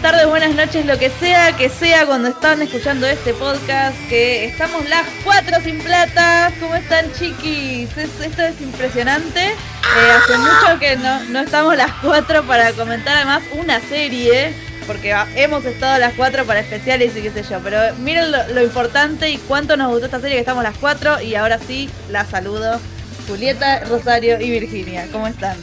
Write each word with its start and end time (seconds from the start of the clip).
Buenas 0.00 0.16
tardes, 0.16 0.30
buenas 0.30 0.54
noches, 0.54 0.86
lo 0.86 0.98
que 0.98 1.10
sea 1.10 1.54
que 1.54 1.68
sea 1.68 2.06
cuando 2.06 2.28
están 2.28 2.62
escuchando 2.62 3.06
este 3.06 3.34
podcast, 3.34 3.94
que 4.08 4.46
estamos 4.46 4.88
las 4.88 5.06
cuatro 5.22 5.60
sin 5.62 5.78
plata. 5.78 6.50
¿Cómo 6.58 6.74
están, 6.74 7.12
chiquis? 7.12 7.94
esto 7.98 8.42
es 8.42 8.58
impresionante. 8.62 9.48
Eh, 9.48 10.10
hace 10.16 10.38
mucho 10.38 10.78
que 10.80 10.96
no, 10.96 11.22
no 11.24 11.40
estamos 11.40 11.76
las 11.76 11.92
cuatro 12.02 12.42
para 12.44 12.72
comentar 12.72 13.14
además 13.14 13.42
una 13.52 13.78
serie, 13.80 14.54
porque 14.86 15.14
hemos 15.36 15.66
estado 15.66 15.98
las 15.98 16.14
cuatro 16.14 16.46
para 16.46 16.60
especiales 16.60 17.14
y 17.14 17.20
qué 17.20 17.30
sé 17.30 17.42
yo. 17.42 17.60
Pero 17.62 17.94
miren 17.96 18.32
lo, 18.32 18.48
lo 18.54 18.62
importante 18.62 19.28
y 19.28 19.36
cuánto 19.36 19.76
nos 19.76 19.90
gustó 19.90 20.06
esta 20.06 20.20
serie 20.20 20.36
que 20.36 20.40
estamos 20.40 20.64
las 20.64 20.78
cuatro. 20.78 21.20
Y 21.20 21.34
ahora 21.34 21.58
sí, 21.58 21.90
la 22.08 22.24
saludo. 22.24 22.80
Julieta, 23.28 23.80
Rosario 23.80 24.40
y 24.40 24.50
Virginia. 24.50 25.08
¿Cómo 25.12 25.26
están? 25.26 25.58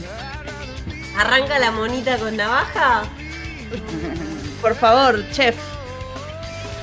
¿Arranca 1.16 1.58
la 1.58 1.72
monita 1.72 2.16
con 2.18 2.36
navaja? 2.36 3.02
Por 4.60 4.74
favor, 4.74 5.24
chef. 5.30 5.54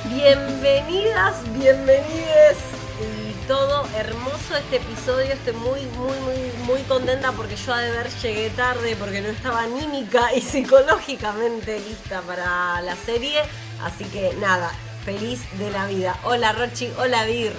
Bienvenidas, 0.06 1.36
bienvenides 1.60 2.58
y 3.02 3.48
todo 3.48 3.86
hermoso 3.98 4.56
este 4.56 4.78
episodio. 4.78 5.34
Estoy 5.34 5.54
muy, 5.56 5.82
muy, 5.98 6.18
muy, 6.20 6.52
muy 6.66 6.82
contenta 6.84 7.34
porque 7.34 7.58
yo 7.58 7.74
a 7.74 7.82
ver 7.82 8.10
llegué 8.22 8.50
tarde 8.52 8.96
porque 8.98 9.20
no 9.20 9.28
estaba 9.28 9.64
anímica 9.64 10.34
y 10.34 10.40
psicológicamente 10.52 11.82
lista 11.82 12.22
para 12.22 12.82
la 12.82 12.96
serie. 12.96 13.42
Así 13.84 14.06
que 14.06 14.34
nada, 14.40 14.72
feliz 15.04 15.42
de 15.60 15.70
la 15.70 15.86
vida. 15.88 16.18
Hola 16.24 16.54
Rochi, 16.54 16.90
hola 16.98 17.26
Vir. 17.26 17.52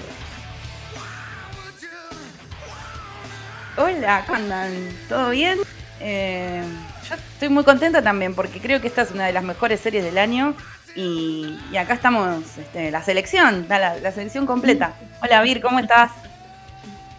Hola, 3.77 4.25
¿cómo 4.27 4.39
andan? 4.39 4.97
¿Todo 5.11 5.28
bien? 5.28 5.58
Eh, 6.01 6.62
yo 7.09 7.15
estoy 7.15 7.49
muy 7.49 7.65
contenta 7.65 8.03
también 8.03 8.35
porque 8.35 8.61
creo 8.61 8.81
que 8.81 8.89
esta 8.89 9.03
es 9.03 9.11
una 9.11 9.27
de 9.27 9.33
las 9.33 9.45
mejores 9.45 9.81
series 9.81 10.05
del 10.05 10.19
año 10.19 10.55
y, 10.95 11.59
acá 11.79 11.95
estamos, 11.95 12.57
este, 12.57 12.91
la 12.91 13.03
selección, 13.03 13.67
la, 13.69 14.13
selección 14.13 14.47
completa. 14.47 14.95
Hola 15.23 15.43
Vir, 15.43 15.61
¿cómo 15.61 15.79
estás? 15.79 16.11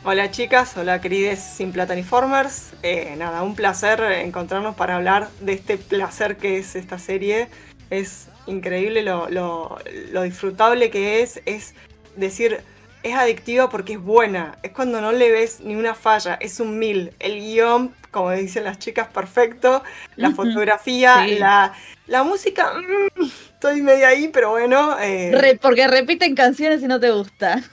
Hola 0.04 0.32
chicas, 0.32 0.76
hola 0.78 1.00
querides 1.00 1.40
sin 1.40 1.72
Plataniformers. 1.72 2.72
Eh, 2.82 3.16
nada, 3.18 3.44
un 3.44 3.56
placer 3.56 4.02
encontrarnos 4.02 4.76
para 4.76 4.96
hablar 4.96 5.30
de 5.42 5.54
este 5.54 5.78
placer 5.78 6.38
que 6.38 6.58
es 6.58 6.76
esta 6.76 6.98
serie. 6.98 7.50
Es 7.90 8.30
increíble 8.48 9.04
lo, 9.04 9.30
lo 9.30 10.22
disfrutable 10.24 10.90
que 10.90 11.22
es, 11.22 11.42
es 11.46 11.76
decir, 12.16 12.62
es 13.10 13.16
adictiva 13.16 13.70
porque 13.70 13.94
es 13.94 14.02
buena. 14.02 14.58
Es 14.64 14.72
cuando 14.72 15.02
no 15.02 15.12
le 15.12 15.32
ves 15.32 15.60
ni 15.62 15.76
una 15.76 15.94
falla. 15.94 16.36
Es 16.36 16.60
un 16.60 16.80
mil. 16.80 17.14
El 17.20 17.40
guion, 17.40 17.94
como 18.12 18.32
dicen 18.32 18.64
las 18.64 18.80
chicas, 18.80 19.08
perfecto. 19.08 19.84
La 20.16 20.32
fotografía, 20.32 21.26
la, 21.28 21.74
la, 22.08 22.24
música. 22.24 22.74
Mm, 22.74 23.24
estoy 23.54 23.82
medio 23.82 24.08
ahí, 24.08 24.30
pero 24.30 24.52
bueno. 24.52 24.98
Eh. 25.00 25.58
porque 25.62 25.88
repiten 25.88 26.36
canciones 26.36 26.82
y 26.82 26.88
no 26.88 27.00
te 27.00 27.12
gusta. 27.12 27.64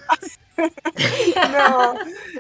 No, 1.53 1.95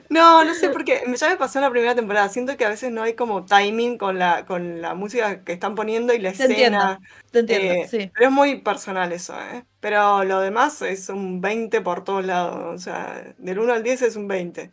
no, 0.08 0.44
no 0.44 0.54
sé 0.54 0.68
porque 0.70 1.02
ya 1.16 1.28
me 1.28 1.36
pasó 1.36 1.58
en 1.58 1.64
la 1.64 1.70
primera 1.70 1.94
temporada. 1.94 2.28
Siento 2.28 2.56
que 2.56 2.64
a 2.64 2.68
veces 2.68 2.92
no 2.92 3.02
hay 3.02 3.14
como 3.14 3.44
timing 3.44 3.98
con 3.98 4.18
la, 4.18 4.44
con 4.44 4.80
la 4.80 4.94
música 4.94 5.44
que 5.44 5.52
están 5.52 5.74
poniendo 5.74 6.12
y 6.12 6.18
la 6.18 6.30
escena. 6.30 7.00
te 7.30 7.40
entiendo, 7.40 7.74
eh, 7.74 7.88
sí. 7.88 8.10
Pero 8.14 8.26
es 8.26 8.32
muy 8.32 8.60
personal 8.60 9.12
eso, 9.12 9.34
¿eh? 9.52 9.64
Pero 9.80 10.24
lo 10.24 10.40
demás 10.40 10.80
es 10.82 11.08
un 11.08 11.40
20 11.40 11.80
por 11.80 12.04
todos 12.04 12.24
lados. 12.24 12.74
O 12.74 12.78
sea, 12.78 13.34
del 13.38 13.58
1 13.58 13.72
al 13.72 13.82
10 13.82 14.03
es 14.03 14.16
un 14.16 14.28
20. 14.28 14.70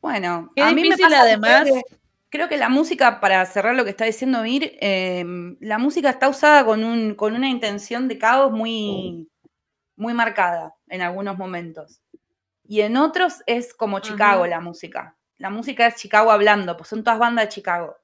Bueno, 0.00 0.52
a 0.60 0.72
mí 0.72 0.88
me 0.88 0.96
pasa 0.96 1.20
además. 1.20 1.68
Creo 2.30 2.48
que 2.48 2.56
la 2.56 2.68
música, 2.68 3.20
para 3.20 3.46
cerrar 3.46 3.76
lo 3.76 3.84
que 3.84 3.90
está 3.90 4.06
diciendo 4.06 4.42
Mir, 4.42 4.76
em, 4.80 5.56
la 5.60 5.78
música 5.78 6.10
está 6.10 6.28
usada 6.28 6.64
con, 6.64 6.82
un, 6.82 7.14
con 7.14 7.32
una 7.34 7.48
intención 7.48 8.08
de 8.08 8.18
caos 8.18 8.50
muy, 8.50 9.28
muy 9.94 10.14
marcada 10.14 10.73
en 10.88 11.02
algunos 11.02 11.36
momentos. 11.38 12.00
Y 12.66 12.80
en 12.80 12.96
otros 12.96 13.42
es 13.46 13.74
como 13.74 14.00
Chicago 14.00 14.46
la 14.46 14.60
música. 14.60 15.16
La 15.38 15.50
música 15.50 15.86
es 15.86 15.96
Chicago 15.96 16.30
hablando, 16.30 16.76
pues 16.76 16.88
son 16.88 17.04
todas 17.04 17.18
bandas 17.18 17.46
de 17.46 17.48
Chicago. 17.50 17.96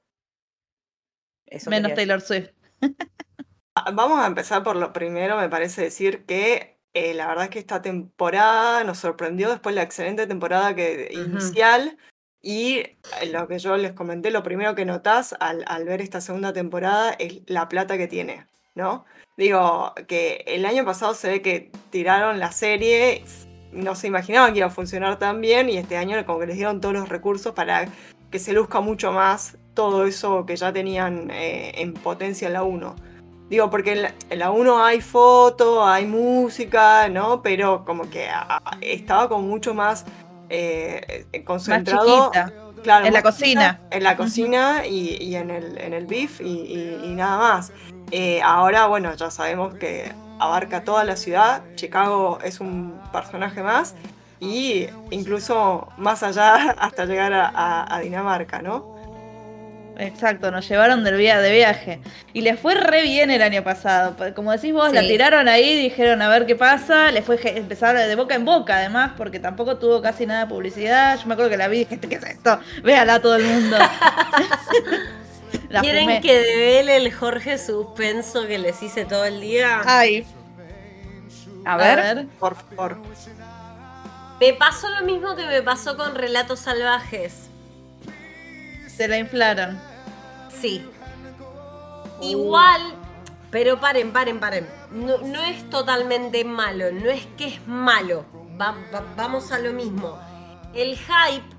Menos 1.67 1.93
Taylor 1.93 2.21
Swift. 2.21 2.49
Ah, 3.73 3.89
vamos 3.91 4.19
a 4.19 4.27
empezar 4.27 4.63
por 4.63 4.75
lo 4.75 4.91
primero, 4.91 5.37
me 5.37 5.47
parece 5.47 5.83
decir 5.83 6.25
que 6.25 6.77
eh, 6.93 7.13
la 7.13 7.25
verdad 7.27 7.45
es 7.45 7.49
que 7.51 7.59
esta 7.59 7.81
temporada 7.81 8.83
nos 8.83 8.97
sorprendió 8.97 9.49
después 9.49 9.73
la 9.73 9.81
excelente 9.81 10.27
temporada 10.27 10.75
que, 10.75 11.07
inicial. 11.13 11.97
Y 12.41 12.79
eh, 12.79 12.97
lo 13.31 13.47
que 13.47 13.59
yo 13.59 13.77
les 13.77 13.93
comenté, 13.93 14.29
lo 14.29 14.43
primero 14.43 14.75
que 14.75 14.83
notás 14.83 15.35
al, 15.39 15.63
al, 15.67 15.85
ver 15.85 16.01
esta 16.01 16.19
segunda 16.19 16.51
temporada 16.51 17.13
es 17.13 17.43
la 17.45 17.69
plata 17.69 17.97
que 17.97 18.09
tiene, 18.09 18.45
¿no? 18.75 19.05
Digo, 19.37 19.93
que 20.07 20.43
el 20.47 20.65
año 20.65 20.85
pasado 20.85 21.13
se 21.13 21.29
ve 21.29 21.41
que 21.41 21.71
tiraron 21.89 22.39
la 22.39 22.51
serie, 22.51 23.23
no 23.71 23.95
se 23.95 24.07
imaginaban 24.07 24.53
que 24.53 24.59
iba 24.59 24.67
a 24.67 24.71
funcionar 24.71 25.17
tan 25.19 25.41
bien 25.41 25.69
y 25.69 25.77
este 25.77 25.97
año 25.97 26.23
como 26.25 26.39
que 26.39 26.47
les 26.47 26.57
dieron 26.57 26.81
todos 26.81 26.93
los 26.93 27.09
recursos 27.09 27.53
para 27.53 27.87
que 28.29 28.39
se 28.39 28.53
luzca 28.53 28.81
mucho 28.81 29.11
más 29.11 29.57
todo 29.73 30.05
eso 30.05 30.45
que 30.45 30.55
ya 30.55 30.71
tenían 30.73 31.29
eh, 31.31 31.71
en 31.75 31.93
potencia 31.93 32.47
en 32.47 32.53
la 32.53 32.63
1. 32.63 32.95
Digo, 33.49 33.69
porque 33.69 34.13
en 34.29 34.39
la, 34.39 34.51
1 34.51 34.83
hay 34.83 35.01
foto, 35.01 35.85
hay 35.85 36.05
música, 36.05 37.09
¿no? 37.09 37.41
Pero 37.41 37.83
como 37.83 38.09
que 38.09 38.27
estaba 38.79 39.27
como 39.27 39.45
mucho 39.45 39.73
más 39.73 40.05
eh, 40.49 41.25
concentrado. 41.43 42.31
claro, 42.81 43.05
en 43.05 43.13
la 43.13 43.21
cocina. 43.21 43.81
En 43.91 44.03
la 44.03 44.15
cocina 44.15 44.85
y, 44.85 45.35
en, 45.35 45.49
el, 45.49 45.77
en 45.77 45.93
el 45.93 46.05
beef 46.05 46.39
y 46.39 47.13
nada 47.13 47.37
más. 47.37 47.73
Eh, 48.11 48.41
ahora, 48.43 48.87
bueno, 48.87 49.15
ya 49.15 49.31
sabemos 49.31 49.73
que 49.75 50.11
abarca 50.39 50.83
toda 50.83 51.03
la 51.03 51.15
ciudad. 51.15 51.61
Chicago 51.75 52.39
es 52.43 52.59
un 52.59 52.99
personaje 53.11 53.61
más 53.63 53.95
y 54.39 54.87
incluso 55.11 55.87
más 55.97 56.23
allá 56.23 56.71
hasta 56.79 57.05
llegar 57.05 57.31
a, 57.33 57.99
Dinamarca, 58.03 58.61
¿no? 58.61 58.91
Exacto, 59.97 60.49
nos 60.49 60.67
llevaron 60.67 61.03
del 61.03 61.17
día 61.17 61.39
de 61.41 61.51
viaje. 61.51 61.99
Y 62.33 62.41
les 62.41 62.59
fue 62.59 62.73
re 62.73 63.03
bien 63.03 63.29
el 63.29 63.41
año 63.43 63.63
pasado. 63.63 64.15
Como 64.33 64.51
decís 64.51 64.73
vos, 64.73 64.91
la 64.91 65.01
tiraron 65.01 65.47
ahí, 65.47 65.79
dijeron 65.79 66.23
a 66.23 66.29
ver 66.29 66.47
qué 66.47 66.55
pasa. 66.55 67.11
Le 67.11 67.21
fue 67.21 67.39
empezar 67.55 67.95
de 67.95 68.15
boca 68.15 68.33
en 68.33 68.43
boca, 68.43 68.77
además, 68.77 69.11
porque 69.15 69.39
tampoco 69.39 69.77
tuvo 69.77 70.01
casi 70.01 70.25
nada 70.25 70.45
de 70.45 70.47
publicidad. 70.47 71.19
Yo 71.19 71.27
me 71.27 71.35
acuerdo 71.35 71.51
que 71.51 71.57
la 71.57 71.67
vi 71.67 71.81
y 71.81 71.85
dije, 71.85 71.99
¿qué 71.99 72.15
es 72.15 72.23
esto? 72.23 72.59
Véala 72.83 73.19
todo 73.19 73.35
el 73.35 73.43
mundo. 73.43 73.77
¿Quieren 75.79 76.21
que 76.21 76.39
devele 76.39 76.97
el 76.97 77.13
Jorge 77.13 77.57
suspenso 77.57 78.45
que 78.47 78.57
les 78.57 78.81
hice 78.83 79.05
todo 79.05 79.25
el 79.25 79.39
día? 79.41 79.81
Ay. 79.85 80.25
A 81.65 81.77
ver, 81.77 82.27
por 82.39 82.55
favor. 82.55 82.97
Me 84.39 84.53
pasó 84.53 84.89
lo 84.89 85.05
mismo 85.05 85.35
que 85.35 85.45
me 85.45 85.61
pasó 85.61 85.95
con 85.95 86.15
Relatos 86.15 86.59
Salvajes. 86.59 87.49
Se 88.87 89.07
la 89.07 89.17
inflaron. 89.17 89.79
Sí. 90.49 90.83
Igual, 92.21 92.81
pero 93.51 93.79
paren, 93.79 94.11
paren, 94.11 94.39
paren. 94.39 94.67
No, 94.91 95.43
es 95.43 95.69
totalmente 95.69 96.43
malo, 96.43 96.91
no 96.91 97.09
es 97.09 97.25
que 97.37 97.47
es 97.47 97.67
malo. 97.67 98.25
vamos 99.15 99.51
a 99.51 99.59
lo 99.59 99.73
mismo. 99.73 100.19
El 100.73 100.97
hype, 100.97 101.55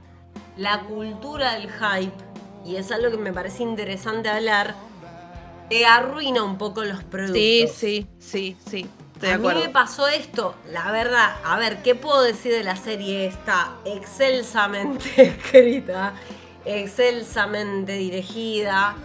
la 0.57 0.81
cultura 0.81 1.55
del 1.55 1.71
hype, 1.71 2.13
y 2.65 2.77
es 2.77 2.91
algo 2.93 3.11
que 3.11 3.17
me 3.17 3.33
parece 3.33 3.63
interesante 3.63 4.29
hablar, 4.29 4.75
te 5.69 5.87
arruina 5.87 6.43
un 6.43 6.59
poco 6.59 6.85
los 6.85 7.03
productos. 7.05 7.37
Sí, 7.37 7.67
sí, 7.69 8.07
sí, 8.19 8.57
sí. 8.69 8.91
a 9.27 9.39
mí 9.39 9.49
me 9.55 9.69
pasó 9.69 10.09
esto, 10.09 10.55
la 10.71 10.91
verdad, 10.93 11.37
a 11.45 11.57
ver, 11.59 11.83
¿qué 11.83 11.95
puedo 11.95 12.23
decir 12.23 12.53
de 12.53 12.65
la 12.65 12.77
serie 12.77 13.27
esta? 13.27 13.73
Excelsamente 13.85 15.11
escrita, 15.17 16.15
excelsamente 16.65 17.95
dirigida, 17.95 18.97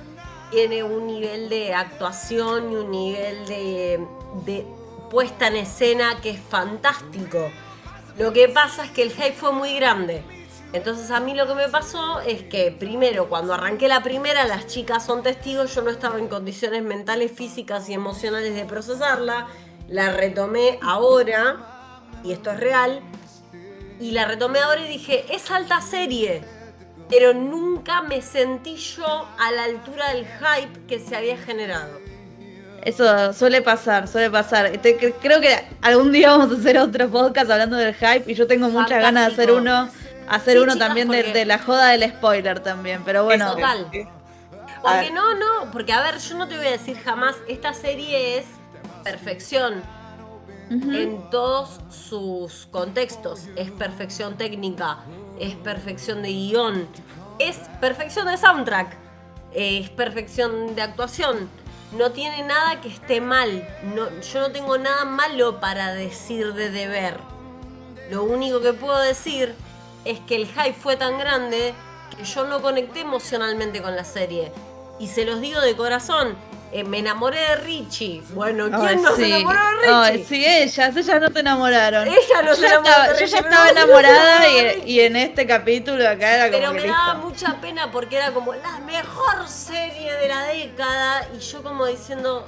tiene 0.51 0.83
un 0.83 1.07
nivel 1.07 1.50
de 1.50 1.74
actuación 1.74 2.71
y 2.71 2.75
un 2.75 2.92
nivel 2.92 3.45
de, 3.48 4.06
de 4.45 4.65
puesta 5.09 5.48
en 5.48 5.57
escena 5.57 6.19
que 6.21 6.31
es 6.31 6.39
fantástico. 6.39 7.50
Lo 8.18 8.33
que 8.33 8.50
pasa 8.50 8.86
es 8.86 8.92
que 8.92 9.04
el 9.04 9.12
hype 9.12 9.33
fue 9.33 9.51
muy 9.51 9.75
grande. 9.75 10.24
Entonces 10.74 11.12
a 11.12 11.19
mí 11.19 11.34
lo 11.34 11.48
que 11.48 11.56
me 11.56 11.69
pasó 11.69 12.19
es 12.22 12.44
que 12.44 12.75
primero 12.78 13.30
cuando 13.30 13.54
arranqué 13.54 13.88
la 13.88 14.04
primera 14.04 14.46
las 14.46 14.68
chicas 14.68 15.06
son 15.06 15.24
testigos, 15.24 15.74
yo 15.74 15.81
no 15.81 15.90
estaba 15.90 16.19
en 16.19 16.28
condiciones 16.28 16.84
mentales, 16.84 17.31
físicas 17.31 17.88
y 17.90 17.94
emocionales 17.94 18.54
de 18.54 18.66
procesarla, 18.66 19.48
la 19.88 20.12
retomé 20.12 20.78
ahora 20.81 21.58
y 22.24 22.34
esto 22.34 22.52
es 22.52 22.60
real 22.60 23.02
y 24.00 24.12
la 24.12 24.25
retomé 24.25 24.60
ahora 24.60 24.81
y 24.81 24.90
dije, 24.90 25.25
es 25.34 25.50
alta 25.50 25.80
serie, 25.80 26.44
pero 27.10 27.34
nunca 27.34 28.02
me 28.02 28.22
sentí 28.22 28.75
yo 28.75 29.28
a 29.40 29.52
la 29.52 29.64
altura 29.64 30.14
del 30.14 30.25
hype 30.25 30.86
que 30.86 31.00
se 31.00 31.16
había 31.16 31.38
generado. 31.38 32.00
Eso 32.84 33.34
suele 33.34 33.62
pasar, 33.62 34.08
suele 34.08 34.30
pasar. 34.30 34.72
creo 34.81 35.42
que 35.42 35.66
algún 35.81 36.12
día 36.12 36.31
vamos 36.31 36.52
a 36.56 36.60
hacer 36.60 36.78
otro 36.78 37.10
podcast 37.10 37.50
hablando 37.50 37.78
del 37.78 37.94
hype 37.96 38.31
y 38.31 38.36
yo 38.36 38.48
tengo 38.48 38.69
muchas 38.69 39.02
ganas 39.02 39.28
de 39.28 39.34
hacer 39.34 39.52
uno 39.52 39.90
hacer 40.27 40.59
uno 40.59 40.77
también 40.77 41.09
de, 41.09 41.45
la 41.45 41.59
joda 41.59 41.89
del 41.89 42.09
spoiler 42.09 42.59
también, 42.59 43.03
pero 43.03 43.24
bueno. 43.24 43.56
Porque 44.81 45.12
no, 45.12 45.33
no, 45.33 45.71
porque 45.71 45.91
a 45.91 46.01
ver, 46.01 46.19
yo 46.19 46.38
no 46.38 46.47
te 46.47 46.56
voy 46.56 46.68
a 46.68 46.71
decir 46.71 46.97
jamás, 46.97 47.35
esta 47.47 47.74
serie 47.74 48.38
es 48.38 48.45
perfección 49.03 49.81
en 50.69 51.29
todos 51.29 51.79
sus 51.89 52.68
contextos. 52.68 53.47
Es 53.56 53.71
perfección 53.71 54.38
técnica, 54.38 55.00
es 55.39 55.56
perfección 55.56 56.21
de 56.21 56.30
guion, 56.30 56.88
es 57.39 57.57
perfección 57.80 58.27
de 58.27 58.38
soundtrack, 58.38 58.95
es 59.53 59.89
perfección 59.89 60.75
de 60.75 60.81
actuación. 60.81 61.50
No 61.97 62.12
tiene 62.12 62.44
nada 62.44 62.81
que 62.81 62.89
esté 62.89 63.21
mal. 63.21 63.65
No, 63.95 64.09
yo 64.21 64.41
no 64.41 64.51
tengo 64.51 64.77
nada 64.77 65.06
malo 65.06 65.59
para 65.59 65.94
decir 65.94 66.53
de 66.53 66.69
deber. 66.69 67.18
Lo 68.12 68.23
único 68.23 68.62
que 68.62 68.73
puedo 68.73 69.00
decir 69.00 69.56
es 70.07 70.19
que 70.21 70.36
el 70.36 70.48
hype 70.48 70.74
fue 70.74 70.95
tan 70.95 71.18
grande 71.18 71.74
que 72.15 72.24
yo 72.24 72.45
no 72.45 72.62
conecté 72.62 73.01
emocionalmente 73.01 73.81
con 73.81 73.95
la 73.95 74.04
serie. 74.04 74.51
Y 75.00 75.07
se 75.07 75.25
los 75.25 75.42
digo 75.42 75.62
de 75.62 75.75
corazón, 75.75 76.36
eh, 76.71 76.83
me 76.83 77.00
enamoré 77.00 77.39
de 77.39 77.56
Richie. 77.57 78.24
Bueno, 78.30 78.65
¿quién 78.65 79.01
no 79.01 79.15
se 79.15 79.27
enamoró 79.27 79.59
de 79.59 79.77
Richie? 79.77 79.94
Ay, 79.94 80.25
sí, 80.27 80.45
ellas, 80.45 80.95
ellas 80.95 81.21
no 81.21 81.30
se 81.30 81.39
enamoraron. 81.39 82.07
Ella 82.07 82.42
no 82.44 82.56
se 82.56 82.65
enamoró 82.65 83.19
Yo 83.19 83.25
ya 83.25 83.39
estaba 83.39 83.69
enamorada 83.69 84.48
y, 84.86 85.00
en 85.01 85.15
este 85.18 85.45
capítulo 85.45 86.07
acá 86.07 86.36
era 86.36 86.51
como. 86.51 86.74
Pero 86.74 86.74
me 86.74 86.88
daba 86.88 87.13
mucha 87.15 87.59
pena 87.62 87.92
porque 87.92 88.18
era 88.18 88.31
como 88.31 88.54
la 88.54 88.80
mejor 88.80 89.48
serie 89.48 90.13
de 90.13 90.27
la 90.27 90.45
década. 90.45 91.27
Y 91.36 91.39
yo 91.39 91.62
como 91.62 91.86
diciendo. 91.86 92.48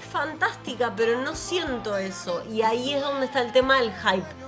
Es 0.00 0.12
fantástica, 0.12 0.92
pero 0.96 1.20
no 1.20 1.34
siento 1.36 1.96
eso. 1.96 2.42
Y 2.50 2.62
ahí 2.62 2.94
es 2.94 3.00
donde 3.00 3.26
está 3.26 3.40
el 3.42 3.52
tema 3.52 3.78
del 3.78 3.92
hype 3.92 4.47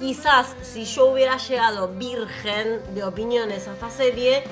quizás 0.00 0.56
si 0.62 0.84
yo 0.86 1.06
hubiera 1.06 1.36
llegado 1.36 1.88
virgen 1.88 2.80
de 2.94 3.04
opiniones 3.04 3.68
a 3.68 3.74
esta 3.74 3.90
serie, 3.90 4.42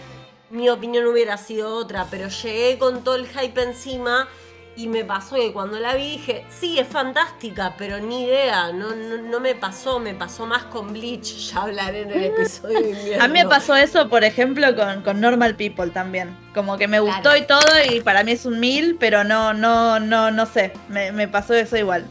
mi 0.50 0.68
opinión 0.68 1.06
hubiera 1.06 1.36
sido 1.38 1.74
otra, 1.74 2.06
pero 2.10 2.28
llegué 2.28 2.78
con 2.78 3.02
todo 3.02 3.16
el 3.16 3.26
hype 3.26 3.62
encima 3.62 4.28
y 4.76 4.86
me 4.86 5.04
pasó 5.04 5.34
que 5.34 5.52
cuando 5.52 5.80
la 5.80 5.94
vi 5.94 6.18
dije, 6.18 6.44
sí, 6.50 6.78
es 6.78 6.86
fantástica, 6.86 7.74
pero 7.76 7.98
ni 7.98 8.24
idea, 8.24 8.72
no, 8.72 8.94
no, 8.94 9.40
me 9.40 9.56
pasó, 9.56 9.98
me 9.98 10.14
pasó 10.14 10.46
más 10.46 10.64
con 10.64 10.92
Bleach, 10.92 11.34
ya 11.52 11.62
hablaré 11.62 12.02
en 12.02 12.12
el 12.12 12.24
episodio 12.24 12.80
de 12.80 12.90
invierno. 12.90 13.24
A 13.24 13.28
mí 13.28 13.42
me 13.42 13.48
pasó 13.48 13.74
eso, 13.74 14.08
por 14.08 14.22
ejemplo, 14.22 14.68
con, 15.02 15.20
Normal 15.20 15.56
People 15.56 15.90
también, 15.90 16.36
como 16.54 16.76
que 16.76 16.86
me 16.86 17.00
gustó 17.00 17.36
y 17.36 17.42
todo 17.42 17.66
y 17.90 18.00
para 18.02 18.22
mí 18.22 18.32
es 18.32 18.46
un 18.46 18.60
mil, 18.60 18.96
pero 19.00 19.24
no, 19.24 19.52
no, 19.52 19.98
no, 19.98 20.30
no 20.30 20.46
sé, 20.46 20.72
me, 20.88 21.10
me 21.10 21.26
pasó 21.26 21.54
eso 21.54 21.76
igual 21.76 22.04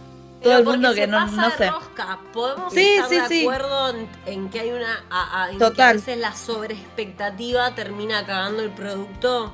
todo 0.48 0.60
el 0.60 0.66
mundo 0.66 0.94
que 0.94 1.08
no, 1.08 1.28
no 1.28 1.52
sé. 1.52 1.70
Rosca. 1.70 2.20
Podemos 2.34 2.76
estar 2.76 3.30
de 3.30 3.42
acuerdo 3.42 3.94
en, 4.26 4.50
que 4.50 4.60
hay 4.60 4.72
una. 4.72 5.04
A, 5.10 5.50
Que 5.74 5.82
a 5.82 5.94
veces 5.94 6.18
la 6.18 6.36
sobreexpectativa 6.36 7.74
termina 7.76 8.26
cagando 8.26 8.64
el 8.64 8.72
producto. 8.72 9.52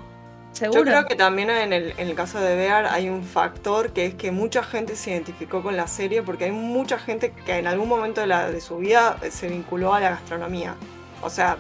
¿Seguro? 0.52 0.82
Yo 0.82 0.86
creo 0.86 1.06
que 1.08 1.16
también 1.16 1.50
en 1.50 1.74
el, 1.74 1.94
en 1.98 2.10
el 2.10 2.16
caso 2.16 2.40
de 2.40 2.56
Bear 2.56 2.86
hay 2.86 3.10
un 3.10 3.24
factor 3.24 3.92
que 3.92 4.06
es 4.06 4.14
que 4.14 4.32
mucha 4.32 4.62
gente 4.62 4.96
se 4.96 5.10
identificó 5.10 5.64
con 5.64 5.76
la 5.76 5.88
serie 5.88 6.22
porque 6.22 6.46
hay 6.46 6.52
mucha 6.52 7.00
gente 7.00 7.32
que 7.32 7.58
en 7.58 7.66
algún 7.66 7.90
momento 7.90 8.22
de, 8.22 8.28
la, 8.28 8.52
de 8.52 8.62
su 8.62 8.78
vida 8.78 9.18
se 9.32 9.48
vinculó 9.48 9.96
a 9.96 10.00
la 10.00 10.12
gastronomía. 10.12 10.76
O 11.24 11.30
sea, 11.32 11.58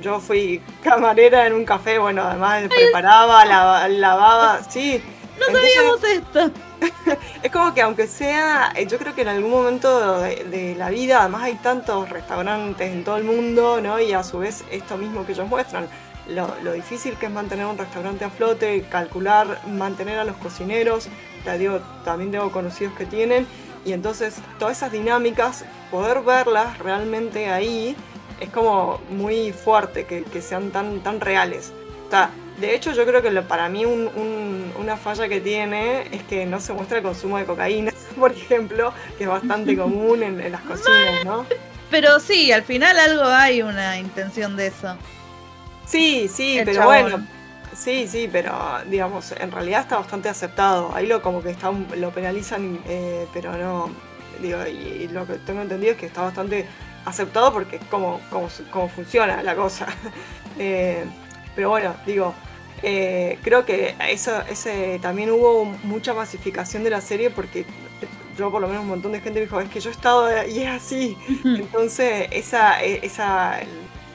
yo 0.00 0.18
fui 0.18 0.60
camarera 0.82 1.46
en 1.46 1.52
un 1.52 1.64
café, 1.64 1.98
bueno, 1.98 2.22
además 2.22 2.64
preparaba, 2.68 3.44
lavaba, 3.88 4.62
sí. 4.68 5.02
No 5.48 5.58
sabíamos 5.58 6.04
esto. 6.04 6.50
es 7.42 7.50
como 7.50 7.74
que 7.74 7.82
aunque 7.82 8.06
sea, 8.06 8.72
eh, 8.76 8.86
yo 8.86 8.98
creo 8.98 9.14
que 9.14 9.22
en 9.22 9.28
algún 9.28 9.50
momento 9.50 10.20
de, 10.20 10.74
la 10.76 10.90
vida, 10.90 11.20
además 11.20 11.42
hay 11.42 11.54
tantos 11.56 12.08
restaurantes 12.08 12.90
en 12.90 13.04
todo 13.04 13.16
el 13.16 13.24
mundo, 13.24 13.80
¿no? 13.80 14.00
Y 14.00 14.12
a 14.12 14.22
su 14.22 14.38
vez 14.38 14.64
esto 14.70 14.96
mismo 14.96 15.24
que 15.26 15.32
ellos 15.32 15.48
muestran, 15.48 15.88
lo, 16.28 16.72
difícil 16.72 17.14
que 17.14 17.26
es 17.26 17.32
mantener 17.32 17.66
un 17.66 17.78
restaurante 17.78 18.24
a 18.24 18.30
flote, 18.30 18.82
calcular, 18.90 19.60
mantener 19.66 20.18
a 20.18 20.24
los 20.24 20.36
cocineros, 20.36 21.08
digo, 21.58 21.80
también 22.04 22.30
tengo 22.30 22.50
conocidos 22.52 22.94
que 22.94 23.06
tienen, 23.06 23.46
y 23.84 23.92
entonces 23.92 24.36
todas 24.58 24.76
esas 24.76 24.92
dinámicas, 24.92 25.64
poder 25.90 26.20
verlas 26.20 26.78
realmente 26.78 27.50
ahí, 27.50 27.96
es 28.40 28.50
como 28.50 29.00
muy 29.10 29.52
fuerte, 29.52 30.04
que, 30.06 30.22
que 30.24 30.40
sean 30.40 30.70
tan, 30.70 31.00
tan 31.00 31.20
reales. 31.20 31.72
O 32.06 32.10
sea, 32.10 32.30
de 32.58 32.74
hecho, 32.74 32.92
yo 32.92 33.04
creo 33.06 33.22
que 33.22 33.30
para 33.42 33.68
mí 33.68 33.84
una 33.84 34.96
falla 34.96 35.28
que 35.28 35.40
tiene 35.40 36.02
es 36.14 36.22
que 36.24 36.46
no 36.46 36.60
se 36.60 36.72
muestra 36.72 36.98
el 36.98 37.02
consumo 37.02 37.38
de 37.38 37.44
cocaína, 37.44 37.92
por 38.18 38.32
ejemplo, 38.32 38.92
que 39.18 39.24
es 39.24 39.30
bastante 39.30 39.76
común 39.76 40.22
en, 40.22 40.52
las 40.52 40.60
cocinas, 40.62 41.24
¿no? 41.24 41.46
Pero 41.90 42.20
sí, 42.20 42.52
al 42.52 42.62
final 42.62 42.98
algo 42.98 43.24
hay 43.24 43.62
una 43.62 43.98
intención 43.98 44.56
de 44.56 44.68
eso. 44.68 44.96
Sí, 45.84 46.28
sí, 46.28 46.60
pero 46.64 46.84
bueno. 46.84 47.26
Sí, 47.74 48.06
sí, 48.06 48.28
pero 48.30 48.54
digamos, 48.86 49.32
en 49.32 49.50
realidad 49.50 49.82
está 49.82 49.96
bastante 49.96 50.28
aceptado. 50.28 50.94
Ahí 50.94 51.06
lo 51.06 51.22
como 51.22 51.42
que 51.42 51.50
está, 51.50 51.72
lo 51.96 52.10
penalizan, 52.10 52.80
eh, 52.86 53.26
pero 53.32 53.56
no. 53.56 53.90
Digo, 54.40 54.66
y, 54.66 55.08
lo 55.08 55.26
que 55.26 55.34
tengo 55.34 55.62
entendido 55.62 55.92
es 55.92 55.98
que 55.98 56.06
está 56.06 56.22
bastante 56.22 56.66
aceptado 57.04 57.52
porque 57.52 57.76
es 57.76 57.84
como, 57.86 58.20
como, 58.30 58.88
funciona 58.88 59.42
la 59.42 59.54
cosa. 59.54 59.86
eh, 60.58 61.04
pero 61.54 61.70
bueno, 61.70 61.94
digo, 62.06 62.34
eh, 62.82 63.38
creo 63.42 63.64
que 63.64 63.94
eso, 64.08 64.42
ese, 64.50 64.98
también 65.00 65.30
hubo 65.30 65.64
mucha 65.84 66.14
masificación 66.14 66.82
de 66.82 66.90
la 66.90 67.00
serie 67.00 67.30
porque 67.30 67.64
yo 68.36 68.50
por 68.50 68.60
lo 68.60 68.68
menos 68.68 68.82
un 68.82 68.88
montón 68.88 69.12
de 69.12 69.20
gente 69.20 69.40
me 69.40 69.46
dijo, 69.46 69.60
es 69.60 69.68
que 69.68 69.80
yo 69.80 69.90
he 69.90 69.92
estado 69.92 70.46
y 70.46 70.60
es 70.60 70.68
así. 70.68 71.16
Entonces 71.44 72.28
esa, 72.30 72.82
e, 72.82 73.04
esa 73.04 73.60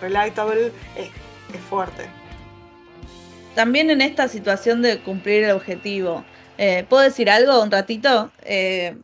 relatable 0.01 0.72
es, 0.95 1.10
fuerte. 1.69 2.04
También 3.56 3.90
en 3.90 4.01
esta 4.01 4.28
situación 4.28 4.81
de 4.81 5.00
cumplir 5.00 5.45
el 5.45 5.51
objetivo, 5.51 6.24
eh, 6.57 6.86
¿puedo 6.88 7.04
decir 7.04 7.30
algo 7.30 7.63
un 7.63 7.72
ratito? 7.72 8.31
Eh, 8.44 8.95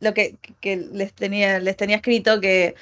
lo 0.00 0.14
que, 0.14 0.36
que, 0.60 0.76
les, 0.76 1.12
tenía, 1.12 1.58
les 1.58 1.76
tenía 1.76 1.96
escrito 1.96 2.40
que 2.40 2.74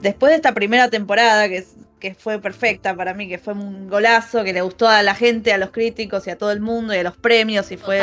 después 0.00 0.30
de 0.30 0.36
esta 0.36 0.54
primera 0.54 0.88
temporada, 0.88 1.48
que, 1.48 1.64
que 2.00 2.14
fue 2.14 2.40
perfecta 2.40 2.96
para 2.96 3.14
mí, 3.14 3.28
que 3.28 3.38
fue 3.38 3.52
un 3.52 3.88
golazo, 3.88 4.42
que 4.42 4.52
le 4.52 4.62
gustó 4.62 4.88
a 4.88 5.02
la 5.02 5.14
gente, 5.14 5.52
a 5.52 5.58
los 5.58 5.70
críticos 5.70 6.26
y 6.26 6.30
a 6.30 6.38
todo 6.38 6.50
el 6.50 6.60
mundo 6.60 6.94
y 6.94 6.98
a 6.98 7.02
los 7.02 7.16
premios 7.16 7.70
y 7.70 7.76
fue 7.76 8.00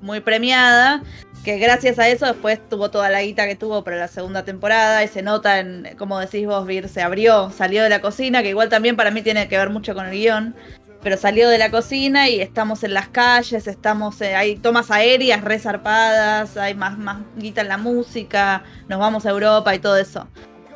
muy 0.00 0.20
premiada, 0.20 1.02
que 1.44 1.58
gracias 1.58 1.98
a 1.98 2.08
eso 2.08 2.26
después 2.26 2.60
tuvo 2.68 2.90
toda 2.90 3.10
la 3.10 3.22
guita 3.22 3.46
que 3.46 3.56
tuvo 3.56 3.82
para 3.82 3.96
la 3.96 4.08
segunda 4.08 4.44
temporada 4.44 5.02
y 5.02 5.08
se 5.08 5.22
nota 5.22 5.58
en, 5.58 5.96
como 5.98 6.18
decís 6.18 6.46
vos, 6.46 6.66
Vir, 6.66 6.88
se 6.88 7.02
abrió, 7.02 7.50
salió 7.50 7.82
de 7.82 7.88
la 7.88 8.00
cocina, 8.00 8.42
que 8.42 8.50
igual 8.50 8.68
también 8.68 8.96
para 8.96 9.10
mí 9.10 9.20
tiene 9.20 9.48
que 9.48 9.58
ver 9.58 9.70
mucho 9.70 9.94
con 9.94 10.06
el 10.06 10.12
guion. 10.12 10.54
Pero 11.02 11.16
salió 11.16 11.48
de 11.48 11.56
la 11.56 11.70
cocina 11.70 12.28
y 12.28 12.42
estamos 12.42 12.84
en 12.84 12.92
las 12.92 13.08
calles, 13.08 13.66
estamos, 13.66 14.20
eh, 14.20 14.34
hay 14.34 14.56
tomas 14.56 14.90
aéreas 14.90 15.42
resarpadas, 15.42 16.58
hay 16.58 16.74
más, 16.74 16.98
más 16.98 17.22
guita 17.36 17.62
en 17.62 17.68
la 17.68 17.78
música, 17.78 18.64
nos 18.86 18.98
vamos 18.98 19.24
a 19.24 19.30
Europa 19.30 19.74
y 19.74 19.78
todo 19.78 19.96
eso. 19.96 20.28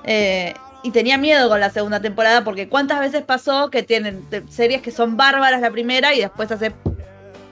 Eh, 0.04 0.54
y 0.84 0.90
tenía 0.90 1.16
miedo 1.16 1.48
con 1.48 1.60
la 1.60 1.70
segunda 1.70 2.00
temporada 2.00 2.44
porque 2.44 2.68
cuántas 2.68 3.00
veces 3.00 3.22
pasó 3.22 3.70
que 3.70 3.82
tienen 3.82 4.22
series 4.50 4.82
que 4.82 4.90
son 4.90 5.16
bárbaras 5.16 5.62
la 5.62 5.70
primera 5.70 6.12
y 6.14 6.20
después 6.20 6.52
hace 6.52 6.72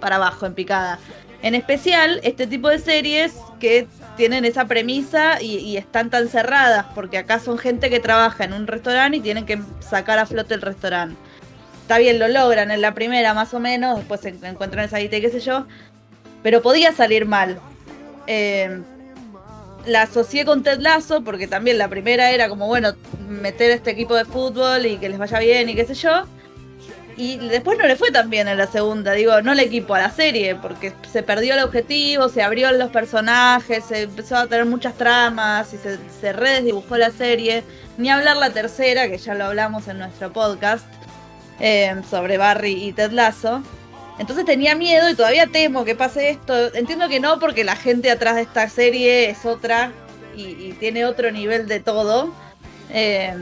para 0.01 0.17
abajo 0.17 0.45
en 0.45 0.53
picada. 0.53 0.99
En 1.41 1.55
especial 1.55 2.21
este 2.25 2.47
tipo 2.47 2.69
de 2.69 2.79
series 2.79 3.33
que 3.59 3.89
tienen 4.19 4.45
esa 4.45 4.67
premisa 4.67 5.41
y, 5.41 5.79
están 5.79 6.11
tan 6.11 6.29
cerradas 6.29 6.85
porque 6.95 7.17
acá 7.17 7.39
son 7.39 7.57
gente 7.57 7.89
que 7.89 8.01
trabaja 8.01 8.45
en 8.45 8.53
un 8.53 8.67
restaurante 8.67 9.17
y 9.17 9.21
tienen 9.21 9.47
que 9.47 9.59
sacar 9.81 10.19
a 10.19 10.27
flote 10.27 10.53
el 10.53 10.61
restaurante. 10.61 11.17
Está 11.81 11.97
bien, 11.97 12.19
lo 12.19 12.29
logran 12.29 12.71
en 12.71 12.83
la 12.83 12.93
primera 12.93 13.33
más 13.33 13.55
o 13.55 13.61
menos, 13.61 13.97
después 13.97 14.21
se 14.21 14.29
encuentran 14.43 14.85
esa 14.85 14.99
guita 14.99 15.17
y 15.17 15.23
qué 15.23 15.31
sé 15.31 15.41
yo, 15.41 15.67
pero 16.43 16.61
podía 16.61 16.93
salir 16.93 17.25
mal. 17.25 17.59
Eh, 18.27 18.83
la 19.87 20.03
asocié 20.03 20.45
con 20.45 20.63
Ted 20.63 20.81
Lasso 20.81 21.23
porque 21.23 21.47
también 21.47 21.79
la 21.79 21.89
primera 21.89 22.31
era 22.31 22.49
como, 22.49 22.67
bueno, 22.67 22.95
meter 23.29 23.71
este 23.71 23.91
equipo 23.91 24.15
de 24.15 24.25
fútbol 24.25 24.87
y 24.87 24.97
que 24.99 25.09
les 25.09 25.19
vaya 25.19 25.39
bien 25.39 25.69
y 25.69 25.75
qué 25.75 25.85
sé 25.85 25.95
yo. 25.95 26.25
Y 27.17 27.37
después 27.37 27.79
no 27.79 27.87
le 27.87 27.97
fue 27.97 28.11
tan 28.11 28.31
bien 28.31 28.49
en 28.49 28.57
la 28.57 28.67
segunda, 28.67 29.13
digo, 29.13 29.43
no 29.43 29.53
el 29.53 29.61
equipo, 29.61 29.95
a 29.95 29.99
la 29.99 30.11
serie, 30.11 30.55
porque 30.55 30.95
se 31.13 31.23
perdió 31.23 31.55
el 31.55 31.61
objetivo, 31.61 32.31
se 32.31 32.43
abrió 32.43 32.73
los 32.73 32.91
personajes, 32.91 33.85
se 33.85 34.03
empezó 34.03 34.37
a 34.37 34.47
tener 34.47 34.65
muchas 34.65 34.95
tramas 34.95 35.75
y 35.75 35.77
se, 35.77 35.99
se 36.21 36.33
redesdibujó 36.33 36.97
la 36.97 37.11
serie. 37.11 37.65
Ni 37.99 38.11
hablar 38.11 38.39
la 38.39 38.51
tercera, 38.51 39.09
que 39.09 39.19
ya 39.19 39.35
lo 39.35 39.45
hablamos 39.45 39.89
en 39.89 39.99
nuestro 39.99 40.33
podcast, 40.33 40.87
eh, 41.61 41.95
sobre 42.11 42.39
Barry 42.39 42.85
y 42.85 42.93
Ted 42.93 43.13
Lasso. 43.13 43.63
Entonces 44.23 44.45
tenía 44.45 44.77
miedo 44.77 45.11
y 45.11 45.17
todavía 45.17 45.49
temo 45.49 45.85
que 45.85 45.97
pase 45.97 46.31
esto. 46.31 46.73
Entiendo 46.77 47.09
que 47.09 47.19
no, 47.19 47.41
porque 47.41 47.65
la 47.65 47.75
gente 47.75 48.09
atrás 48.09 48.37
de 48.37 48.43
esta 48.43 48.69
serie 48.69 49.29
es 49.29 49.45
otra 49.45 49.91
y, 50.37 50.75
tiene 50.75 51.05
otro 51.07 51.33
nivel 51.33 51.67
de 51.67 51.81
todo. 51.81 52.33
Eh, 52.91 53.35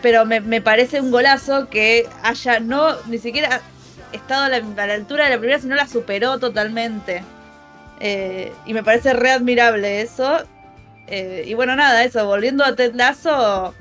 pero 0.00 0.26
me, 0.26 0.60
parece 0.60 1.00
un 1.00 1.10
golazo 1.10 1.68
que 1.70 2.08
haya 2.22 2.60
no 2.60 2.94
ni 3.06 3.18
siquiera 3.18 3.62
estado 4.12 4.44
a 4.44 4.48
la, 4.48 4.94
altura 4.94 5.24
de 5.24 5.30
la 5.30 5.38
primera, 5.38 5.58
sino 5.58 5.74
la 5.74 5.88
superó 5.88 6.38
totalmente. 6.38 7.24
Eh, 7.98 8.52
y 8.66 8.74
me 8.74 8.84
parece 8.84 9.12
re 9.12 9.32
admirable 9.32 10.02
eso. 10.02 10.44
Eh, 11.08 11.42
y 11.48 11.54
bueno, 11.54 11.74
nada, 11.74 12.04
eso, 12.04 12.24
volviendo 12.24 12.64
a 12.64 12.76
Ted 12.76 12.94
Lasso, 12.94 13.74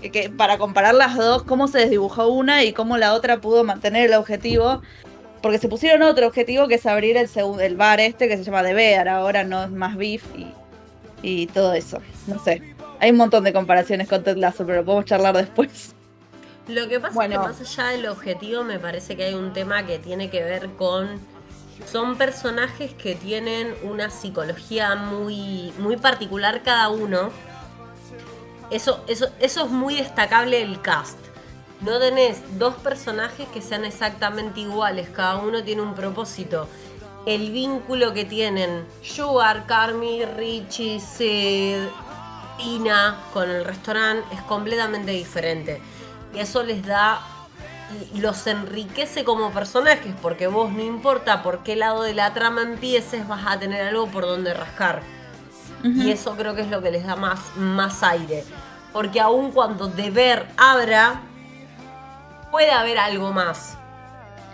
que 0.00 0.30
para 0.30 0.58
comparar 0.58 0.94
las 0.94 1.16
dos, 1.16 1.42
cómo 1.42 1.68
se 1.68 1.78
desdibujó 1.78 2.28
una 2.28 2.64
y 2.64 2.72
cómo 2.72 2.96
la 2.96 3.14
otra 3.14 3.40
pudo 3.40 3.64
mantener 3.64 4.06
el 4.06 4.14
objetivo. 4.14 4.82
Porque 5.42 5.58
se 5.58 5.68
pusieron 5.68 6.02
otro 6.02 6.26
objetivo 6.26 6.68
que 6.68 6.74
es 6.74 6.86
abrir 6.86 7.16
el, 7.16 7.28
el 7.60 7.76
bar 7.76 8.00
este 8.00 8.28
que 8.28 8.36
se 8.36 8.44
llama 8.44 8.62
The 8.62 8.74
Bear, 8.74 9.08
ahora 9.08 9.42
no 9.42 9.64
es 9.64 9.70
más 9.70 9.96
Beef 9.96 10.22
y, 10.36 10.52
y 11.22 11.46
todo 11.46 11.72
eso. 11.72 11.98
No 12.26 12.38
sé. 12.42 12.62
Hay 12.98 13.10
un 13.10 13.16
montón 13.16 13.44
de 13.44 13.52
comparaciones 13.52 14.08
con 14.08 14.22
Ted 14.22 14.36
Lasso, 14.36 14.66
pero 14.66 14.84
podemos 14.84 15.06
charlar 15.06 15.34
después. 15.36 15.94
Lo 16.68 16.88
que 16.88 17.00
pasa 17.00 17.24
es 17.24 17.30
que 17.30 17.38
más 17.38 17.60
allá 17.60 17.90
del 17.90 18.06
objetivo 18.06 18.62
me 18.62 18.78
parece 18.78 19.16
que 19.16 19.24
hay 19.24 19.34
un 19.34 19.52
tema 19.52 19.86
que 19.86 19.98
tiene 19.98 20.30
que 20.30 20.42
ver 20.42 20.68
con 20.76 21.18
son 21.86 22.16
personajes 22.16 22.92
que 22.94 23.14
tienen 23.14 23.74
una 23.82 24.10
psicología 24.10 24.94
muy, 24.94 25.72
muy 25.78 25.96
particular 25.96 26.62
cada 26.62 26.88
uno. 26.88 27.30
Eso, 28.70 29.02
eso, 29.08 29.28
eso 29.40 29.64
es 29.64 29.70
muy 29.70 29.96
destacable 29.96 30.60
del 30.60 30.80
cast. 30.80 31.18
No 31.80 31.98
tenés 31.98 32.58
dos 32.58 32.74
personajes 32.74 33.48
que 33.48 33.62
sean 33.62 33.84
exactamente 33.84 34.60
iguales, 34.60 35.08
cada 35.08 35.36
uno 35.36 35.64
tiene 35.64 35.82
un 35.82 35.94
propósito. 35.94 36.68
El 37.26 37.50
vínculo 37.50 38.12
que 38.12 38.24
tienen 38.24 38.86
Sugar, 39.02 39.66
Carmi, 39.66 40.24
Richie, 40.24 41.00
Sid, 41.00 41.88
Tina 42.58 43.18
con 43.32 43.50
el 43.50 43.64
restaurante 43.64 44.34
es 44.34 44.42
completamente 44.42 45.10
diferente. 45.12 45.80
Y 46.34 46.38
eso 46.38 46.62
les 46.62 46.84
da 46.86 47.20
los 48.14 48.46
enriquece 48.46 49.24
como 49.24 49.50
personajes, 49.50 50.14
porque 50.22 50.46
vos 50.46 50.70
no 50.70 50.82
importa 50.82 51.42
por 51.42 51.62
qué 51.62 51.76
lado 51.76 52.02
de 52.02 52.14
la 52.14 52.32
trama 52.32 52.62
empieces, 52.62 53.26
vas 53.26 53.44
a 53.46 53.58
tener 53.58 53.88
algo 53.88 54.06
por 54.06 54.26
donde 54.26 54.54
rascar. 54.54 55.02
Y 55.82 56.10
eso 56.10 56.36
creo 56.36 56.54
que 56.54 56.62
es 56.62 56.68
lo 56.68 56.82
que 56.82 56.90
les 56.90 57.06
da 57.06 57.16
más, 57.16 57.40
más 57.56 58.02
aire. 58.02 58.44
Porque 58.92 59.20
aun 59.20 59.52
cuando 59.52 59.86
deber 59.86 60.46
abra, 60.56 61.20
puede 62.50 62.70
haber 62.70 62.98
algo 62.98 63.32
más. 63.32 63.76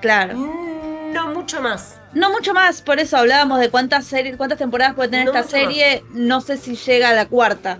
Claro. 0.00 0.34
No 0.36 1.28
mucho 1.28 1.60
más. 1.62 1.98
No 2.12 2.30
mucho 2.30 2.54
más, 2.54 2.82
por 2.82 2.98
eso 2.98 3.16
hablábamos 3.16 3.60
de 3.60 3.70
cuántas 3.70 4.06
series, 4.06 4.36
cuántas 4.36 4.58
temporadas 4.58 4.94
puede 4.94 5.10
tener 5.10 5.26
esta 5.26 5.42
serie. 5.42 6.04
No 6.12 6.40
sé 6.40 6.56
si 6.56 6.76
llega 6.76 7.10
a 7.10 7.12
la 7.12 7.26
cuarta. 7.26 7.78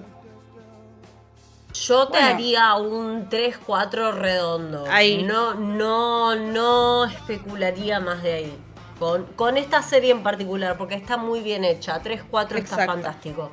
Yo 1.73 2.09
te 2.09 2.19
haría 2.19 2.75
un 2.75 3.29
3-4 3.29 4.15
redondo. 4.15 4.87
Ahí. 4.89 5.23
No, 5.23 5.55
no, 5.55 6.35
no 6.35 7.05
especularía 7.05 8.01
más 8.01 8.23
de 8.23 8.33
ahí. 8.33 8.59
Con, 8.99 9.25
con 9.35 9.57
esta 9.57 9.83
serie 9.83 10.11
en 10.11 10.23
particular, 10.23 10.77
porque 10.79 10.95
está 10.95 11.17
muy 11.17 11.41
bien 11.41 11.65
hecha. 11.65 12.03
3-4 12.03 12.57
está 12.57 12.87
fantástico. 12.87 13.51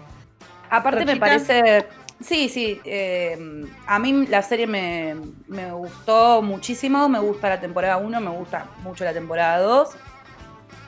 Aparte 0.70 1.06
me 1.06 1.18
parece... 1.18 1.86
Sí, 2.22 2.48
sí. 2.48 2.80
Eh, 2.86 3.66
a 3.86 4.00
mí 4.00 4.28
la 4.28 4.42
serie 4.42 4.66
me, 4.66 5.16
me, 5.48 5.72
gustó 5.72 6.42
muchísimo. 6.42 7.10
Me 7.10 7.20
gusta 7.20 7.50
la 7.50 7.60
temporada 7.60 7.98
1, 7.98 8.22
me 8.22 8.30
gusta 8.30 8.68
mucho 8.84 9.04
la 9.04 9.14
temporada 9.14 9.60
2. 9.60 9.90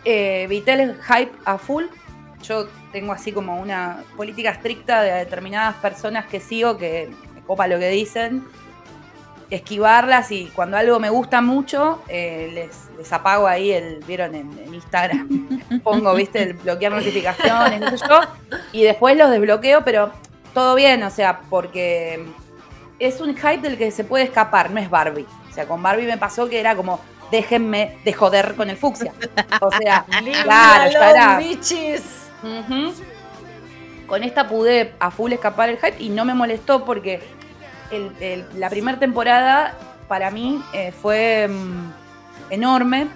Eh, 0.05 0.63
el 0.65 0.95
hype 1.01 1.31
a 1.43 1.57
full. 1.57 1.85
Yo 2.41 2.67
tengo 2.91 3.11
así 3.11 3.31
como 3.31 3.59
una 3.59 4.03
política 4.15 4.51
estricta 4.51 5.01
de 5.01 5.11
determinadas 5.11 5.75
personas 5.77 6.27
que 6.27 6.39
sigo 6.39 6.77
que 6.77 7.09
copa 7.47 7.67
lo 7.67 7.79
que 7.79 7.89
dicen, 7.89 8.45
esquivarlas 9.49 10.31
y 10.31 10.45
cuando 10.55 10.77
algo 10.77 10.99
me 10.99 11.09
gusta 11.09 11.41
mucho, 11.41 12.01
eh, 12.07 12.51
les, 12.53 13.13
apago 13.13 13.47
ahí 13.47 13.71
el, 13.71 14.03
vieron 14.05 14.33
en, 14.35 14.73
Instagram, 14.73 15.61
pongo, 15.83 16.13
viste, 16.15 16.41
el 16.43 16.53
bloquear 16.53 16.91
notificaciones, 16.91 17.79
no 17.79 17.89
sé 17.89 17.97
yo, 18.09 18.19
y 18.71 18.83
después 18.83 19.15
los 19.17 19.29
desbloqueo, 19.29 19.83
pero 19.83 20.11
todo 20.53 20.75
bien, 20.75 21.03
o 21.03 21.09
sea, 21.09 21.41
porque 21.49 22.25
es 22.99 23.21
un 23.21 23.35
hype 23.35 23.59
del 23.59 23.77
que 23.77 23.91
se 23.91 24.03
puede 24.03 24.23
escapar, 24.23 24.71
no 24.71 24.79
es 24.79 24.89
Barbie. 24.89 25.27
O 25.49 25.53
sea, 25.53 25.67
con 25.67 25.81
Barbie 25.83 26.07
me 26.07 26.17
pasó 26.17 26.49
que 26.49 26.59
era 26.59 26.75
como, 26.75 26.99
déjenme 27.31 27.97
de 28.03 28.13
joder 28.13 28.55
con 28.55 28.69
el 28.69 28.77
fucsia. 28.77 29.13
O 29.61 29.71
sea, 29.71 30.05
claro, 30.43 30.91
ya 30.91 31.39
con 34.07 34.23
esta 34.23 34.47
pude 34.47 34.93
a 34.99 35.11
full 35.11 35.31
escapar 35.31 35.69
el 35.69 35.77
hype 35.77 35.95
y 35.99 36.09
no 36.09 36.25
me 36.25 36.33
molestó 36.33 36.85
porque 36.85 37.21
la 38.55 38.69
primera 38.69 38.99
temporada 38.99 39.75
para 40.07 40.31
mí 40.31 40.61
eh, 40.73 40.91
fue 40.91 41.47
mm, 41.47 42.51
enorme. 42.51 43.07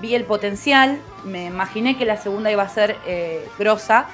Vi 0.00 0.14
el 0.14 0.24
potencial, 0.24 0.98
me 1.24 1.46
imaginé 1.46 1.96
que 1.96 2.04
la 2.04 2.16
segunda 2.16 2.50
iba 2.50 2.62
a 2.62 2.68
ser 2.68 2.96
eh, 3.06 3.46
grosa, 3.58 4.06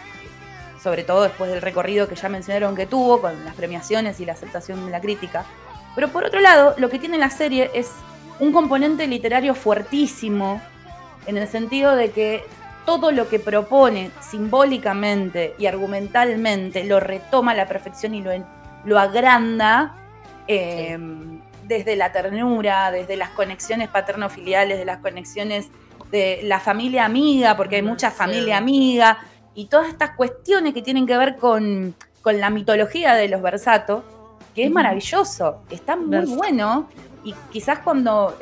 sobre 0.83 1.05
todo 1.05 1.23
después 1.23 1.51
del 1.51 1.63
recorrido 1.63 2.09
que 2.09 2.17
ya 2.17 2.29
mencionaron 2.29 2.75
que 2.75 2.87
tuvo 2.87 3.21
con 3.21 3.45
las 3.45 3.55
premiaciones 3.55 4.19
y 4.21 4.27
la 4.27 4.33
aceptación 4.33 4.85
de 4.85 4.91
la 4.91 5.01
crítica. 5.01 5.45
Pero 5.95 6.09
por 6.09 6.25
otro 6.25 6.41
lado, 6.41 6.75
lo 6.79 6.91
que 6.91 6.99
tiene 6.99 7.19
la 7.19 7.31
serie 7.31 7.71
es 7.73 7.91
un 8.41 8.53
componente 8.53 9.07
literario 9.07 9.55
fuertísimo, 9.55 10.61
en 11.27 11.37
el 11.37 11.49
sentido 11.49 11.97
de 11.97 12.11
que 12.11 12.45
todo 12.85 13.11
lo 13.11 13.29
que 13.29 13.39
propone 13.41 14.11
simbólicamente 14.21 15.55
y 15.59 15.67
argumentalmente 15.67 16.85
lo 16.85 17.01
retoma 17.01 17.53
a 17.53 17.55
la 17.55 17.67
perfección 17.67 18.15
y 18.15 18.23
lo, 18.23 18.31
lo 18.87 18.99
agranda 18.99 19.95
em, 20.47 21.41
desde 21.65 21.97
la 21.97 22.13
ternura, 22.13 22.91
desde 22.91 23.17
las 23.17 23.31
conexiones 23.31 23.89
paterno-filiales, 23.89 24.79
de 24.79 24.85
las 24.85 24.99
conexiones 24.99 25.69
de 26.11 26.41
la 26.45 26.61
familia 26.61 27.05
amiga, 27.05 27.57
porque 27.57 27.77
hay 27.77 27.83
mucha 27.83 28.11
familia 28.11 28.57
amiga, 28.57 29.19
y 29.55 29.67
todas 29.67 29.89
estas 29.89 30.11
cuestiones 30.11 30.73
que 30.73 30.83
tienen 30.83 31.07
que 31.07 31.17
ver 31.19 31.37
con, 31.37 31.95
la 32.25 32.51
mitología 32.51 33.15
de 33.15 33.29
los 33.29 33.41
Versato, 33.41 34.05
que 34.55 34.65
es 34.65 34.71
maravilloso, 34.71 35.63
está 35.71 35.95
muy 35.95 36.27
bueno. 36.27 36.89
Y 37.23 37.35
quizás 37.53 37.79
cuando 37.81 38.37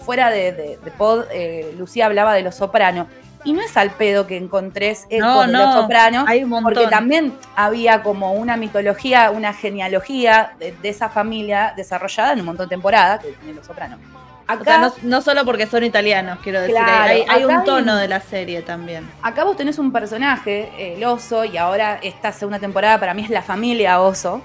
fuera 0.00 0.30
de, 0.30 0.78
Pod, 0.98 1.24
eh, 1.32 1.74
Lucía 1.76 2.06
hablaba 2.06 2.34
de 2.34 2.42
los 2.42 2.54
sopranos, 2.54 3.08
y 3.44 3.52
no 3.52 3.60
es 3.60 3.76
al 3.76 3.90
pedo 3.92 4.26
que 4.26 4.36
encontres 4.36 5.06
el 5.10 5.20
no, 5.20 5.46
Los 5.46 5.74
Sopranos, 5.74 6.28
porque 6.62 6.86
también 6.86 7.34
había 7.56 8.02
como 8.02 8.32
una 8.32 8.56
mitología, 8.56 9.30
una 9.30 9.52
genealogía 9.52 10.52
de, 10.58 10.76
esa 10.82 11.08
familia 11.08 11.74
desarrollada 11.76 12.32
en 12.32 12.40
un 12.40 12.46
montón 12.46 12.66
de 12.66 12.70
temporadas 12.70 13.22
que 13.22 13.32
tiene 13.32 13.54
Los 13.54 13.66
Sopranos. 13.66 13.98
Acá, 14.46 14.92
no, 15.02 15.22
solo 15.22 15.44
porque 15.44 15.66
son 15.66 15.84
italianos, 15.84 16.38
quiero 16.42 16.60
decir, 16.60 16.76
hay, 16.76 17.44
un 17.44 17.64
tono 17.64 17.96
de 17.96 18.08
la 18.08 18.20
serie 18.20 18.62
también. 18.62 19.08
Acá 19.22 19.44
vos 19.44 19.56
tenés 19.56 19.78
un 19.78 19.92
personaje, 19.92 20.94
el 20.94 21.04
oso, 21.04 21.44
y 21.44 21.56
ahora 21.56 21.98
esta 22.02 22.32
segunda 22.32 22.58
temporada 22.58 22.98
para 22.98 23.14
mí 23.14 23.22
es 23.24 23.30
la 23.30 23.42
familia 23.42 24.00
oso. 24.00 24.42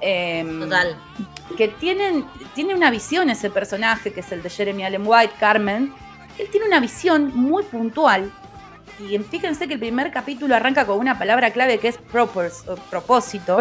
Em, 0.00 0.60
Total. 0.60 0.96
Que 1.56 1.66
tienen, 1.68 2.24
tiene 2.54 2.74
una 2.74 2.90
visión 2.90 3.30
ese 3.30 3.50
personaje, 3.50 4.12
que 4.12 4.20
es 4.20 4.30
el 4.30 4.42
de 4.42 4.50
Jeremy 4.50 4.84
Allen 4.84 5.02
White, 5.04 5.32
Carmen, 5.40 5.92
él 6.38 6.48
tiene 6.50 6.66
una 6.66 6.80
visión 6.80 7.32
muy 7.34 7.64
puntual. 7.64 8.32
Y 9.00 9.16
fíjense 9.18 9.68
que 9.68 9.74
el 9.74 9.80
primer 9.80 10.10
capítulo 10.10 10.54
arranca 10.54 10.84
con 10.84 10.98
una 10.98 11.18
palabra 11.18 11.50
clave 11.52 11.78
que 11.78 11.88
es 11.88 11.98
purpose, 11.98 12.68
o 12.68 12.74
propósito. 12.76 13.58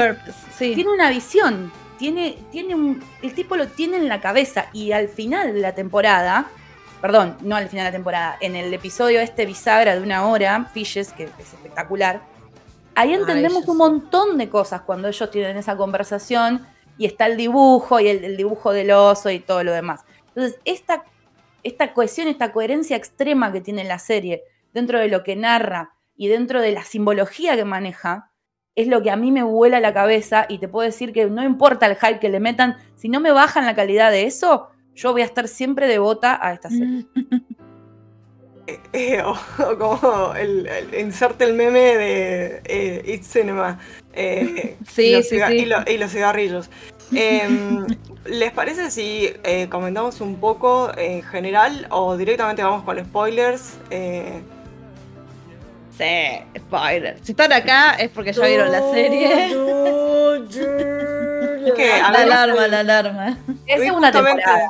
Tiene 0.58 0.90
una 0.90 1.10
visión, 1.10 1.72
tiene, 1.98 2.38
tiene 2.52 2.74
un, 2.76 3.04
el 3.22 3.34
tipo 3.34 3.56
lo 3.56 3.68
tiene 3.68 3.98
en 3.98 4.08
la 4.08 4.20
cabeza 4.20 4.68
y 4.74 4.92
al 4.92 5.10
final 5.10 5.54
de 5.54 5.60
la 5.60 5.76
temporada, 5.76 6.48
perdón, 7.02 7.38
no 7.42 7.56
al 7.56 7.70
final 7.70 7.86
de 7.86 7.92
la 7.92 7.96
temporada, 7.96 8.38
en 8.42 8.56
el 8.56 8.74
episodio 8.74 9.20
este 9.20 9.46
bisagra 9.46 9.96
de 9.96 10.02
una 10.02 10.28
hora, 10.28 10.66
Fishes, 10.74 11.14
que 11.14 11.26
es 11.26 11.54
espectacular, 11.54 12.22
ahí 12.96 13.14
entendemos 13.14 13.68
un 13.68 13.78
montón 13.78 14.38
de 14.38 14.50
cosas 14.50 14.82
cuando 14.82 15.08
ellos 15.08 15.30
tienen 15.30 15.56
esa 15.58 15.78
conversación 15.78 16.66
y 16.98 17.06
está 17.06 17.28
el 17.28 17.38
dibujo 17.38 18.00
y 18.00 18.08
el, 18.08 18.24
el 18.24 18.38
dibujo 18.38 18.74
del 18.74 18.90
oso 18.90 19.30
y 19.30 19.40
todo 19.40 19.64
lo 19.64 19.72
demás. 19.72 20.04
Entonces, 20.30 20.60
esta 20.66 21.04
esta 21.64 21.94
cohesión, 21.94 22.28
esta 22.28 22.52
coherencia 22.52 22.96
extrema 22.96 23.52
que 23.52 23.62
tiene 23.62 23.84
la 23.84 24.00
serie 24.00 24.44
dentro 24.78 25.00
de 25.00 25.08
lo 25.08 25.24
que 25.24 25.36
narra 25.36 25.96
y 26.16 26.28
dentro 26.28 26.62
de 26.62 26.72
la 26.72 26.84
simbología 26.84 27.56
que 27.56 27.66
maneja, 27.66 28.32
es 28.76 28.88
lo 28.88 29.02
que 29.02 29.10
a 29.10 29.16
mí 29.16 29.32
me 29.32 29.42
vuela 29.42 29.80
la 29.80 29.92
cabeza 29.92 30.46
y 30.50 30.60
te 30.60 30.68
puedo 30.68 30.86
decir 30.86 31.14
que 31.14 31.26
no 31.26 31.44
importa 31.44 31.88
el 31.88 31.96
hype 31.96 32.20
que 32.20 32.30
le 32.30 32.40
metan, 32.40 32.78
si 32.96 33.10
no 33.10 33.20
me 33.20 33.32
bajan 33.32 33.66
la 33.66 33.76
calidad 33.76 34.12
de 34.12 34.26
eso, 34.26 34.68
yo 34.94 35.14
voy 35.14 35.24
a 35.24 35.26
estar 35.26 35.48
siempre 35.48 35.88
devota 35.88 36.40
a 36.40 36.54
esta 36.54 36.70
serie. 36.70 37.06
Eh, 38.70 38.82
eh, 38.92 39.22
o, 39.22 39.34
como 39.78 40.34
el, 40.36 40.68
inserte 41.00 41.46
el 41.46 41.54
meme 41.54 41.80
de 41.80 42.62
eh, 42.66 43.14
It's 43.14 43.28
Cinema. 43.28 43.80
sí, 44.14 45.24
sí, 45.24 45.40
sí. 45.40 45.70
y 45.88 45.98
los 45.98 46.12
cigarrillos. 46.12 46.70
Em, 47.14 47.88
¿Les 48.26 48.52
parece 48.52 48.92
si 48.92 49.30
eh, 49.46 49.68
comentamos 49.70 50.20
un 50.20 50.36
poco 50.36 50.92
en 50.98 51.24
general 51.24 51.88
o 51.92 52.18
directamente 52.18 52.62
vamos 52.62 52.84
con 52.84 53.00
spoilers? 53.00 53.78
Eh... 53.90 54.42
Sí, 55.98 56.60
spoilers. 56.60 57.22
Si 57.24 57.32
están 57.32 57.52
acá 57.52 57.96
es 57.96 58.10
porque 58.10 58.32
ya 58.32 58.46
vieron 58.46 58.72
la 58.72 58.82
serie. 58.92 59.56
la 62.02 62.20
alarma, 62.20 62.68
la 62.68 62.80
alarma. 62.82 63.38
Es 63.66 63.92
una 63.92 64.12
temporada. 64.12 64.70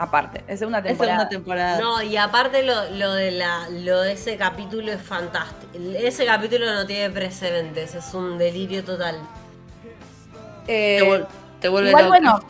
Aparte, 0.00 0.44
es 0.46 0.62
una 0.62 0.80
temporada. 0.80 1.24
Es 1.24 1.28
temporada. 1.28 1.80
No, 1.80 2.00
y 2.02 2.16
aparte 2.16 2.62
lo, 2.62 2.88
lo, 2.90 3.14
de 3.14 3.32
la, 3.32 3.68
lo 3.68 4.02
de 4.02 4.12
ese 4.12 4.36
capítulo 4.36 4.92
es 4.92 5.02
fantástico. 5.02 5.72
Ese 5.96 6.24
capítulo 6.24 6.72
no 6.72 6.86
tiene 6.86 7.10
precedentes, 7.10 7.96
es 7.96 8.14
un 8.14 8.38
delirio 8.38 8.84
total. 8.84 9.16
Eh, 10.68 11.24
Te 11.60 11.68
vuelve 11.68 11.88
Igual, 11.88 12.04
loca. 12.04 12.16
bueno, 12.16 12.40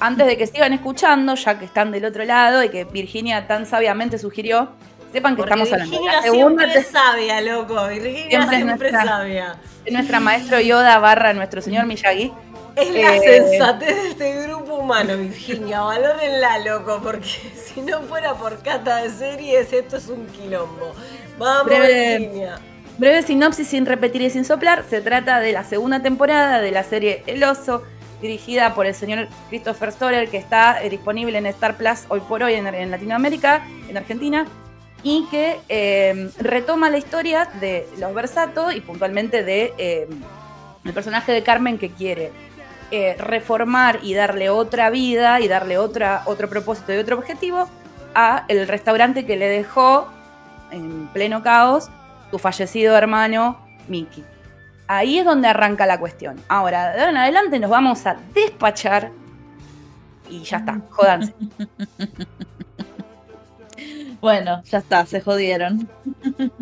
antes 0.00 0.26
de 0.26 0.38
que 0.38 0.46
sigan 0.46 0.72
escuchando, 0.72 1.34
ya 1.34 1.58
que 1.58 1.66
están 1.66 1.92
del 1.92 2.06
otro 2.06 2.24
lado 2.24 2.64
y 2.64 2.70
que 2.70 2.84
Virginia 2.84 3.46
tan 3.46 3.66
sabiamente 3.66 4.18
sugirió, 4.18 4.70
sepan 5.14 5.34
que 5.36 5.42
Porque 5.42 5.54
estamos 5.54 5.72
hablando 5.72 5.90
Virginia 5.92 6.12
la 6.16 6.22
segunda 6.22 6.62
siempre 6.64 6.90
sabia, 6.90 7.40
loco. 7.40 7.86
Virginia 7.88 8.28
Siempre 8.28 8.56
siempre, 8.56 8.88
es 8.88 8.94
es 8.94 9.00
nuestra- 9.00 9.16
sabia. 9.16 9.56
nuestra 9.90 10.20
maestro 10.20 10.60
Yoda 10.60 10.98
barra 10.98 11.32
nuestro 11.32 11.62
señor 11.62 11.86
Miyagi. 11.86 12.32
Es 12.76 12.90
la 12.90 13.14
Eh, 13.16 13.20
sensatez 13.22 13.94
de 14.02 14.08
este 14.10 14.42
grupo 14.48 14.74
humano, 14.74 15.16
Virginia. 15.16 15.80
Valórenla, 15.82 16.58
loco, 16.58 17.00
porque 17.02 17.28
si 17.74 17.80
no 17.80 18.02
fuera 18.02 18.34
por 18.34 18.58
cata 18.62 18.96
de 18.96 19.10
series, 19.10 19.72
esto 19.72 19.96
es 19.96 20.08
un 20.08 20.26
quilombo. 20.26 20.92
Vamos, 21.38 21.66
Breve- 21.66 22.18
Virginia. 22.18 22.58
Breve 22.98 23.22
sinopsis 23.22 23.68
sin 23.68 23.86
repetir 23.86 24.22
y 24.22 24.30
sin 24.30 24.44
soplar. 24.44 24.84
Se 24.90 25.00
trata 25.00 25.40
de 25.40 25.52
la 25.52 25.64
segunda 25.64 26.00
temporada 26.02 26.60
de 26.60 26.70
la 26.72 26.82
serie 26.84 27.22
El 27.26 27.42
Oso, 27.44 27.82
dirigida 28.20 28.74
por 28.74 28.86
el 28.86 28.94
señor 28.94 29.28
Christopher 29.50 29.92
Storer, 29.92 30.28
que 30.28 30.36
está 30.38 30.82
eh, 30.82 30.90
disponible 30.90 31.38
en 31.38 31.46
Star 31.46 31.76
Plus 31.76 32.00
hoy 32.08 32.20
por 32.20 32.42
hoy 32.42 32.54
en, 32.54 32.66
en 32.66 32.90
Latinoamérica, 32.90 33.64
en 33.88 33.96
Argentina, 33.96 34.46
y 35.04 35.26
que 35.30 35.60
eh, 35.68 36.30
retoma 36.40 36.90
la 36.90 36.96
historia 36.96 37.46
de 37.60 37.86
los 37.98 38.12
Versato 38.14 38.72
y 38.72 38.80
puntualmente 38.80 39.44
de 39.44 39.74
eh, 39.76 40.08
el 40.82 40.92
personaje 40.94 41.30
de 41.30 41.42
Carmen 41.42 41.78
que 41.78 41.90
quiere 41.90 42.32
eh, 42.90 43.14
reformar 43.18 44.00
y 44.02 44.14
darle 44.14 44.48
otra 44.48 44.88
vida 44.88 45.40
y 45.40 45.48
darle 45.48 45.76
otra, 45.76 46.22
otro 46.24 46.48
propósito 46.48 46.94
y 46.94 46.96
otro 46.96 47.18
objetivo 47.18 47.68
a 48.14 48.46
el 48.48 48.66
restaurante 48.66 49.26
que 49.26 49.36
le 49.36 49.46
dejó 49.48 50.08
en 50.70 51.08
pleno 51.08 51.42
caos 51.42 51.90
tu 52.30 52.38
fallecido 52.38 52.96
hermano 52.96 53.58
Mickey. 53.88 54.24
Ahí 54.86 55.18
es 55.18 55.24
donde 55.24 55.48
arranca 55.48 55.86
la 55.86 55.98
cuestión. 55.98 56.40
Ahora, 56.48 56.92
de 56.92 57.00
ahora 57.00 57.10
en 57.10 57.16
adelante 57.18 57.58
nos 57.58 57.70
vamos 57.70 58.06
a 58.06 58.16
despachar 58.34 59.10
y 60.30 60.42
ya 60.42 60.58
está, 60.58 60.80
jodanse. 60.90 61.34
Bueno, 64.24 64.62
ya 64.64 64.78
está, 64.78 65.04
se 65.04 65.20
jodieron. 65.20 65.86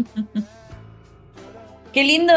Qué 1.92 2.02
lindo, 2.02 2.34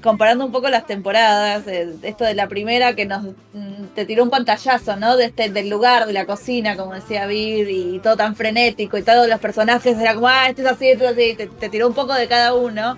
comparando 0.00 0.46
un 0.46 0.52
poco 0.52 0.68
las 0.68 0.86
temporadas, 0.86 1.66
eh, 1.66 1.96
esto 2.02 2.22
de 2.22 2.34
la 2.34 2.46
primera 2.46 2.94
que 2.94 3.06
nos 3.06 3.24
mm, 3.24 3.86
te 3.96 4.06
tiró 4.06 4.22
un 4.22 4.30
pantallazo, 4.30 4.94
¿no? 4.94 5.16
De 5.16 5.24
este, 5.24 5.48
del 5.48 5.68
lugar, 5.68 6.06
de 6.06 6.12
la 6.12 6.26
cocina, 6.26 6.76
como 6.76 6.94
decía 6.94 7.26
Vir, 7.26 7.68
y 7.70 7.98
todo 7.98 8.16
tan 8.16 8.36
frenético, 8.36 8.98
y 8.98 9.02
todos 9.02 9.26
los 9.26 9.40
personajes 9.40 9.98
era 9.98 10.14
como, 10.14 10.28
ah, 10.28 10.48
este 10.48 10.62
es 10.62 10.68
así, 10.68 10.90
este 10.90 11.04
es 11.04 11.10
así, 11.10 11.34
te, 11.34 11.48
te 11.48 11.68
tiró 11.68 11.88
un 11.88 11.94
poco 11.94 12.14
de 12.14 12.28
cada 12.28 12.54
uno. 12.54 12.96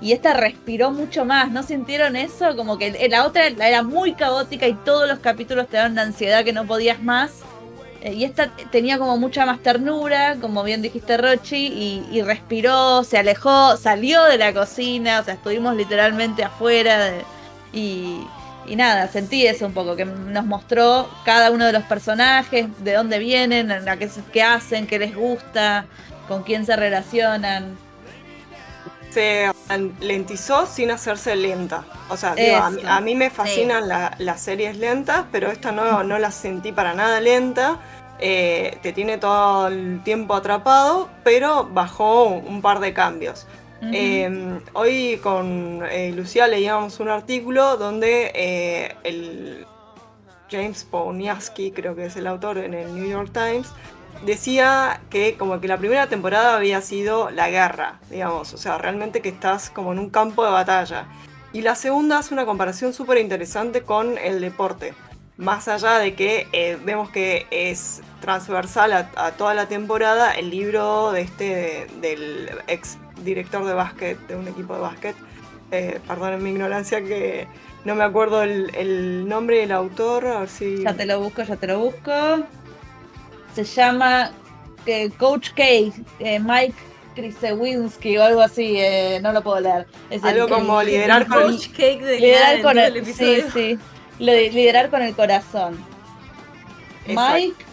Y 0.00 0.10
esta 0.10 0.32
respiró 0.32 0.90
mucho 0.90 1.24
más, 1.24 1.52
¿no 1.52 1.62
sintieron 1.62 2.16
eso? 2.16 2.56
Como 2.56 2.76
que 2.76 3.08
la 3.08 3.24
otra 3.24 3.46
era 3.46 3.84
muy 3.84 4.14
caótica 4.14 4.66
y 4.66 4.74
todos 4.74 5.06
los 5.06 5.20
capítulos 5.20 5.68
te 5.68 5.76
daban 5.76 5.92
una 5.92 6.02
ansiedad 6.02 6.44
que 6.44 6.52
no 6.52 6.66
podías 6.66 7.00
más. 7.00 7.44
Eh, 8.02 8.14
Y 8.14 8.24
esta 8.24 8.48
tenía 8.70 8.98
como 8.98 9.16
mucha 9.18 9.44
más 9.46 9.60
ternura, 9.60 10.36
como 10.40 10.62
bien 10.62 10.82
dijiste 10.82 11.16
Rochi, 11.16 11.66
y, 11.66 12.06
y 12.10 12.22
respiró, 12.22 13.04
se 13.04 13.18
alejó, 13.18 13.76
salió 13.76 14.24
de 14.24 14.38
la 14.38 14.52
cocina, 14.54 15.20
o 15.20 15.24
sea, 15.24 15.34
estuvimos 15.34 15.76
literalmente 15.76 16.42
afuera. 16.44 16.98
de- 17.04 17.24
y, 17.72 18.20
y 18.66 18.76
nada, 18.76 19.08
sentí 19.08 19.46
eso 19.46 19.66
un 19.66 19.72
poco, 19.74 19.96
que 19.96 20.04
nos 20.04 20.44
mostró 20.44 21.08
cada 21.24 21.50
uno 21.50 21.66
de 21.66 21.72
los 21.72 21.82
personajes, 21.84 22.66
de 22.84 22.92
dónde 22.94 23.18
vienen, 23.18 23.70
a 23.70 23.96
qué, 23.96 24.42
hacen, 24.42 24.86
qué 24.86 24.98
les 24.98 25.14
gusta, 25.14 25.86
con 26.28 26.42
quién 26.42 26.64
se 26.66 26.76
relacionan. 26.76 27.76
Se 29.12 29.50
lentizó 30.00 30.66
sin 30.66 30.90
hacerse 30.92 31.34
lenta. 31.34 31.84
O 32.10 32.16
sea, 32.16 32.36
digo, 32.36 32.56
a, 32.56 32.70
mí- 32.70 32.82
a 32.86 33.00
mí 33.00 33.14
me 33.16 33.28
fascinan 33.30 33.88
la- 33.88 34.14
las 34.18 34.40
series 34.40 34.76
lentas, 34.76 35.24
pero 35.32 35.50
esta 35.50 35.72
no, 35.72 36.04
no 36.04 36.18
la 36.18 36.30
sentí 36.30 36.70
para 36.70 36.94
nada 36.94 37.20
lenta. 37.20 37.78
Eh, 38.20 38.78
te 38.82 38.92
tiene 38.92 39.18
todo 39.18 39.68
el 39.68 40.02
tiempo 40.04 40.34
atrapado, 40.34 41.08
pero 41.24 41.68
bajó 41.72 42.24
un, 42.24 42.60
par 42.60 42.80
de 42.80 42.92
cambios. 42.92 43.46
Eh, 43.82 44.60
hoy 44.74 45.18
con 45.22 45.82
eh, 45.90 46.12
Lucía 46.12 46.46
leíamos 46.46 47.00
un 47.00 47.08
artículo 47.08 47.78
donde 47.78 48.30
eh, 48.34 48.94
el 49.04 49.66
James 50.50 50.84
Poniaski, 50.84 51.70
creo 51.72 51.96
que 51.96 52.06
es 52.06 52.16
el 52.16 52.26
autor 52.26 52.58
en 52.58 52.74
el 52.74 52.94
New 52.94 53.08
York 53.08 53.30
Times, 53.32 53.68
decía 54.26 55.00
que 55.08 55.36
como 55.38 55.60
que 55.60 55.68
la 55.68 55.78
primera 55.78 56.08
temporada 56.08 56.56
había 56.56 56.82
sido 56.82 57.30
la 57.30 57.48
guerra, 57.48 58.00
digamos, 58.10 58.52
o 58.52 58.58
sea, 58.58 58.76
realmente 58.76 59.22
que 59.22 59.30
estás 59.30 59.70
como 59.70 59.92
en 59.92 59.98
un 59.98 60.10
campo 60.10 60.44
de 60.44 60.50
batalla. 60.50 61.06
Y 61.52 61.62
la 61.62 61.74
segunda 61.74 62.18
hace 62.18 62.34
una 62.34 62.44
comparación 62.44 62.92
súper 62.92 63.18
interesante 63.18 63.82
con 63.82 64.18
el 64.18 64.40
deporte. 64.40 64.92
Más 65.40 65.68
allá 65.68 65.98
de 65.98 66.14
que 66.14 66.46
eh, 66.52 66.76
vemos 66.84 67.08
que 67.10 67.46
es 67.50 68.02
transversal 68.20 68.92
a, 68.92 69.10
a 69.16 69.32
toda 69.32 69.54
la 69.54 69.66
temporada 69.66 70.32
el 70.32 70.50
libro 70.50 71.12
de 71.12 71.22
este 71.22 71.86
del 72.02 72.50
ex 72.66 72.98
director 73.24 73.64
de 73.64 73.72
básquet, 73.72 74.18
de 74.28 74.36
un 74.36 74.46
equipo 74.46 74.74
de 74.74 74.80
básquet. 74.80 75.16
Eh, 75.72 75.98
perdonen 76.06 76.42
mi 76.42 76.50
ignorancia 76.50 77.02
que 77.02 77.46
no 77.84 77.94
me 77.94 78.04
acuerdo 78.04 78.42
el, 78.42 78.70
el 78.74 79.26
nombre 79.26 79.58
del 79.60 79.72
autor, 79.72 80.26
a 80.26 80.40
ver 80.40 80.48
si... 80.50 80.82
Ya 80.82 80.92
te 80.94 81.06
lo 81.06 81.18
busco, 81.20 81.42
ya 81.42 81.56
te 81.56 81.66
lo 81.68 81.78
busco. 81.78 82.12
Se 83.54 83.64
llama 83.64 84.32
eh, 84.84 85.10
Coach 85.18 85.52
K, 85.56 85.62
eh, 86.18 86.38
Mike 86.38 86.74
Krisewinski 87.14 88.18
o 88.18 88.24
algo 88.24 88.42
así, 88.42 88.74
eh, 88.78 89.20
no 89.22 89.32
lo 89.32 89.42
puedo 89.42 89.60
leer. 89.60 89.86
Es 90.10 90.22
el- 90.22 90.28
Algo 90.42 90.48
como 90.54 90.80
el- 90.82 90.88
liderar 90.88 91.22
el 91.22 91.28
con 91.28 91.38
el- 91.42 91.46
coach- 91.56 91.68
Cake 91.70 92.00
de 92.04 92.20
liderar 92.20 92.60
con 92.62 92.78
el, 92.78 92.96
el, 92.98 93.06
sí, 93.06 93.24
episodio. 93.24 93.78
Liderar 94.20 94.90
con 94.90 95.02
el 95.02 95.14
corazón. 95.14 95.78
Exacto. 97.06 97.34
Mike 97.34 97.64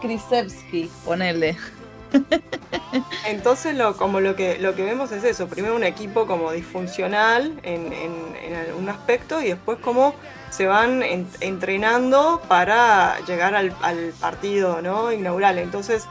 Krisewski, 0.00 0.90
ponele. 1.04 1.56
Entonces 3.26 3.74
lo, 3.74 3.96
como 3.96 4.20
lo 4.20 4.36
que, 4.36 4.58
lo 4.58 4.74
que 4.74 4.84
vemos 4.84 5.12
es 5.12 5.24
eso, 5.24 5.48
primero 5.48 5.74
un 5.74 5.84
equipo 5.84 6.26
como 6.26 6.52
disfuncional 6.52 7.52
en, 7.62 7.92
en- 7.92 8.36
en 8.44 8.54
algún 8.54 8.88
aspecto 8.88 9.42
y 9.42 9.48
después 9.48 9.78
cómo 9.80 10.14
se 10.50 10.66
van 10.66 11.02
en- 11.02 11.28
entrenando 11.40 12.40
para 12.48 13.18
llegar 13.26 13.54
al, 13.54 13.74
al 13.82 14.12
partido 14.20 14.80
¿no? 14.82 15.12
inaugural. 15.12 15.58
Entonces 15.58 16.04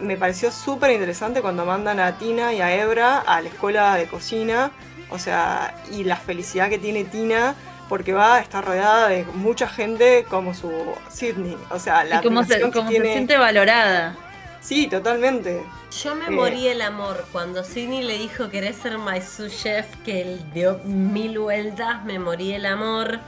me 0.00 0.16
pareció 0.16 0.50
súper 0.50 0.90
interesante 0.92 1.42
cuando 1.42 1.64
mandan 1.66 2.00
a 2.00 2.18
Tina 2.18 2.52
y 2.52 2.60
a 2.60 2.74
Ebra 2.74 3.18
a 3.18 3.40
la 3.42 3.48
escuela 3.48 3.94
de 3.96 4.06
cocina, 4.06 4.70
o 5.10 5.18
sea, 5.18 5.74
y 5.92 6.04
la 6.04 6.16
felicidad 6.16 6.68
que 6.70 6.78
tiene 6.78 7.04
Tina 7.04 7.54
porque 7.88 8.12
va 8.12 8.36
a 8.36 8.40
estar 8.40 8.64
rodeada 8.64 9.08
de 9.08 9.24
mucha 9.34 9.68
gente 9.68 10.24
como 10.28 10.54
su 10.54 10.70
Sydney, 11.10 11.56
o 11.70 11.78
sea, 11.78 12.04
la 12.04 12.20
y 12.20 12.22
cómo, 12.22 12.44
se, 12.44 12.60
cómo 12.70 12.90
se 12.90 13.00
siente 13.02 13.36
valorada. 13.36 14.16
Sí, 14.60 14.86
totalmente. 14.86 15.62
Yo 16.02 16.14
me 16.14 16.26
Eh. 16.26 16.30
morí 16.30 16.66
el 16.68 16.80
amor 16.80 17.26
cuando 17.32 17.62
Sidney 17.62 18.02
le 18.02 18.16
dijo 18.18 18.48
querés 18.48 18.76
ser 18.76 18.98
my 18.98 19.20
sous 19.20 19.52
chef, 19.62 19.86
que 20.04 20.22
él 20.22 20.44
dio 20.54 20.80
mil 20.84 21.38
vueltas, 21.38 22.02
me 22.04 22.18
morí 22.18 22.52
el 22.54 22.66
amor. 22.66 23.20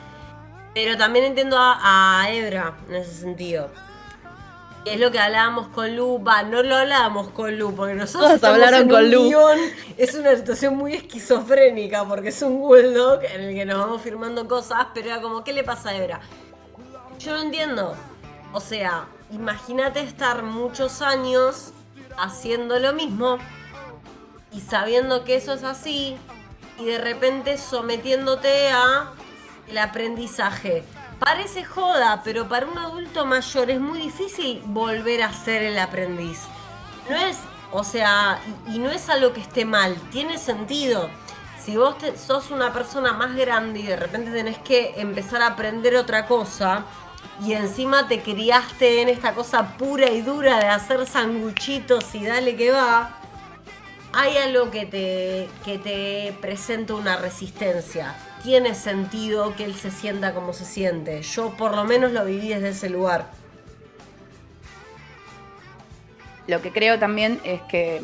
Pero 0.74 0.96
también 0.96 1.26
entiendo 1.26 1.58
a, 1.58 2.22
a 2.22 2.30
Ebra 2.32 2.74
en 2.88 2.96
ese 2.96 3.12
sentido. 3.12 3.70
Es 4.86 5.00
lo 5.00 5.10
que 5.10 5.18
hablábamos 5.18 5.66
con 5.68 5.96
Lu, 5.96 6.22
va, 6.22 6.44
no 6.44 6.62
lo 6.62 6.76
hablábamos 6.76 7.30
con 7.30 7.58
Lu, 7.58 7.74
porque 7.74 7.94
nosotros 7.94 8.40
Todos 8.40 8.44
hablaron 8.44 8.82
en 8.82 8.88
con 8.88 9.04
un 9.04 9.10
Lu. 9.10 9.24
guion, 9.24 9.58
es 9.96 10.14
una 10.14 10.36
situación 10.36 10.76
muy 10.76 10.94
esquizofrénica, 10.94 12.04
porque 12.04 12.28
es 12.28 12.40
un 12.40 12.60
bulldog 12.60 13.20
en 13.24 13.40
el 13.40 13.54
que 13.56 13.64
nos 13.64 13.78
vamos 13.78 14.00
firmando 14.00 14.46
cosas, 14.46 14.86
pero 14.94 15.08
era 15.08 15.20
como, 15.20 15.42
¿qué 15.42 15.52
le 15.52 15.64
pasa 15.64 15.90
a 15.90 15.96
Ebra? 15.96 16.20
Yo 17.18 17.32
no 17.32 17.42
entiendo. 17.42 17.96
O 18.52 18.60
sea, 18.60 19.06
imagínate 19.32 20.00
estar 20.00 20.44
muchos 20.44 21.02
años 21.02 21.72
haciendo 22.16 22.78
lo 22.78 22.92
mismo 22.92 23.38
y 24.52 24.60
sabiendo 24.60 25.24
que 25.24 25.34
eso 25.34 25.52
es 25.54 25.64
así 25.64 26.16
y 26.78 26.84
de 26.84 26.98
repente 26.98 27.58
sometiéndote 27.58 28.70
a 28.70 29.12
el 29.68 29.78
aprendizaje. 29.78 30.84
Parece 31.18 31.64
joda, 31.64 32.20
pero 32.24 32.46
para 32.46 32.66
un 32.66 32.76
adulto 32.76 33.24
mayor 33.24 33.70
es 33.70 33.80
muy 33.80 33.98
difícil 33.98 34.60
volver 34.66 35.22
a 35.22 35.32
ser 35.32 35.62
el 35.62 35.78
aprendiz. 35.78 36.42
No 37.08 37.16
es, 37.16 37.38
o 37.72 37.84
sea, 37.84 38.38
y, 38.68 38.78
no 38.78 38.90
es 38.90 39.08
algo 39.08 39.32
que 39.32 39.40
esté 39.40 39.64
mal, 39.64 39.96
tiene 40.10 40.36
sentido. 40.36 41.08
Si 41.58 41.76
vos 41.76 41.96
sos 42.16 42.50
una 42.50 42.72
persona 42.72 43.12
más 43.14 43.34
grande 43.34 43.80
y 43.80 43.86
de 43.86 43.96
repente 43.96 44.30
tenés 44.30 44.58
que 44.58 44.94
empezar 45.00 45.40
a 45.40 45.48
aprender 45.48 45.96
otra 45.96 46.26
cosa, 46.26 46.84
y 47.44 47.52
encima 47.54 48.08
te 48.08 48.20
criaste 48.20 49.02
en 49.02 49.08
esta 49.08 49.34
cosa 49.34 49.76
pura 49.76 50.10
y 50.10 50.20
dura 50.20 50.58
de 50.58 50.66
hacer 50.66 51.06
sanguchitos 51.06 52.14
y 52.14 52.24
dale 52.24 52.56
que 52.56 52.70
va, 52.70 53.18
hay 54.12 54.36
algo 54.36 54.70
que 54.70 54.86
te, 54.86 55.48
que 55.64 55.78
te 55.78 56.36
presenta 56.40 56.94
una 56.94 57.16
resistencia. 57.16 58.14
Tiene 58.46 58.76
sentido 58.76 59.56
que 59.56 59.64
él 59.64 59.74
se 59.74 59.90
sienta 59.90 60.32
como 60.32 60.52
se 60.52 60.64
siente. 60.64 61.20
Yo 61.22 61.56
por 61.56 61.74
lo 61.74 61.82
menos 61.82 62.12
lo 62.12 62.24
viví 62.24 62.50
desde 62.50 62.68
ese 62.68 62.88
lugar. 62.88 63.26
Lo 66.46 66.62
que 66.62 66.70
creo 66.70 66.96
también 66.96 67.40
es 67.42 67.60
que 67.62 68.00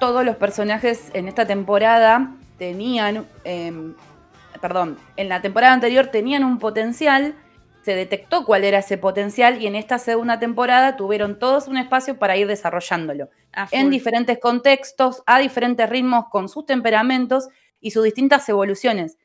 todos 0.00 0.24
los 0.24 0.34
personajes 0.34 1.10
en 1.12 1.28
esta 1.28 1.46
temporada 1.46 2.32
tenían, 2.58 3.24
em, 3.44 3.94
perdón, 4.60 4.98
en 5.16 5.28
la 5.28 5.40
temporada 5.40 5.74
anterior 5.74 6.08
tenían 6.08 6.42
un 6.42 6.58
potencial, 6.58 7.36
se 7.82 7.94
detectó 7.94 8.44
cuál 8.44 8.64
era 8.64 8.78
ese 8.78 8.98
potencial 8.98 9.62
y 9.62 9.68
en 9.68 9.76
esta 9.76 10.00
segunda 10.00 10.40
temporada 10.40 10.96
tuvieron 10.96 11.38
todos 11.38 11.68
un 11.68 11.76
espacio 11.76 12.18
para 12.18 12.36
ir 12.36 12.48
desarrollándolo 12.48 13.28
en 13.70 13.90
diferentes 13.90 14.40
contextos, 14.40 15.22
a 15.24 15.38
diferentes 15.38 15.88
ritmos, 15.88 16.24
con 16.32 16.48
sus 16.48 16.66
temperamentos 16.66 17.48
y 17.80 17.92
sus 17.92 18.02
distintas 18.02 18.48
evoluciones. 18.48 19.16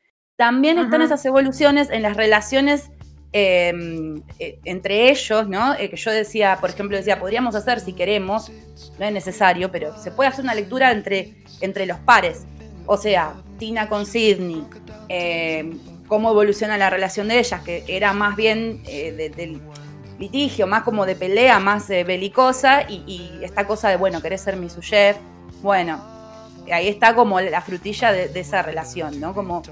También 0.42 0.76
están 0.80 1.02
esas 1.02 1.24
evoluciones 1.24 1.88
en 1.90 2.02
las 2.02 2.16
relaciones 2.16 2.90
em, 3.30 4.22
e, 4.40 4.58
entre 4.64 5.08
ellos, 5.08 5.48
¿no? 5.48 5.74
Eh, 5.74 5.88
que 5.88 5.96
yo 5.96 6.10
decía, 6.10 6.58
por 6.60 6.70
ejemplo, 6.70 6.96
decía, 6.96 7.20
podríamos 7.20 7.54
hacer 7.54 7.78
si 7.78 7.92
queremos, 7.92 8.50
no 8.98 9.06
es 9.06 9.12
necesario, 9.12 9.70
pero 9.70 9.96
se 9.96 10.10
puede 10.10 10.30
hacer 10.30 10.42
una 10.42 10.56
lectura 10.56 10.90
entre, 10.90 11.36
entre 11.60 11.86
los 11.86 11.96
pares. 12.00 12.40
O 12.86 12.96
sea, 12.96 13.34
Tina 13.60 13.88
con 13.88 14.04
Sidney, 14.04 14.66
em, 15.08 15.78
cómo 16.08 16.32
evoluciona 16.32 16.76
la 16.76 16.90
relación 16.90 17.28
de 17.28 17.38
ellas, 17.38 17.60
que 17.60 17.84
era 17.86 18.12
más 18.12 18.34
bien 18.34 18.82
eh, 18.88 19.32
del 19.36 19.60
litigio, 20.18 20.66
más 20.66 20.82
como 20.82 21.06
de 21.06 21.14
pelea, 21.14 21.60
más 21.60 21.88
eh, 21.88 22.02
belicosa, 22.02 22.82
y, 22.90 23.30
esta 23.42 23.64
cosa 23.68 23.90
de, 23.90 23.96
bueno, 23.96 24.20
querés 24.20 24.40
ser 24.40 24.56
mi 24.56 24.68
su 24.68 24.80
chef, 24.80 25.16
bueno, 25.62 26.04
ahí 26.72 26.88
está 26.88 27.14
como 27.14 27.40
la 27.40 27.60
frutilla 27.60 28.10
de, 28.10 28.40
esa 28.40 28.62
relación, 28.62 29.20
¿no? 29.20 29.34
Como, 29.34 29.62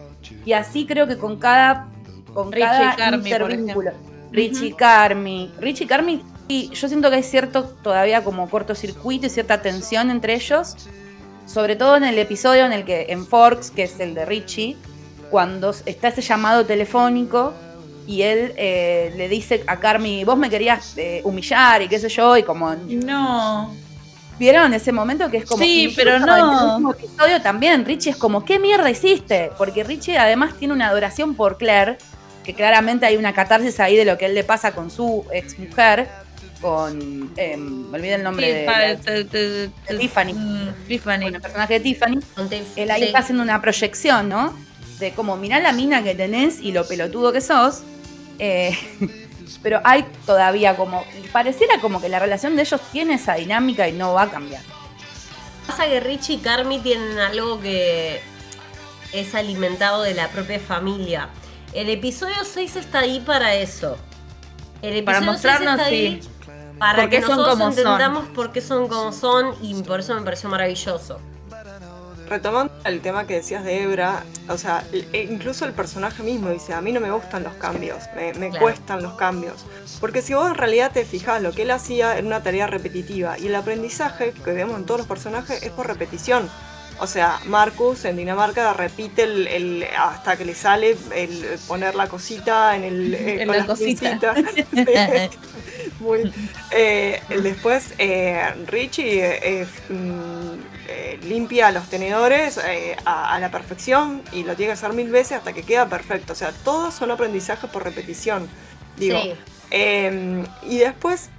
y 0.44 0.52
así 0.52 0.86
creo 0.86 1.06
que 1.06 1.16
con 1.16 1.36
cada, 1.36 1.88
con 2.32 2.50
cada 2.50 3.14
intervínculo. 3.14 3.92
Richie 4.32 4.74
Carmi. 4.74 5.50
Richie 5.58 5.86
Carmi, 5.86 6.22
y 6.48 6.70
yo 6.70 6.88
siento 6.88 7.10
que 7.10 7.16
hay 7.16 7.22
cierto 7.22 7.64
todavía 7.82 8.24
como 8.24 8.48
cortocircuito 8.48 9.26
y 9.26 9.30
cierta 9.30 9.62
tensión 9.62 10.10
entre 10.10 10.34
ellos, 10.34 10.76
sobre 11.46 11.76
todo 11.76 11.96
en 11.96 12.04
el 12.04 12.18
episodio 12.18 12.64
en 12.64 12.72
el 12.72 12.84
que, 12.84 13.06
en 13.08 13.26
Forks, 13.26 13.70
que 13.70 13.84
es 13.84 13.98
el 14.00 14.14
de 14.14 14.24
Richie, 14.24 14.76
cuando 15.30 15.70
está 15.86 16.08
ese 16.08 16.22
llamado 16.22 16.66
telefónico 16.66 17.54
y 18.06 18.22
él 18.22 18.52
eh, 18.56 19.12
le 19.16 19.28
dice 19.28 19.62
a 19.66 19.78
Carmi, 19.78 20.24
vos 20.24 20.36
me 20.36 20.50
querías 20.50 20.96
eh, 20.96 21.20
humillar 21.24 21.82
y 21.82 21.88
qué 21.88 21.98
sé 21.98 22.08
yo, 22.08 22.36
y 22.36 22.42
como... 22.42 22.74
No. 22.74 23.72
¿Vieron 24.40 24.72
ese 24.72 24.90
momento 24.90 25.30
que 25.30 25.36
es 25.36 25.44
como... 25.44 25.62
Sí, 25.62 25.92
pero 25.94 26.18
no. 26.18 26.78
En 26.78 26.86
el 26.86 26.92
episodio 26.92 27.42
también, 27.42 27.84
Richie 27.84 28.12
es 28.12 28.16
como, 28.16 28.42
¿qué 28.42 28.58
mierda 28.58 28.88
hiciste? 28.88 29.52
Porque 29.58 29.84
Richie 29.84 30.16
además 30.16 30.54
tiene 30.58 30.72
una 30.72 30.88
adoración 30.88 31.34
por 31.34 31.58
Claire, 31.58 31.98
que 32.42 32.54
claramente 32.54 33.04
hay 33.04 33.18
una 33.18 33.34
catarsis 33.34 33.78
ahí 33.80 33.98
de 33.98 34.06
lo 34.06 34.16
que 34.16 34.24
él 34.24 34.34
le 34.34 34.42
pasa 34.42 34.72
con 34.72 34.90
su 34.90 35.26
ex 35.30 35.58
mujer, 35.58 36.08
con... 36.62 37.34
Me 37.34 37.54
olvidé 37.92 38.14
el 38.14 38.22
nombre 38.22 38.66
de, 38.66 39.70
Tiffany. 39.98 40.32
Mm, 40.32 40.68
Tiffany. 40.88 41.26
el 41.26 41.40
personaje 41.42 41.74
de 41.74 41.80
Tiffany. 41.80 42.20
Él 42.76 42.90
ahí 42.90 43.02
está 43.02 43.18
haciendo 43.18 43.42
una 43.42 43.60
proyección, 43.60 44.30
¿no? 44.30 44.54
De 45.00 45.12
como, 45.12 45.36
mirá 45.36 45.60
la 45.60 45.72
mina 45.72 46.02
que 46.02 46.14
tenés 46.14 46.60
y 46.62 46.72
lo 46.72 46.88
pelotudo 46.88 47.30
que 47.30 47.42
sos. 47.42 47.82
Eh, 48.38 48.74
pero 49.62 49.80
hay 49.84 50.04
todavía 50.26 50.76
como, 50.76 51.04
pareciera 51.32 51.80
como 51.80 52.00
que 52.00 52.08
la 52.08 52.18
relación 52.18 52.56
de 52.56 52.62
ellos 52.62 52.80
tiene 52.92 53.14
esa 53.14 53.34
dinámica 53.34 53.88
y 53.88 53.92
no 53.92 54.12
va 54.12 54.22
a 54.22 54.30
cambiar. 54.30 54.62
Pasa 55.66 55.86
que 55.86 56.00
Richie 56.00 56.34
y 56.34 56.38
Carmi 56.38 56.78
tienen 56.78 57.18
algo 57.18 57.60
que 57.60 58.20
es 59.12 59.34
alimentado 59.34 60.02
de 60.02 60.14
la 60.14 60.28
propia 60.28 60.58
familia. 60.58 61.28
El 61.72 61.88
episodio 61.90 62.44
6 62.44 62.76
está 62.76 63.00
ahí 63.00 63.20
para 63.20 63.54
eso. 63.54 63.96
El 64.82 64.96
episodio 64.96 65.04
para 65.04 65.20
mostrarnos, 65.20 65.74
está 65.74 65.84
ahí 65.86 66.20
para 66.78 67.08
que 67.08 67.20
nosotros 67.20 67.60
entendamos 67.60 68.28
por 68.30 68.52
qué 68.52 68.60
son 68.60 68.88
como 68.88 69.12
son 69.12 69.54
y 69.62 69.80
por 69.82 70.00
eso 70.00 70.14
me 70.14 70.22
pareció 70.22 70.48
maravilloso 70.48 71.20
retomando 72.30 72.72
el 72.84 73.00
tema 73.00 73.26
que 73.26 73.34
decías 73.34 73.64
de 73.64 73.82
Ebra, 73.82 74.22
o 74.48 74.56
sea, 74.56 74.84
e 74.92 75.26
incluso 75.28 75.64
el 75.64 75.72
personaje 75.72 76.22
mismo 76.22 76.48
dice, 76.48 76.72
a 76.72 76.80
mí 76.80 76.92
no 76.92 77.00
me 77.00 77.10
gustan 77.10 77.42
los 77.42 77.54
cambios, 77.54 78.04
me, 78.38 78.50
cuestan 78.56 79.02
los 79.02 79.14
cambios. 79.14 79.66
Porque 79.98 80.22
si 80.22 80.32
vos 80.34 80.48
en 80.48 80.54
realidad 80.54 80.92
te 80.92 81.04
fijas, 81.04 81.42
lo 81.42 81.50
que 81.50 81.62
él 81.62 81.72
hacía 81.72 82.16
era 82.16 82.26
una 82.26 82.42
tarea 82.42 82.68
repetitiva 82.68 83.36
y 83.36 83.48
el 83.48 83.54
aprendizaje 83.56 84.32
que 84.32 84.52
vemos 84.52 84.78
en 84.78 84.86
todos 84.86 85.00
los 85.00 85.08
personajes 85.08 85.60
es 85.62 85.70
por 85.70 85.88
repetición. 85.88 86.48
O 87.00 87.06
sea, 87.06 87.40
Marcus 87.46 88.04
en 88.04 88.16
Dinamarca 88.16 88.74
repite 88.74 89.24
el, 89.24 89.86
hasta 89.98 90.36
que 90.36 90.44
le 90.44 90.54
sale 90.54 90.96
el 91.14 91.58
poner 91.66 91.94
la 91.94 92.06
cosita 92.08 92.76
en 92.76 92.84
el 92.84 93.14
en 93.40 93.48
la 93.48 93.66
cosita. 93.66 94.34
Muy, 95.98 96.32
eh, 96.70 97.20
después 97.42 97.94
eh, 97.98 98.54
Richie 98.66 99.66
mm, 101.20 101.26
limpia 101.26 101.70
los 101.70 101.88
tenedores 101.88 102.60
a, 103.04 103.38
la 103.38 103.50
perfección 103.50 104.22
y 104.32 104.44
lo 104.44 104.54
tiene 104.56 104.70
que 104.70 104.74
hacer 104.74 104.92
mil 104.92 105.10
veces 105.10 105.38
hasta 105.38 105.52
que 105.52 105.62
queda 105.62 105.88
perfecto. 105.88 106.32
O 106.32 106.36
sea, 106.36 106.52
todos 106.64 106.94
son 106.94 107.10
aprendizajes 107.10 107.68
por 107.70 107.84
repetición. 107.84 108.48
Digo. 108.96 109.18
Em, 109.70 110.44
y 110.62 110.78
después 110.78 111.30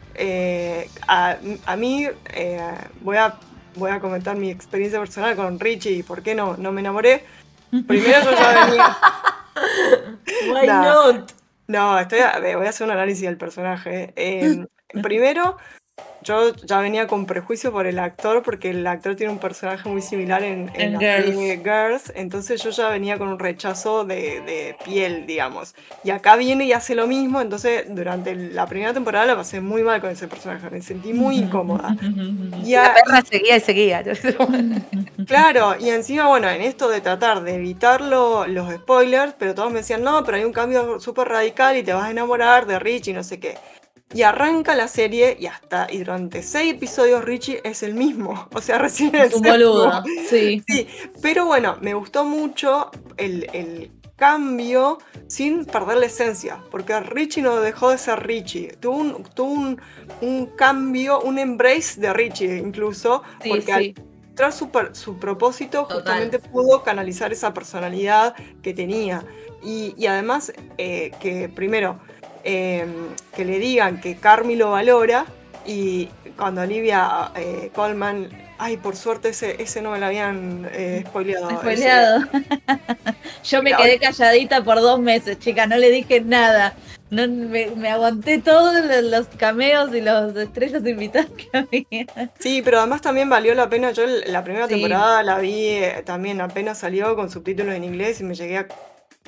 a, 1.08 1.38
a, 1.66 1.76
mí 1.76 2.08
voy 3.02 3.18
a 3.18 3.36
voy 3.76 3.92
a 3.92 4.00
comentar 4.00 4.36
mi 4.36 4.50
experiencia 4.50 5.00
personal 5.00 5.36
con 5.36 5.60
Richie 5.60 5.92
y 5.92 6.04
por 6.04 6.22
qué 6.22 6.36
no, 6.36 6.58
no 6.58 6.72
me 6.72 6.82
enamoré. 6.82 7.24
Primero 7.88 8.24
yo 8.24 8.32
ya 8.32 8.66
venía. 8.66 8.98
Why 10.48 10.68
not? 10.68 11.32
No, 11.68 12.00
estoy 12.00 12.20
voy 12.56 12.66
a 12.66 12.70
hacer 12.70 12.86
un 12.86 12.92
análisis 12.92 13.24
del 13.24 13.38
personaje. 13.38 14.14
Eh, 14.16 14.66
primero, 15.02 15.58
yo 16.24 16.54
ya 16.56 16.80
venía 16.80 17.08
con 17.08 17.26
prejuicio 17.26 17.72
por 17.72 17.88
el 17.88 17.98
actor, 17.98 18.44
porque 18.44 18.70
el 18.70 18.86
actor 18.86 19.16
tiene 19.16 19.34
un 19.34 19.40
personaje 19.40 19.90
muy 19.90 20.02
similar 20.02 20.44
en, 20.44 20.72
en, 20.76 21.00
Girls. 21.00 22.12
entonces 22.16 22.62
yo 22.62 22.70
ya 22.70 22.90
venía 22.90 23.18
con 23.18 23.28
un 23.28 23.40
rechazo 23.40 24.06
de, 24.06 24.76
piel, 24.86 25.26
digamos. 25.26 25.74
Y 26.04 26.12
acá 26.12 26.36
viene 26.36 26.66
y 26.66 26.74
hace 26.74 26.94
lo 26.94 27.08
mismo, 27.08 27.42
entonces 27.42 27.86
durante 27.90 28.36
la 28.36 28.68
primera 28.68 28.94
temporada 28.94 29.26
la 29.26 29.36
pasé 29.36 29.62
muy 29.62 29.82
mal 29.82 30.00
con 30.00 30.12
ese 30.12 30.28
personaje, 30.28 30.70
me 30.70 30.82
sentí 30.82 31.12
muy 31.14 31.38
incómoda. 31.38 31.96
y 32.64 32.74
la 32.74 32.94
perra 32.94 33.22
seguía 33.24 33.58
y 33.58 33.60
seguía. 33.60 34.04
claro, 35.28 35.76
y 35.80 35.90
encima, 35.90 36.28
bueno, 36.28 36.50
en 36.50 36.62
esto 36.62 36.88
de 36.88 37.02
tratar 37.02 37.42
de 37.42 37.56
evitar 37.56 38.02
los 38.02 38.74
spoilers, 38.74 39.34
pero 39.40 39.56
todos 39.56 39.72
me 39.72 39.80
decían, 39.80 40.04
no, 40.04 40.24
pero 40.24 40.38
hay 40.38 40.44
un 40.44 40.54
cambio 40.54 41.00
súper 41.00 41.30
radical 41.30 41.78
y 41.78 41.84
te 41.84 41.94
vas 41.94 42.06
a 42.06 42.12
enamorar 42.12 42.68
de 42.68 42.78
Rich 42.78 43.08
y 43.08 43.14
no 43.14 43.24
sé 43.24 43.40
qué. 43.40 43.58
Y 44.14 44.24
arranca 44.24 44.76
la 44.76 44.88
serie 44.88 45.38
y 45.40 45.46
hasta 45.46 45.88
y 45.90 46.00
durante 46.00 46.44
seis 46.44 46.74
episodios 46.74 47.24
Richie 47.24 47.62
es 47.64 47.84
el 47.84 47.94
mismo. 47.94 48.48
O 48.62 48.62
sea, 48.62 48.78
recién 48.78 49.16
es 49.16 49.34
un 49.34 49.42
boludo. 49.42 50.04
Sí. 50.30 50.64
sí. 50.68 50.88
Pero 51.22 51.46
bueno, 51.46 51.78
me 51.82 51.94
gustó 51.94 52.24
mucho 52.26 52.92
el, 53.18 53.92
cambio 54.16 55.00
sin 55.26 55.66
perder 55.66 55.98
la 55.98 56.06
esencia. 56.06 56.64
Porque 56.70 57.00
Richie 57.00 57.42
no 57.42 57.60
dejó 57.60 57.90
de 57.90 57.98
ser 57.98 58.22
Richie. 58.22 58.78
Tuvo 58.80 58.98
un, 58.98 59.24
tuvo 59.24 59.76
un, 60.22 60.46
cambio, 60.56 61.22
un 61.22 61.40
embrace 61.40 62.00
de 62.00 62.14
Richie 62.14 62.58
incluso. 62.58 63.24
porque 63.48 63.74
al 63.74 63.94
mostrar 64.32 64.54
su, 64.54 64.70
su 64.94 65.18
propósito 65.18 65.86
justamente 65.86 66.40
pudo 66.40 66.84
canalizar 66.84 67.32
esa 67.32 67.54
personalidad 67.54 68.36
que 68.62 68.74
tenía. 68.74 69.24
Y, 69.64 70.06
además 70.08 70.54
eh, 70.78 71.12
que 71.20 71.50
primero 71.50 72.00
Em, 72.44 73.10
que 73.36 73.46
le 73.46 73.60
digan 73.60 74.02
que 74.02 74.16
Carmi 74.16 74.56
lo 74.56 74.72
valora 74.72 75.26
y 75.66 76.10
cuando 76.38 76.62
Olivia 76.62 77.32
eh, 77.36 77.70
Colman, 77.74 78.30
ay, 78.58 78.78
por 78.78 78.96
suerte 78.96 79.30
ese, 79.30 79.62
ese 79.62 79.82
no 79.82 79.92
me 79.92 80.00
lo 80.00 80.08
habían 80.08 80.68
eh, 80.72 81.04
spoileado. 81.08 81.50
Yo 83.44 83.62
me 83.62 83.74
quedé 83.76 84.00
calladita 84.00 84.64
por 84.64 84.82
dos 84.82 85.00
meses, 85.00 85.38
chica, 85.40 85.68
no 85.68 85.78
le 85.78 85.92
dije 85.92 86.22
nada. 86.22 86.74
No, 87.12 87.28
me, 87.28 87.90
aguanté 87.90 88.40
todos 88.40 88.74
los, 89.04 89.28
cameos 89.38 89.94
y 89.94 90.00
los 90.00 90.34
estrellas 90.36 90.82
invitadas 90.86 91.28
que 91.32 91.50
había. 91.52 92.32
Sí, 92.40 92.62
pero 92.64 92.80
además 92.80 93.02
también 93.02 93.30
valió 93.30 93.54
la 93.54 93.70
pena. 93.70 93.92
Yo 93.92 94.06
la 94.08 94.44
primera 94.46 94.68
temporada 94.70 95.22
la 95.22 95.38
vi 95.40 95.68
eh, 95.68 96.04
también 96.06 96.40
apenas 96.40 96.80
salió 96.80 97.14
con 97.18 97.30
subtítulos 97.30 97.76
en 97.76 97.84
inglés 97.84 98.22
y 98.22 98.24
me 98.24 98.34
llegué 98.34 98.60
a 98.60 98.68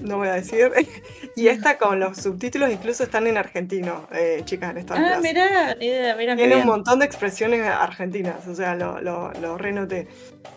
no 0.02 0.18
voy 0.18 0.28
a 0.28 0.34
decir. 0.34 0.72
y 1.36 1.48
esta 1.48 1.78
con 1.78 2.00
los 2.00 2.18
subtítulos 2.18 2.72
incluso 2.72 3.04
están 3.04 3.28
en 3.28 3.38
argentino, 3.38 4.08
eh, 4.12 4.42
chicas, 4.46 4.72
en 4.72 4.78
esta 4.78 4.96
Ah, 4.96 5.20
mirá, 5.22 5.76
mira, 5.80 6.36
Tiene 6.36 6.56
un 6.58 6.66
montón 6.66 7.00
de 7.00 7.06
expresiones 7.06 7.66
argentinas, 7.68 8.48
o 8.48 8.56
sea, 8.56 8.76
lo, 8.76 9.00
lo, 9.02 9.32
lo 9.34 9.58
renoté. 9.58 10.08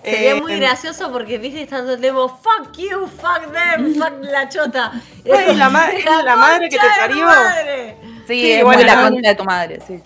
Sería 0.03 0.33
eh, 0.33 0.41
muy 0.41 0.57
gracioso 0.57 1.13
porque 1.13 1.39
viste 1.39 1.63
estando 1.63 1.95
el 1.95 2.01
demo, 2.01 2.29
fuck 2.29 2.77
you, 2.77 3.07
fuck 3.07 3.53
them, 3.53 3.95
fuck 3.95 4.15
la 4.23 4.49
chota. 4.49 4.93
la, 5.25 5.55
la, 5.55 6.37
madre 6.37 6.69
que 6.69 6.77
te 6.77 6.87
parió. 6.99 7.29
Sí, 8.27 8.53
es 8.53 8.65
la 8.65 9.03
contra 9.03 9.31
de 9.31 9.37
tu 9.37 9.45
madre, 9.45 9.79
sí. 9.87 10.03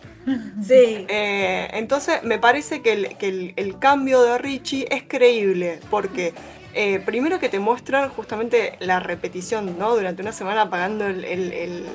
Sí. 0.63 1.07
Eh, 1.09 1.69
entonces 1.73 2.23
me 2.23 2.39
parece 2.39 2.83
que, 2.83 2.93
el, 2.93 3.17
que 3.17 3.29
el, 3.29 3.53
el, 3.57 3.79
cambio 3.79 4.23
de 4.23 4.39
Richie 4.39 4.87
es 4.91 5.03
creíble 5.05 5.81
porque 5.91 6.35
eh, 6.75 7.01
primero 7.01 7.39
que 7.41 7.49
te 7.49 7.59
muestran 7.59 8.09
justamente 8.11 8.75
la 8.79 9.01
repetición, 9.01 9.79
¿no? 9.79 9.95
Durante 9.95 10.23
una 10.23 10.33
semana 10.33 10.63
apagando 10.63 11.07
el, 11.07 11.87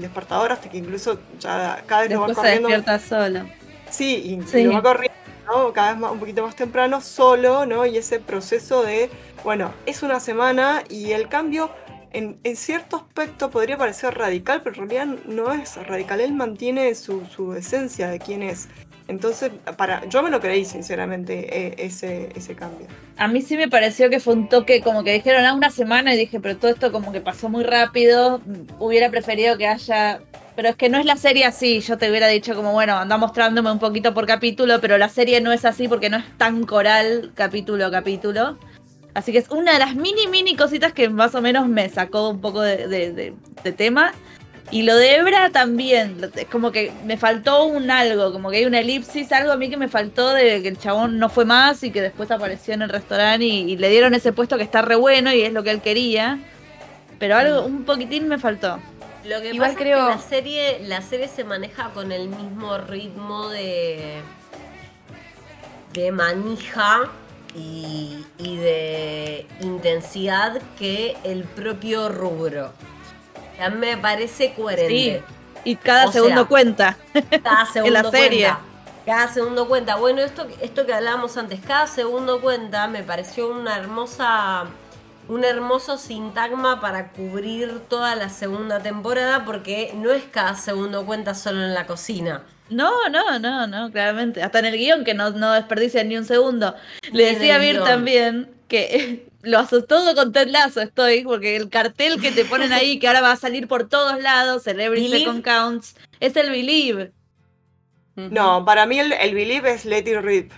despertador 0.00 0.52
hasta 0.52 0.68
que 0.68 0.78
incluso 0.78 1.18
ya 1.40 1.82
cada 1.86 2.02
vez 2.02 2.12
lo 2.12 2.20
va 2.20 2.34
corriendo. 2.34 2.68
Se 2.68 2.74
despierta 2.76 2.98
solo. 2.98 3.44
Sí, 3.90 4.40
y 4.54 4.64
lo 4.64 4.72
va 4.74 4.82
corriendo, 4.82 5.16
¿no? 5.46 5.72
Cada 5.72 5.92
vez 5.92 6.00
más, 6.00 6.12
un 6.12 6.18
poquito 6.18 6.42
más 6.42 6.54
temprano, 6.56 7.00
solo, 7.00 7.64
¿no? 7.64 7.86
Y 7.86 7.96
ese 7.96 8.20
proceso 8.20 8.82
de, 8.82 9.10
bueno, 9.44 9.72
es 9.86 10.02
una 10.02 10.20
semana 10.20 10.82
y 10.90 11.12
el 11.12 11.28
cambio 11.28 11.70
en, 12.12 12.38
cierto 12.56 12.96
aspecto 12.96 13.50
podría 13.50 13.76
parecer 13.76 14.16
radical, 14.16 14.62
pero 14.62 14.82
en 14.82 14.90
realidad 14.90 15.22
no 15.26 15.52
es 15.52 15.76
radical. 15.86 16.20
Él 16.20 16.32
mantiene 16.32 16.94
su, 16.94 17.24
su 17.26 17.54
esencia 17.54 18.08
de 18.08 18.18
quién 18.18 18.42
es. 18.42 18.68
Entonces, 19.08 19.50
para, 19.78 20.04
yo 20.04 20.22
me 20.22 20.28
lo 20.28 20.38
creí, 20.38 20.66
sinceramente, 20.66 21.48
e, 21.50 21.86
ese, 21.86 22.28
ese 22.36 22.54
cambio. 22.54 22.86
A 23.16 23.26
mí 23.26 23.40
sí 23.40 23.56
me 23.56 23.66
pareció 23.66 24.10
que 24.10 24.20
fue 24.20 24.34
un 24.34 24.50
toque, 24.50 24.82
como 24.82 25.02
que 25.02 25.14
dijeron 25.14 25.46
a 25.46 25.50
ah, 25.50 25.54
una 25.54 25.70
semana 25.70 26.14
y 26.14 26.18
dije, 26.18 26.40
pero 26.40 26.58
todo 26.58 26.70
esto 26.70 26.92
como 26.92 27.10
que 27.10 27.22
pasó 27.22 27.48
muy 27.48 27.64
rápido. 27.64 28.42
Hubiera 28.78 29.10
preferido 29.10 29.56
que 29.56 29.66
haya. 29.66 30.20
Pero 30.54 30.68
es 30.68 30.76
que 30.76 30.90
no 30.90 30.98
es 30.98 31.06
la 31.06 31.16
serie 31.16 31.46
así. 31.46 31.80
Yo 31.80 31.96
te 31.96 32.10
hubiera 32.10 32.28
dicho, 32.28 32.54
como 32.54 32.72
bueno, 32.72 32.96
anda 32.96 33.16
mostrándome 33.16 33.72
un 33.72 33.78
poquito 33.78 34.12
por 34.12 34.26
capítulo, 34.26 34.78
pero 34.80 34.98
la 34.98 35.08
serie 35.08 35.40
no 35.40 35.52
es 35.52 35.64
así 35.64 35.88
porque 35.88 36.10
no 36.10 36.18
es 36.18 36.24
tan 36.36 36.64
coral 36.64 37.32
capítulo 37.34 37.86
a 37.86 37.90
capítulo. 37.90 38.58
Así 39.14 39.32
que 39.32 39.38
es 39.38 39.48
una 39.48 39.72
de 39.72 39.78
las 39.78 39.94
mini, 39.94 40.26
mini 40.26 40.54
cositas 40.54 40.92
que 40.92 41.08
más 41.08 41.34
o 41.34 41.40
menos 41.40 41.66
me 41.66 41.88
sacó 41.88 42.28
un 42.28 42.42
poco 42.42 42.60
de, 42.60 42.86
de 42.88 43.72
tema. 43.72 44.12
Y 44.70 44.82
lo 44.82 44.96
de 44.96 45.16
Ebra 45.16 45.50
también, 45.50 46.30
es 46.34 46.44
como 46.46 46.72
que 46.72 46.92
me 47.04 47.16
faltó 47.16 47.64
un 47.64 47.90
algo, 47.90 48.32
como 48.32 48.50
que 48.50 48.58
hay 48.58 48.66
una 48.66 48.80
elipsis, 48.80 49.32
algo 49.32 49.52
a 49.52 49.56
mí 49.56 49.70
que 49.70 49.78
me 49.78 49.88
faltó 49.88 50.34
de 50.34 50.60
que 50.62 50.68
el 50.68 50.78
chabón 50.78 51.18
no 51.18 51.30
fue 51.30 51.46
más 51.46 51.82
y 51.82 51.90
que 51.90 52.02
después 52.02 52.30
apareció 52.30 52.74
en 52.74 52.82
el 52.82 52.90
restaurante 52.90 53.46
y, 53.46 53.76
le 53.78 53.88
dieron 53.88 54.12
ese 54.12 54.32
puesto 54.32 54.58
que 54.58 54.62
está 54.64 54.82
re 54.82 54.96
bueno 54.96 55.32
y 55.32 55.40
es 55.40 55.52
lo 55.52 55.62
que 55.62 55.70
él 55.70 55.80
quería. 55.80 56.38
Pero 57.18 57.36
algo, 57.36 57.62
un 57.62 57.84
poquitín 57.84 58.28
me 58.28 58.38
faltó. 58.38 58.78
Lo 59.24 59.40
que 59.40 59.54
Igual 59.54 59.70
pasa 59.70 59.82
creo... 59.82 60.10
es 60.10 60.16
que 60.16 60.22
la 60.22 60.28
serie, 60.28 60.80
la 60.86 61.02
serie 61.02 61.28
se 61.28 61.44
maneja 61.44 61.90
con 61.94 62.12
el 62.12 62.28
mismo 62.28 62.76
ritmo 62.76 63.48
de, 63.48 64.20
de 65.94 66.12
manija 66.12 67.10
y, 67.54 68.24
y 68.36 68.56
de 68.56 69.46
intensidad 69.60 70.60
que 70.78 71.16
el 71.24 71.44
propio 71.44 72.10
rubro 72.10 72.72
me 73.70 73.96
parece 73.96 74.54
coherente. 74.54 75.22
y 75.64 75.76
cada 75.76 76.10
segundo 76.12 76.48
cuenta. 76.48 76.96
Cada 77.42 77.66
segundo 77.66 77.98
en 77.98 78.04
la 78.04 78.10
serie. 78.10 78.52
Cada 79.04 79.28
segundo 79.32 79.66
cuenta. 79.68 79.96
Bueno, 79.96 80.20
esto, 80.20 80.46
esto 80.60 80.86
que 80.86 80.92
hablábamos 80.92 81.36
antes, 81.36 81.60
cada 81.60 81.86
segundo 81.86 82.40
cuenta 82.40 82.86
me 82.88 83.02
pareció 83.02 83.48
una 83.48 83.76
hermosa. 83.76 84.66
Un 85.28 85.44
hermoso 85.44 85.98
sintagma 85.98 86.80
para 86.80 87.08
cubrir 87.12 87.80
toda 87.88 88.14
la 88.14 88.30
segunda 88.30 88.80
temporada, 88.80 89.44
porque 89.44 89.92
no 89.94 90.10
es 90.10 90.24
cada 90.24 90.54
segundo 90.54 91.04
cuenta 91.04 91.34
solo 91.34 91.62
en 91.62 91.74
la 91.74 91.86
cocina. 91.86 92.44
No, 92.70 93.08
no, 93.10 93.38
no, 93.38 93.66
no, 93.66 93.90
claramente. 93.90 94.42
Hasta 94.42 94.58
en 94.60 94.66
el 94.66 94.76
guion 94.76 95.04
que 95.04 95.14
no, 95.14 95.30
no 95.30 95.52
desperdicia 95.52 96.02
ni 96.04 96.16
un 96.16 96.24
segundo. 96.24 96.74
Le 97.12 97.34
decía 97.34 97.56
a 97.56 97.58
Vir 97.58 97.82
también 97.82 98.50
que 98.68 99.27
lo 99.42 99.66
todo 99.66 100.14
con 100.14 100.32
Ted 100.32 100.48
Lasso 100.48 100.80
estoy, 100.80 101.22
porque 101.22 101.56
el 101.56 101.68
cartel 101.68 102.20
que 102.20 102.32
te 102.32 102.44
ponen 102.44 102.72
ahí, 102.72 102.98
que 102.98 103.06
ahora 103.06 103.20
va 103.20 103.32
a 103.32 103.36
salir 103.36 103.68
por 103.68 103.88
todos 103.88 104.20
lados, 104.20 104.64
Celebrity 104.64 105.10
Second 105.10 105.44
Counts, 105.44 105.94
es 106.20 106.36
el 106.36 106.50
Believe. 106.50 107.12
No, 108.16 108.64
para 108.64 108.84
mí 108.86 108.98
el, 108.98 109.34
Believe 109.34 109.72
es 109.72 109.84
Let 109.84 110.10
It 110.10 110.20
Rip. 110.22 110.52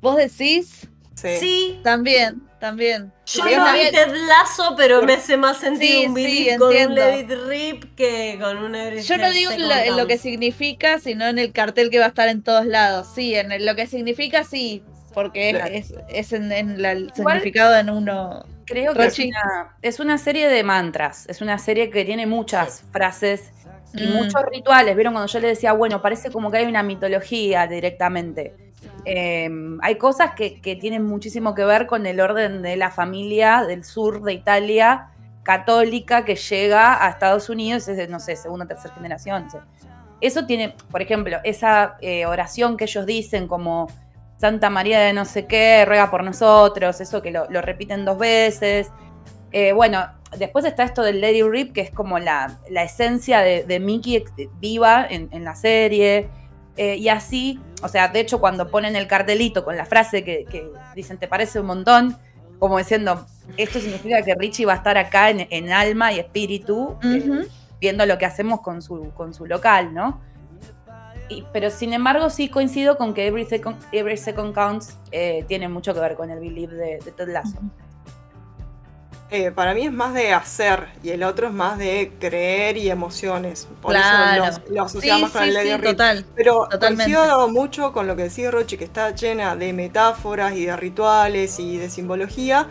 ¿Vos 0.00 0.16
decís? 0.16 0.88
Sí. 1.14 1.80
También, 1.82 2.42
también. 2.60 3.12
Yo 3.26 3.44
no 3.44 3.72
vi 3.72 3.90
Ted 3.90 4.14
Lasso, 4.28 4.74
pero 4.76 5.02
me 5.02 5.14
hace 5.14 5.36
más 5.36 5.58
sentido 5.58 6.06
un 6.06 6.14
Believe 6.14 6.58
con 6.58 6.74
un 6.74 6.94
Let 6.94 7.20
It 7.20 7.30
Rip 7.48 7.96
que 7.96 8.38
con 8.40 8.58
un 8.58 9.00
Yo 9.00 9.16
no 9.18 9.30
digo 9.32 9.50
en 9.50 9.96
lo, 9.96 10.06
que 10.06 10.16
significa, 10.16 11.00
sino 11.00 11.26
en 11.26 11.40
el 11.40 11.52
cartel 11.52 11.90
que 11.90 11.98
va 11.98 12.04
a 12.06 12.08
estar 12.08 12.28
en 12.28 12.42
todos 12.44 12.66
lados. 12.66 13.08
Sí, 13.12 13.34
en 13.34 13.66
lo 13.66 13.74
que 13.74 13.88
significa, 13.88 14.44
sí, 14.44 14.84
porque 15.12 15.74
es, 16.08 16.32
en, 16.32 16.52
el 16.52 17.12
significado 17.14 17.76
en 17.76 17.90
uno. 17.90 18.44
Creo 18.64 18.94
que 18.94 19.06
es 19.82 19.98
una, 20.00 20.18
serie 20.18 20.48
de 20.48 20.62
mantras, 20.62 21.26
es 21.28 21.40
una 21.40 21.58
serie 21.58 21.90
que 21.90 22.04
tiene 22.04 22.26
muchas 22.26 22.84
frases 22.92 23.50
y 23.94 24.06
mm. 24.06 24.12
muchos 24.12 24.42
rituales. 24.50 24.94
¿Vieron 24.94 25.14
cuando 25.14 25.30
yo 25.30 25.40
le 25.40 25.48
decía, 25.48 25.72
bueno, 25.72 26.00
parece 26.00 26.30
como 26.30 26.50
que 26.50 26.58
hay 26.58 26.66
una 26.66 26.84
mitología 26.84 27.66
directamente? 27.66 28.54
Em, 29.04 29.78
hay 29.82 29.96
cosas 29.96 30.32
que, 30.34 30.60
tienen 30.80 31.04
muchísimo 31.04 31.54
que 31.54 31.64
ver 31.64 31.86
con 31.86 32.06
el 32.06 32.20
orden 32.20 32.62
de 32.62 32.76
la 32.76 32.90
familia 32.90 33.64
del 33.66 33.84
sur 33.84 34.22
de 34.22 34.34
Italia 34.34 35.08
católica 35.42 36.24
que 36.24 36.36
llega 36.36 37.04
a 37.04 37.10
Estados 37.10 37.48
Unidos, 37.48 37.88
es 37.88 37.96
de, 37.96 38.08
no 38.08 38.20
sé, 38.20 38.36
segunda 38.36 38.66
o 38.66 38.68
tercera 38.68 38.94
generación. 38.94 39.48
Eso 40.20 40.46
tiene, 40.46 40.74
por 40.90 41.00
ejemplo, 41.00 41.38
esa 41.44 41.96
eh, 42.00 42.26
oración 42.26 42.76
que 42.76 42.84
ellos 42.84 43.06
dicen 43.06 43.48
como 43.48 43.88
Santa 44.40 44.70
María 44.70 45.00
de 45.00 45.12
no 45.12 45.26
sé 45.26 45.44
qué, 45.44 45.84
ruega 45.84 46.10
por 46.10 46.24
nosotros, 46.24 46.98
eso 47.02 47.20
que 47.20 47.30
lo, 47.30 47.46
repiten 47.60 48.06
dos 48.06 48.16
veces. 48.16 48.88
Eh, 49.52 49.72
bueno, 49.72 50.06
después 50.38 50.64
está 50.64 50.84
esto 50.84 51.02
del 51.02 51.20
Lady 51.20 51.42
Rip, 51.42 51.74
que 51.74 51.82
es 51.82 51.90
como 51.90 52.18
la, 52.18 52.58
esencia 52.70 53.40
de, 53.40 53.80
Mickey 53.80 54.24
viva 54.58 55.06
en, 55.10 55.44
la 55.44 55.54
serie. 55.54 56.30
Eh, 56.78 56.96
y 56.96 57.10
así, 57.10 57.60
o 57.82 57.88
sea, 57.88 58.08
de 58.08 58.20
hecho, 58.20 58.40
cuando 58.40 58.70
ponen 58.70 58.96
el 58.96 59.06
cartelito 59.06 59.62
con 59.62 59.76
la 59.76 59.84
frase 59.84 60.24
que, 60.24 60.70
dicen 60.94 61.18
te 61.18 61.28
parece 61.28 61.60
un 61.60 61.66
montón, 61.66 62.16
como 62.58 62.78
diciendo, 62.78 63.26
esto 63.58 63.78
significa 63.78 64.22
que 64.22 64.34
Richie 64.34 64.64
va 64.64 64.72
a 64.72 64.76
estar 64.76 64.96
acá 64.96 65.28
en, 65.28 65.70
alma 65.70 66.14
y 66.14 66.18
espíritu, 66.18 66.96
eh, 67.02 67.46
viendo 67.78 68.06
lo 68.06 68.16
que 68.16 68.24
hacemos 68.24 68.62
con 68.62 68.80
su, 68.80 69.12
con 69.12 69.34
su 69.34 69.44
local, 69.44 69.92
¿no? 69.92 70.29
Pero 71.52 71.70
sin 71.70 71.92
embargo 71.92 72.30
sí 72.30 72.48
coincido 72.48 72.96
con 72.96 73.14
que 73.14 73.26
Every 73.26 73.44
Second, 73.44 73.76
Every 73.92 74.16
Second 74.16 74.54
Counts 74.54 74.98
eh, 75.12 75.44
tiene 75.48 75.68
mucho 75.68 75.94
que 75.94 76.00
ver 76.00 76.14
con 76.16 76.30
el 76.30 76.40
Believe 76.40 76.74
de, 76.74 76.98
de 77.04 77.12
Ted 77.12 77.28
Lasso. 77.28 77.58
Eh, 79.32 79.52
para 79.52 79.74
mí 79.74 79.86
es 79.86 79.92
más 79.92 80.12
de 80.12 80.32
hacer 80.32 80.88
y 81.04 81.10
el 81.10 81.22
otro 81.22 81.46
es 81.46 81.52
más 81.52 81.78
de 81.78 82.12
creer 82.18 82.76
y 82.76 82.90
emociones. 82.90 83.68
Por 83.80 83.94
eso 83.94 84.02
lo, 84.70 84.82
asociamos 84.82 85.30
con 85.30 85.44
el 85.44 85.54
Lady 85.54 85.80
total, 85.80 86.26
Pero 86.34 86.68
coincido 86.80 87.48
mucho 87.48 87.92
con 87.92 88.08
lo 88.08 88.16
que 88.16 88.24
decía 88.24 88.50
Rochi, 88.50 88.76
que 88.76 88.84
está 88.84 89.14
llena 89.14 89.54
de 89.54 89.72
metáforas 89.72 90.56
y 90.56 90.66
de 90.66 90.76
rituales 90.76 91.60
y 91.60 91.76
de 91.76 91.88
simbología, 91.90 92.66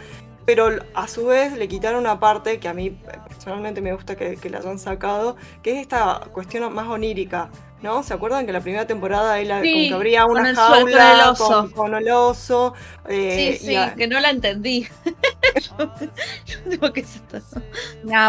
pero 0.46 0.70
a 0.96 1.08
su 1.08 1.28
vez 1.28 1.54
le 1.54 1.70
quitaron 1.70 2.02
una 2.02 2.20
parte 2.20 2.60
que 2.60 2.68
a 2.68 2.74
mí 2.74 2.90
personalmente 3.30 3.80
me 3.80 3.94
gusta 3.94 4.18
que, 4.18 4.36
que 4.36 4.50
la 4.50 4.58
hayan 4.58 4.80
sacado, 4.80 5.38
que 5.64 5.72
es 5.72 5.78
esta 5.78 6.28
cuestión 6.34 6.74
más 6.74 6.90
onírica 6.90 7.50
¿no? 7.82 8.04
¿Se 8.04 8.14
acuerdan 8.14 8.46
que 8.46 8.52
la 8.52 8.62
primera 8.62 8.86
temporada 8.86 9.40
él 9.40 9.52
sí, 9.62 9.92
abría 9.92 10.26
una 10.26 10.54
jaula 10.54 11.34
con, 11.38 11.72
con, 11.72 11.96
el 11.96 12.10
oso? 12.12 12.74
Eh, 13.08 13.58
sí, 13.60 13.68
sí, 13.68 13.78
que 13.98 14.08
no 14.08 14.20
la 14.20 14.30
entendí. 14.30 14.88
yo 16.46 16.58
digo 16.66 16.94
que 16.94 17.02
es 17.02 17.22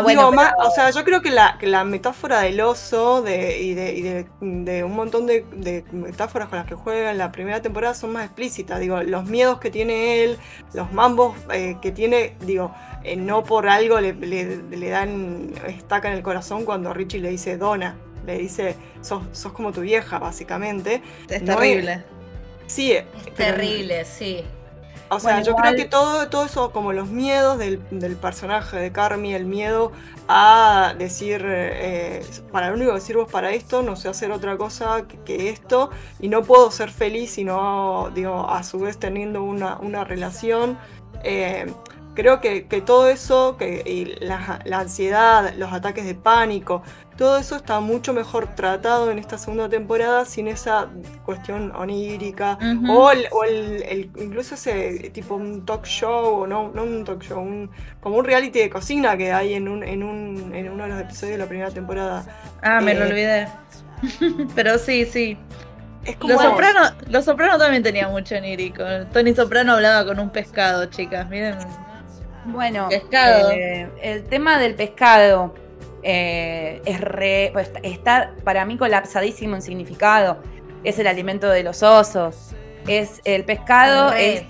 bueno, 0.02 0.30
O 0.58 0.70
sea, 0.70 0.90
yo 0.90 1.04
creo 1.04 1.20
que 1.20 1.30
la, 1.30 1.56
que 1.58 1.66
la 1.66 1.84
metáfora 1.84 2.40
del 2.40 2.60
oso 2.60 3.22
de, 3.22 3.60
y, 3.60 3.74
de, 3.74 3.94
y 3.94 4.02
de, 4.02 4.84
un 4.84 4.94
montón 4.94 5.26
de, 5.26 5.84
metáforas 5.92 6.48
con 6.48 6.58
las 6.58 6.66
que 6.66 6.74
juega 6.74 7.10
en 7.10 7.18
la 7.18 7.32
primera 7.32 7.60
temporada 7.60 7.94
son 7.94 8.12
más 8.12 8.24
explícitas. 8.24 8.80
Digo, 8.80 9.02
los 9.02 9.24
miedos 9.26 9.58
que 9.58 9.70
tiene 9.70 10.24
él, 10.24 10.38
los 10.72 10.92
mambos 10.92 11.36
eh, 11.52 11.76
que 11.82 11.90
tiene, 11.90 12.36
digo, 12.40 12.72
eh, 13.02 13.16
no 13.16 13.42
por 13.42 13.68
algo 13.68 14.00
le, 14.00 14.12
le, 14.12 14.56
le 14.62 14.88
dan 14.88 15.52
estaca 15.66 16.08
en 16.08 16.14
el 16.14 16.22
corazón 16.22 16.64
cuando 16.64 16.92
Richie 16.92 17.18
le 17.18 17.30
dice 17.30 17.56
dona 17.56 17.96
le 18.30 18.38
dice, 18.38 18.76
sos, 19.00 19.22
sos 19.32 19.52
como 19.52 19.72
tu 19.72 19.80
vieja, 19.80 20.18
básicamente. 20.18 21.02
Es 21.28 21.44
terrible. 21.44 22.04
Sí, 22.66 22.92
es 22.92 23.34
terrible, 23.34 24.04
sí. 24.04 24.44
O 25.12 25.18
sea, 25.18 25.42
yo 25.42 25.56
creo 25.56 25.74
que 25.74 25.86
todo, 25.86 26.28
todo 26.28 26.44
eso, 26.44 26.70
como 26.70 26.92
los 26.92 27.08
miedos 27.08 27.58
del, 27.58 27.80
personaje 28.20 28.76
de 28.76 28.92
Carmi, 28.92 29.34
el 29.34 29.44
miedo 29.44 29.90
a 30.28 30.94
decir, 30.96 31.44
eh, 31.44 32.24
para 32.52 32.68
lo 32.68 32.76
único 32.76 32.94
que 32.94 33.00
sirvo 33.00 33.24
es 33.24 33.32
para 33.32 33.50
esto, 33.50 33.82
no 33.82 33.96
sé 33.96 34.08
hacer 34.08 34.30
otra 34.30 34.56
cosa 34.56 35.04
que, 35.24 35.50
esto, 35.50 35.90
y 36.20 36.28
no 36.28 36.44
puedo 36.44 36.70
ser 36.70 36.90
feliz 36.90 37.32
sino, 37.32 38.12
digo, 38.14 38.48
a 38.48 38.62
su 38.62 38.78
vez 38.78 38.98
teniendo 38.98 39.42
una, 39.42 39.78
una 39.78 40.04
relación. 40.04 40.78
Eh, 41.24 41.66
creo 42.14 42.40
que, 42.40 42.62
todo 42.84 43.08
eso, 43.08 43.56
que 43.56 44.16
la, 44.20 44.60
ansiedad, 44.78 45.54
los 45.56 45.72
ataques 45.72 46.04
de 46.04 46.14
pánico, 46.14 46.82
todo 47.20 47.36
eso 47.36 47.56
está 47.56 47.80
mucho 47.80 48.14
mejor 48.14 48.54
tratado 48.54 49.10
en 49.10 49.18
esta 49.18 49.36
segunda 49.36 49.68
temporada 49.68 50.24
sin 50.24 50.48
esa 50.48 50.88
cuestión 51.22 51.70
onírica 51.76 52.58
o, 52.88 53.10
el, 53.10 54.10
incluso 54.16 54.54
ese 54.54 55.10
tipo 55.12 55.34
un 55.34 55.66
talk 55.66 55.84
show, 55.84 56.40
o 56.40 56.46
no, 56.46 56.70
no 56.74 56.82
un 56.82 57.04
talk 57.04 57.22
show, 57.22 57.68
como 58.00 58.16
un 58.16 58.24
reality 58.24 58.60
de 58.60 58.70
cocina 58.70 59.18
que 59.18 59.34
hay 59.34 59.52
en, 59.52 59.68
un, 59.68 59.84
en, 59.84 60.02
un, 60.02 60.54
en 60.54 60.70
uno 60.70 60.84
de 60.84 60.88
los 60.88 61.00
episodios 61.02 61.32
de 61.32 61.44
la 61.44 61.46
primera 61.46 61.70
temporada. 61.70 62.24
Ah, 62.62 62.80
me 62.80 62.94
lo 62.94 63.04
eh, 63.04 63.08
olvidé. 63.10 63.48
Pero 64.54 64.78
sí, 64.78 65.04
sí. 65.04 65.36
Los 66.26 66.40
Soprano, 66.40 66.80
Los 67.10 67.26
Soprano 67.26 67.58
también 67.58 67.82
tenía 67.82 68.08
mucho 68.08 68.34
onírico. 68.34 68.82
Tony 69.12 69.34
Soprano 69.34 69.74
hablaba 69.74 70.06
con 70.06 70.18
un 70.20 70.30
pescado, 70.30 70.86
chicas. 70.86 71.28
Miren. 71.28 71.58
Bueno, 72.46 72.88
pescado. 72.88 73.50
Eh, 73.50 73.90
el 74.00 74.24
tema 74.24 74.58
del 74.58 74.74
pescado 74.74 75.52
eh, 76.02 76.80
es 76.84 77.00
re, 77.00 77.50
pues, 77.52 77.70
está 77.82 78.34
para 78.44 78.64
mí 78.64 78.76
colapsadísimo 78.76 79.56
en 79.56 79.62
significado. 79.62 80.38
Es 80.84 80.98
el 80.98 81.06
alimento 81.06 81.48
de 81.48 81.62
los 81.62 81.82
osos. 81.82 82.50
Es 82.86 83.20
el 83.24 83.44
pescado 83.44 84.12
es 84.14 84.42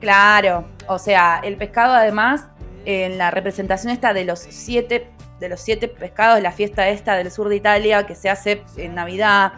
claro, 0.00 0.66
o 0.86 0.98
sea, 0.98 1.40
el 1.42 1.56
pescado 1.56 1.94
además 1.94 2.46
en 2.84 3.16
la 3.16 3.30
representación 3.30 3.92
esta 3.92 4.12
de 4.12 4.24
los 4.24 4.38
siete, 4.38 5.08
de 5.40 5.48
los 5.48 5.60
siete 5.60 5.88
pescados, 5.88 6.40
la 6.42 6.52
fiesta 6.52 6.88
esta 6.88 7.14
del 7.16 7.30
sur 7.30 7.48
de 7.48 7.56
Italia 7.56 8.06
que 8.06 8.14
se 8.14 8.28
hace 8.28 8.62
en 8.76 8.94
Navidad, 8.94 9.54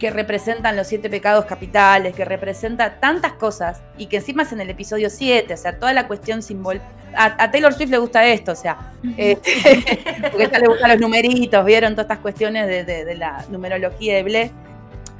que 0.00 0.10
representan 0.10 0.76
los 0.76 0.86
siete 0.86 1.10
pecados 1.10 1.44
capitales, 1.44 2.16
que 2.16 2.24
representa 2.24 2.98
tantas 2.98 3.34
cosas 3.34 3.82
y 3.98 4.06
que 4.06 4.16
encima 4.16 4.44
es 4.44 4.52
en 4.52 4.62
el 4.62 4.70
episodio 4.70 5.10
7, 5.10 5.52
o 5.52 5.56
sea, 5.58 5.78
toda 5.78 5.92
la 5.92 6.08
cuestión 6.08 6.42
simbólica. 6.42 6.86
A, 7.14 7.50
Taylor 7.50 7.74
Swift 7.74 7.90
le 7.90 7.98
gusta 7.98 8.26
esto, 8.26 8.52
o 8.52 8.56
sea, 8.56 8.94
este, 9.18 9.52
porque 10.32 10.56
a 10.56 10.58
le 10.58 10.68
gustan 10.68 10.90
los 10.90 11.00
numeritos, 11.00 11.64
vieron 11.66 11.92
todas 11.92 12.06
estas 12.06 12.18
cuestiones 12.20 12.86
de, 12.86 13.14
la 13.14 13.44
numerología 13.50 14.16
de 14.16 14.22
Ble. 14.22 14.50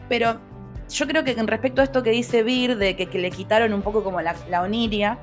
Pero 0.08 0.40
yo 0.88 1.06
creo 1.06 1.24
que 1.24 1.32
en 1.32 1.46
respecto 1.46 1.82
a 1.82 1.84
esto 1.84 2.02
que 2.02 2.10
dice 2.10 2.42
Vir, 2.42 2.78
de 2.78 2.96
que, 2.96 3.06
le 3.18 3.30
quitaron 3.30 3.74
un 3.74 3.82
poco 3.82 4.02
como 4.02 4.22
la, 4.22 4.34
la 4.48 4.62
oniria, 4.62 5.18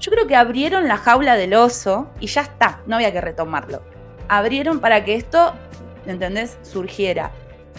yo 0.00 0.10
creo 0.10 0.26
que 0.26 0.34
abrieron 0.34 0.88
la 0.88 0.96
jaula 0.96 1.36
del 1.36 1.54
oso 1.54 2.10
y 2.18 2.26
ya 2.26 2.40
está, 2.40 2.80
no 2.86 2.96
había 2.96 3.12
que 3.12 3.20
retomarlo. 3.20 3.82
Abrieron 4.28 4.80
para 4.80 5.04
que 5.04 5.14
esto, 5.14 5.54
¿entendés?, 6.06 6.58
surgiera 6.62 7.30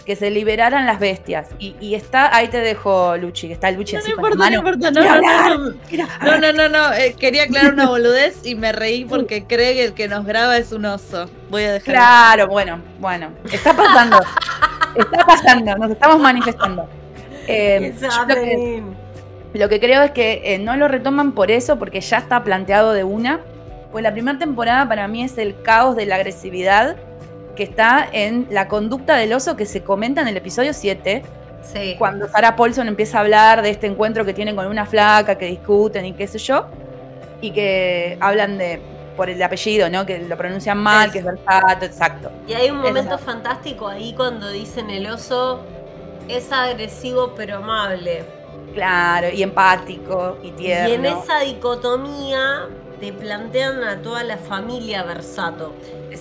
que 0.04 0.16
se 0.16 0.30
liberaran 0.30 0.86
las 0.86 0.98
bestias. 0.98 1.48
Y, 1.58 1.94
está, 1.94 2.34
ahí 2.34 2.48
te 2.48 2.58
dejo, 2.58 3.16
Luchi, 3.16 3.48
que 3.48 3.54
está 3.54 3.70
Luchi 3.70 3.94
no, 3.94 3.98
así 4.00 4.08
no 4.10 4.16
importa, 4.16 4.50
no 4.50 4.56
importa, 4.56 4.90
no, 4.90 5.02
no, 5.02 6.38
no, 6.38 6.52
no, 6.52 6.68
no, 6.68 6.92
eh, 6.94 7.14
quería 7.18 7.44
aclarar 7.44 7.72
una 7.74 7.88
boludez 7.88 8.44
y 8.44 8.54
me 8.54 8.72
reí 8.72 9.04
porque 9.04 9.44
cree 9.44 9.74
que 9.74 9.84
el 9.84 9.94
que 9.94 10.08
nos 10.08 10.24
graba 10.24 10.56
es 10.56 10.72
un 10.72 10.84
oso. 10.84 11.28
Voy 11.50 11.64
a 11.64 11.72
dejar. 11.72 11.94
Claro, 11.94 12.48
bueno, 12.48 12.80
bueno, 13.00 13.30
está 13.50 13.74
pasando, 13.74 14.20
está 14.94 15.24
pasando, 15.24 15.76
nos 15.76 15.90
estamos 15.90 16.20
manifestando. 16.20 16.88
Eh, 17.46 17.94
lo, 19.54 19.68
que, 19.68 19.80
creo 19.80 20.02
es 20.02 20.10
que 20.10 20.42
eh, 20.44 20.58
no 20.58 20.76
lo 20.76 20.88
retoman 20.88 21.32
por 21.32 21.50
eso, 21.50 21.78
porque 21.78 22.00
ya 22.00 22.18
está 22.18 22.44
planteado 22.44 22.92
de 22.92 23.04
una. 23.04 23.40
Pues 23.90 24.02
la 24.02 24.12
primera 24.12 24.38
temporada 24.38 24.86
para 24.86 25.08
mí 25.08 25.24
es 25.24 25.38
el 25.38 25.62
caos 25.62 25.96
de 25.96 26.04
la 26.04 26.16
agresividad 26.16 26.96
que 27.58 27.64
está 27.64 28.08
en 28.12 28.46
la 28.50 28.68
conducta 28.68 29.16
del 29.16 29.32
oso 29.32 29.56
que 29.56 29.66
se 29.66 29.82
comenta 29.82 30.20
en 30.20 30.28
el 30.28 30.36
episodio 30.36 30.72
7. 30.72 31.24
Sí. 31.60 31.96
Cuando 31.98 32.28
Sarah 32.28 32.54
Paulson 32.54 32.86
empieza 32.86 33.18
a 33.18 33.22
hablar 33.22 33.62
de 33.62 33.70
este 33.70 33.88
encuentro 33.88 34.24
que 34.24 34.32
tienen 34.32 34.54
con 34.54 34.68
una 34.68 34.86
flaca, 34.86 35.36
que 35.36 35.46
discuten 35.46 36.06
y 36.06 36.12
qué 36.12 36.28
sé 36.28 36.38
yo, 36.38 36.66
y 37.40 37.50
que 37.50 38.16
hablan 38.20 38.58
de 38.58 38.80
por 39.16 39.28
el 39.28 39.42
apellido, 39.42 39.90
¿no? 39.90 40.06
Que 40.06 40.20
lo 40.20 40.36
pronuncian 40.36 40.78
mal, 40.78 41.10
que 41.10 41.18
es 41.18 41.24
versato, 41.24 41.84
exacto. 41.84 42.30
Y 42.46 42.52
hay 42.52 42.70
un 42.70 42.78
momento 42.78 43.18
fantástico 43.18 43.88
ahí 43.88 44.14
cuando 44.16 44.48
dicen 44.52 44.88
el 44.90 45.08
oso 45.08 45.62
es 46.28 46.52
agresivo 46.52 47.34
pero 47.36 47.56
amable. 47.56 48.24
Claro, 48.72 49.30
y 49.34 49.42
empático 49.42 50.38
y 50.44 50.52
tierno. 50.52 50.90
Y 50.90 50.92
en 50.92 51.06
esa 51.06 51.40
dicotomía 51.40 52.68
te 53.00 53.12
plantean 53.12 53.84
a 53.84 54.02
toda 54.02 54.22
la 54.24 54.36
familia 54.36 55.02
Versato. 55.02 55.72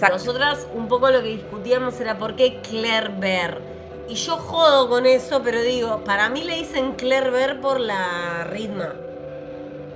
Nosotras 0.09 0.67
un 0.73 0.87
poco 0.87 1.09
lo 1.09 1.21
que 1.21 1.29
discutíamos 1.29 1.99
era 1.99 2.17
por 2.17 2.35
qué 2.35 2.59
Claire 2.61 3.11
Ver. 3.17 3.61
Y 4.09 4.15
yo 4.15 4.37
jodo 4.37 4.87
con 4.87 5.05
eso, 5.05 5.41
pero 5.43 5.61
digo, 5.61 6.03
para 6.03 6.29
mí 6.29 6.43
le 6.43 6.55
dicen 6.55 6.93
Claire 6.93 7.29
Ver 7.29 7.59
por 7.59 7.79
la 7.79 8.45
ritma. 8.49 8.93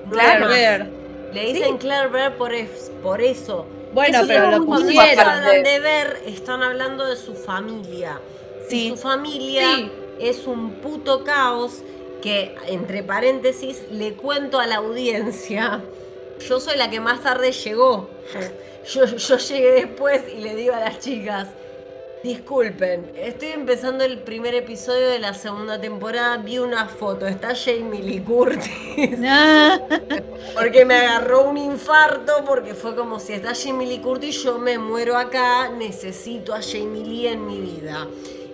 Claire 0.09 0.47
Ver. 0.47 0.89
Le 1.33 1.53
dicen 1.53 1.77
Claire 1.77 2.07
Ver 2.07 2.35
por, 2.35 2.51
por 3.01 3.21
eso. 3.21 3.65
Bueno, 3.93 4.23
pero 4.27 4.51
lo. 4.51 4.65
Cuando 4.65 4.99
hablan 4.99 5.63
de 5.63 5.79
ver, 5.79 6.21
están 6.25 6.63
hablando 6.63 7.05
de 7.05 7.15
su 7.15 7.35
familia. 7.35 8.19
Sí. 8.67 8.89
su 8.89 8.97
familia 8.97 9.91
es 10.19 10.47
un 10.47 10.75
puto 10.75 11.23
caos 11.25 11.83
que, 12.21 12.55
entre 12.67 13.03
paréntesis, 13.03 13.83
le 13.91 14.13
cuento 14.13 14.59
a 14.59 14.67
la 14.67 14.77
audiencia 14.77 15.81
yo 16.47 16.59
soy 16.59 16.77
la 16.77 16.89
que 16.89 16.99
más 16.99 17.21
tarde 17.21 17.51
llegó. 17.51 18.09
Yo, 18.87 19.05
llegué 19.37 19.71
después 19.71 20.23
y 20.35 20.41
le 20.41 20.55
digo 20.55 20.73
a 20.73 20.79
las 20.79 20.99
chicas, 20.99 21.47
disculpen, 22.23 23.11
estoy 23.15 23.49
empezando 23.49 24.03
el 24.03 24.19
primer 24.19 24.55
episodio 24.55 25.07
de 25.09 25.19
la 25.19 25.35
segunda 25.35 25.79
temporada, 25.79 26.37
vi 26.37 26.57
una 26.57 26.87
foto, 26.87 27.27
está 27.27 27.53
Jamie 27.55 28.01
Lee 28.01 28.21
Curtis. 28.21 29.19
porque 30.55 30.83
me 30.83 30.95
agarró 30.95 31.43
un 31.43 31.57
infarto, 31.57 32.43
porque 32.45 32.73
fue 32.73 32.95
como 32.95 33.19
si 33.19 33.33
está 33.33 33.53
Jamie 33.53 33.87
Lee 33.87 33.99
Curtis, 33.99 34.43
yo 34.43 34.57
me 34.57 34.79
muero 34.79 35.15
acá, 35.15 35.69
necesito 35.69 36.55
a 36.55 36.61
Jamie 36.61 37.05
Lee 37.05 37.27
en 37.27 37.45
mi 37.45 37.61
vida. 37.61 38.07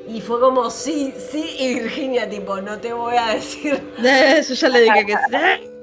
Y 0.09 0.21
fue 0.21 0.39
como, 0.39 0.69
sí, 0.69 1.13
sí, 1.31 1.55
y 1.59 1.73
Virginia, 1.75 2.29
tipo, 2.29 2.61
no 2.61 2.79
te 2.79 2.93
voy 2.93 3.15
a 3.17 3.33
decir. 3.33 3.81
Yo 3.97 4.53
ya 4.53 4.69
le 4.69 4.81
dije 4.81 5.05
que 5.05 5.13
sí. 5.13 5.76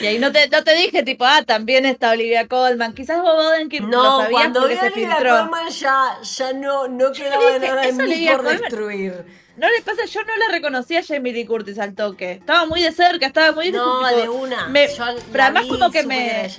Y 0.00 0.06
ahí 0.06 0.18
no 0.18 0.32
te, 0.32 0.48
no 0.48 0.62
te 0.62 0.74
dije, 0.74 1.02
tipo, 1.02 1.24
ah, 1.24 1.42
también 1.44 1.86
está 1.86 2.10
Olivia 2.10 2.48
Colman. 2.48 2.94
Quizás 2.94 3.20
Bob 3.22 3.38
Odenkirk 3.38 3.84
no, 3.84 4.22
no 4.22 4.30
cuando 4.30 4.66
vi 4.68 4.74
a 4.74 4.82
Olivia 4.82 5.16
Colman 5.16 5.68
ya, 5.70 6.18
ya 6.22 6.52
no, 6.52 6.88
no 6.88 7.12
quedaba 7.12 7.58
nada 7.58 7.88
en 7.88 7.96
mí 7.96 8.28
por 8.30 8.42
destruir. 8.44 9.24
No 9.56 9.68
le 9.68 9.82
pasa, 9.82 10.06
yo 10.06 10.20
no 10.22 10.34
la 10.36 10.48
reconocía 10.50 11.00
a 11.00 11.02
Jamie 11.04 11.32
Lee 11.32 11.44
Curtis 11.44 11.78
al 11.78 11.94
toque. 11.94 12.32
Estaba 12.32 12.64
muy 12.66 12.82
de 12.82 12.90
cerca, 12.90 13.26
estaba 13.26 13.52
muy... 13.52 13.70
No, 13.70 14.06
de 14.06 14.28
una. 14.28 14.70
pero 15.30 15.44
además 15.44 15.66
como 15.66 15.90
que 15.90 16.04
me... 16.04 16.50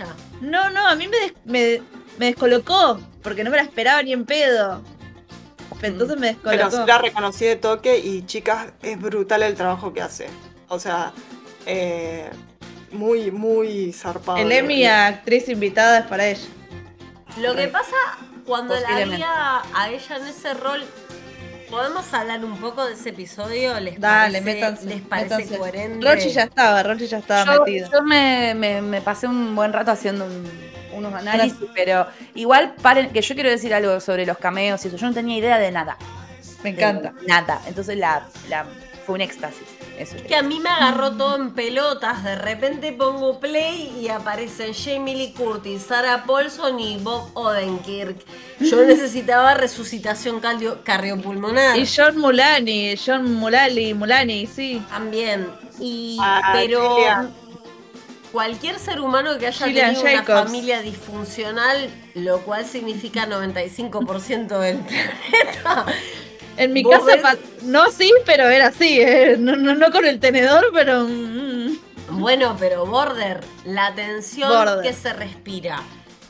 No, 0.42 0.70
no, 0.70 0.88
a 0.88 0.96
mí 0.96 1.08
me, 1.08 1.34
me, 1.46 1.82
me 2.18 2.28
descolocó, 2.28 3.00
porque 3.24 3.44
no 3.44 3.50
me 3.50 3.58
la 3.58 3.64
esperaba 3.64 4.04
ni 4.04 4.14
en 4.14 4.26
pedo. 4.26 4.84
Entonces 5.82 6.18
me 6.18 6.28
descolocó. 6.28 6.70
Pero 6.70 6.72
sí 6.72 6.88
la 6.88 6.98
reconocí 7.00 7.46
de 7.46 7.56
toque 7.56 7.98
y 7.98 8.26
chicas, 8.26 8.74
es 8.84 9.00
brutal 9.00 9.42
el 9.44 9.56
trabajo 9.56 9.92
que 9.92 10.02
hace. 10.02 10.28
O 10.70 10.80
sea, 10.80 11.14
eh, 11.65 12.30
muy, 12.91 13.32
muy 13.32 13.93
zarpado. 13.93 14.38
El 14.38 14.52
Emmy 14.52 14.86
a 14.86 15.08
actriz 15.08 15.49
invitada 15.49 15.99
es 15.99 16.06
para 16.06 16.28
ella. 16.28 16.47
Lo 17.41 17.56
que 17.56 17.67
pasa 17.67 17.95
cuando 18.45 18.76
la 18.80 19.06
vi 19.06 19.21
a 19.23 19.89
ella 19.89 20.17
en 20.17 20.28
ese 20.28 20.54
rol, 20.54 20.84
¿podemos 21.69 22.13
hablar 22.13 22.43
un 22.45 22.58
poco 22.58 22.86
de 22.86 22.93
ese 22.93 23.10
episodio? 23.10 23.80
¿Les 23.80 23.99
Dale, 23.99 24.41
parece, 24.41 24.86
¿les 24.86 25.02
parece 25.02 25.58
coherente? 25.58 26.08
Rochi 26.08 26.30
ya 26.30 26.43
estaba, 26.43 26.84
Rochi 26.84 27.08
ya 27.08 27.17
estaba 27.17 27.60
metido. 27.60 27.89
Yo 27.91 28.02
me, 28.04 28.54
me, 28.54 29.02
pasé 29.02 29.28
un 29.28 29.56
buen 29.56 29.73
rato 29.73 29.91
haciendo 29.91 30.28
unos 30.93 31.13
análisis, 31.13 31.58
pero 31.73 32.06
igual 32.36 32.76
paren, 32.82 33.10
que 33.10 33.21
yo 33.21 33.34
quiero 33.34 33.49
decir 33.49 33.73
algo 33.73 33.99
sobre 33.99 34.26
los 34.26 34.38
cameos 34.38 34.84
y 34.86 34.89
eso. 34.89 34.97
Yo 34.97 35.08
no 35.08 35.13
tenía 35.13 35.38
idea 35.38 35.58
de 35.58 35.71
nada. 35.71 35.97
Me 36.63 36.69
encanta. 36.69 37.13
nada. 37.28 37.62
Entonces 37.65 37.97
la, 37.97 38.28
la 38.49 38.65
fue 39.06 39.15
un 39.15 39.21
éxtasis. 39.21 39.67
Es 40.04 40.22
que 40.24 40.36
a 40.36 40.44
mí 40.44 40.60
me 40.60 40.70
agarró 40.70 41.12
todo 41.12 41.38
en 41.38 41.52
pelotas. 41.52 42.24
De 42.24 42.36
repente 42.36 42.92
pongo 42.92 43.39
play 43.39 43.96
y 44.00 44.10
aparecen 44.10 44.74
Jamie 44.74 45.16
Lee 45.16 45.34
Curtis, 45.34 45.84
Sarah 45.88 46.26
Paulson 46.26 46.80
y 46.80 46.98
Bob 46.98 47.32
Odenkirk. 47.34 48.18
Yo 48.60 48.84
necesitaba 48.86 49.54
resucitación 49.54 50.42
cardiopulmonar. 50.84 51.78
Y 51.78 51.88
John 51.88 52.18
Mulani, 52.18 52.96
John 52.98 53.34
Mulali, 53.36 53.94
Mulani, 53.94 54.48
sí. 54.48 54.82
También. 54.89 55.48
Y, 55.80 56.18
ah, 56.22 56.52
pero 56.54 56.98
cualquier 58.32 58.80
ser 58.80 59.00
humano 59.00 59.38
que 59.38 59.48
haya 59.48 59.66
tenido 59.66 60.02
una 60.02 60.24
familia 60.24 60.82
disfuncional, 60.82 61.89
lo 62.16 62.39
cual 62.42 62.66
significa 62.66 63.28
95% 63.28 64.60
del 64.60 64.78
planeta 64.80 65.86
en 66.58 66.74
mi 66.74 66.84
casa, 66.84 67.38
no 67.63 67.89
sí, 67.92 68.12
pero 68.26 68.48
era 68.48 68.68
así, 68.68 69.00
¿eh? 69.02 69.36
no, 69.39 69.56
no, 69.56 69.92
con 69.92 70.06
el 70.06 70.20
tenedor, 70.20 70.70
pero... 70.74 71.06
Mm. 71.08 71.78
Bueno, 72.10 72.56
pero 72.60 72.86
Border, 72.86 73.42
la 73.66 73.94
tensión 73.96 74.82
que 74.84 74.94
se 74.94 75.13
respira. 75.13 75.82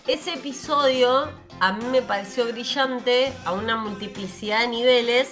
Ese 0.07 0.33
episodio 0.33 1.29
a 1.59 1.73
mí 1.73 1.85
me 1.91 2.01
pareció 2.01 2.45
brillante 2.45 3.33
a 3.45 3.53
una 3.53 3.75
multiplicidad 3.75 4.61
de 4.61 4.67
niveles, 4.67 5.29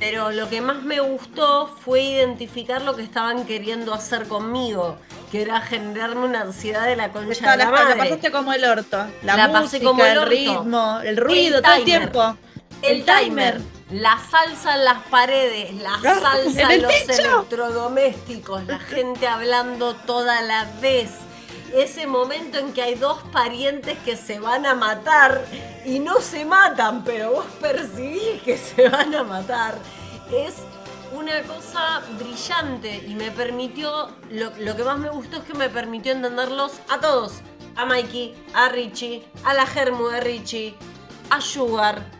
pero 0.00 0.30
lo 0.30 0.48
que 0.48 0.60
más 0.60 0.82
me 0.82 1.00
gustó 1.00 1.66
fue 1.66 2.02
identificar 2.02 2.82
lo 2.82 2.96
que 2.96 3.02
estaban 3.02 3.44
queriendo 3.44 3.94
hacer 3.94 4.26
conmigo, 4.26 4.96
que 5.30 5.42
era 5.42 5.60
generarme 5.60 6.24
una 6.24 6.42
ansiedad 6.42 6.86
de 6.86 6.96
la 6.96 7.10
concha 7.12 7.52
de 7.52 7.56
la, 7.56 7.70
madre. 7.70 7.96
La 7.96 8.04
pasaste 8.04 8.30
como 8.30 8.52
el 8.52 8.64
orto. 8.64 9.06
La, 9.22 9.48
música, 9.48 9.84
como 9.84 10.04
el, 10.04 10.26
ritmo, 10.26 11.00
el 11.04 11.16
ruido, 11.16 11.62
todo 11.62 11.74
el 11.74 11.84
tiempo. 11.84 12.36
El, 12.82 13.04
timer 13.04 13.60
la 13.90 14.18
salsa 14.18 14.76
en 14.76 14.84
las 14.84 15.02
paredes, 15.04 15.74
la 15.76 15.94
ah, 15.94 16.20
salsa 16.20 16.74
en 16.74 16.82
los 16.82 17.08
electrodomésticos, 17.08 18.64
la 18.66 18.78
gente 18.78 19.26
hablando 19.26 19.94
toda 19.94 20.42
la 20.42 20.64
vez. 20.80 21.10
Ese 21.74 22.06
momento 22.06 22.58
en 22.58 22.72
que 22.72 22.82
hay 22.82 22.94
dos 22.94 23.22
parientes 23.30 23.98
que 23.98 24.16
se 24.16 24.40
van 24.40 24.64
a 24.64 24.74
matar 24.74 25.44
y 25.84 25.98
no 25.98 26.20
se 26.20 26.44
matan, 26.44 27.04
pero 27.04 27.32
vos 27.32 27.46
percibís 27.60 28.42
que 28.42 28.56
se 28.56 28.88
van 28.88 29.14
a 29.14 29.22
matar. 29.22 29.78
Es 30.32 30.54
una 31.12 31.42
cosa 31.42 32.02
brillante 32.18 33.04
y 33.06 33.14
me 33.14 33.30
permitió, 33.30 34.10
lo, 34.30 34.50
lo 34.58 34.76
que 34.76 34.84
más 34.84 34.98
me 34.98 35.10
gustó 35.10 35.38
es 35.38 35.44
que 35.44 35.54
me 35.54 35.68
permitió 35.68 36.12
entenderlos 36.12 36.72
a 36.88 37.00
todos. 37.00 37.40
A 37.76 37.84
Mikey, 37.84 38.34
a 38.54 38.70
Richie, 38.70 39.24
a 39.44 39.54
la 39.54 39.66
Germu 39.66 40.08
de 40.08 40.20
Richie, 40.20 40.74
a 41.30 41.40
Sugar, 41.40 42.17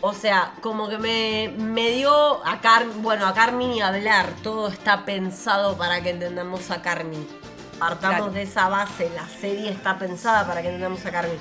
o 0.00 0.12
sea, 0.12 0.52
como 0.60 0.88
que 0.88 0.98
me, 0.98 1.54
me 1.56 1.90
dio 1.90 2.46
a 2.46 2.60
Carmen, 2.60 3.02
bueno, 3.02 3.26
a 3.26 3.34
Carmen 3.34 3.72
y 3.72 3.80
hablar, 3.80 4.32
todo 4.42 4.68
está 4.68 5.04
pensado 5.04 5.76
para 5.76 6.02
que 6.02 6.10
entendamos 6.10 6.70
a 6.70 6.82
Carmen. 6.82 7.26
partamos 7.78 8.32
de 8.34 8.42
esa 8.42 8.68
base, 8.68 9.10
la 9.14 9.28
serie 9.28 9.70
está 9.70 9.98
pensada 9.98 10.46
para 10.46 10.62
que 10.62 10.68
entendamos 10.68 11.04
a 11.06 11.10
Carmen. 11.10 11.38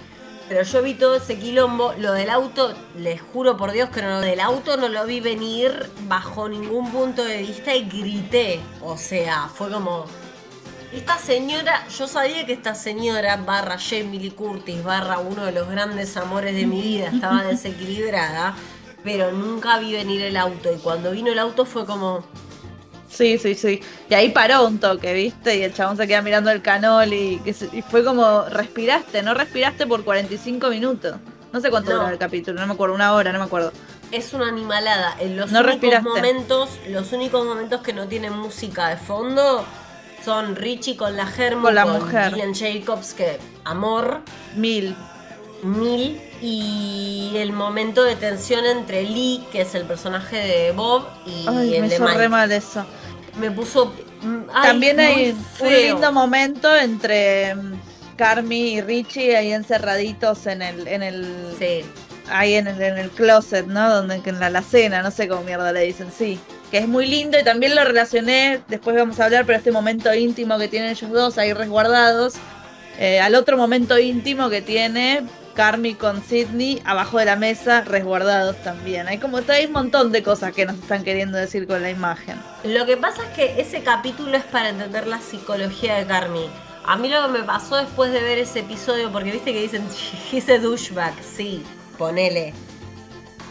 Pero 0.48 0.62
yo 0.62 0.84
vi 0.84 0.94
todo 0.94 1.16
ese 1.16 1.40
quilombo, 1.40 1.94
lo 1.98 2.12
del 2.14 2.30
auto, 2.30 2.74
les 2.96 3.20
juro 3.20 3.58
por 3.58 3.72
Dios 3.72 3.90
que 3.90 4.02
no, 4.02 4.10
lo 4.10 4.22
del 4.22 4.40
auto 4.40 4.78
no 4.78 4.90
lo 4.90 5.06
vi 5.06 5.20
venir 5.20 5.92
bajo 6.02 6.48
ningún 6.48 6.92
punto 6.92 7.24
de 7.24 7.40
vista 7.40 7.74
y 7.74 7.86
grité. 7.90 8.60
O 8.82 8.96
sea, 8.96 9.50
fue 9.52 9.72
como, 9.72 10.06
esta 10.96 11.18
señora, 11.18 11.86
yo 11.90 12.08
sabía 12.08 12.46
que 12.46 12.54
esta 12.54 12.74
señora, 12.74 13.36
barra 13.38 13.78
Jamie 13.78 14.20
Lee 14.20 14.32
Curtis, 14.32 14.82
barra 14.84 15.20
uno 15.20 15.46
de 15.46 15.52
los 15.52 15.70
grandes 15.70 16.16
amores 16.16 16.56
de 16.56 16.66
mi 16.66 16.82
vida, 16.82 17.08
estaba 17.08 17.44
desequilibrada, 17.48 18.56
pero 19.04 19.32
nunca 19.32 19.78
vi 19.80 19.92
venir 19.92 20.22
el 20.22 20.38
auto. 20.38 20.74
Y 20.74 20.78
cuando 20.78 21.12
vino 21.12 21.32
el 21.32 21.40
auto 21.40 21.66
fue 21.66 21.86
como, 21.86 22.24
Sí, 23.10 23.38
sí, 23.38 23.56
sí. 23.56 23.82
Y 24.10 24.14
ahí 24.14 24.30
paró 24.30 24.66
un 24.68 24.80
toque, 24.80 25.14
¿viste? 25.14 25.58
Y 25.58 25.64
el 25.64 25.74
chabón 25.74 25.96
se 25.96 26.06
queda 26.06 26.22
mirando 26.22 26.50
el 26.52 26.62
canol 26.62 27.14
y, 27.14 27.42
fue 27.90 28.04
como, 28.04 28.44
respiraste, 28.50 29.22
no 29.24 29.34
respiraste 29.34 29.88
por 29.88 30.04
45 30.04 30.70
minutos. 30.70 31.16
No 31.54 31.62
sé 31.62 31.70
cuánto 31.70 31.94
dura 31.94 32.12
el 32.12 32.18
capítulo, 32.18 32.60
no 32.60 32.68
me 32.68 32.74
acuerdo, 32.74 32.96
una 32.96 33.14
hora, 33.14 33.32
no 33.32 33.40
me 33.40 33.46
acuerdo. 33.46 33.72
Es 34.12 34.34
una 34.34 34.50
animalada. 34.50 35.16
En 35.20 35.38
los 35.38 35.52
únicos 35.52 36.04
momentos, 36.04 36.70
los 36.90 37.14
únicos 37.14 37.46
momentos 37.46 37.82
que 37.82 37.94
no 37.94 38.08
tienen 38.08 38.34
música 38.34 38.90
de 38.90 38.98
fondo 38.98 39.66
son 40.26 40.56
Richie 40.56 40.98
con 40.98 41.16
la 41.16 41.26
Germo, 41.28 41.64
con 41.64 41.76
la 41.76 41.86
mujer. 41.86 42.30
Gillian 42.32 42.54
Jacobs, 42.54 43.14
que 43.14 43.38
amor. 43.64 44.22
Mil. 44.56 44.96
Mil. 45.64 46.22
Y 46.42 47.32
el 47.38 47.54
momento 47.54 48.04
de 48.04 48.16
tensión 48.16 48.66
entre 48.66 49.04
Lee, 49.04 49.44
que 49.52 49.62
es 49.62 49.74
el 49.76 49.84
personaje 49.86 50.36
de 50.38 50.72
Bob, 50.72 51.06
y 51.26 51.46
Ay, 51.48 51.76
el 51.76 51.82
me 51.84 51.90
de 51.90 51.96
hizo 51.96 52.06
Mike. 52.06 52.30
mal 52.30 52.52
eso 52.52 52.86
me 53.40 53.52
puso. 53.52 53.94
Mm, 54.22 54.44
También 54.64 55.00
hay 55.00 55.36
un 55.60 55.70
lindo 55.74 56.12
momento 56.12 56.76
entre 56.76 57.56
mm, 57.56 57.74
Carmi 58.16 58.74
y 58.76 58.82
Richie 58.82 59.36
ahí 59.36 59.52
encerraditos 59.54 60.48
en 60.48 60.62
el. 60.62 60.88
En 60.88 61.04
el 61.04 61.54
sí. 61.58 61.86
Ahí 62.30 62.56
en 62.56 62.66
el, 62.68 62.82
en 62.82 62.98
el 62.98 63.12
closet, 63.12 63.68
¿no? 63.68 63.94
Donde 63.94 64.20
en 64.26 64.40
la, 64.40 64.50
la 64.50 64.64
cena, 64.64 65.04
no 65.04 65.12
sé 65.12 65.28
cómo 65.28 65.44
mierda 65.44 65.72
le 65.72 65.82
dicen, 65.82 66.08
sí. 66.12 66.40
Que 66.72 66.80
es 66.80 66.88
muy 66.88 67.08
lindo 67.08 67.40
y 67.40 67.44
también 67.44 67.76
lo 67.76 67.84
relacioné, 67.84 68.62
después 68.68 68.96
vamos 68.96 69.20
a 69.20 69.26
hablar, 69.26 69.46
pero 69.46 69.58
este 69.58 69.72
momento 69.72 70.14
íntimo 70.14 70.58
que 70.58 70.68
tienen 70.68 70.90
ellos 70.90 71.12
dos 71.12 71.38
ahí 71.38 71.54
resguardados, 71.54 72.36
eh, 72.98 73.20
al 73.20 73.36
otro 73.36 73.58
momento 73.58 74.00
íntimo 74.00 74.50
que 74.50 74.62
tiene 74.62 75.24
Carmi 75.56 75.96
con 75.96 76.22
Sidney 76.22 76.82
abajo 76.86 77.18
de 77.18 77.26
la 77.26 77.36
mesa, 77.36 77.82
resguardados 77.82 78.58
también. 78.64 79.08
Hay 79.08 79.18
como 79.18 79.40
hay 79.48 79.66
un 79.66 79.72
montón 79.72 80.12
de 80.12 80.22
cosas 80.22 80.54
que 80.54 80.66
nos 80.66 80.78
están 80.78 81.04
queriendo 81.04 81.38
decir 81.38 81.66
con 81.66 81.82
la 81.82 81.90
imagen. 81.90 82.38
Lo 82.64 82.86
que 82.86 82.98
pasa 82.98 83.24
es 83.24 83.30
que 83.30 83.62
ese 83.62 83.82
capítulo 83.82 84.36
es 84.38 84.44
para 84.44 84.70
entender 84.70 85.08
la 85.08 85.20
psicología 85.20 85.96
de 85.96 86.06
Carmi. 86.06 86.46
A 86.86 86.98
mí 86.98 87.10
lo 87.10 87.26
que 87.26 87.40
me 87.40 87.44
pasó 87.44 87.78
después 87.78 88.12
de 88.12 88.22
ver 88.22 88.38
ese 88.38 88.60
episodio, 88.60 89.12
porque 89.12 89.32
viste 89.32 89.54
que 89.54 89.62
dicen, 89.62 89.84
he's 90.32 90.48
a 90.50 90.60
douchebag, 90.60 91.14
sí, 91.24 91.64
ponele. 91.98 92.54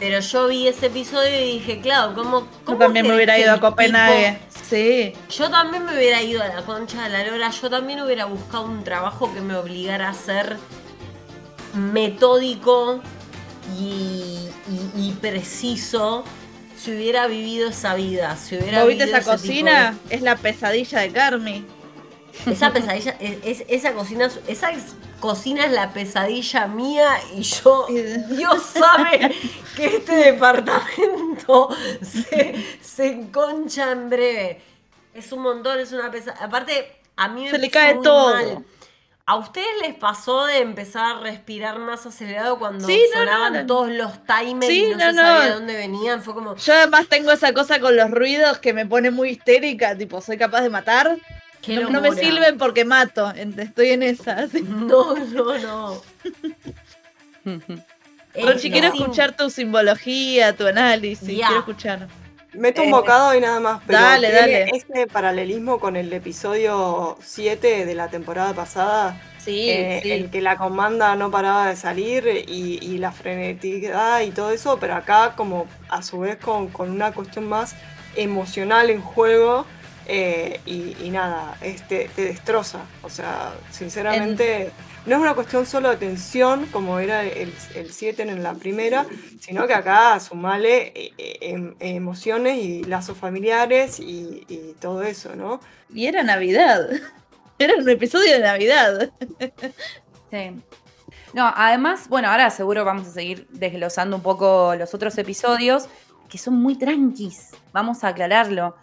Pero 0.04 0.20
yo 0.20 0.48
vi 0.48 0.68
ese 0.68 0.88
episodio 0.88 1.40
y 1.40 1.52
dije, 1.54 1.80
claro, 1.80 2.14
¿cómo, 2.14 2.46
cómo 2.66 2.78
Yo 2.78 2.84
también 2.84 3.06
me 3.06 3.14
hubiera 3.14 3.38
ido 3.38 3.52
a 3.52 3.58
Copenhague. 3.58 4.38
sí. 4.68 5.14
Yo 5.30 5.48
también 5.48 5.86
me 5.86 5.96
hubiera 5.96 6.20
ido 6.20 6.42
a 6.42 6.48
la 6.48 6.60
concha 6.60 7.04
de 7.04 7.08
la 7.08 7.24
lora. 7.24 7.48
Yo 7.48 7.70
también 7.70 8.02
hubiera 8.02 8.26
buscado 8.26 8.66
un 8.66 8.84
trabajo 8.84 9.32
que 9.32 9.40
me 9.40 9.56
obligara 9.56 10.10
a 10.10 10.12
ser 10.12 10.58
metódico 11.72 13.00
y, 13.80 14.50
preciso 15.22 16.24
si 16.76 16.92
hubiera 16.94 17.26
vivido 17.26 17.70
esa 17.70 17.94
vida. 17.94 18.36
Si 18.36 18.58
hubiera 18.58 18.84
viste 18.84 19.04
esa 19.04 19.22
cocina? 19.22 19.96
Es 20.10 20.20
la 20.20 20.36
pesadilla 20.36 21.00
de 21.00 21.12
Carmi. 21.12 21.64
Esa 22.44 22.74
pesadilla, 22.74 23.16
es, 23.20 23.64
esa 23.68 23.94
cocina, 23.94 24.28
esa 24.48 24.70
cocina 25.18 25.64
es 25.64 25.72
la 25.72 25.94
pesadilla 25.94 26.66
mía 26.66 27.08
y 27.34 27.40
yo, 27.40 27.86
Dios 28.28 28.62
sabe 28.74 29.34
que 29.74 29.86
este 29.86 30.14
departamento 30.16 31.68
se, 32.02 32.78
se 32.80 33.06
enconcha 33.06 33.92
en 33.92 34.10
breve. 34.10 34.60
Es 35.12 35.32
un 35.32 35.42
montón, 35.42 35.78
es 35.78 35.92
una 35.92 36.10
pesadilla. 36.10 36.44
Aparte, 36.44 37.00
a 37.16 37.28
mí 37.28 37.44
me 37.44 37.50
se 37.50 37.58
le 37.58 37.70
cae 37.70 37.98
todo. 38.02 38.64
¿A 39.26 39.36
ustedes 39.36 39.66
les 39.80 39.94
pasó 39.94 40.44
de 40.44 40.58
empezar 40.58 41.16
a 41.16 41.20
respirar 41.20 41.78
más 41.78 42.04
acelerado 42.04 42.58
cuando 42.58 42.86
sonaban 43.14 43.66
todos 43.66 43.88
los 43.90 44.12
timers 44.26 44.70
y 44.70 44.90
no, 44.90 44.98
se 44.98 45.14
sabía 45.14 45.40
de 45.44 45.50
dónde 45.50 45.76
venían? 45.76 46.22
Fue 46.22 46.34
como. 46.34 46.56
Yo 46.56 46.74
además 46.74 47.08
tengo 47.08 47.32
esa 47.32 47.54
cosa 47.54 47.80
con 47.80 47.96
los 47.96 48.10
ruidos 48.10 48.58
que 48.58 48.74
me 48.74 48.84
pone 48.84 49.10
muy 49.10 49.30
histérica, 49.30 49.96
tipo, 49.96 50.20
soy 50.20 50.36
capaz 50.36 50.60
de 50.60 50.68
matar. 50.68 51.16
No, 51.66 51.88
no, 51.88 52.02
me 52.02 52.12
sirven 52.12 52.58
porque 52.58 52.84
mato, 52.84 53.32
estoy 53.32 53.90
en 53.90 54.02
esa. 54.02 54.46
No, 54.62 55.16
no, 55.16 55.58
no. 55.58 56.02
Rochi, 58.42 58.70
quiero 58.70 58.88
escuchar 58.88 59.36
tu 59.36 59.50
simbología, 59.50 60.54
tu 60.54 60.66
análisis, 60.66 61.28
quiero 61.28 61.58
escuchar. 61.58 62.08
Meto 62.52 62.82
un 62.82 62.88
eh, 62.88 62.92
bocado 62.92 63.34
y 63.34 63.40
nada 63.40 63.58
más, 63.60 63.82
pero 63.86 64.00
dale, 64.00 64.30
dale. 64.30 64.70
este 64.72 65.06
paralelismo 65.06 65.80
con 65.80 65.96
el 65.96 66.12
episodio 66.12 67.18
7 67.20 67.84
de 67.84 67.94
la 67.94 68.08
temporada 68.08 68.52
pasada, 68.54 69.20
sí, 69.38 69.70
eh, 69.70 70.00
sí. 70.02 70.12
el 70.12 70.30
que 70.30 70.40
la 70.40 70.56
comanda 70.56 71.16
no 71.16 71.30
paraba 71.32 71.68
de 71.68 71.76
salir 71.76 72.44
y, 72.46 72.98
la 72.98 73.10
freneticidad 73.10 74.20
y 74.20 74.30
todo 74.30 74.50
eso, 74.50 74.78
pero 74.80 74.94
acá 74.94 75.34
como 75.36 75.66
a 75.88 76.02
su 76.02 76.20
vez 76.20 76.36
con, 76.36 76.70
una 76.78 77.12
cuestión 77.12 77.48
más 77.48 77.74
emocional 78.14 78.88
en 78.88 79.00
juego 79.00 79.66
eh, 80.06 80.60
y, 80.64 81.10
nada, 81.10 81.56
este, 81.60 82.08
te 82.14 82.24
destroza. 82.26 82.80
O 83.02 83.10
sea, 83.10 83.52
sinceramente 83.72 84.70
no 85.06 85.16
es 85.16 85.20
una 85.20 85.34
cuestión 85.34 85.66
solo 85.66 85.90
de 85.90 85.96
tensión, 85.96 86.66
como 86.66 86.98
era 86.98 87.22
el 87.24 87.52
7 87.90 88.22
en 88.22 88.42
la 88.42 88.54
primera, 88.54 89.06
sino 89.38 89.66
que 89.66 89.74
acá 89.74 90.18
sumale 90.18 90.92
eh, 90.94 91.12
eh, 91.18 91.38
em, 91.42 91.74
emociones 91.78 92.58
y 92.58 92.84
lazos 92.84 93.18
familiares 93.18 94.00
y, 94.00 94.74
todo 94.80 95.02
eso, 95.02 95.36
¿no? 95.36 95.60
Y 95.92 96.06
era 96.06 96.22
Navidad. 96.22 96.88
Era 97.58 97.76
un 97.76 97.88
episodio 97.88 98.32
de 98.32 98.40
Navidad. 98.40 99.12
Sí. 100.28 100.60
No, 101.32 101.52
además, 101.54 102.08
bueno, 102.08 102.28
ahora 102.28 102.50
seguro 102.50 102.84
vamos 102.84 103.06
a 103.06 103.10
seguir 103.12 103.46
desglosando 103.50 104.16
un 104.16 104.22
poco 104.22 104.74
los 104.76 104.92
otros 104.92 105.16
episodios, 105.18 105.86
que 106.28 106.36
son 106.36 106.54
muy 106.54 106.76
tranquis. 106.76 107.50
Vamos 107.72 108.02
a 108.02 108.08
aclararlo. 108.08 108.74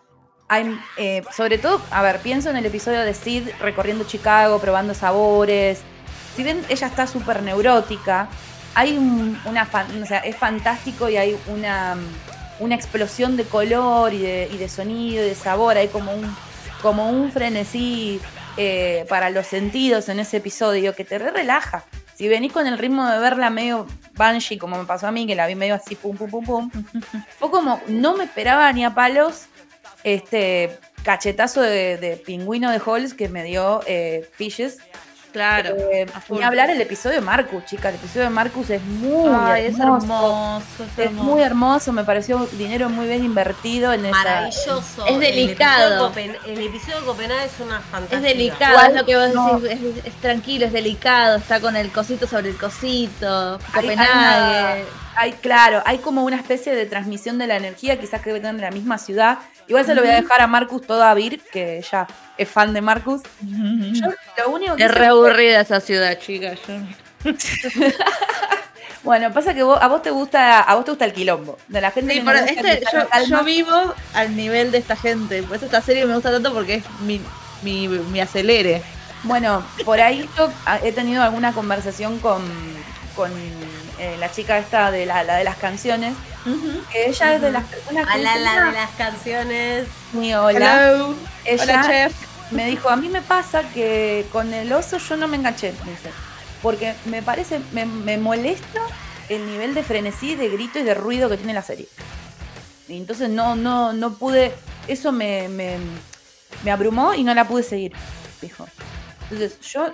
Hay, 0.47 0.73
eh, 0.95 1.21
sobre 1.35 1.57
todo, 1.57 1.81
a 1.91 2.01
ver, 2.01 2.19
pienso 2.19 2.49
en 2.49 2.55
el 2.55 2.65
episodio 2.65 3.01
de 3.01 3.13
Sid 3.13 3.49
recorriendo 3.59 4.05
Chicago, 4.05 4.59
probando 4.59 4.93
sabores, 4.93 5.81
si 6.35 6.43
bien 6.43 6.63
ella 6.69 6.87
está 6.87 7.07
súper 7.07 7.43
neurótica, 7.43 8.29
hay 8.73 8.97
una, 8.97 9.67
o 10.01 10.05
sea, 10.05 10.19
es 10.19 10.35
fantástico 10.35 11.09
y 11.09 11.17
hay 11.17 11.37
una, 11.47 11.97
una 12.59 12.75
explosión 12.75 13.35
de 13.35 13.43
color 13.43 14.13
y 14.13 14.19
de, 14.19 14.69
sonido 14.69 15.23
y 15.23 15.29
de 15.29 15.35
sabor, 15.35 15.77
hay 15.77 15.89
como 15.89 16.13
un, 16.13 16.35
como 16.81 17.09
un 17.09 17.31
frenesí 17.31 18.21
eh, 18.57 19.05
para 19.09 19.29
los 19.29 19.47
sentidos 19.47 20.09
en 20.09 20.19
ese 20.19 20.37
episodio 20.37 20.95
que 20.95 21.03
te 21.03 21.17
relaja. 21.17 21.83
Si 22.15 22.27
venís 22.27 22.53
con 22.53 22.67
el 22.67 22.77
ritmo 22.77 23.07
de 23.07 23.19
verla 23.19 23.49
medio 23.49 23.87
Banshee, 24.13 24.57
como 24.57 24.77
me 24.77 24.85
pasó 24.85 25.07
a 25.07 25.11
mí, 25.11 25.25
que 25.25 25.35
la 25.35 25.47
vi 25.47 25.55
medio 25.55 25.75
así, 25.75 25.95
pum, 25.95 26.15
pum, 26.15 26.29
pum, 26.29 26.45
pum, 26.45 26.71
fue 27.39 27.49
como, 27.49 27.81
no 27.87 28.15
me 28.15 28.25
esperaba 28.25 28.71
ni 28.71 28.85
a 28.85 28.93
palos 28.93 29.47
este 30.03 30.77
cachetazo 31.03 31.61
de, 31.61 32.21
pingüino 32.25 32.71
de 32.71 32.81
Halls 32.85 33.13
que 33.13 33.27
me 33.27 33.43
dio 33.43 33.81
eh, 33.87 34.29
Fishes 34.35 34.77
Claro. 35.31 35.75
Eh, 35.91 36.05
a 36.41 36.47
hablar 36.47 36.69
el 36.69 36.81
episodio 36.81 37.15
de 37.15 37.21
Marcus, 37.21 37.65
chica. 37.65 37.89
El 37.89 37.95
episodio 37.95 38.23
de 38.23 38.29
Marcus 38.29 38.69
es 38.69 38.83
muy 38.83 39.29
hermoso. 39.29 40.61
Es, 40.97 41.11
muy 41.13 41.41
hermoso. 41.41 41.93
Me 41.93 42.03
pareció 42.03 42.45
dinero 42.53 42.89
muy 42.89 43.07
bien 43.07 43.23
invertido 43.23 43.93
en 43.93 44.09
Maravilloso. 44.09 45.05
Es 45.07 45.19
delicado. 45.19 46.11
El 46.45 46.59
episodio, 46.59 46.99
de 46.99 47.05
Copenhague 47.05 47.45
es 47.45 47.59
una 47.59 47.79
fantasía. 47.79 48.17
Es 48.17 48.23
delicado, 48.23 48.89
es 48.89 48.95
lo 48.95 49.05
que 49.05 49.15
vos 49.15 49.61
decís. 49.61 50.03
Es, 50.03 50.13
tranquilo, 50.15 50.65
es 50.65 50.73
delicado. 50.73 51.37
Está 51.37 51.59
con 51.59 51.75
el 51.75 51.91
cosito 51.91 52.27
sobre 52.27 52.49
el 52.49 52.57
cosito. 52.57 53.59
Copenhague. 53.73 54.85
Hay, 55.15 55.33
claro, 55.33 55.81
hay 55.85 55.97
como 55.97 56.23
una 56.23 56.37
especie 56.37 56.73
de 56.73 56.85
transmisión 56.85 57.37
de 57.37 57.47
la 57.47 57.57
energía, 57.57 57.99
quizás 57.99 58.21
que 58.21 58.31
tener 58.31 58.55
en 58.55 58.61
la 58.61 58.71
misma 58.71 58.97
ciudad. 58.97 59.39
Igual 59.67 59.85
se 59.85 59.95
lo 59.95 60.01
voy 60.01 60.11
a 60.11 60.21
dejar 60.21 60.41
a 60.41 60.47
Marcus 60.47 60.85
todo 60.85 61.03
a 61.03 61.13
Vir, 61.13 61.41
que 61.51 61.83
ya 61.89 62.07
es 62.37 62.49
fan 62.49 62.73
de 62.73 62.81
Marcus. 62.81 63.21
es 64.77 64.91
re 64.91 65.07
aburrida 65.07 65.61
esa 65.61 65.79
ciudad, 65.79 66.17
chicas. 66.17 66.59
bueno, 69.03 69.31
pasa 69.31 69.53
que 69.53 69.61
a 69.61 69.87
vos 69.87 70.01
te 70.01 70.11
gusta, 70.11 70.61
a 70.61 70.75
vos 70.75 70.85
te 70.85 70.91
gusta 70.91 71.05
el 71.05 71.13
quilombo. 71.13 71.57
De 71.67 71.81
la 71.81 71.91
gente 71.91 72.17
este, 72.17 72.83
yo, 73.27 73.43
vivo 73.43 73.93
al 74.13 74.35
nivel 74.35 74.71
de 74.71 74.77
esta 74.77 74.95
gente. 74.95 75.43
Por 75.43 75.57
eso 75.57 75.65
esta 75.65 75.81
serie 75.81 76.05
me 76.05 76.13
gusta 76.13 76.31
tanto 76.31 76.53
porque 76.53 76.75
es 76.75 76.83
mi, 77.01 77.21
mi, 77.63 78.19
acelere. 78.19 78.81
Bueno, 79.23 79.63
por 79.85 80.01
ahí 80.01 80.27
yo 80.37 80.51
he 80.83 80.91
tenido 80.91 81.21
alguna 81.21 81.53
conversación 81.53 82.17
con, 82.19 82.41
con 83.15 83.31
eh, 84.01 84.17
la 84.17 84.31
chica 84.31 84.57
esta 84.57 84.89
de 84.89 85.05
la, 85.05 85.23
de 85.23 85.43
las 85.43 85.57
canciones. 85.57 86.15
que 86.91 87.07
ella 87.07 87.35
es 87.35 87.41
de 87.41 87.51
las 87.51 87.63
personas 87.65 88.07
que. 88.07 88.17
la, 88.23 88.35
la 88.37 88.65
de 88.65 88.71
las 88.71 88.89
canciones. 88.97 89.87
Mi 90.13 90.33
hola. 90.33 91.13
Ella, 91.45 91.83
chef. 91.85 92.13
me 92.49 92.65
dijo, 92.65 92.89
a 92.89 92.95
mí 92.95 93.09
me 93.09 93.21
pasa 93.21 93.61
que 93.75 94.25
con 94.31 94.55
el 94.55 94.73
oso 94.73 94.97
yo 94.97 95.17
no 95.17 95.27
me 95.27 95.37
enganché, 95.37 95.71
dice, 95.85 96.09
porque 96.63 96.95
me 97.05 97.21
parece, 97.21 97.61
me, 97.73 97.85
me 97.85 98.17
molesta 98.17 98.81
el 99.29 99.45
nivel 99.45 99.75
de 99.75 99.83
frenesí, 99.83 100.33
de 100.33 100.49
grito 100.49 100.79
y 100.79 100.83
de 100.83 100.95
ruido 100.95 101.29
que 101.29 101.37
tiene 101.37 101.53
la 101.53 101.61
serie. 101.61 101.87
Y 102.87 102.97
entonces 102.97 103.29
no, 103.29 103.55
no, 103.55 103.93
no 103.93 104.13
pude, 104.13 104.51
eso 104.87 105.11
me, 105.11 105.47
me, 105.47 105.77
me 106.63 106.71
abrumó 106.71 107.13
y 107.13 107.23
no 107.23 107.35
la 107.35 107.47
pude 107.47 107.61
seguir, 107.61 107.93
dijo. 108.41 108.67
Entonces, 109.31 109.61
yo 109.61 109.89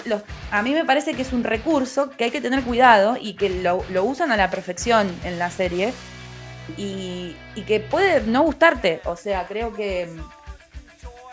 a 0.52 0.62
mí 0.64 0.74
me 0.74 0.84
parece 0.84 1.14
que 1.14 1.22
es 1.22 1.32
un 1.32 1.44
recurso 1.44 2.10
que 2.10 2.24
hay 2.26 2.32
que 2.32 2.42
tener 2.42 2.64
cuidado 2.64 3.18
y 3.20 3.36
que 3.36 3.50
lo, 3.50 3.86
usan 4.04 4.32
a 4.32 4.38
la 4.38 4.50
perfección 4.50 5.14
en 5.24 5.38
la 5.38 5.52
serie 5.52 5.94
y, 6.76 7.36
que 7.68 7.80
puede 7.80 8.22
no 8.22 8.42
gustarte. 8.42 9.00
O 9.06 9.16
sea, 9.16 9.46
creo 9.46 9.74
que, 9.74 10.10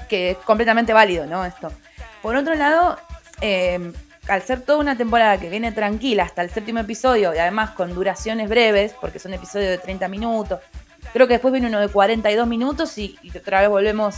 que 0.09 0.33
es 0.33 0.37
completamente 0.39 0.93
válido, 0.93 1.25
¿no? 1.25 1.47
Esto. 1.47 1.73
Por 2.21 2.37
otro 2.37 2.55
lado, 2.55 2.99
eh, 3.41 3.93
al 4.29 4.43
ser 4.43 4.61
toda 4.61 4.79
una 4.79 4.97
temporada 4.97 5.39
que 5.39 5.49
viene 5.49 5.73
tranquila 5.73 6.25
hasta 6.25 6.43
el 6.43 6.51
séptimo 6.51 6.81
episodio 6.81 7.35
y 7.35 7.39
además 7.39 7.71
con 7.71 7.95
duraciones 7.95 8.51
breves, 8.51 8.95
porque 9.01 9.19
son 9.19 9.33
episodios 9.33 9.71
de 9.71 9.79
30 9.79 10.09
minutos, 10.09 10.61
creo 11.15 11.27
que 11.27 11.35
después 11.35 11.53
viene 11.53 11.69
uno 11.69 11.81
de 11.81 11.89
42 11.89 12.47
minutos 12.47 12.99
y, 12.99 13.19
otra 13.35 13.61
vez 13.61 13.71
volvemos 13.71 14.17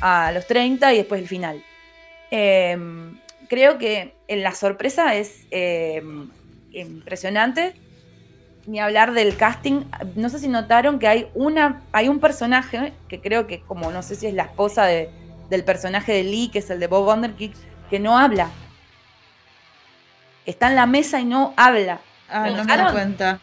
a 0.00 0.32
los 0.32 0.46
30 0.46 0.92
y 0.92 0.98
después 0.98 1.22
el 1.22 1.28
final. 1.28 1.62
Eh, 2.30 2.76
creo 3.52 3.76
que 3.76 4.14
la 4.28 4.54
sorpresa 4.54 5.14
es 5.14 5.46
eh, 5.50 6.02
impresionante. 6.72 7.74
Ni 8.64 8.80
hablar 8.80 9.12
del 9.12 9.36
casting. 9.36 9.84
No 10.14 10.30
sé 10.30 10.38
si 10.38 10.48
notaron 10.48 10.98
que 10.98 11.06
hay 11.06 11.28
una. 11.34 11.82
Hay 11.92 12.08
un 12.08 12.18
personaje 12.18 12.94
que 13.08 13.20
creo 13.20 13.46
que, 13.46 13.60
como 13.60 13.92
no 13.92 14.02
sé 14.02 14.14
si 14.14 14.26
es 14.26 14.32
la 14.32 14.44
esposa 14.44 14.86
de, 14.86 15.10
del 15.50 15.64
personaje 15.64 16.14
de 16.14 16.22
Lee, 16.22 16.48
que 16.50 16.60
es 16.60 16.70
el 16.70 16.80
de 16.80 16.86
Bob 16.86 17.06
Wonderkick, 17.06 17.54
que 17.90 17.98
no 17.98 18.16
habla. 18.16 18.48
Está 20.46 20.68
en 20.68 20.76
la 20.76 20.86
mesa 20.86 21.20
y 21.20 21.26
no 21.26 21.52
habla. 21.58 22.00
Ah, 22.30 22.48
no 22.48 22.64
me 22.64 22.74
das 22.74 22.92
cuenta. 22.92 23.38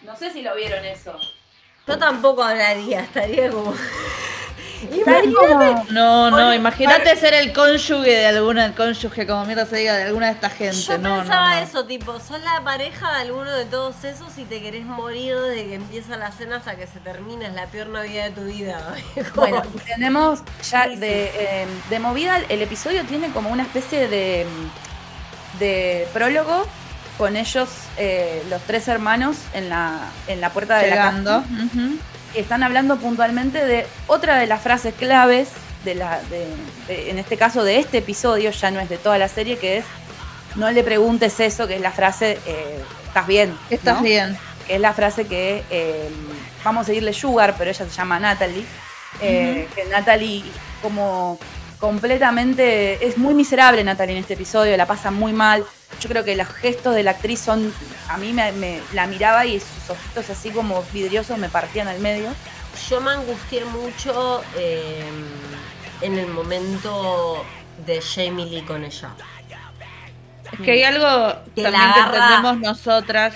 No 0.00 0.16
sé 0.16 0.32
si 0.32 0.40
lo 0.40 0.56
vieron 0.56 0.82
eso. 0.82 1.14
Yo 1.86 1.98
tampoco 1.98 2.42
hablaría, 2.42 3.00
estaría 3.00 3.50
como. 3.50 3.74
Imagínate. 4.92 5.92
No, 5.92 6.30
no, 6.30 6.54
imagínate 6.54 7.16
ser 7.16 7.34
el 7.34 7.52
cónyuge 7.52 8.10
de 8.10 8.26
alguna, 8.26 8.66
el 8.66 8.74
cónyuge, 8.74 9.26
como 9.26 9.44
mierda 9.44 9.66
se 9.66 9.76
diga, 9.76 9.94
de 9.94 10.04
alguna 10.04 10.26
de 10.26 10.32
esta 10.32 10.50
gente. 10.50 10.76
Yo 10.76 10.98
no, 10.98 11.18
pensaba 11.18 11.50
no, 11.50 11.56
no. 11.56 11.62
eso, 11.62 11.84
tipo, 11.86 12.20
sos 12.20 12.40
la 12.42 12.62
pareja 12.62 13.12
de 13.14 13.22
alguno 13.22 13.50
de 13.52 13.64
todos 13.64 14.02
esos 14.04 14.36
y 14.38 14.44
te 14.44 14.60
querés 14.60 14.84
morir 14.84 15.36
desde 15.36 15.66
que 15.66 15.74
empieza 15.74 16.16
la 16.16 16.32
cena 16.32 16.56
hasta 16.56 16.76
que 16.76 16.86
se 16.86 17.00
termina. 17.00 17.46
Es 17.46 17.54
la 17.54 17.66
peor 17.66 17.88
Navidad 17.88 18.24
de 18.26 18.30
tu 18.30 18.42
vida. 18.44 18.94
Bueno, 19.34 19.62
tenemos 19.86 20.40
ya 20.70 20.86
de, 20.88 21.24
eh, 21.34 21.66
de 21.90 21.98
movida, 21.98 22.38
el 22.48 22.62
episodio 22.62 23.04
tiene 23.04 23.30
como 23.30 23.50
una 23.50 23.62
especie 23.62 24.08
de, 24.08 24.46
de 25.58 26.06
prólogo 26.12 26.66
con 27.18 27.36
ellos, 27.36 27.68
eh, 27.96 28.42
los 28.50 28.62
tres 28.62 28.88
hermanos, 28.88 29.36
en 29.52 29.68
la, 29.68 29.98
en 30.26 30.40
la 30.40 30.50
puerta 30.50 30.78
de 30.78 30.88
Llegando. 30.90 31.30
la 31.30 31.42
casa. 31.42 31.54
Están 32.34 32.62
hablando 32.62 32.96
puntualmente 32.96 33.64
de 33.64 33.86
otra 34.06 34.36
de 34.38 34.46
las 34.46 34.60
frases 34.60 34.94
claves, 34.94 35.48
de 35.84 35.94
la, 35.94 36.20
de- 36.30 36.48
de- 36.88 37.10
en 37.10 37.18
este 37.18 37.36
caso 37.36 37.62
de 37.62 37.78
este 37.78 37.98
episodio, 37.98 38.50
ya 38.50 38.70
no 38.70 38.80
es 38.80 38.88
de 38.88 38.96
toda 38.98 39.18
la 39.18 39.28
serie, 39.28 39.58
que 39.58 39.78
es 39.78 39.84
no 40.56 40.70
le 40.70 40.82
preguntes 40.84 41.38
eso, 41.40 41.66
que 41.66 41.74
es 41.76 41.80
la 41.80 41.90
frase, 41.92 42.38
eh, 42.46 42.78
estás 43.06 43.26
bien. 43.26 43.56
Estás 43.70 43.96
¿no? 43.96 44.02
bien. 44.02 44.38
que 44.66 44.76
es 44.76 44.80
la 44.80 44.92
frase 44.94 45.26
que 45.26 45.62
eh, 45.70 46.08
vamos 46.64 46.82
a 46.82 46.86
seguirle 46.86 47.12
Sugar, 47.12 47.54
pero 47.58 47.70
ella 47.70 47.84
se 47.84 47.90
llama 47.96 48.18
Natalie. 48.18 48.64
eh, 49.20 49.68
Que 49.74 49.84
Natalie, 49.86 50.42
como 50.82 51.38
completamente. 51.80 53.06
Es 53.06 53.18
muy 53.18 53.34
miserable 53.34 53.82
Natalie 53.84 54.14
en 54.16 54.20
este 54.22 54.34
episodio, 54.34 54.76
la 54.76 54.86
pasa 54.86 55.10
muy 55.10 55.32
mal. 55.32 55.64
Yo 56.00 56.08
creo 56.08 56.24
que 56.24 56.34
los 56.36 56.48
gestos 56.48 56.94
de 56.94 57.02
la 57.02 57.12
actriz 57.12 57.40
son. 57.40 57.72
A 58.08 58.16
mí 58.16 58.32
me, 58.32 58.52
me- 58.52 58.80
la 58.92 59.06
miraba 59.06 59.46
y 59.46 59.60
sus 59.60 59.90
ojitos 59.90 60.30
así 60.30 60.50
como 60.50 60.82
vidriosos 60.92 61.38
me 61.38 61.48
partían 61.48 61.88
al 61.88 62.00
medio. 62.00 62.28
Yo 62.90 63.00
me 63.00 63.12
angustié 63.12 63.64
mucho 63.66 64.42
eh, 64.56 65.04
en 66.00 66.18
el 66.18 66.26
momento 66.26 67.44
de 67.86 68.00
Jamie 68.02 68.46
Lee 68.46 68.62
con 68.62 68.84
ella. 68.84 69.10
Es 70.52 70.60
que 70.60 70.72
hay 70.72 70.82
algo 70.84 71.40
Que 71.54 71.62
también 71.62 71.72
la 71.88 71.94
que 72.10 72.16
entendemos 72.16 72.58
nosotras 72.58 73.34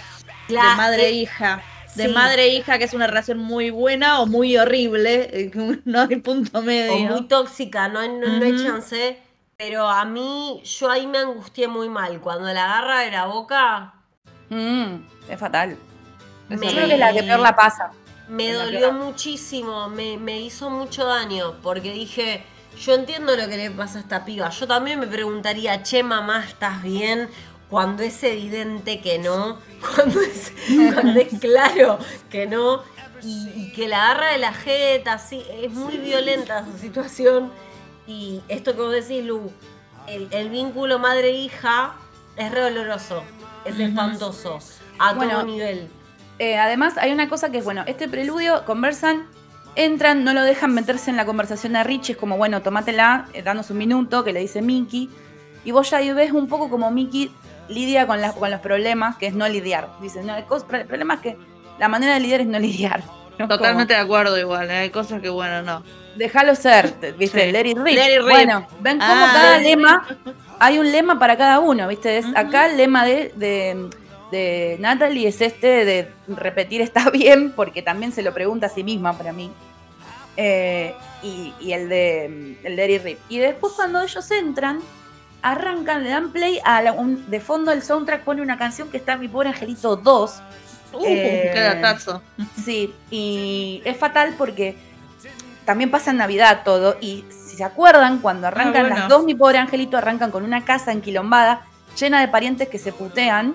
La- 0.48 0.62
de 0.70 0.76
madre 0.76 1.06
e 1.06 1.12
hija. 1.12 1.62
De 1.98 2.04
sí. 2.04 2.08
madre 2.08 2.44
e 2.44 2.54
hija, 2.54 2.78
que 2.78 2.84
es 2.84 2.94
una 2.94 3.06
relación 3.06 3.38
muy 3.38 3.70
buena 3.70 4.20
o 4.20 4.26
muy 4.26 4.56
horrible. 4.56 5.28
eh, 5.32 5.50
No 5.84 6.00
hay 6.02 6.16
punto 6.16 6.62
medio. 6.62 6.92
O 6.94 6.98
muy 7.20 7.28
tóxica, 7.28 7.88
no 7.88 7.98
hay, 8.00 8.08
no, 8.08 8.26
no 8.38 8.44
hay 8.44 8.56
chance. 8.56 9.18
Pero 9.56 9.88
a 9.88 10.04
mí, 10.04 10.62
yo 10.64 10.90
ahí 10.90 11.06
me 11.06 11.18
angustié 11.18 11.68
muy 11.68 11.88
mal. 11.88 12.20
Cuando 12.20 12.52
la 12.52 12.64
agarra 12.64 13.00
de 13.00 13.10
la 13.10 13.26
boca, 13.26 13.94
Mm, 14.50 15.04
es 15.28 15.38
fatal. 15.38 15.76
Me- 16.48 16.56
Yo 16.56 16.72
creo 16.72 16.86
que 16.88 16.94
es 16.94 16.98
la 16.98 17.12
que 17.12 17.22
peor 17.22 17.40
la 17.40 17.54
pasa. 17.56 17.90
me 18.28 18.52
dolió 18.52 18.92
muchísimo, 18.92 19.88
me, 19.88 20.16
me 20.16 20.40
hizo 20.40 20.70
mucho 20.70 21.04
daño. 21.06 21.56
Porque 21.62 21.92
dije, 21.92 22.44
yo 22.80 22.94
entiendo 22.94 23.36
lo 23.36 23.48
que 23.48 23.56
le 23.56 23.70
pasa 23.70 23.98
a 23.98 24.02
esta 24.02 24.24
piba. 24.24 24.48
Yo 24.50 24.66
también 24.66 25.00
me 25.00 25.06
preguntaría, 25.06 25.82
che, 25.82 26.02
mamá, 26.02 26.44
¿estás 26.46 26.82
bien? 26.82 27.28
Cuando 27.70 28.02
es 28.02 28.22
evidente 28.22 29.00
que 29.00 29.18
no. 29.18 29.58
Cuando 29.94 30.20
es, 30.20 30.52
cuando 30.94 31.20
es 31.20 31.38
claro 31.38 31.98
que 32.30 32.46
no. 32.46 32.82
Y, 33.22 33.48
y 33.54 33.72
que 33.72 33.88
la 33.88 34.10
agarra 34.10 34.32
de 34.32 34.38
la 34.38 34.52
jeta, 34.52 35.14
así. 35.14 35.42
Es 35.62 35.72
muy 35.72 35.98
violenta 35.98 36.64
su 36.64 36.78
situación. 36.78 37.52
Y 38.06 38.40
esto 38.48 38.74
que 38.74 38.80
vos 38.80 38.92
decís, 38.92 39.24
Lu, 39.24 39.52
el, 40.06 40.28
el 40.30 40.50
vínculo 40.50 40.98
madre-hija 40.98 41.94
es 42.36 42.50
re 42.50 42.60
doloroso. 42.60 43.22
Es 43.64 43.78
espantoso. 43.78 44.58
A 44.98 45.14
Bueno, 45.14 45.32
todo 45.32 45.46
nivel. 45.46 45.88
Eh, 46.38 46.56
además, 46.56 46.96
hay 46.96 47.12
una 47.12 47.28
cosa 47.28 47.50
que 47.50 47.58
es, 47.58 47.64
bueno, 47.64 47.82
este 47.86 48.08
preludio, 48.08 48.64
conversan, 48.64 49.26
entran, 49.74 50.24
no 50.24 50.32
lo 50.32 50.42
dejan 50.42 50.72
meterse 50.72 51.10
en 51.10 51.16
la 51.16 51.26
conversación 51.26 51.76
a 51.76 51.82
Richie, 51.82 52.12
es 52.12 52.18
como, 52.18 52.36
bueno, 52.36 52.62
tomátela, 52.62 53.28
eh, 53.32 53.42
danos 53.42 53.70
un 53.70 53.78
minuto, 53.78 54.24
que 54.24 54.32
le 54.32 54.40
dice 54.40 54.62
Mickey. 54.62 55.10
Y 55.64 55.72
vos 55.72 55.90
ya 55.90 55.98
ahí 55.98 56.12
ves 56.12 56.32
un 56.32 56.48
poco 56.48 56.70
como 56.70 56.90
Mickey 56.90 57.30
lidia 57.68 58.06
con, 58.06 58.20
las- 58.20 58.34
con 58.34 58.50
los 58.50 58.60
problemas, 58.60 59.16
que 59.16 59.26
es 59.28 59.34
no 59.34 59.48
lidiar. 59.48 59.88
Dice, 60.00 60.22
no, 60.22 60.34
cos- 60.46 60.64
el 60.74 60.86
problema 60.86 61.14
es 61.14 61.20
que 61.20 61.36
la 61.78 61.88
manera 61.88 62.14
de 62.14 62.20
lidiar 62.20 62.40
es 62.40 62.46
no 62.46 62.58
lidiar. 62.58 63.02
¿no? 63.38 63.46
Totalmente 63.46 63.94
de 63.94 64.00
acuerdo 64.00 64.36
igual. 64.38 64.68
eh, 64.70 64.76
Hay 64.78 64.90
cosas 64.90 65.20
que, 65.22 65.28
bueno, 65.28 65.62
no. 65.62 65.82
Déjalo 66.16 66.54
ser, 66.56 66.90
te- 66.92 67.12
¿viste? 67.12 67.46
Sí. 67.46 67.52
Let 67.52 67.66
it 67.66 67.78
rip. 67.78 67.94
Let 67.94 68.12
it 68.14 68.18
rip. 68.22 68.30
Bueno, 68.30 68.66
ven 68.80 68.98
cómo 68.98 69.10
Ah. 69.12 69.30
cada 69.32 69.58
lema, 69.58 70.06
hay 70.58 70.78
un 70.80 70.90
lema 70.90 71.18
para 71.20 71.36
cada 71.36 71.60
uno, 71.60 71.86
¿viste? 71.86 72.18
Es. 72.18 72.26
Acá 72.34 72.66
el 72.66 72.76
lema 72.76 73.04
de, 73.04 73.32
de, 73.36 73.88
de 74.32 74.76
Natalie 74.80 75.28
es 75.28 75.40
este 75.40 75.84
de 75.84 76.08
repetir 76.26 76.80
está 76.80 77.10
bien, 77.10 77.52
porque 77.52 77.80
también 77.82 78.10
se 78.10 78.22
lo 78.22 78.34
pregunta 78.34 78.66
a 78.66 78.70
sí 78.70 78.82
misma 78.82 79.12
para 79.16 79.32
mí. 79.32 79.52
Eh, 80.36 80.94
y, 81.22 81.52
y 81.60 81.72
el 81.72 81.88
de 81.88 82.56
el 82.62 82.76
de 82.76 82.84
Eddie 82.84 82.98
Rip. 83.00 83.18
Y 83.28 83.38
después 83.38 83.72
cuando 83.74 84.00
ellos 84.02 84.28
entran, 84.30 84.80
arrancan, 85.42 86.02
le 86.04 86.10
dan 86.10 86.30
play 86.32 86.58
a 86.64 86.82
la- 86.82 86.92
un- 86.92 87.28
de 87.30 87.40
fondo 87.40 87.70
el 87.72 87.82
soundtrack 87.82 88.22
pone 88.24 88.42
una 88.42 88.58
canción 88.58 88.88
que 88.90 88.96
está 88.96 89.16
Mi 89.16 89.28
Pobre 89.28 89.48
Angelito 89.50 89.96
2. 89.96 90.42
Uh, 90.92 91.04
Eh, 91.06 91.50
qué 91.52 91.60
datazo. 91.60 92.22
Sí, 92.64 92.94
y 93.10 93.82
es 93.84 93.96
fatal 93.96 94.34
porque 94.38 94.76
también 95.64 95.90
pasa 95.90 96.10
en 96.12 96.16
Navidad 96.16 96.62
todo. 96.64 96.96
Y 97.00 97.24
si 97.30 97.56
se 97.56 97.64
acuerdan, 97.64 98.18
cuando 98.20 98.46
arrancan 98.46 98.82
bueno. 98.84 98.96
las 98.96 99.08
dos, 99.08 99.24
mi 99.24 99.34
pobre 99.34 99.58
angelito, 99.58 99.96
arrancan 99.98 100.30
con 100.30 100.44
una 100.44 100.64
casa 100.64 100.92
enquilombada, 100.92 101.62
llena 101.98 102.20
de 102.20 102.28
parientes 102.28 102.68
que 102.68 102.78
se 102.78 102.92
putean. 102.92 103.54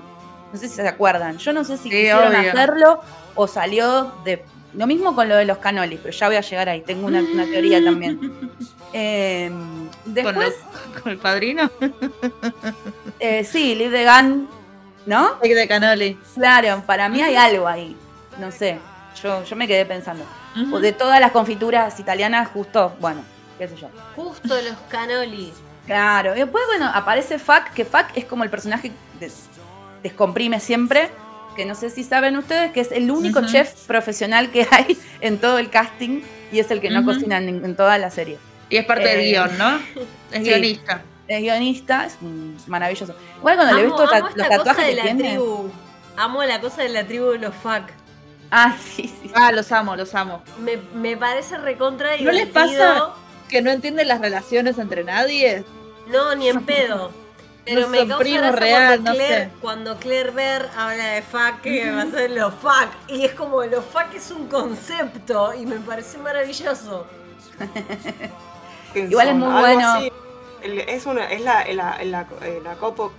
No 0.54 0.60
sé 0.60 0.70
si 0.70 0.76
se 0.76 0.88
acuerdan. 0.88 1.40
Yo 1.40 1.52
no 1.54 1.64
sé 1.64 1.78
si 1.78 1.84
Sí, 1.84 1.90
quisieron 1.90 2.28
obvio. 2.36 2.50
hacerlo 2.52 3.02
o 3.34 3.48
salió 3.48 4.14
de. 4.24 4.46
Lo 4.76 4.86
mismo 4.88 5.16
con 5.16 5.28
lo 5.30 5.36
de 5.36 5.46
los 5.46 5.58
canolis, 5.58 6.00
pero 6.04 6.16
ya 6.16 6.28
voy 6.28 6.36
a 6.36 6.42
llegar 6.42 6.70
ahí. 6.70 6.82
Tengo 6.82 7.08
una, 7.08 7.22
una 7.22 7.46
teoría 7.46 7.84
también. 7.84 8.20
Eh, 8.94 9.50
¿Con, 9.50 10.14
después, 10.14 10.36
los- 10.36 11.02
con 11.02 11.12
el 11.12 11.18
padrino. 11.18 11.70
eh, 13.20 13.44
sí, 13.44 13.76
Live 13.76 13.98
the 13.98 14.06
Gun, 14.06 14.48
¿no? 15.06 15.36
De 15.42 15.68
Canoli. 15.68 16.18
Claro, 16.36 16.84
para 16.86 17.10
mí 17.10 17.22
hay 17.22 17.36
algo 17.36 17.68
ahí. 17.68 17.96
No 18.40 18.52
sé. 18.52 18.80
Yo, 19.22 19.44
yo 19.44 19.56
me 19.56 19.68
quedé 19.68 19.86
pensando. 19.86 20.26
O 20.72 20.80
de 20.80 20.92
todas 20.92 21.20
las 21.20 21.32
confituras 21.32 22.00
italianas, 22.00 22.50
justo, 22.50 22.96
bueno, 23.00 23.22
qué 23.58 23.68
sé 23.68 23.76
yo. 23.76 23.90
Justo 24.16 24.56
los 24.62 24.78
canolis. 24.90 25.54
Claro, 25.86 26.36
y 26.36 26.40
después, 26.40 26.64
bueno, 26.68 26.90
aparece 26.94 27.40
Fuck, 27.40 27.72
que 27.74 27.86
Fuck 27.86 28.06
es 28.16 28.26
como 28.26 28.44
el 28.44 28.50
personaje 28.50 28.92
que 29.20 29.32
descomprime 30.02 30.60
siempre, 30.60 31.10
que 31.56 31.66
no 31.66 31.76
sé 31.76 31.90
si 31.90 32.04
saben 32.04 32.38
ustedes, 32.38 32.72
que 32.72 32.82
es 32.82 32.92
el 32.92 33.10
único 33.12 33.46
chef 33.48 33.74
profesional 33.86 34.50
que 34.52 34.68
hay 34.72 34.98
en 35.22 35.40
todo 35.40 35.58
el 35.58 35.70
casting 35.70 36.22
y 36.52 36.60
es 36.60 36.72
el 36.72 36.80
que 36.82 36.90
no 36.90 37.04
cocina 37.04 37.38
en, 37.38 37.64
en 37.66 37.76
toda 37.76 37.98
la 37.98 38.10
serie. 38.10 38.38
Y 38.74 38.78
es 38.78 38.86
parte 38.86 39.08
del 39.08 39.20
Eh, 39.20 39.30
guion, 39.30 39.58
¿no? 39.60 39.76
Es 40.32 40.40
sí. 40.40 40.40
guionista. 40.40 41.02
Es 41.28 41.42
guionista, 41.42 42.06
es 42.08 42.18
maravilloso. 42.68 43.14
Igual 43.38 43.56
cuando 43.56 43.76
le 43.76 43.84
ves 43.84 43.92
Amo, 43.92 44.02
los, 44.02 44.14
amo 44.14 44.30
tatuajes 44.36 44.78
de 44.86 44.90
que 44.90 44.96
la 44.96 45.04
tiene. 45.04 45.30
tribu. 45.30 45.70
Amo 46.18 46.44
la 46.44 46.60
cosa 46.60 46.82
de 46.82 46.90
la 46.90 47.06
tribu 47.06 47.26
de 47.32 47.38
los 47.38 47.54
fuck. 47.54 47.84
Ah, 48.50 48.76
sí, 48.84 49.04
sí. 49.04 49.20
sí. 49.24 49.32
Ah, 49.36 49.52
los 49.52 49.72
amo, 49.72 49.96
los 49.96 50.16
amo. 50.16 50.42
Me, 50.60 50.78
me 50.96 51.16
parece 51.16 51.58
recontra 51.60 52.18
¿No 52.20 52.32
les 52.32 52.48
pasa 52.48 53.14
que 53.48 53.62
no 53.62 53.70
entiende 53.70 54.06
las 54.06 54.20
relaciones 54.20 54.80
entre 54.80 55.04
nadie. 55.04 55.64
No, 56.08 56.34
ni 56.34 56.50
en 56.50 56.66
pedo. 56.66 57.12
Pero 57.66 57.88
me 57.88 58.08
causa 58.08 58.52
real, 58.52 59.00
cuando, 59.02 59.12
Claire, 59.14 59.50
cuando 59.62 59.98
Claire 59.98 60.32
Ver 60.32 60.70
habla 60.76 61.06
de 61.10 61.22
fuck, 61.22 61.62
que 61.62 61.92
va 61.92 62.02
a 62.02 62.08
ser 62.10 62.32
los 62.32 62.54
fuck. 62.56 62.90
Y 63.08 63.24
es 63.24 63.34
como, 63.34 63.64
los 63.64 63.86
fuck 63.86 64.14
es 64.16 64.32
un 64.32 64.48
concepto 64.48 65.54
y 65.54 65.66
me 65.68 65.76
parece 65.76 66.18
maravilloso. 66.18 67.06
Igual 68.96 69.30
es 69.30 69.36
muy 69.36 69.48
bueno. 69.48 70.00
Es, 70.62 71.06
una, 71.06 71.26
es 71.26 71.42
la, 71.42 71.66
la, 71.74 72.02
la, 72.06 72.26
la 72.64 72.76
copo, 72.76 73.12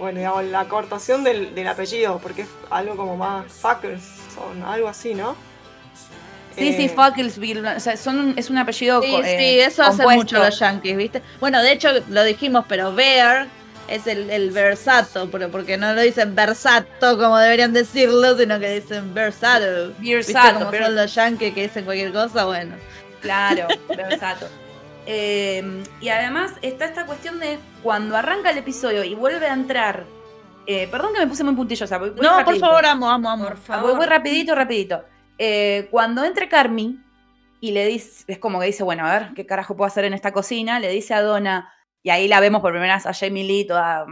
bueno, 0.00 0.18
digamos, 0.18 0.44
la 0.44 0.60
acortación 0.60 1.24
del, 1.24 1.54
del, 1.54 1.66
apellido, 1.66 2.18
porque 2.18 2.42
es 2.42 2.48
algo 2.68 2.94
como 2.94 3.16
más 3.16 3.50
fuckers, 3.50 4.02
son 4.34 4.62
algo 4.62 4.86
así, 4.86 5.14
¿no? 5.14 5.34
Sí, 6.54 6.74
sí, 6.74 6.84
eh, 6.84 6.88
Fuckelsville, 6.88 7.66
o 7.66 7.80
sea, 7.80 7.96
son, 7.96 8.34
es 8.36 8.50
un 8.50 8.58
apellido 8.58 9.00
Sí, 9.00 9.14
eh, 9.14 9.36
sí, 9.38 9.60
eso 9.60 9.82
hace 9.82 10.04
mucho 10.06 10.38
los 10.38 10.58
yankees, 10.58 10.96
¿viste? 10.96 11.22
Bueno, 11.40 11.62
de 11.62 11.72
hecho, 11.72 11.88
lo 12.08 12.22
dijimos, 12.24 12.64
pero 12.68 12.92
Bear 12.92 13.46
es 13.88 14.06
el, 14.06 14.28
el 14.30 14.50
versato, 14.50 15.30
porque 15.30 15.76
no 15.76 15.94
lo 15.94 16.02
dicen 16.02 16.34
versato 16.34 17.16
como 17.16 17.38
deberían 17.38 17.72
decirlo, 17.72 18.36
sino 18.36 18.60
que 18.60 18.80
dicen 18.80 19.14
versato. 19.14 19.94
Versato. 19.98 20.66
Como 20.66 20.72
son 20.72 20.94
los 20.94 21.14
yankees 21.14 21.54
que 21.54 21.62
dicen 21.62 21.84
cualquier 21.84 22.12
cosa, 22.12 22.44
bueno. 22.44 22.74
Claro, 23.20 23.66
versato. 23.88 24.48
Eh, 25.10 25.82
y 26.02 26.10
además 26.10 26.52
está 26.60 26.84
esta 26.84 27.06
cuestión 27.06 27.40
de 27.40 27.58
cuando 27.82 28.14
arranca 28.14 28.50
el 28.50 28.58
episodio 28.58 29.04
y 29.04 29.14
vuelve 29.14 29.46
a 29.46 29.54
entrar. 29.54 30.04
Eh, 30.66 30.86
perdón 30.90 31.14
que 31.14 31.20
me 31.20 31.26
puse 31.26 31.42
muy 31.44 31.54
puntillosa. 31.54 31.98
no, 31.98 32.44
por 32.44 32.58
favor, 32.58 32.84
amo, 32.84 33.08
amo, 33.08 33.30
amo. 33.30 33.44
Por 33.46 33.56
favor. 33.56 33.96
Voy, 33.96 34.06
rapidito, 34.06 34.54
rapidito. 34.54 35.02
Eh, 35.38 35.88
cuando 35.90 36.24
entre 36.24 36.46
Carmi 36.50 37.02
y 37.58 37.70
le 37.70 37.86
dice, 37.86 38.24
es 38.26 38.38
como 38.38 38.60
que 38.60 38.66
dice, 38.66 38.82
bueno, 38.82 39.06
a 39.06 39.18
ver, 39.18 39.34
¿qué 39.34 39.46
carajo 39.46 39.74
puedo 39.74 39.86
hacer 39.86 40.04
en 40.04 40.12
esta 40.12 40.32
cocina? 40.34 40.78
Le 40.78 40.90
dice 40.90 41.14
a 41.14 41.22
Donna, 41.22 41.72
y 42.02 42.10
ahí 42.10 42.28
la 42.28 42.40
vemos 42.40 42.60
por 42.60 42.72
primera 42.72 42.96
vez 42.96 43.06
a 43.06 43.14
Jamie 43.14 43.44
Lee 43.44 43.66
toda 43.66 44.04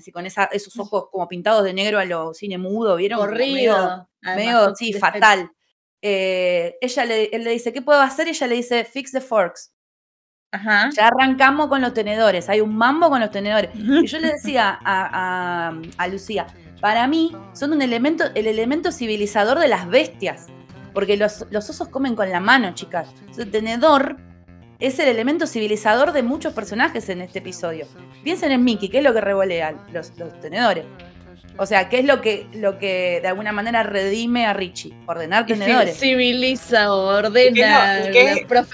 así 0.00 0.12
con 0.12 0.24
esos 0.24 0.78
ojos 0.78 1.08
como 1.10 1.28
pintados 1.28 1.64
de 1.64 1.74
negro 1.74 1.98
a 1.98 2.06
lo 2.06 2.32
cine 2.32 2.56
mudo, 2.56 2.96
¿vieron? 2.96 3.18
Corrido. 3.18 4.08
Medio, 4.22 4.74
sí, 4.74 4.94
fatal. 4.94 5.50
Eh, 6.00 6.78
ella 6.80 7.04
le, 7.04 7.24
él 7.24 7.44
le 7.44 7.50
dice, 7.50 7.70
¿qué 7.72 7.82
puedo 7.82 8.00
hacer? 8.00 8.28
Y 8.28 8.30
ella 8.30 8.46
le 8.46 8.54
dice, 8.54 8.84
fix 8.84 9.12
the 9.12 9.20
forks. 9.20 9.74
Ajá. 10.50 10.88
Ya 10.96 11.08
arrancamos 11.08 11.68
con 11.68 11.82
los 11.82 11.92
tenedores, 11.92 12.48
hay 12.48 12.60
un 12.60 12.74
mambo 12.74 13.10
con 13.10 13.20
los 13.20 13.30
tenedores. 13.30 13.70
Y 13.74 14.06
yo 14.06 14.18
le 14.18 14.32
decía 14.32 14.78
a, 14.84 15.72
a, 15.96 16.08
Lucía, 16.08 16.46
para 16.80 17.06
mí 17.06 17.36
son 17.52 17.72
un 17.72 17.82
elemento, 17.82 18.24
el 18.34 18.46
elemento 18.46 18.92
civilizador 18.92 19.58
de 19.58 19.68
las 19.68 19.88
bestias. 19.88 20.46
Porque 20.94 21.16
los, 21.16 21.44
los 21.50 21.68
osos 21.68 21.88
comen 21.88 22.16
con 22.16 22.30
la 22.30 22.40
mano, 22.40 22.72
chicas. 22.74 23.08
El 23.36 23.50
tenedor 23.50 24.16
es 24.80 24.98
el 24.98 25.08
elemento 25.08 25.46
civilizador 25.46 26.12
de 26.12 26.22
muchos 26.22 26.54
personajes 26.54 27.08
en 27.08 27.20
este 27.20 27.40
episodio. 27.40 27.86
Piensen 28.24 28.52
en 28.52 28.64
Mickey, 28.64 28.88
¿qué 28.88 28.98
es 28.98 29.04
lo 29.04 29.12
que 29.12 29.20
revolean? 29.20 29.76
Los, 29.92 30.16
los 30.18 30.38
tenedores. 30.40 30.86
O 31.60 31.66
sea, 31.66 31.88
¿qué 31.88 31.98
es 31.98 32.04
lo 32.04 32.20
que, 32.20 32.46
lo 32.54 32.78
que 32.78 33.18
de 33.20 33.28
alguna 33.28 33.50
manera 33.50 33.82
redime 33.82 34.46
a 34.46 34.52
Richie? 34.52 34.94
Ordenar 35.06 35.44
tenedores. 35.44 35.98
Civiliza, 35.98 36.92
ordena, 36.92 38.08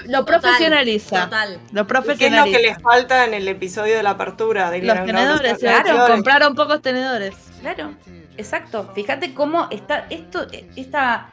lo, 0.05 0.23
profesionaliza. 0.23 1.23
Total. 1.23 1.59
Lo 1.71 1.87
profesionaliza. 1.87 2.43
¿Qué 2.45 2.63
es 2.63 2.69
lo 2.69 2.75
que 2.75 2.75
les 2.75 2.83
falta 2.83 3.25
en 3.25 3.33
el 3.33 3.47
episodio 3.47 3.97
de 3.97 4.03
la 4.03 4.11
apertura? 4.11 4.69
De 4.69 4.83
los 4.83 5.03
tenedores, 5.03 5.57
claro. 5.57 6.05
Compraron 6.13 6.53
pocos 6.53 6.81
tenedores. 6.83 7.33
Claro, 7.61 7.95
exacto. 8.37 8.91
Fíjate 8.93 9.33
cómo 9.33 9.67
está 9.71 10.05
esto, 10.11 10.45
esta 10.75 11.31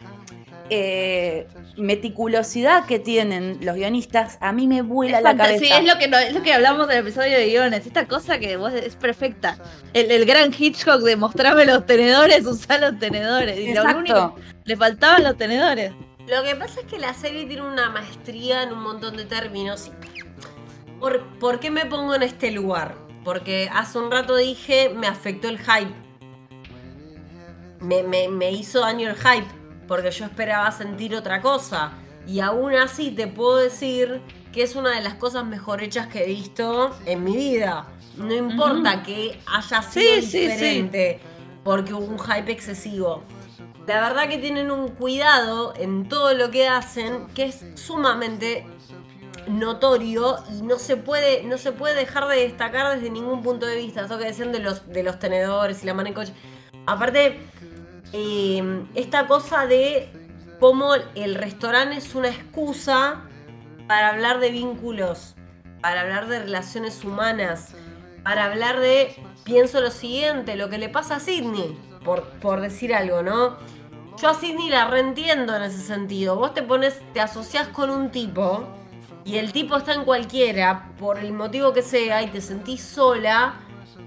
eh, 0.70 1.46
meticulosidad 1.76 2.86
que 2.86 2.98
tienen 2.98 3.58
los 3.62 3.76
guionistas, 3.76 4.38
a 4.40 4.52
mí 4.52 4.66
me 4.66 4.82
vuela 4.82 5.20
la 5.20 5.36
cabeza. 5.36 5.58
Sí, 5.58 5.70
es 5.70 5.84
lo, 5.84 5.98
que, 5.98 6.04
es 6.26 6.34
lo 6.34 6.42
que 6.42 6.52
hablamos 6.52 6.88
del 6.88 6.98
episodio 6.98 7.38
de 7.38 7.46
guiones. 7.46 7.86
Esta 7.86 8.06
cosa 8.06 8.38
que 8.38 8.56
vos 8.56 8.72
es 8.72 8.96
perfecta. 8.96 9.58
El, 9.92 10.24
gran 10.24 10.52
Hitchcock 10.56 11.02
de 11.02 11.16
mostrarme 11.16 11.64
los 11.64 11.86
tenedores, 11.86 12.46
usar 12.46 12.80
los 12.80 12.98
tenedores. 12.98 13.58
Y 13.58 13.74
lo 13.74 13.84
único, 13.84 14.36
le 14.64 14.76
faltaban 14.76 15.24
los 15.24 15.36
tenedores. 15.36 15.92
Lo 16.26 16.42
que 16.42 16.54
pasa 16.54 16.80
es 16.80 16.86
que 16.86 16.98
la 16.98 17.14
serie 17.14 17.46
tiene 17.46 17.62
una 17.62 17.90
maestría 17.90 18.62
en 18.62 18.72
un 18.72 18.82
montón 18.82 19.16
de 19.16 19.24
términos. 19.24 19.90
¿Por, 21.00 21.38
¿Por 21.38 21.58
qué 21.58 21.70
me 21.70 21.86
pongo 21.86 22.14
en 22.14 22.22
este 22.22 22.50
lugar? 22.50 22.94
Porque 23.24 23.68
hace 23.72 23.98
un 23.98 24.10
rato 24.10 24.36
dije, 24.36 24.90
me 24.94 25.06
afectó 25.06 25.48
el 25.48 25.58
hype. 25.58 25.92
Me, 27.80 28.02
me, 28.04 28.28
me 28.28 28.52
hizo 28.52 28.80
daño 28.80 29.08
el 29.08 29.16
hype 29.16 29.61
porque 29.92 30.10
yo 30.10 30.24
esperaba 30.24 30.72
sentir 30.72 31.14
otra 31.14 31.42
cosa. 31.42 31.92
Y 32.26 32.40
aún 32.40 32.74
así 32.74 33.10
te 33.10 33.26
puedo 33.26 33.58
decir 33.58 34.22
que 34.50 34.62
es 34.62 34.74
una 34.74 34.94
de 34.94 35.02
las 35.02 35.16
cosas 35.16 35.44
mejor 35.44 35.82
hechas 35.82 36.06
que 36.06 36.24
he 36.24 36.28
visto 36.28 36.96
en 37.04 37.22
mi 37.22 37.36
vida. 37.36 37.88
No 38.16 38.34
importa 38.34 39.02
que 39.02 39.38
haya 39.46 39.82
sido 39.82 40.16
diferente, 40.16 41.20
porque 41.62 41.92
hubo 41.92 42.06
un 42.06 42.18
hype 42.18 42.50
excesivo. 42.50 43.22
La 43.86 44.00
verdad 44.00 44.30
que 44.30 44.38
tienen 44.38 44.70
un 44.70 44.88
cuidado 44.88 45.74
en 45.76 46.08
todo 46.08 46.32
lo 46.32 46.50
que 46.50 46.68
hacen 46.68 47.26
que 47.34 47.44
es 47.44 47.62
sumamente 47.74 48.64
notorio 49.46 50.38
y 50.56 50.62
no 50.62 50.78
se 50.78 50.96
puede, 50.96 51.42
no 51.42 51.58
se 51.58 51.72
puede 51.72 51.96
dejar 51.96 52.28
de 52.28 52.36
destacar 52.36 52.96
desde 52.96 53.10
ningún 53.10 53.42
punto 53.42 53.66
de 53.66 53.76
vista. 53.76 54.06
Eso 54.06 54.16
que 54.16 54.24
decían 54.24 54.52
de 54.52 54.60
los, 54.60 54.88
de 54.88 55.02
los 55.02 55.18
tenedores 55.18 55.82
y 55.82 55.86
la 55.86 55.92
mano 55.92 56.08
en 56.08 56.14
coche. 56.14 56.32
Aparte, 56.86 57.38
Em, 58.12 58.86
esta 58.94 59.26
cosa 59.26 59.66
de 59.66 60.08
cómo 60.60 60.94
el 61.14 61.34
restaurante 61.34 61.96
es 61.96 62.14
una 62.14 62.28
excusa 62.28 63.22
para 63.88 64.10
hablar 64.10 64.38
de 64.38 64.50
vínculos, 64.50 65.34
para 65.80 66.02
hablar 66.02 66.28
de 66.28 66.40
relaciones 66.40 67.04
humanas, 67.04 67.74
para 68.22 68.44
hablar 68.44 68.80
de, 68.80 69.16
pienso 69.44 69.80
lo 69.80 69.90
siguiente, 69.90 70.56
lo 70.56 70.68
que 70.68 70.78
le 70.78 70.88
pasa 70.88 71.16
a 71.16 71.20
Sidney, 71.20 71.76
por, 72.04 72.24
por 72.40 72.60
decir 72.60 72.94
algo, 72.94 73.22
¿no? 73.22 73.56
Yo 74.20 74.28
a 74.28 74.34
Sidney 74.34 74.68
la 74.68 74.88
reentiendo 74.88 75.56
en 75.56 75.62
ese 75.62 75.80
sentido. 75.80 76.36
Vos 76.36 76.52
te 76.52 76.62
pones, 76.62 77.00
te 77.14 77.20
asociás 77.20 77.68
con 77.68 77.88
un 77.88 78.10
tipo 78.10 78.66
y 79.24 79.36
el 79.36 79.52
tipo 79.52 79.76
está 79.76 79.94
en 79.94 80.04
cualquiera, 80.04 80.92
por 80.98 81.18
el 81.18 81.32
motivo 81.32 81.72
que 81.72 81.82
sea, 81.82 82.22
y 82.22 82.26
te 82.26 82.40
sentís 82.40 82.82
sola 82.82 83.54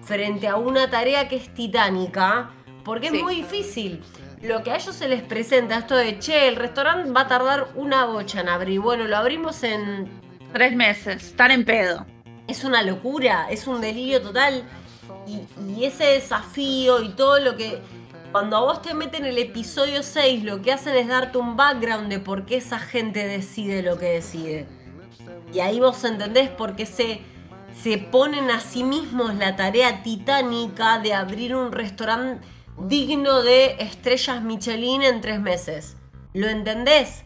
frente 0.04 0.48
a 0.48 0.58
una 0.58 0.90
tarea 0.90 1.28
que 1.28 1.38
es 1.38 1.54
titánica 1.54 2.52
porque 2.86 3.08
es 3.08 3.24
muy 3.24 3.38
difícil. 3.38 4.02
Lo 4.42 4.62
que 4.62 4.72
a 4.72 4.76
ellos 4.76 4.96
se 4.96 5.10
les 5.10 5.24
presenta, 5.24 5.80
esto 5.80 5.96
de, 5.96 6.20
che, 6.20 6.48
el 6.48 6.56
restaurante 6.56 7.10
va 7.10 7.22
a 7.22 7.28
tardar 7.28 7.70
una 7.74 8.06
bocha 8.06 8.42
en 8.42 8.48
abrir. 8.48 8.80
Bueno, 8.80 9.06
lo 9.06 9.18
abrimos 9.18 9.64
en... 9.64 10.08
Tres 10.54 10.76
meses, 10.76 11.24
están 11.24 11.52
en 11.52 11.66
pedo. 11.66 12.06
Es 12.48 12.64
una 12.64 12.84
locura, 12.84 13.48
es 13.50 13.66
un 13.66 13.82
delirio 13.82 14.22
total. 14.22 14.64
Y, 15.28 15.84
ese 15.84 16.06
desafío 16.06 17.02
y 17.02 17.10
todo 17.10 17.40
lo 17.40 17.58
que... 17.58 17.82
Cuando 18.32 18.58
a 18.58 18.60
vos 18.62 18.82
te 18.82 18.94
meten 18.94 19.24
en 19.24 19.32
el 19.32 19.38
episodio 19.40 20.04
6, 20.04 20.44
lo 20.44 20.62
que 20.62 20.72
hacen 20.72 20.96
es 20.96 21.08
darte 21.08 21.38
un 21.38 21.58
background 21.58 22.10
de 22.10 22.20
por 22.20 22.46
qué 22.46 22.58
esa 22.58 22.80
gente 22.80 23.26
decide 23.26 23.82
lo 23.82 23.98
que 23.98 24.12
decide. 24.12 24.68
Y 25.54 25.60
ahí 25.60 25.80
vos 25.80 26.04
entendés 26.04 26.50
por 26.50 26.76
qué 26.76 26.86
se, 26.86 27.22
se 27.82 27.98
ponen 27.98 28.52
a 28.52 28.60
sí 28.60 28.84
mismos 28.84 29.34
la 29.36 29.56
tarea 29.56 30.04
titánica 30.04 31.00
de 31.00 31.14
abrir 31.14 31.56
un 31.56 31.72
restaurante 31.72 32.46
digno 32.78 33.42
de 33.42 33.78
estrellas 33.80 34.42
Michelin 34.42 35.02
en 35.02 35.22
tres 35.22 35.40
meses. 35.40 35.98
¿Lo 36.34 36.48
entendés? 36.48 37.24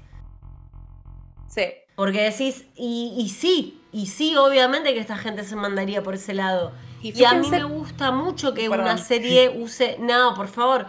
Sí. 1.48 1.64
Porque 1.96 2.22
decís, 2.22 2.66
y, 2.76 3.34
sí, 3.36 3.82
y 3.92 4.08
sí, 4.08 4.36
obviamente 4.38 4.94
que 4.94 5.00
esta 5.00 5.18
gente 5.18 5.44
se 5.44 5.56
mandaría 5.56 6.04
por 6.04 6.16
ese 6.16 6.34
lado. 6.34 6.72
Y, 7.02 7.24
a 7.24 7.34
mí 7.34 7.50
me 7.50 7.64
gusta 7.64 8.12
mucho 8.12 8.54
que 8.54 8.70
una 8.70 8.98
serie 8.98 9.50
use. 9.58 9.98
No, 10.00 10.34
por 10.36 10.48
favor, 10.48 10.86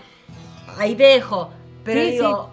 ahí 0.79 0.95
te 0.95 1.05
dejo. 1.05 1.51
Pero 1.83 2.01
digo, 2.01 2.51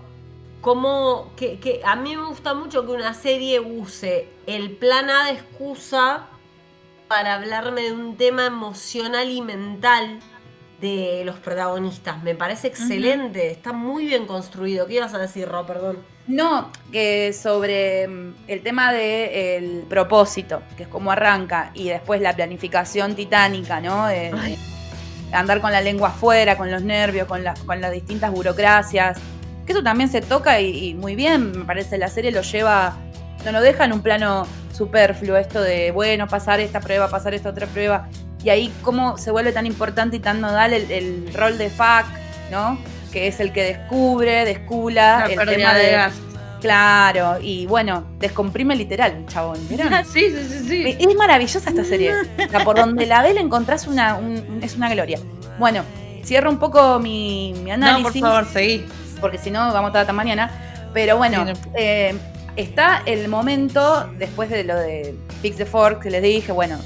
como 0.61 1.31
que, 1.35 1.59
que, 1.59 1.81
a 1.83 1.95
mí 1.95 2.15
me 2.15 2.25
gusta 2.27 2.53
mucho 2.53 2.85
que 2.85 2.91
una 2.91 3.13
serie 3.13 3.59
use 3.59 4.29
el 4.47 4.71
plan 4.71 5.09
A 5.09 5.25
de 5.25 5.31
excusa 5.33 6.27
para 7.07 7.35
hablarme 7.35 7.83
de 7.83 7.91
un 7.91 8.17
tema 8.17 8.45
emocional 8.45 9.29
y 9.29 9.41
mental 9.41 10.19
de 10.81 11.23
los 11.25 11.37
protagonistas. 11.37 12.21
Me 12.23 12.35
parece 12.35 12.67
excelente, 12.67 13.51
está 13.51 13.73
muy 13.73 14.05
bien 14.05 14.27
construido. 14.27 14.85
¿Qué 14.85 14.95
ibas 14.95 15.13
a 15.13 15.17
decir, 15.17 15.47
Ro? 15.47 15.65
Perdón. 15.65 15.97
No, 16.27 16.71
que 16.91 17.33
sobre 17.33 18.07
mm, 18.07 18.35
el 18.47 18.61
tema 18.61 18.93
del 18.93 19.85
propósito, 19.89 20.61
que 20.75 20.83
es 20.83 20.89
como 20.89 21.11
arranca, 21.11 21.71
y 21.73 21.89
después 21.89 22.21
la 22.21 22.35
planificación 22.35 23.15
titánica, 23.15 23.79
¿no? 23.79 24.07
De, 24.07 24.57
andar 25.31 25.59
con 25.59 25.71
la 25.73 25.81
lengua 25.81 26.09
afuera, 26.09 26.57
con 26.57 26.71
los 26.71 26.81
nervios, 26.83 27.27
con, 27.27 27.43
con 27.65 27.81
las 27.81 27.91
distintas 27.91 28.31
burocracias. 28.31 29.19
Que 29.65 29.73
eso 29.73 29.83
también 29.83 30.09
se 30.09 30.21
toca 30.21 30.61
y, 30.61 30.89
y, 30.89 30.93
muy 30.93 31.15
bien, 31.15 31.51
me 31.51 31.65
parece, 31.65 31.97
la 31.97 32.07
serie 32.07 32.31
lo 32.31 32.41
lleva, 32.41 32.95
no 33.43 33.51
lo 33.51 33.59
deja 33.59 33.83
en 33.83 33.91
un 33.91 34.01
plano 34.01 34.47
superfluo, 34.71 35.35
esto 35.35 35.61
de, 35.61 35.91
bueno, 35.91 36.27
pasar 36.27 36.61
esta 36.61 36.79
prueba, 36.79 37.09
pasar 37.09 37.33
esta 37.33 37.49
otra 37.49 37.67
prueba 37.67 38.07
y 38.47 38.49
ahí 38.49 38.73
cómo 38.81 39.17
se 39.17 39.29
vuelve 39.29 39.51
tan 39.51 39.65
importante 39.65 40.15
y 40.15 40.19
tan 40.21 40.39
nodal 40.39 40.71
el, 40.71 41.33
rol 41.33 41.57
de 41.57 41.69
FAC, 41.69 42.05
¿no? 42.49 42.79
Que 43.11 43.27
es 43.27 43.41
el 43.41 43.51
que 43.51 43.61
descubre, 43.61 44.45
descula 44.45 45.25
el 45.29 45.37
tema 45.37 45.73
de, 45.73 45.91
gas. 45.91 46.13
Claro, 46.61 47.39
y 47.41 47.65
bueno, 47.65 48.05
descomprime 48.19 48.73
literal, 48.77 49.25
chabón. 49.27 49.59
¿vieron? 49.67 49.91
sí, 50.05 50.29
sí, 50.29 50.47
sí, 50.47 50.65
sí. 50.65 50.97
Es 50.97 51.15
maravillosa 51.17 51.69
esta 51.69 51.83
serie. 51.83 52.13
O 52.13 52.49
sea, 52.49 52.63
por 52.63 52.77
donde 52.77 53.05
la 53.05 53.21
ve 53.21 53.33
le 53.33 53.41
encontrás 53.41 53.85
una, 53.85 54.15
un- 54.15 54.61
es 54.63 54.77
una 54.77 54.89
gloria. 54.89 55.19
Bueno, 55.59 55.83
cierro 56.23 56.49
un 56.49 56.57
poco 56.57 56.99
mi, 56.99 57.51
mi 57.57 57.71
No, 57.71 57.73
análisis. 57.73 58.21
por 58.21 58.31
favor, 58.31 58.47
seguí. 58.47 58.85
porque 59.19 59.39
si 59.39 59.51
no 59.51 59.73
vamos 59.73 59.93
a 59.93 59.99
estar 59.99 60.15
mañana. 60.15 60.51
Pero 60.93 61.17
bueno, 61.17 61.45
Sí, 61.45 61.51
no. 61.51 61.71
eh, 61.75 62.15
está 62.55 63.01
el 63.05 63.27
momento, 63.27 64.09
después 64.17 64.49
de 64.49 64.63
lo 64.63 64.77
de 64.77 65.15
Fix 65.41 65.57
the 65.57 65.65
Fork, 65.65 66.01
que 66.01 66.09
les 66.11 66.23
dije, 66.23 66.53
bueno, 66.53 66.79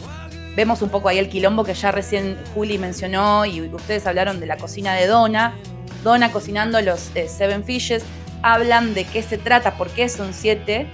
vemos 0.56 0.82
un 0.82 0.90
poco 0.90 1.10
ahí 1.10 1.18
el 1.18 1.30
quilombo 1.30 1.64
que 1.64 1.74
ya 1.74 1.92
recién 1.92 2.38
Juli 2.54 2.78
mencionó 2.78 3.46
y 3.46 3.62
ustedes 3.62 4.06
hablaron 4.08 4.40
de 4.40 4.46
la 4.46 4.58
cocina 4.58 4.94
de 4.94 5.08
Donna. 5.08 5.56
Donna 6.04 6.32
cocinando 6.32 6.82
los 6.82 7.12
eh, 7.16 7.28
Seven 7.28 7.64
Fishes. 7.64 8.04
Hablan 8.44 8.94
de 8.94 9.06
qué 9.06 9.22
se 9.22 9.38
trata, 9.38 9.78
por 9.78 9.90
qué 9.90 10.10
son 10.10 10.34
siete. 10.34 10.88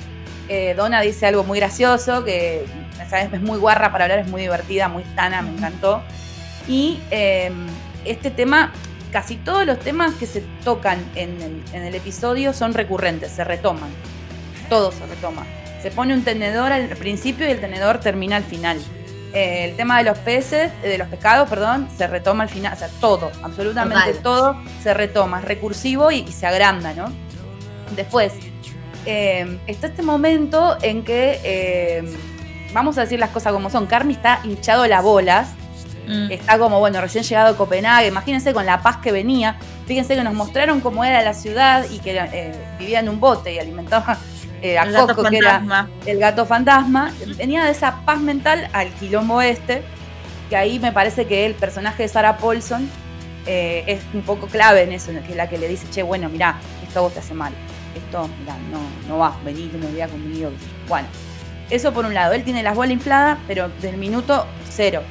Eh, 0.50 0.74
Donna 0.76 1.02
dice 1.02 1.26
algo 1.26 1.44
muy 1.44 1.60
gracioso, 1.60 2.24
que 2.24 2.66
¿sabes? 3.10 3.32
es 3.32 3.42
muy 3.42 3.58
guarra 3.58 3.92
para 3.92 4.06
hablar, 4.06 4.20
es 4.20 4.28
muy 4.28 4.42
divertida, 4.42 4.90
muy 4.90 5.04
tana, 5.16 5.42
me 5.42 5.52
encantó. 5.52 6.02
Y 6.68 7.00
eh, 7.12 7.52
este 8.04 8.32
tema, 8.32 8.74
casi 9.12 9.38
todos 9.38 9.66
los 9.66 9.80
temas 9.80 10.14
que 10.16 10.26
se 10.26 10.42
tocan 10.66 11.00
en 11.16 11.64
el 11.74 11.96
episodio 11.96 12.52
son 12.52 12.74
recurrentes, 12.74 13.32
se 13.32 13.44
retoman. 13.46 13.90
Todo 14.70 14.92
se 14.92 15.06
retoma. 15.06 15.46
Se 15.82 15.92
pone 15.92 16.14
un 16.14 16.24
tenedor 16.24 16.74
al 16.74 16.90
principio 16.90 17.48
y 17.48 17.52
el 17.52 17.62
tenedor 17.62 18.00
termina 18.00 18.36
al 18.36 18.44
final. 18.44 18.78
Eh, 19.34 19.66
el 19.66 19.76
tema 19.76 19.98
de 19.98 20.06
los 20.06 20.18
peces, 20.20 20.72
eh, 20.84 20.90
de 20.90 20.98
los 20.98 21.08
pescados, 21.10 21.50
perdón, 21.50 21.88
se 21.98 22.08
retoma 22.08 22.44
al 22.44 22.50
final. 22.50 22.74
O 22.74 22.78
sea, 22.78 22.90
todo, 23.02 23.32
absolutamente 23.44 24.08
Total. 24.14 24.24
todo 24.24 24.58
se 24.82 24.94
retoma. 24.94 25.40
Es 25.40 25.46
recursivo 25.46 26.12
y, 26.12 26.20
y 26.20 26.32
se 26.32 26.48
agranda, 26.48 26.94
¿no? 26.94 27.12
Después, 27.96 28.34
eh, 29.06 29.60
está 29.68 29.88
este 29.88 30.02
momento 30.04 30.78
en 30.82 31.04
que, 31.04 31.40
eh, 31.44 32.04
vamos 32.74 32.98
a 32.98 33.02
decir 33.02 33.20
las 33.20 33.30
cosas 33.30 33.54
como 33.54 33.70
son, 33.70 33.86
Carmi 33.86 34.14
está 34.14 34.40
hinchado 34.44 34.86
las 34.88 35.04
bolas, 35.04 35.50
Mm. 36.08 36.32
está 36.32 36.58
como, 36.58 36.80
bueno, 36.80 37.02
recién 37.02 37.24
llegado 37.26 37.54
a 37.54 37.58
Copenhague, 37.58 38.08
imagínense 38.08 38.54
con 38.54 38.66
la 38.66 38.82
paz 38.82 38.98
que 38.98 39.12
venía, 39.12 39.58
fíjense 39.88 40.16
que 40.16 40.24
nos 40.24 40.34
mostraron 40.34 40.80
cómo 40.80 41.04
era 41.04 41.22
la 41.22 41.34
ciudad 41.34 41.86
y 41.92 42.00
que 42.00 42.18
eh, 42.18 42.54
vivía 42.80 43.02
en 43.02 43.10
un 43.10 43.20
bote 43.20 43.54
y 43.54 43.60
alimentaba 43.60 44.18
eh, 44.62 44.78
a 44.78 44.84
El 44.84 44.92
gato 44.92 45.16
Coco, 45.16 45.30
que 45.30 45.38
era 45.38 45.60
fantasma. 45.60 45.90
el 46.06 46.20
gato 46.20 46.46
fantasma, 46.46 47.14
venía 47.38 47.64
de 47.64 47.72
esa 47.72 48.02
paz 48.06 48.20
mental 48.20 48.70
al 48.74 48.90
quilombo 48.94 49.42
este, 49.42 49.84
que 50.50 50.56
ahí 50.56 50.80
me 50.80 50.92
parece 50.92 51.26
que 51.26 51.46
el 51.46 51.54
personaje 51.54 52.04
de 52.04 52.10
Sarah 52.10 52.38
Paulson 52.38 52.90
eh, 53.46 53.84
es 53.88 54.02
un 54.14 54.22
poco 54.22 54.48
clave 54.48 54.84
en 54.84 54.92
eso, 54.94 55.12
que 55.12 55.32
es 55.32 55.36
la 55.36 55.50
que 55.50 55.58
le 55.58 55.68
dice, 55.68 55.88
che, 55.90 56.04
bueno, 56.04 56.30
mirá, 56.30 56.58
esto 56.86 57.00
a 57.00 57.02
vos 57.04 57.14
te 57.14 57.20
hace 57.20 57.34
mal, 57.34 57.54
esto, 57.96 58.30
mirá, 58.40 58.56
no, 58.72 58.80
no 59.08 59.20
va, 59.20 59.38
vení, 59.46 59.70
me 59.80 59.88
olvidás 59.88 60.12
conmigo. 60.12 60.52
Bueno, 60.88 61.08
eso 61.70 61.94
por 61.94 62.06
un 62.06 62.14
lado, 62.14 62.34
él 62.34 62.44
tiene 62.44 62.64
las 62.64 62.76
bolas 62.76 62.94
infladas, 62.94 63.38
pero 63.48 63.70
del 63.82 63.98
minuto 63.98 64.46
cero. 64.70 65.02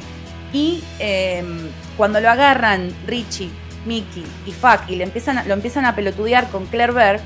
Y 0.52 0.82
eh, 0.98 1.44
cuando 1.96 2.20
lo 2.20 2.30
agarran 2.30 2.94
Richie, 3.06 3.50
Mickey 3.86 4.24
y 4.46 4.52
Fuck 4.52 4.88
y 4.88 4.96
le 4.96 5.04
empiezan 5.04 5.46
lo 5.46 5.54
empiezan 5.54 5.84
a 5.84 5.94
pelotudear 5.94 6.48
con 6.48 6.66
Claire 6.66 6.92
Berg, 6.92 7.20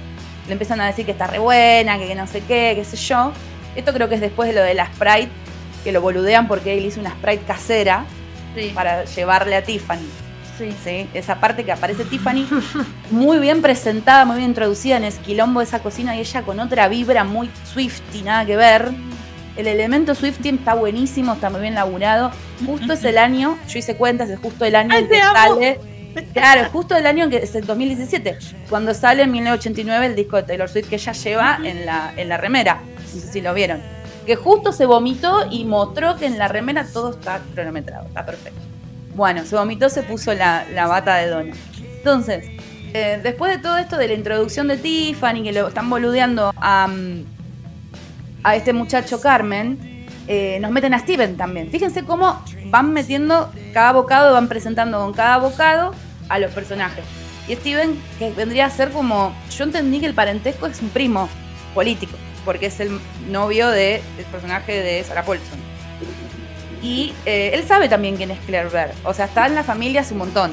le 0.50 0.54
empiezan 0.54 0.80
a 0.80 0.86
decir 0.86 1.06
que 1.06 1.12
está 1.12 1.26
re 1.26 1.38
buena, 1.38 1.98
que, 1.98 2.06
que 2.08 2.14
no 2.14 2.26
sé 2.26 2.40
qué, 2.42 2.72
qué 2.76 2.84
sé 2.84 2.96
yo. 2.96 3.32
Esto 3.76 3.92
creo 3.94 4.08
que 4.08 4.16
es 4.16 4.20
después 4.20 4.48
de 4.48 4.54
lo 4.54 4.62
de 4.62 4.74
la 4.74 4.86
Sprite, 4.86 5.30
que 5.84 5.92
lo 5.92 6.00
boludean 6.00 6.48
porque 6.48 6.76
él 6.76 6.84
hizo 6.84 7.00
una 7.00 7.10
Sprite 7.10 7.44
casera 7.44 8.04
Sí, 8.54 8.72
para 8.74 9.04
llevarle 9.04 9.54
a 9.54 9.62
Tiffany. 9.62 10.04
sí. 10.58 10.74
¿sí? 10.84 11.08
Esa 11.14 11.36
parte 11.40 11.64
que 11.64 11.70
aparece 11.72 12.04
Tiffany, 12.04 12.46
muy 13.10 13.38
bien 13.38 13.62
presentada, 13.62 14.24
muy 14.24 14.38
bien 14.38 14.50
introducida 14.50 14.96
en 14.96 15.04
ese 15.04 15.20
quilombo 15.20 15.60
de 15.60 15.66
esa 15.66 15.78
cocina 15.78 16.16
y 16.16 16.20
ella 16.20 16.42
con 16.42 16.58
otra 16.58 16.88
vibra 16.88 17.22
muy 17.24 17.48
Swifty, 17.72 18.22
nada 18.22 18.44
que 18.44 18.56
ver. 18.56 18.90
El 19.56 19.66
elemento 19.68 20.14
Swifty 20.14 20.48
está 20.48 20.74
buenísimo, 20.74 21.34
está 21.34 21.48
muy 21.48 21.60
bien 21.60 21.74
laburado. 21.74 22.32
Justo 22.66 22.92
es 22.94 23.04
el 23.04 23.18
año, 23.18 23.56
yo 23.68 23.78
hice 23.78 23.94
cuentas, 23.96 24.28
es 24.30 24.38
justo 24.40 24.64
el 24.64 24.74
año 24.74 24.90
Ay, 24.92 25.04
en 25.04 25.08
que 25.08 25.20
sale. 25.20 25.80
Claro, 26.32 26.68
justo 26.70 26.96
el 26.96 27.06
año 27.06 27.28
que 27.28 27.38
es 27.38 27.54
el 27.54 27.66
2017, 27.66 28.38
cuando 28.68 28.94
sale 28.94 29.22
en 29.22 29.30
1989 29.32 30.06
el 30.06 30.16
disco 30.16 30.36
de 30.36 30.42
Taylor 30.44 30.68
Swift 30.68 30.88
que 30.88 30.96
ella 30.96 31.12
lleva 31.12 31.58
en 31.62 31.86
la, 31.86 32.12
en 32.16 32.28
la 32.28 32.36
remera. 32.36 32.80
No 33.14 33.20
sé 33.20 33.32
si 33.32 33.40
lo 33.40 33.54
vieron. 33.54 33.80
Que 34.26 34.36
justo 34.36 34.72
se 34.72 34.86
vomitó 34.86 35.46
y 35.50 35.64
mostró 35.64 36.16
que 36.16 36.26
en 36.26 36.38
la 36.38 36.48
remera 36.48 36.86
todo 36.92 37.12
está 37.12 37.40
cronometrado, 37.54 38.06
está 38.06 38.24
perfecto. 38.24 38.60
Bueno, 39.14 39.44
se 39.44 39.56
vomitó, 39.56 39.88
se 39.88 40.02
puso 40.02 40.34
la, 40.34 40.64
la 40.72 40.86
bata 40.86 41.16
de 41.16 41.28
Donna. 41.28 41.54
Entonces, 41.98 42.46
eh, 42.92 43.20
después 43.22 43.52
de 43.52 43.58
todo 43.58 43.76
esto 43.76 43.96
de 43.96 44.08
la 44.08 44.14
introducción 44.14 44.68
de 44.68 44.76
Tiffany, 44.76 45.42
que 45.42 45.52
lo 45.52 45.68
están 45.68 45.90
boludeando 45.90 46.52
a, 46.56 46.86
mm, 46.86 47.24
a 48.42 48.56
este 48.56 48.72
muchacho 48.72 49.20
Carmen, 49.20 50.06
eh, 50.26 50.58
nos 50.60 50.70
meten 50.70 50.94
a 50.94 50.98
Steven 50.98 51.36
también. 51.36 51.70
Fíjense 51.70 52.04
cómo 52.04 52.42
van 52.66 52.92
metiendo 52.92 53.50
cada 53.70 53.92
bocado, 53.92 54.32
van 54.32 54.48
presentando 54.48 54.98
con 54.98 55.12
cada 55.12 55.38
bocado 55.38 55.92
a 56.28 56.38
los 56.38 56.52
personajes. 56.52 57.04
Y 57.48 57.56
Steven, 57.56 58.00
que 58.18 58.30
vendría 58.30 58.66
a 58.66 58.70
ser 58.70 58.90
como. 58.90 59.34
Yo 59.56 59.64
entendí 59.64 60.00
que 60.00 60.06
el 60.06 60.14
parentesco 60.14 60.66
es 60.66 60.80
un 60.80 60.90
primo 60.90 61.28
político, 61.74 62.16
porque 62.44 62.66
es 62.66 62.80
el 62.80 63.00
novio 63.28 63.68
del 63.68 64.02
personaje 64.30 64.82
de 64.82 65.02
Sarah 65.04 65.24
Paulson. 65.24 65.58
Y 66.82 67.12
eh, 67.26 67.50
él 67.54 67.64
sabe 67.66 67.88
también 67.88 68.16
quién 68.16 68.30
es 68.30 68.38
Claire 68.40 68.68
Berg. 68.68 68.92
O 69.04 69.12
sea, 69.12 69.26
está 69.26 69.46
en 69.46 69.54
la 69.54 69.64
familia 69.64 70.00
hace 70.00 70.12
un 70.12 70.20
montón. 70.20 70.52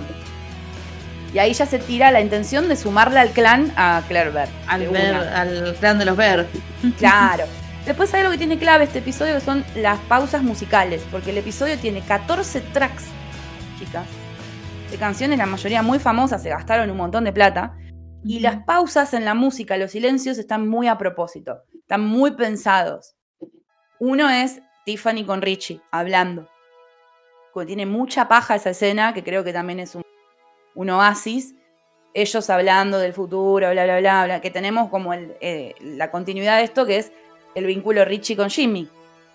Y 1.34 1.40
ahí 1.40 1.54
ya 1.54 1.66
se 1.66 1.80
tira 1.80 2.12
la 2.12 2.22
intención 2.22 2.68
de 2.68 2.76
sumarle 2.76 3.20
al 3.20 3.30
clan 3.30 3.72
a 3.76 4.02
Claire 4.08 4.32
Berg. 4.32 4.50
Al, 4.68 4.92
de 4.92 5.08
al 5.08 5.76
clan 5.80 6.00
de 6.00 6.06
los 6.06 6.18
ver. 6.18 6.48
Claro. 6.98 7.46
Después 7.88 8.14
hay 8.14 8.20
algo 8.20 8.34
que 8.34 8.38
tiene 8.38 8.60
clave 8.60 8.84
este 8.84 9.00
episodio 9.00 9.36
que 9.36 9.40
son 9.40 9.64
las 9.78 9.98
pausas 10.02 10.44
musicales, 10.44 11.02
porque 11.10 11.32
el 11.32 11.38
episodio 11.38 11.78
tiene 11.78 12.02
14 12.02 12.60
tracks, 12.74 13.06
chicas, 13.80 14.06
de 14.92 14.98
canciones, 14.98 15.38
la 15.38 15.46
mayoría 15.46 15.82
muy 15.82 15.98
famosas, 15.98 16.44
se 16.44 16.50
gastaron 16.50 16.92
un 16.92 16.98
montón 16.98 17.24
de 17.24 17.32
plata, 17.32 17.78
y 18.26 18.42
las 18.42 18.66
pausas 18.66 19.14
en 19.14 19.24
la 19.24 19.34
música, 19.34 19.78
los 19.78 19.92
silencios 19.92 20.38
están 20.38 20.68
muy 20.68 20.90
a 20.90 20.98
propósito, 20.98 21.64
están 21.80 22.06
muy 22.06 22.32
pensados. 22.32 23.16
Uno 24.00 24.30
es 24.30 24.62
Tiffany 24.84 25.24
con 25.26 25.42
Richie, 25.42 25.80
hablando. 25.90 26.50
Porque 27.54 27.68
tiene 27.68 27.86
mucha 27.86 28.28
paja 28.28 28.56
esa 28.56 28.72
escena, 28.72 29.14
que 29.14 29.24
creo 29.24 29.46
que 29.46 29.54
también 29.54 29.80
es 29.80 29.96
un, 29.96 30.04
un 30.76 30.90
oasis. 30.90 31.56
Ellos 32.14 32.50
hablando 32.50 33.00
del 33.00 33.14
futuro, 33.14 33.72
bla, 33.72 33.86
bla, 33.86 34.00
bla, 34.00 34.26
bla, 34.26 34.42
que 34.42 34.52
tenemos 34.52 34.90
como 34.90 35.14
el, 35.14 35.38
eh, 35.40 35.74
la 35.80 36.12
continuidad 36.12 36.58
de 36.58 36.66
esto, 36.66 36.86
que 36.86 36.98
es 36.98 37.14
el 37.58 37.66
vínculo 37.66 38.06
Richie 38.06 38.36
con 38.36 38.50
Jimmy. 38.50 38.88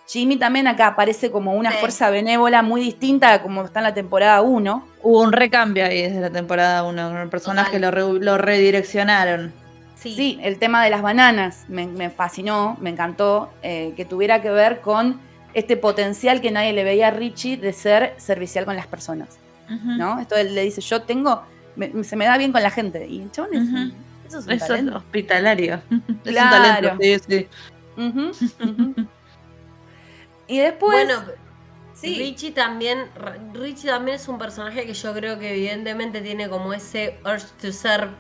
Jimmy 0.06 0.36
también 0.36 0.66
acá 0.66 0.88
aparece 0.88 1.30
como 1.30 1.54
una 1.54 1.70
Sí. 1.72 1.78
fuerza 1.78 2.10
benévola 2.10 2.62
muy 2.62 2.80
distinta 2.80 3.32
a 3.32 3.42
como 3.42 3.62
está 3.64 3.80
en 3.80 3.84
la 3.84 3.94
temporada 3.94 4.40
1. 4.42 4.86
Hubo 5.02 5.20
un 5.22 5.32
recambio 5.32 5.84
ahí 5.84 6.02
desde 6.02 6.20
la 6.20 6.30
temporada 6.30 6.82
1. 6.84 7.22
El 7.22 7.28
personaje 7.28 7.78
lo, 7.78 7.90
re- 7.90 8.20
lo 8.20 8.36
redireccionaron. 8.38 9.52
Sí. 9.96 10.14
Sí, 10.14 10.38
el 10.42 10.58
tema 10.58 10.82
de 10.84 10.90
las 10.90 11.02
bananas 11.02 11.64
me, 11.68 11.86
me 11.86 12.10
fascinó, 12.10 12.76
me 12.80 12.90
encantó, 12.90 13.52
eh, 13.62 13.92
que 13.96 14.04
tuviera 14.04 14.42
que 14.42 14.50
ver 14.50 14.80
con 14.80 15.20
este 15.54 15.76
potencial 15.76 16.40
que 16.40 16.50
nadie 16.50 16.72
le 16.72 16.82
veía 16.82 17.08
a 17.08 17.10
Richie 17.10 17.56
de 17.56 17.72
ser 17.72 18.14
servicial 18.16 18.64
con 18.64 18.74
las 18.76 18.86
personas. 18.86 19.38
¿no? 19.68 20.20
Esto 20.20 20.36
él 20.36 20.54
le 20.54 20.62
dice, 20.64 20.80
yo 20.82 21.02
tengo, 21.02 21.42
me- 21.76 22.04
se 22.04 22.16
me 22.16 22.26
da 22.26 22.36
bien 22.36 22.52
con 22.52 22.62
la 22.62 22.70
gente. 22.70 23.06
Y 23.08 23.22
el 23.22 23.30
chabón 23.32 23.54
es 23.54 23.62
eso 24.28 24.38
es 24.40 24.46
un 24.46 24.52
Eso 24.52 24.62
es 24.64 24.68
talento. 24.68 24.96
hospitalario. 24.98 25.80
Es 26.24 26.36
un 26.36 26.50
talento, 26.50 26.96
sí, 27.00 27.16
sí. 27.28 27.46
Y 30.46 30.58
después... 30.58 31.06
Bueno, 31.06 31.22
sí. 31.94 32.16
Richie 32.18 32.52
también, 32.52 33.08
Richie 33.54 33.88
también 33.88 34.16
es 34.16 34.28
un 34.28 34.38
personaje 34.38 34.86
que 34.86 34.94
yo 34.94 35.14
creo 35.14 35.38
que 35.38 35.50
evidentemente 35.50 36.20
tiene 36.20 36.48
como 36.48 36.72
ese 36.72 37.18
urge 37.24 37.46
to 37.60 37.72
serve, 37.72 38.12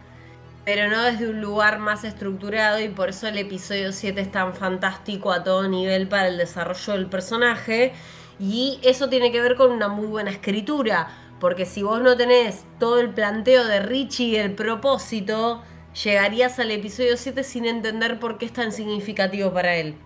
pero 0.64 0.88
no 0.88 1.02
desde 1.02 1.28
un 1.28 1.40
lugar 1.40 1.78
más 1.78 2.04
estructurado 2.04 2.80
y 2.80 2.88
por 2.88 3.10
eso 3.10 3.26
el 3.28 3.38
episodio 3.38 3.92
7 3.92 4.20
es 4.20 4.30
tan 4.30 4.54
fantástico 4.54 5.32
a 5.32 5.42
todo 5.42 5.68
nivel 5.68 6.08
para 6.08 6.28
el 6.28 6.38
desarrollo 6.38 6.92
del 6.92 7.06
personaje 7.06 7.92
y 8.38 8.78
eso 8.82 9.08
tiene 9.08 9.32
que 9.32 9.40
ver 9.40 9.56
con 9.56 9.70
una 9.70 9.88
muy 9.88 10.06
buena 10.06 10.30
escritura, 10.30 11.08
porque 11.40 11.66
si 11.66 11.82
vos 11.82 12.00
no 12.00 12.16
tenés 12.16 12.64
todo 12.78 13.00
el 13.00 13.10
planteo 13.10 13.64
de 13.64 13.80
Richie 13.80 14.26
y 14.26 14.36
el 14.36 14.52
propósito, 14.54 15.62
llegarías 15.92 16.58
al 16.58 16.70
episodio 16.70 17.16
7 17.16 17.42
sin 17.44 17.66
entender 17.66 18.18
por 18.18 18.38
qué 18.38 18.46
es 18.46 18.52
tan 18.52 18.72
significativo 18.72 19.52
para 19.52 19.74
él. 19.76 19.96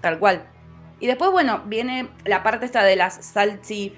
Tal 0.00 0.18
cual. 0.18 0.46
Y 1.00 1.06
después, 1.06 1.30
bueno, 1.30 1.62
viene 1.66 2.08
la 2.24 2.42
parte 2.42 2.64
esta 2.66 2.82
de 2.82 2.96
las 2.96 3.24
salty, 3.24 3.94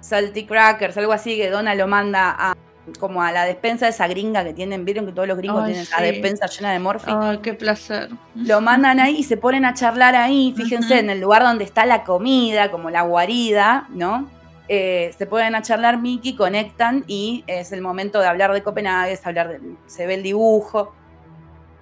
salty 0.00 0.46
crackers, 0.46 0.96
algo 0.96 1.12
así, 1.12 1.36
que 1.36 1.50
Donna 1.50 1.74
lo 1.74 1.86
manda 1.86 2.34
a 2.36 2.54
como 3.00 3.22
a 3.22 3.32
la 3.32 3.44
despensa 3.44 3.86
de 3.86 3.90
esa 3.90 4.06
gringa 4.06 4.44
que 4.44 4.54
tienen, 4.54 4.84
vieron 4.84 5.06
que 5.06 5.12
todos 5.12 5.26
los 5.26 5.36
gringos 5.36 5.64
Ay, 5.64 5.72
tienen 5.72 5.88
la 5.90 5.98
sí. 5.98 6.04
despensa 6.04 6.46
llena 6.46 6.72
de 6.72 6.78
morphine. 6.78 7.16
Ay, 7.20 7.38
qué 7.38 7.54
placer. 7.54 8.10
Lo 8.34 8.60
mandan 8.60 9.00
ahí 9.00 9.16
y 9.16 9.22
se 9.24 9.36
ponen 9.36 9.64
a 9.64 9.74
charlar 9.74 10.14
ahí, 10.14 10.54
fíjense, 10.56 10.98
en 10.98 11.10
el 11.10 11.20
lugar 11.20 11.42
donde 11.42 11.64
está 11.64 11.84
la 11.84 12.04
comida, 12.04 12.70
como 12.70 12.90
la 12.90 13.02
guarida, 13.02 13.86
¿no? 13.90 14.30
Eh, 14.68 15.14
se 15.16 15.26
ponen 15.26 15.54
a 15.54 15.62
charlar 15.62 15.98
Mickey, 15.98 16.34
conectan 16.34 17.04
y 17.06 17.44
es 17.46 17.70
el 17.70 17.80
momento 17.80 18.20
de 18.20 18.26
hablar 18.26 18.52
de 18.52 18.62
Copenhague, 18.62 19.12
es 19.12 19.24
hablar 19.24 19.48
de, 19.48 19.60
se 19.86 20.06
ve 20.06 20.14
el 20.14 20.22
dibujo. 20.22 20.94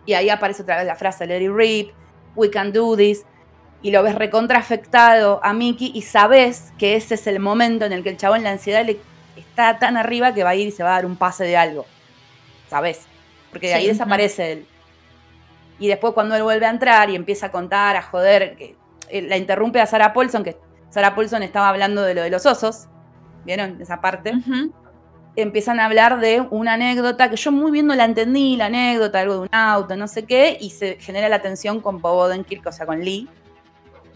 Y 0.07 0.13
ahí 0.13 0.29
aparece 0.29 0.63
otra 0.63 0.77
vez 0.77 0.87
la 0.87 0.97
frase, 0.97 1.25
it 1.25 1.51
rip, 1.51 1.93
we 2.35 2.51
can 2.51 2.73
do 2.73 2.97
this. 2.97 3.25
Y 3.81 3.91
lo 3.91 4.03
ves 4.03 4.15
recontra 4.15 4.59
afectado 4.59 5.41
a 5.43 5.53
Mickey 5.55 5.93
y 5.95 6.03
sabes 6.03 6.73
que 6.79 6.97
ese 6.97 7.15
es 7.15 7.27
el 7.27 7.41
momento 7.41 7.85
en 7.85 7.93
el 7.93 8.03
que 8.03 8.11
el 8.11 8.17
chabón 8.17 8.43
la 8.43 8.51
ansiedad 8.51 8.85
le 8.85 8.99
está 9.37 9.79
tan 9.79 9.97
arriba 9.97 10.35
que 10.35 10.45
va 10.45 10.51
a 10.51 10.55
ir 10.55 10.69
y 10.69 10.71
se 10.71 10.83
va 10.83 10.91
a 10.91 10.95
dar 10.95 11.07
un 11.07 11.17
pase 11.17 11.45
de 11.45 11.57
algo. 11.57 11.87
¿Sabes? 12.69 13.07
Porque 13.51 13.69
de 13.69 13.75
ahí 13.75 13.87
desaparece 13.87 14.53
él. 14.53 14.67
Y 15.79 15.89
después 15.89 16.15
cuando 16.15 16.37
él 16.37 16.43
vuelve 16.43 16.67
a 16.67 16.71
entrar 16.71 17.11
y 17.11 17.17
empieza 17.17 17.47
a 17.47 17.51
contar, 17.51 17.97
a 17.97 18.03
joder, 18.03 18.57
que 18.57 18.77
eh, 19.09 19.23
la 19.23 19.37
interrumpe 19.37 19.81
a 19.81 19.87
Sarah 19.87 20.13
Paulson, 20.13 20.45
que 20.45 20.57
Sarah 20.95 21.17
Paulson 21.17 21.43
estaba 21.43 21.71
hablando 21.71 22.03
de 22.03 22.15
lo 22.15 22.23
de 22.23 22.31
los 22.31 22.47
osos. 22.47 22.87
¿Vieron 23.45 23.83
esa 23.83 24.01
parte? 24.01 24.33
Empiezan 25.35 25.81
a 25.81 25.87
hablar 25.87 26.21
de 26.21 26.47
una 26.51 26.75
anécdota 26.75 27.29
que 27.29 27.35
yo 27.35 27.51
muy 27.51 27.73
bien 27.73 27.89
no 27.89 27.97
la 27.97 28.05
entendí, 28.05 28.57
la 28.57 28.67
anécdota, 28.67 29.19
algo 29.19 29.35
de 29.35 29.41
un 29.41 29.49
auto, 29.51 29.97
no 29.97 30.07
sé 30.07 30.25
qué, 30.25 30.57
y 30.61 30.71
se 30.71 30.97
genera 31.01 31.29
la 31.29 31.43
tensión 31.43 31.81
con 31.81 32.01
Bob 32.01 32.19
Odenkirk, 32.19 32.65
o 32.69 32.71
sea, 32.71 32.87
con 32.87 33.01
Lee. 33.01 33.29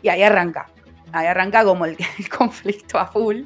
Y 0.02 0.08
ahí 0.08 0.22
arranca. 0.22 0.70
Ahí 1.10 1.26
arranca 1.26 1.64
como 1.64 1.84
el, 1.84 1.96
conflicto 2.38 2.96
a 2.96 3.08
full. 3.08 3.42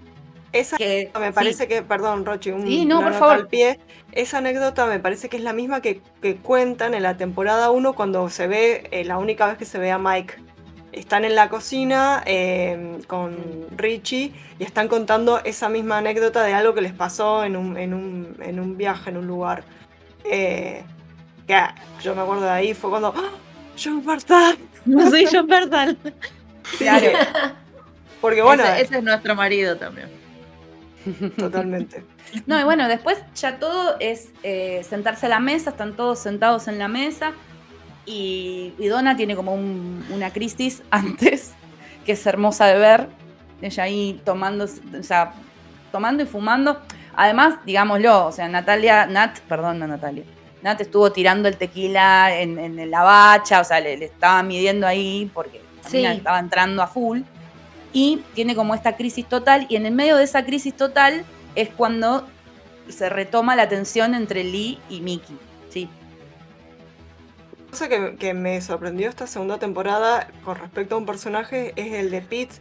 Esa 0.52 0.76
que, 0.76 1.10
me 1.18 1.32
parece 1.32 1.66
que, 1.66 1.80
perdón, 1.80 2.26
Rochi, 2.26 2.50
un 2.50 2.66
sí, 2.66 2.84
no, 2.84 3.00
por 3.00 3.14
favor. 3.14 3.34
al 3.36 3.46
pie. 3.46 3.80
Esa 4.12 4.38
anécdota 4.38 4.84
me 4.84 4.98
parece 4.98 5.30
que 5.30 5.38
es 5.38 5.42
la 5.42 5.54
misma 5.54 5.80
que, 5.80 6.02
cuentan 6.42 6.92
en 6.92 7.02
la 7.02 7.16
temporada 7.16 7.70
1 7.70 7.94
cuando 7.94 8.28
se 8.28 8.46
ve, 8.46 8.88
eh, 8.90 9.06
la 9.06 9.16
única 9.16 9.46
vez 9.46 9.56
que 9.56 9.64
se 9.64 9.78
ve 9.78 9.90
a 9.90 9.96
Mike 9.96 10.51
están 10.92 11.24
en 11.24 11.34
la 11.34 11.48
cocina 11.48 12.22
em, 12.26 13.02
con 13.02 13.66
Richie 13.76 14.32
y 14.58 14.64
están 14.64 14.88
contando 14.88 15.40
esa 15.42 15.68
misma 15.68 15.98
anécdota 15.98 16.44
de 16.44 16.52
algo 16.52 16.74
que 16.74 16.82
les 16.82 16.92
pasó 16.92 17.44
en 17.44 17.56
un, 17.56 17.76
en 17.76 17.94
un, 17.94 18.36
en 18.40 18.60
un 18.60 18.76
viaje, 18.76 19.10
en 19.10 19.16
un 19.16 19.26
lugar. 19.26 19.64
Eh, 20.24 20.84
que 21.46 21.58
yo 22.02 22.14
me 22.14 22.22
acuerdo 22.22 22.44
de 22.44 22.50
ahí, 22.50 22.74
fue 22.74 22.90
cuando. 22.90 23.08
¡Oh, 23.08 23.30
¡John 23.82 24.04
Bartal! 24.04 24.58
No 24.84 25.10
soy 25.10 25.26
John 25.30 25.46
Bartal. 25.46 25.98
Claro. 26.78 27.18
Porque 28.20 28.42
bueno. 28.42 28.62
Ese, 28.64 28.98
es 28.98 29.02
nuestro 29.02 29.34
marido 29.34 29.76
también. 29.76 30.08
Totalmente. 31.36 32.04
No, 32.46 32.60
y 32.60 32.64
bueno, 32.64 32.86
después 32.86 33.18
ya 33.34 33.58
todo 33.58 33.96
es 33.98 34.30
eh, 34.42 34.84
sentarse 34.88 35.26
a 35.26 35.28
la 35.30 35.40
mesa, 35.40 35.70
están 35.70 35.96
todos 35.96 36.20
sentados 36.20 36.68
en 36.68 36.78
la 36.78 36.86
mesa 36.86 37.32
y, 38.04 38.74
Donna 38.88 39.16
tiene 39.16 39.36
como 39.36 39.54
una 39.54 40.30
crisis 40.32 40.82
antes, 40.90 41.52
que 42.04 42.12
es 42.12 42.26
hermosa 42.26 42.66
de 42.66 42.78
ver. 42.78 43.08
Ella 43.60 43.84
ahí 43.84 44.20
tomando, 44.24 44.64
o 44.64 45.02
sea, 45.02 45.34
tomando 45.92 46.22
y 46.22 46.26
fumando. 46.26 46.80
Además, 47.14 47.56
digámoslo, 47.64 48.26
o 48.26 48.32
sea, 48.32 48.48
Natalia, 48.48 49.06
Nat, 49.06 49.38
perdón, 49.40 49.78
no 49.78 49.86
Natalia. 49.86 50.24
Nat 50.62 50.80
estuvo 50.80 51.12
tirando 51.12 51.48
el 51.48 51.56
tequila 51.56 52.36
en, 52.40 52.90
la 52.90 53.02
bacha, 53.02 53.60
o 53.60 53.64
sea, 53.64 53.80
le, 53.80 54.04
estaba 54.04 54.42
midiendo 54.42 54.86
ahí 54.86 55.30
porque 55.32 55.60
estaba 55.84 56.38
entrando 56.38 56.82
a 56.82 56.86
full. 56.86 57.20
Y 57.92 58.22
tiene 58.34 58.54
como 58.54 58.74
esta 58.74 58.96
crisis 58.96 59.28
total, 59.28 59.66
y 59.68 59.76
en 59.76 59.86
el 59.86 59.92
medio 59.92 60.16
de 60.16 60.24
esa 60.24 60.44
crisis 60.44 60.74
total 60.74 61.24
es 61.54 61.68
cuando 61.68 62.26
se 62.88 63.08
retoma 63.08 63.54
la 63.54 63.68
tensión 63.68 64.14
entre 64.14 64.44
Lee 64.44 64.78
y 64.88 65.00
Mickey. 65.00 65.36
Sí, 65.68 65.88
cosa 67.72 67.88
que, 67.88 68.34
me 68.34 68.60
sorprendió 68.60 69.08
esta 69.08 69.26
segunda 69.26 69.58
temporada 69.58 70.28
con 70.44 70.56
respecto 70.56 70.94
a 70.94 70.98
un 70.98 71.06
personaje 71.06 71.72
es 71.76 71.94
el 71.94 72.10
de 72.10 72.20
Pete, 72.20 72.56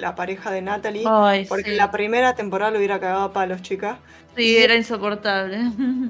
la 0.00 0.16
pareja 0.16 0.50
de 0.50 0.60
Natalie. 0.60 1.04
porque 1.48 1.70
en 1.70 1.76
la 1.76 1.92
primera 1.92 2.34
temporada 2.34 2.72
lo 2.72 2.78
hubiera 2.78 2.98
cagado 2.98 3.22
a 3.22 3.32
palos, 3.32 3.62
chicas. 3.62 3.98
Sí, 4.34 4.56
era 4.56 4.74
insoportable. 4.74 5.60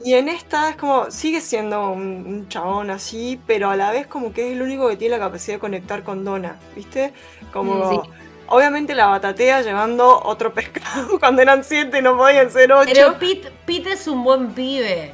Y 0.03 0.14
en 0.14 0.30
esta 0.30 0.70
es 0.70 0.76
como, 0.76 1.11
sigue 1.11 1.43
siendo 1.43 1.91
un, 1.91 2.49
chabón 2.49 2.91
así, 2.91 3.39
pero 3.47 3.68
a 3.68 3.76
la 3.76 3.91
vez 3.91 4.07
como 4.07 4.33
que 4.33 4.47
es 4.47 4.53
el 4.55 4.62
único 4.62 4.89
que 4.89 4.97
tiene 4.97 5.18
la 5.18 5.24
capacidad 5.26 5.57
de 5.57 5.61
conectar 5.61 6.03
con 6.03 6.24
Donna, 6.24 6.57
¿viste? 6.74 7.12
Como... 7.53 8.03
Obviamente 8.49 8.95
la 8.95 9.07
batatea 9.07 9.62
llevando 9.62 10.22
otro 10.24 10.53
pescado 10.53 11.18
cuando 11.20 11.41
eran 11.41 11.64
siete 11.64 11.99
y 11.99 12.03
no 12.03 12.16
podían 12.16 12.51
ser 12.51 12.72
ocho. 12.72 12.91
Pero 12.93 13.18
Pete, 13.18 13.51
Pete 13.64 13.93
es 13.93 14.07
un 14.07 14.24
buen 14.24 14.53
pibe. 14.53 15.12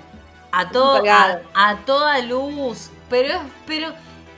A, 0.50 0.70
todo, 0.70 1.02
a, 1.06 1.76
toda 1.84 2.18
luz. 2.20 2.90
Pero, 3.10 3.40
pero, 3.66 3.92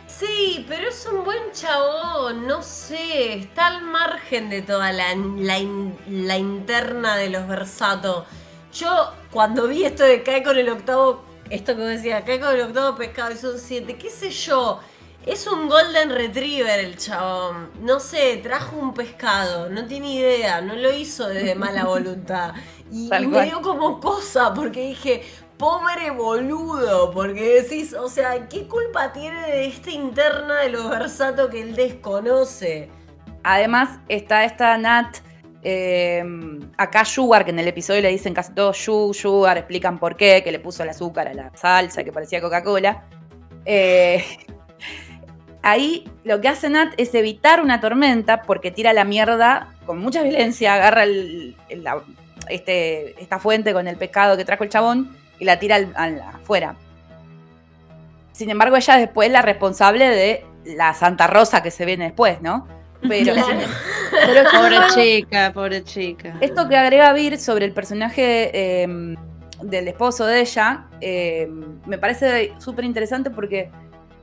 sí, 0.07 0.65
pero 0.69 0.89
es 0.89 1.07
un 1.07 1.25
buen 1.25 1.53
chabón, 1.53 2.47
no 2.47 2.63
sé, 2.63 3.35
está 3.35 3.67
al 3.67 3.83
margen 3.83 4.49
de 4.49 4.63
toda 4.63 4.93
la, 4.93 5.15
la, 5.17 6.39
interna 6.39 7.17
de 7.17 7.31
los 7.31 7.49
Versato. 7.49 8.27
Yo, 8.73 9.13
cuando 9.33 9.67
vi 9.67 9.85
esto 9.85 10.05
de 10.05 10.23
cae 10.23 10.45
con 10.45 10.57
el 10.57 10.69
octavo, 10.69 11.25
esto 11.51 11.75
que 11.75 11.83
decía, 11.83 12.25
cae 12.25 12.39
con 12.39 12.55
el 12.55 12.61
octavo 12.61 12.97
pescado 12.97 13.33
y 13.33 13.37
son 13.37 13.59
siete, 13.59 13.97
qué 13.97 14.09
sé 14.09 14.31
yo. 14.31 14.81
Es 15.27 15.47
un 15.47 15.69
Golden 15.69 16.11
Retriever 16.11 16.81
el 16.81 16.97
chabón. 16.97 17.71
No 17.83 18.01
sé, 18.01 18.39
trajo 18.39 18.77
un 18.77 18.95
pescado, 18.95 19.69
no 19.69 19.85
tiene 19.87 20.15
idea, 20.15 20.63
no 20.63 20.75
lo 20.75 20.93
hizo 20.93 21.29
de 21.29 21.55
mala 21.55 21.85
voluntad. 21.85 22.55
Y, 22.91 23.15
y 23.21 23.27
me 23.27 23.45
dio 23.45 23.61
como 23.61 24.01
cosa, 24.01 24.55
porque 24.55 24.81
dije, 24.89 25.23
pobre 25.61 26.11
boludo, 26.11 27.11
porque 27.11 27.61
decís, 27.61 27.93
o 27.93 28.09
sea, 28.09 28.49
¿qué 28.49 28.67
culpa 28.67 29.13
tiene 29.13 29.43
de 29.43 29.67
esta 29.67 29.91
interna 29.91 30.63
de 30.63 30.71
los 30.71 30.89
Versato 30.89 31.51
que 31.51 31.61
él 31.61 31.77
desconoce? 31.77 32.89
Además, 33.45 34.01
está 34.09 34.45
esta 34.45 34.79
Nat, 34.79 35.19
eh, 35.63 36.25
acá 36.79 37.05
Sugar, 37.05 37.45
que 37.45 37.51
en 37.51 37.59
el 37.59 37.69
episodio 37.69 38.01
le 38.01 38.09
dicen 38.09 38.33
casi 38.33 38.55
todo 38.55 38.73
Sugar, 38.73 39.59
explican 39.59 39.99
por 39.99 40.17
qué, 40.17 40.43
que 40.43 40.51
le 40.51 40.61
puso 40.61 40.83
el 40.83 40.89
azúcar 40.89 41.29
a 41.29 41.35
la 41.35 41.53
salsa, 41.55 42.05
que 42.05 42.11
parecía 42.11 42.41
Coca-Cola. 42.41 43.05
Eh, 43.67 44.25
ahí 45.63 46.11
lo 46.25 46.41
que 46.41 46.49
hace 46.49 46.71
Nat 46.71 46.95
es 46.97 47.15
evitar 47.15 47.61
una 47.61 47.83
tormenta 47.83 48.41
porque 48.43 48.71
tira 48.71 48.95
la 48.95 49.05
mierda 49.05 49.75
con 49.85 49.99
mucha 49.99 50.23
violencia, 50.23 50.73
agarra 50.73 51.05
este, 52.49 53.23
esta 53.23 53.39
fuente 53.39 53.75
con 53.75 53.87
el 53.89 53.97
pescado 53.97 54.39
que 54.39 54.47
trajo 54.47 54.65
el 54.65 54.71
chabón 54.71 55.20
y 55.41 55.45
la 55.45 55.59
tira 55.59 55.77
al, 55.77 56.21
afuera. 56.21 56.77
Sin 58.33 58.51
embargo, 58.51 58.77
ella 58.77 58.97
después 58.97 59.27
es 59.27 59.33
la 59.33 59.43
responsable 59.43 60.09
de 60.09 60.45
la 60.65 60.95
Santa 60.95 61.27
Rosa 61.27 61.63
que 61.63 61.71
se 61.71 61.85
viene 61.85 62.05
después, 62.05 62.41
¿no? 62.41 62.69
Pero, 63.09 63.35
pobre 64.55 64.77
chica, 64.95 65.53
pobre 65.53 65.83
chica. 65.83 66.37
Esto 66.41 66.69
que 66.69 66.77
agrega 66.77 67.13
Vir 67.15 67.39
sobre 67.39 67.65
el 67.65 67.73
personaje 67.73 68.83
em, 68.83 69.17
del 69.63 69.89
esposo 69.89 70.27
de 70.27 70.41
ella, 70.41 70.87
em, 71.01 71.81
me 71.87 71.99
parece 71.99 72.53
súper 72.59 72.85
interesante 72.85 73.31
porque 73.31 73.71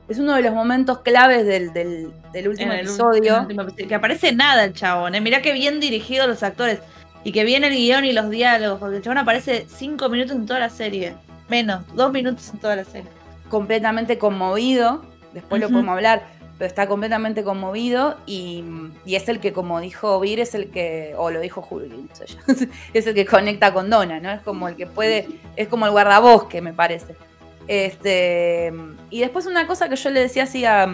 es 0.08 0.18
uno 0.18 0.34
de 0.34 0.42
los 0.42 0.54
momentos 0.54 1.00
claves 1.00 1.44
del, 1.44 2.12
último 2.48 2.72
episodio. 2.72 3.46
que 3.76 3.94
aparece 3.94 4.32
nada 4.32 4.64
el 4.64 4.72
chabón, 4.72 5.14
¿eh? 5.14 5.20
mirá 5.20 5.42
qué 5.42 5.52
bien 5.52 5.80
dirigidos 5.80 6.28
los 6.28 6.42
actores. 6.42 6.78
Y 7.28 7.32
que 7.32 7.44
viene 7.44 7.66
el 7.66 7.74
guion 7.74 8.06
y 8.06 8.12
los 8.12 8.30
diálogos, 8.30 8.80
porque 8.80 8.96
el 8.96 9.02
chabón 9.02 9.18
aparece 9.18 9.66
cinco 9.68 10.08
minutos 10.08 10.34
en 10.34 10.46
toda 10.46 10.60
la 10.60 10.70
serie. 10.70 11.12
Menos, 11.50 11.82
dos 11.94 12.10
minutos 12.10 12.48
en 12.54 12.58
toda 12.58 12.74
la 12.74 12.84
serie. 12.84 13.10
Completamente 13.50 14.16
conmovido, 14.16 15.04
después 15.34 15.60
lo 15.60 15.68
podemos 15.68 15.92
hablar, 15.92 16.22
pero 16.56 16.68
está 16.68 16.88
completamente 16.88 17.44
conmovido 17.44 18.16
y, 18.24 18.64
es 19.04 19.28
el 19.28 19.40
que, 19.40 19.52
como 19.52 19.78
dijo 19.78 20.18
Vir, 20.20 20.40
es 20.40 20.54
el 20.54 20.70
que, 20.70 21.12
o 21.18 21.30
lo 21.30 21.40
dijo 21.40 21.60
Julio, 21.60 21.90
es 22.94 23.06
el 23.06 23.14
que 23.14 23.26
conecta 23.26 23.74
con 23.74 23.90
Donna, 23.90 24.20
¿no? 24.20 24.30
Es 24.30 24.40
como 24.40 24.66
el 24.66 24.76
que 24.76 24.86
puede, 24.86 25.28
es 25.54 25.68
como 25.68 25.84
el 25.84 25.92
guardabosque, 25.92 26.62
me 26.62 26.72
parece. 26.72 27.14
Este, 27.66 28.72
y 29.10 29.20
después 29.20 29.44
una 29.44 29.66
cosa 29.66 29.90
que 29.90 29.96
yo 29.96 30.08
le 30.08 30.20
decía 30.20 30.44
así 30.44 30.64
a, 30.64 30.88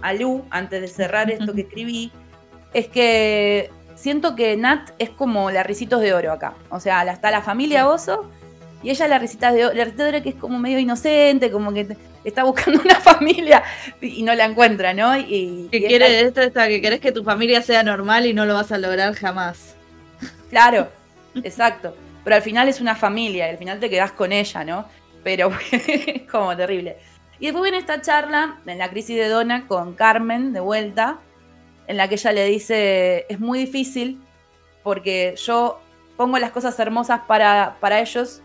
a 0.00 0.14
Lu, 0.14 0.46
antes 0.48 0.80
de 0.80 0.88
cerrar 0.88 1.30
esto 1.30 1.52
que 1.52 1.60
escribí, 1.60 2.10
es 2.72 2.88
que 2.88 3.70
siento 4.02 4.34
que 4.34 4.56
Nat 4.56 4.90
es 4.98 5.10
como 5.10 5.52
la 5.52 5.62
Ricitos 5.62 6.00
de 6.00 6.12
Oro 6.12 6.32
acá. 6.32 6.54
O 6.70 6.80
sea, 6.80 7.04
está 7.04 7.30
la 7.30 7.40
familia 7.40 7.88
Oso 7.88 8.28
y 8.82 8.90
ella 8.90 9.06
la 9.06 9.20
Ricitas 9.20 9.54
de 9.54 9.66
Oro, 9.66 9.74
la 9.74 9.84
Ricitos 9.84 10.06
de 10.06 10.16
Oro 10.16 10.22
que 10.24 10.30
es 10.30 10.34
como 10.34 10.58
medio 10.58 10.80
inocente, 10.80 11.52
como 11.52 11.72
que 11.72 11.96
está 12.24 12.42
buscando 12.42 12.80
una 12.84 12.96
familia 12.96 13.62
y 14.00 14.24
no 14.24 14.34
la 14.34 14.46
encuentra, 14.46 14.92
¿no? 14.92 15.16
Y, 15.16 15.68
que 15.70 15.86
quiere 15.86 16.22
esto 16.22 16.40
está, 16.40 16.66
que 16.66 16.80
querés 16.80 16.98
que 16.98 17.12
tu 17.12 17.22
familia 17.22 17.62
sea 17.62 17.84
normal 17.84 18.26
y 18.26 18.34
no 18.34 18.44
lo 18.44 18.54
vas 18.54 18.72
a 18.72 18.78
lograr 18.78 19.14
jamás. 19.14 19.76
Claro, 20.50 20.88
exacto. 21.36 21.96
Pero 22.24 22.36
al 22.36 22.42
final 22.42 22.68
es 22.68 22.80
una 22.80 22.96
familia 22.96 23.46
y 23.46 23.50
al 23.50 23.58
final 23.58 23.78
te 23.78 23.88
quedás 23.88 24.10
con 24.10 24.32
ella, 24.32 24.64
¿no? 24.64 24.84
Pero 25.22 25.52
es 25.70 26.22
como 26.28 26.56
terrible. 26.56 26.96
Y 27.38 27.46
después 27.46 27.62
viene 27.62 27.78
esta 27.78 28.00
charla 28.00 28.58
en 28.66 28.78
la 28.78 28.90
crisis 28.90 29.16
de 29.16 29.28
Donna 29.28 29.68
con 29.68 29.94
Carmen 29.94 30.52
de 30.52 30.58
vuelta 30.58 31.20
en 31.86 31.96
la 31.96 32.08
que 32.08 32.14
ella 32.14 32.32
le 32.32 32.46
dice, 32.46 33.26
es 33.28 33.40
muy 33.40 33.58
difícil 33.58 34.20
porque 34.82 35.34
yo 35.36 35.80
pongo 36.16 36.38
las 36.38 36.50
cosas 36.50 36.78
hermosas 36.78 37.22
para, 37.26 37.76
para 37.80 38.00
ellos 38.00 38.42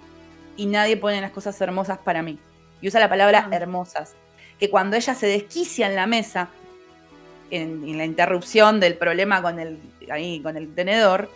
y 0.55 0.65
nadie 0.65 0.97
pone 0.97 1.21
las 1.21 1.31
cosas 1.31 1.59
hermosas 1.61 1.99
para 1.99 2.21
mí. 2.21 2.39
Y 2.81 2.87
usa 2.87 2.99
la 2.99 3.09
palabra 3.09 3.47
ah. 3.49 3.55
hermosas. 3.55 4.15
Que 4.59 4.69
cuando 4.69 4.95
ella 4.97 5.13
se 5.13 5.27
desquicia 5.27 5.87
en 5.87 5.95
la 5.95 6.07
mesa, 6.07 6.49
en, 7.51 7.97
la 7.97 8.05
interrupción 8.05 8.79
del 8.79 8.97
problema 8.97 9.41
con 9.41 9.59
el, 9.59 9.79
ahí, 10.11 10.41
con 10.41 10.57
el 10.57 10.73
tenedor, 10.73 11.29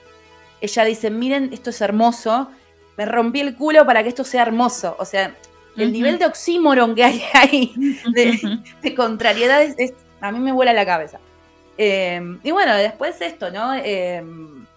ella 0.60 0.84
dice, 0.84 1.10
miren, 1.10 1.52
esto 1.54 1.70
es 1.70 1.82
hermoso, 1.82 2.50
me 2.98 3.06
rompí 3.06 3.40
el 3.40 3.56
culo 3.56 3.86
para 3.86 4.04
que 4.04 4.10
esto 4.10 4.24
sea 4.24 4.42
hermoso. 4.42 4.96
O 5.00 5.06
sea, 5.06 5.36
el 5.78 5.92
nivel 5.92 6.20
de 6.20 6.26
oxímoron 6.26 6.96
que 6.96 7.04
hay 7.04 7.24
ahí, 7.34 7.74
de, 8.14 8.96
contrariedades, 8.96 9.94
a 10.20 10.32
mí 10.32 10.40
me 10.40 10.52
vuela 10.52 10.74
la 10.74 10.86
cabeza. 10.86 11.20
Em, 11.84 12.40
y 12.44 12.52
bueno, 12.52 12.76
después 12.76 13.20
esto, 13.22 13.50
¿no? 13.50 13.74
Em, 13.74 14.68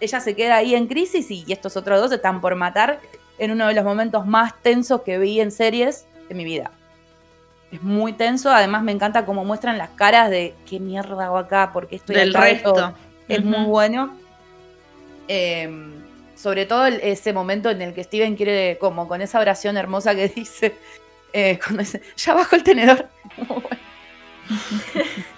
ella 0.00 0.18
se 0.18 0.34
queda 0.34 0.56
ahí 0.56 0.74
en 0.74 0.86
crisis 0.86 1.30
y, 1.30 1.44
estos 1.52 1.76
otros 1.76 2.00
dos 2.00 2.10
están 2.10 2.40
por 2.40 2.54
matar 2.54 3.00
en 3.36 3.50
uno 3.50 3.68
de 3.68 3.74
los 3.74 3.84
momentos 3.84 4.24
más 4.24 4.54
tensos 4.62 5.02
que 5.02 5.18
vi 5.18 5.40
en 5.40 5.50
series 5.50 6.06
de 6.26 6.34
mi 6.34 6.42
vida. 6.42 6.70
Es 7.70 7.82
muy 7.82 8.14
tenso, 8.14 8.50
además 8.50 8.82
me 8.82 8.92
encanta 8.92 9.26
cómo 9.26 9.44
muestran 9.44 9.76
las 9.76 9.90
caras 9.90 10.30
de 10.30 10.54
qué 10.64 10.80
mierda 10.80 11.26
hago 11.26 11.36
acá, 11.36 11.68
porque 11.70 11.96
estoy 11.96 12.16
Del 12.16 12.32
resto. 12.32 12.94
Es 13.28 13.44
muy 13.44 13.66
bueno. 13.66 14.16
Em, 15.28 15.92
sobre 16.34 16.64
todo 16.64 16.86
ese 16.86 17.34
momento 17.34 17.68
en 17.68 17.82
el 17.82 17.92
que 17.92 18.04
Steven 18.04 18.36
quiere, 18.36 18.78
como 18.78 19.06
con 19.06 19.20
esa 19.20 19.38
oración 19.38 19.76
hermosa 19.76 20.14
que 20.14 20.28
dice, 20.34 20.74
eh, 21.34 21.58
cuando 21.62 21.80
dice, 21.80 22.00
ya 22.16 22.32
bajo 22.32 22.56
el 22.56 22.62
tenedor. 22.62 23.06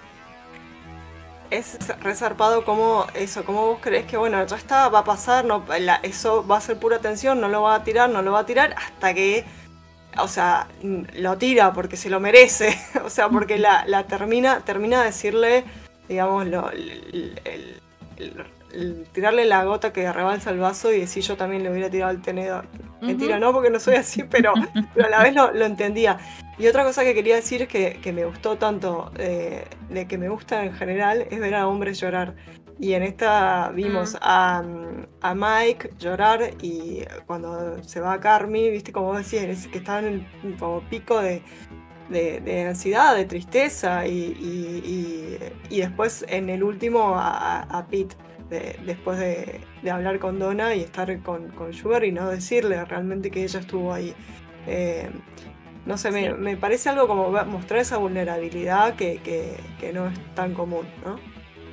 es 1.50 1.78
resarpado 2.00 2.64
como 2.64 3.06
eso, 3.14 3.44
como 3.44 3.66
vos 3.66 3.78
crees 3.80 4.06
que 4.06 4.16
bueno, 4.16 4.44
ya 4.46 4.56
está, 4.56 4.88
va 4.88 5.00
a 5.00 5.04
pasar, 5.04 5.44
no, 5.44 5.64
eso 6.02 6.46
va 6.46 6.58
a 6.58 6.60
ser 6.60 6.78
pura 6.78 6.98
tensión, 6.98 7.40
no 7.40 7.48
lo 7.48 7.62
va 7.62 7.76
a 7.76 7.84
tirar, 7.84 8.10
no 8.10 8.22
lo 8.22 8.32
va 8.32 8.40
a 8.40 8.46
tirar, 8.46 8.74
hasta 8.76 9.14
que, 9.14 9.44
o 10.18 10.28
sea, 10.28 10.68
lo 10.82 11.38
tira 11.38 11.72
porque 11.72 11.96
se 11.96 12.10
lo 12.10 12.20
merece, 12.20 12.78
o 13.04 13.10
sea, 13.10 13.28
porque 13.28 13.58
la, 13.58 14.04
termina, 14.08 14.60
termina 14.60 15.00
de 15.00 15.06
decirle, 15.06 15.64
digamos, 16.08 16.46
lo, 16.46 16.70
el, 16.70 17.40
tirarle 19.12 19.44
la 19.44 19.64
gota 19.64 19.92
que 19.92 20.12
rebalsa 20.12 20.50
el 20.50 20.58
vaso 20.58 20.92
y 20.92 21.00
decir 21.00 21.22
yo 21.22 21.36
también 21.36 21.62
le 21.62 21.70
hubiera 21.70 21.90
tirado 21.90 22.12
el 22.12 22.20
tenedor. 22.20 22.66
Mentira, 23.00 23.38
no, 23.38 23.52
porque 23.52 23.70
no 23.70 23.78
soy 23.78 23.94
así, 23.94 24.22
pero, 24.24 24.52
pero 24.94 25.06
a 25.06 25.10
la 25.10 25.22
vez 25.22 25.34
lo, 25.34 25.64
entendía. 25.64 26.18
Y 26.58 26.66
otra 26.66 26.84
cosa 26.84 27.04
que 27.04 27.14
quería 27.14 27.36
decir 27.36 27.62
es 27.62 27.68
que, 27.68 28.00
que 28.02 28.12
me 28.12 28.24
gustó 28.24 28.56
tanto, 28.56 29.12
eh, 29.18 29.64
de 29.90 30.06
que 30.06 30.18
me 30.18 30.28
gusta 30.28 30.64
en 30.64 30.72
general, 30.72 31.26
es 31.30 31.38
ver 31.38 31.54
a 31.54 31.68
hombres 31.68 32.00
llorar. 32.00 32.34
Y 32.78 32.92
en 32.92 33.02
esta 33.02 33.70
vimos 33.74 34.14
mm. 34.14 34.18
a, 34.20 34.64
a, 35.22 35.34
Mike 35.34 35.92
llorar 35.98 36.50
y 36.60 37.04
cuando 37.24 37.82
se 37.82 38.00
va 38.00 38.14
a 38.14 38.20
Carmi, 38.20 38.70
viste 38.70 38.92
como 38.92 39.06
vos 39.06 39.18
decías, 39.18 39.66
que 39.68 39.78
estaba 39.78 40.00
en 40.00 40.26
como 40.58 40.82
pico 40.82 41.20
de, 41.22 41.42
de, 42.10 42.66
ansiedad, 42.68 43.16
de 43.16 43.24
tristeza 43.24 44.06
y, 44.06 45.38
y, 45.70 45.78
después 45.78 46.26
en 46.28 46.50
el 46.50 46.62
último 46.62 47.16
a, 47.16 47.62
a 47.62 47.86
Pete 47.86 48.14
después 48.48 49.18
de, 49.18 49.60
hablar 49.90 50.18
con 50.18 50.38
Donna 50.38 50.74
y 50.74 50.80
estar 50.80 51.20
con, 51.20 51.48
con, 51.48 51.72
Sugar 51.72 52.04
y 52.04 52.12
no 52.12 52.28
decirle 52.28 52.84
realmente 52.84 53.30
que 53.30 53.42
ella 53.42 53.60
estuvo 53.60 53.92
ahí. 53.92 54.14
Eh, 54.66 55.10
no 55.84 55.96
sé, 55.96 56.10
me, 56.10 56.56
parece 56.56 56.88
algo 56.88 57.06
como 57.06 57.30
mostrar 57.44 57.80
esa 57.80 57.96
vulnerabilidad 57.96 58.94
que, 58.94 59.20
no 59.94 60.08
es 60.08 60.18
tan 60.34 60.52
común, 60.54 60.86
¿no? 61.04 61.18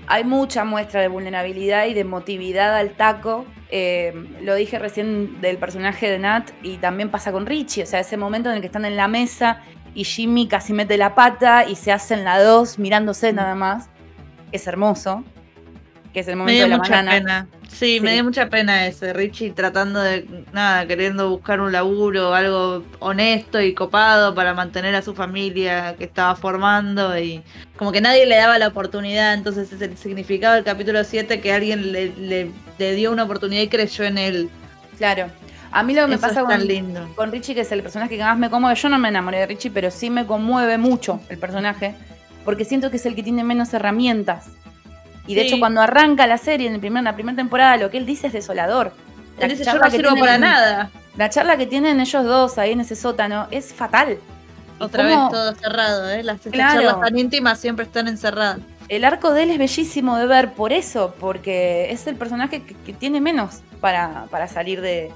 Hay 0.06 0.24
mucha 0.24 0.66
muestra 0.66 1.02
de 1.02 1.08
vulnerabilidad 1.08 1.86
y 1.86 1.94
de 1.94 2.02
emotividad 2.02 2.76
al 2.76 2.92
taco. 2.92 3.46
Eh, 3.70 4.14
lo 4.42 4.54
dije 4.54 4.78
recién 4.78 5.42
del 5.42 5.58
personaje 5.58 6.12
de 6.12 6.20
Nat 6.20 6.52
y 6.62 6.78
también 6.78 7.10
pasa 7.10 7.32
con 7.32 7.46
Richie, 7.46 7.84
o 7.84 7.86
sea, 7.86 8.02
ese 8.02 8.18
momento 8.18 8.50
en 8.50 8.56
el 8.56 8.62
que 8.62 8.68
están 8.68 8.86
en 8.86 8.98
la 8.98 9.08
mesa 9.08 9.62
y 9.96 10.04
Jimmy 10.04 10.48
casi 10.48 10.74
mete 10.74 10.98
la 10.98 11.16
pata 11.16 11.66
y 11.68 11.76
se 11.76 11.92
hacen 11.92 12.24
la 12.24 12.42
dos 12.44 12.78
mirándose 12.78 13.34
nada 13.34 13.56
más. 13.56 13.90
Es 14.52 14.68
hermoso 14.68 15.24
que 16.14 16.20
es 16.20 16.28
el 16.28 16.36
momento 16.36 16.64
de 16.64 16.70
la 16.70 16.78
mucha 16.78 17.04
Pena. 17.04 17.48
Sí, 17.70 18.00
me 18.00 18.14
dio 18.14 18.24
mucha 18.24 18.50
pena 18.50 18.86
ese, 18.86 19.14
Richie 19.14 19.52
tratando 19.52 20.00
de, 20.00 20.28
nada, 20.54 20.86
queriendo 20.86 21.30
buscar 21.32 21.60
un 21.60 21.72
laburo, 21.72 22.36
algo 22.36 22.84
honesto 23.00 23.60
y 23.60 23.74
copado 23.74 24.36
para 24.36 24.54
mantener 24.54 24.94
a 24.94 25.02
su 25.02 25.16
familia 25.16 25.96
que 25.98 26.04
estaba 26.04 26.36
formando 26.36 27.18
y 27.18 27.42
como 27.76 27.92
que 27.92 28.00
nadie 28.00 28.28
le 28.28 28.36
daba 28.36 28.60
la 28.60 28.68
oportunidad, 28.68 29.34
entonces 29.34 29.74
es 29.74 29.82
el 29.82 29.98
significado 29.98 30.54
del 30.54 30.64
capítulo 30.64 31.04
7 31.04 31.42
que 31.42 31.52
alguien 31.52 31.92
le, 31.92 32.52
dio 32.78 33.12
una 33.12 33.24
oportunidad 33.24 33.64
y 33.64 33.68
creyó 33.68 34.04
en 34.04 34.20
él. 34.20 34.50
Claro. 35.00 35.28
A 35.72 35.82
mí 35.82 35.96
lo 35.96 36.04
que 36.04 36.10
me 36.10 36.18
pasa 36.20 36.44
con, 36.44 36.68
lindo. 36.68 37.10
con 37.16 37.32
Richie, 37.32 37.56
que 37.56 37.62
es 37.62 37.72
el 37.72 37.82
personaje 37.82 38.16
que 38.16 38.24
más 38.24 38.38
me 38.38 38.52
conmueve, 38.52 38.80
yo 38.80 38.90
no 38.90 39.00
me 39.00 39.10
enamoré 39.10 39.40
de 39.40 39.48
Richie, 39.48 39.72
pero 39.72 39.90
sí 39.90 40.12
me 40.12 40.28
conmueve 40.28 40.78
mucho 40.78 41.20
el 41.30 41.40
personaje, 41.40 41.96
porque 42.46 42.64
siento 42.66 42.92
que 42.92 42.98
es 42.98 43.06
el 43.08 43.16
que 43.16 43.24
tiene 43.24 43.44
menos 43.44 43.74
herramientas 43.74 44.52
y 45.26 45.36
de 45.36 45.42
hecho, 45.42 45.60
cuando 45.60 45.82
arranca 45.82 46.28
la 46.28 46.38
serie 46.38 46.68
en, 46.68 46.74
el 46.74 46.80
primer, 46.80 47.04
la 47.04 47.16
primera 47.16 47.36
temporada, 47.36 47.78
lo 47.78 47.90
que 47.90 47.98
él 47.98 48.06
dice 48.06 48.28
es 48.28 48.34
desolador. 48.34 48.92
La 49.40 49.48
dice, 49.48 49.64
yo 49.64 49.76
no 49.76 49.90
sirvo 49.90 50.16
para 50.18 50.38
nada. 50.38 50.92
La 51.16 51.30
charla 51.30 51.58
que 51.58 51.66
tienen 51.66 52.00
ellos 52.00 52.24
dos 52.24 52.58
ahí 52.58 52.72
en 52.72 52.82
ese 52.82 52.96
sótano 52.96 53.48
es 53.52 53.74
fatal. 53.74 54.18
Otra 54.80 55.06
vez 55.06 55.16
todo 55.32 55.54
cerrado, 55.56 56.10
¿eh? 56.10 56.24
Las 56.24 56.42
charlas 56.42 57.00
tan 57.00 57.18
íntimas 57.18 57.60
siempre 57.60 57.86
están 57.86 58.08
encerradas. 58.08 58.60
El 58.90 59.06
arco 59.06 59.32
de 59.32 59.44
él 59.44 59.52
es 59.52 59.60
bellísimo 59.60 60.18
de 60.18 60.26
ver 60.26 60.54
por 60.54 60.74
eso, 60.74 61.16
porque 61.20 61.90
es 61.92 62.06
el 62.06 62.16
personaje 62.16 62.64
que, 62.64 62.94
tiene 62.94 63.22
menos 63.22 63.62
para, 63.80 64.26
para 64.30 64.48
salir 64.48 64.82
de, 64.82 65.14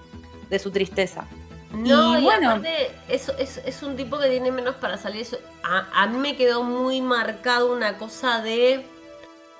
su 0.58 0.72
tristeza. 0.72 1.26
No, 1.74 2.18
y, 2.18 2.24
bueno, 2.24 2.62
es, 3.10 3.30
es, 3.38 3.84
un 3.84 3.98
tipo 3.98 4.18
que 4.20 4.30
tiene 4.30 4.52
menos 4.52 4.76
para 4.76 4.98
salir. 4.98 5.24
Eso. 5.24 5.38
a 5.64 6.08
mí 6.08 6.18
me 6.18 6.38
quedó 6.38 6.64
muy 6.64 7.02
marcado 7.02 7.74
una 7.74 7.98
cosa 7.98 8.42
de 8.42 8.86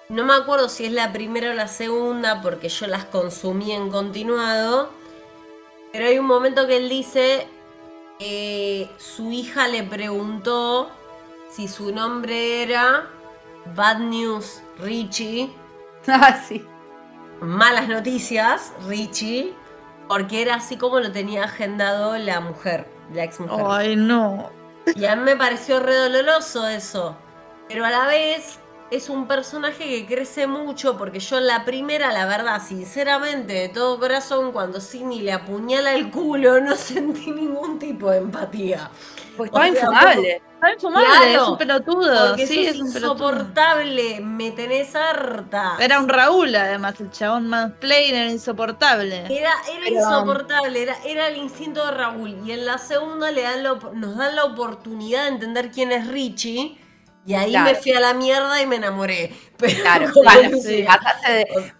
no 0.10 0.24
me 0.24 0.34
acuerdo 0.34 0.70
si 0.70 0.86
es 0.86 0.92
la 0.92 1.12
primera 1.12 1.52
o 1.52 1.54
la 1.54 1.68
segunda, 1.68 2.42
porque 2.42 2.70
yo 2.70 2.88
las 2.88 3.06
consumí 3.06 3.72
en 3.72 3.90
continuado. 3.90 4.90
Pero 5.92 6.06
hay 6.06 6.18
un 6.20 6.26
momento 6.26 6.68
que 6.68 6.78
él 6.78 6.90
dice 6.90 7.48
que 8.20 8.90
su 8.98 9.32
hija 9.32 9.68
le 9.68 9.84
preguntó 9.84 10.90
si 11.50 11.68
su 11.68 11.92
nombre 11.94 12.64
era 12.64 13.10
Bad 13.76 14.00
News 14.00 14.62
Richie. 14.80 15.50
Ah, 16.10 16.42
sí. 16.48 16.66
Malas 17.42 17.90
noticias, 17.90 18.72
Richie. 18.88 19.54
Porque 20.08 20.42
era 20.42 20.56
así 20.56 20.78
como 20.78 21.02
lo 21.02 21.12
tenía 21.12 21.44
agendado 21.44 22.18
la 22.18 22.40
mujer, 22.40 22.88
la 23.14 23.26
ex 23.26 23.42
mujer. 23.42 23.66
Ay, 23.68 23.98
no. 23.98 24.50
Y 24.96 25.04
a 25.04 25.18
mí 25.18 25.24
me 25.24 25.36
pareció 25.36 25.82
redoloroso 25.82 26.66
eso. 26.66 27.18
Pero 27.68 27.86
a 27.86 27.90
la 27.90 28.08
vez 28.08 28.60
es 28.90 29.10
un 29.10 29.28
personaje 29.28 29.84
que 29.84 30.06
crece 30.06 30.48
mucho 30.48 30.98
porque 30.98 31.20
yo 31.20 31.40
la 31.40 31.66
primera, 31.66 32.12
la 32.12 32.26
verdad, 32.26 32.62
sinceramente, 32.66 33.54
de 33.54 33.70
todo 33.70 34.00
corazón, 34.00 34.52
cuando 34.52 34.80
Sidney 34.80 35.22
le 35.22 35.34
apuñala 35.34 35.94
el 35.94 36.10
culo, 36.10 36.62
no 36.62 36.76
sentí 36.76 37.32
ningún 37.32 37.80
tipo 37.80 38.10
de 38.10 38.20
empatía. 38.20 38.90
Pues 39.36 39.50
estaba 39.50 39.68
infumable. 39.68 40.42
Estaba 40.54 40.74
infumable, 40.74 41.34
es 41.34 41.42
un 41.42 41.58
pelotudo. 41.58 42.38
sí, 42.38 42.66
es, 42.66 42.76
insoportable, 42.78 44.20
me 44.22 44.50
tenés 44.52 44.96
harta. 44.96 45.76
Era 45.80 46.00
un 46.00 46.10
Raúl, 46.10 46.56
además, 46.56 47.00
el 47.00 47.12
chabón 47.12 47.48
más 47.48 47.74
plain 47.74 48.16
era 48.16 48.32
insoportable. 48.32 49.26
Era, 49.30 49.52
era 49.72 49.90
insoportable, 49.90 50.82
era, 50.82 50.96
era 51.06 51.28
el 51.28 51.38
instinto 51.38 51.86
de 51.86 51.92
Raúl. 51.92 52.38
Y 52.44 52.54
en 52.54 52.66
la 52.66 52.80
segunda 52.80 53.30
le 53.30 53.44
dan 53.44 53.64
nos 53.94 54.18
dan 54.18 54.36
la 54.36 54.46
oportunidad 54.46 55.24
de 55.24 55.30
entender 55.30 55.70
quién 55.72 55.92
es 55.92 56.08
Richie 56.08 56.80
y 57.28 57.34
ahí 57.34 57.58
me 57.58 57.76
fui 57.76 57.92
a 57.92 58.00
la 58.00 58.14
mierda 58.14 58.62
y 58.62 58.66
me 58.66 58.78
enamoré. 58.78 59.32
Pero, 59.58 60.12
claro, 60.14 60.50
sí. 60.62 60.86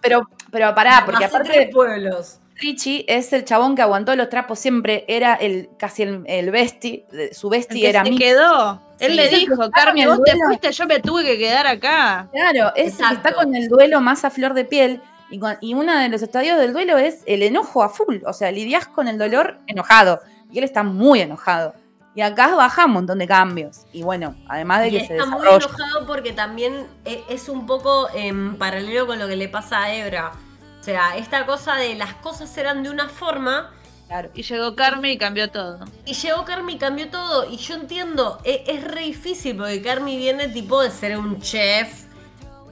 pero, 0.00 0.28
pero 0.50 0.74
pará, 0.74 1.04
porque 1.06 1.24
aparte 1.24 1.56
de 1.56 1.66
pueblos. 1.68 2.40
Richie 2.56 3.04
es 3.06 3.32
el 3.32 3.44
chabón 3.44 3.76
que 3.76 3.82
aguantó 3.82 4.16
los 4.16 4.28
trapos 4.28 4.58
siempre, 4.58 5.04
era 5.06 5.34
el 5.34 5.70
casi 5.78 6.02
el, 6.02 6.24
el 6.26 6.50
besti, 6.50 7.04
su 7.30 7.48
besti 7.48 7.86
era 7.86 8.04
se 8.04 8.16
quedó. 8.16 8.82
Él 8.98 9.14
le 9.14 9.28
dijo, 9.28 9.70
Carmen, 9.70 10.08
vos 10.08 10.20
te 10.24 10.32
fuiste, 10.44 10.72
yo 10.72 10.86
me 10.86 10.98
tuve 10.98 11.24
que 11.24 11.38
quedar 11.38 11.68
acá. 11.68 12.28
Claro, 12.32 12.72
es 12.74 12.98
el 12.98 13.06
que 13.06 13.14
está 13.14 13.32
con 13.32 13.54
el 13.54 13.68
duelo 13.68 14.00
más 14.00 14.24
a 14.24 14.30
flor 14.30 14.54
de 14.54 14.64
piel. 14.64 15.00
Y, 15.30 15.38
y 15.60 15.74
uno 15.74 15.96
de 15.96 16.08
los 16.08 16.20
estadios 16.20 16.58
del 16.58 16.72
duelo 16.72 16.98
es 16.98 17.22
el 17.26 17.44
enojo 17.44 17.84
a 17.84 17.90
full. 17.90 18.16
O 18.26 18.32
sea, 18.32 18.50
lidias 18.50 18.88
con 18.88 19.06
el 19.06 19.18
dolor 19.18 19.60
enojado. 19.68 20.20
Y 20.50 20.58
él 20.58 20.64
está 20.64 20.82
muy 20.82 21.20
enojado. 21.20 21.74
Y 22.14 22.20
acá 22.22 22.54
baja 22.54 22.86
un 22.86 22.92
montón 22.92 23.18
de 23.18 23.28
cambios. 23.28 23.86
Y 23.92 24.02
bueno, 24.02 24.34
además 24.48 24.82
de 24.82 24.90
que 24.90 25.06
se 25.06 25.16
Está 25.16 25.26
muy 25.26 25.46
enojado 25.46 26.06
porque 26.06 26.32
también 26.32 26.86
e, 27.04 27.22
es 27.28 27.48
un 27.48 27.66
poco 27.66 28.08
en 28.14 28.56
paralelo 28.56 29.06
con 29.06 29.18
lo 29.18 29.28
que 29.28 29.36
le 29.36 29.48
pasa 29.48 29.84
a 29.84 29.94
Ebra. 29.94 30.32
O 30.80 30.82
sea, 30.82 31.16
esta 31.16 31.46
cosa 31.46 31.76
de 31.76 31.94
las 31.94 32.14
cosas 32.14 32.56
eran 32.56 32.82
de 32.82 32.90
una 32.90 33.08
forma. 33.08 33.70
Claro. 34.08 34.30
Y 34.34 34.42
llegó 34.42 34.74
Carmi 34.74 35.10
y 35.10 35.18
cambió 35.18 35.50
todo. 35.50 35.80
Y 36.06 36.14
llegó 36.14 36.44
Carmi 36.44 36.72
y 36.74 36.78
cambió 36.78 37.10
todo. 37.10 37.48
Y 37.50 37.58
yo 37.58 37.74
entiendo, 37.74 38.40
es, 38.42 38.60
es 38.66 38.82
re 38.84 39.02
difícil 39.02 39.56
porque 39.56 39.82
Carmi 39.82 40.16
viene 40.16 40.48
tipo 40.48 40.82
de 40.82 40.90
ser 40.90 41.18
un 41.18 41.40
chef 41.40 42.07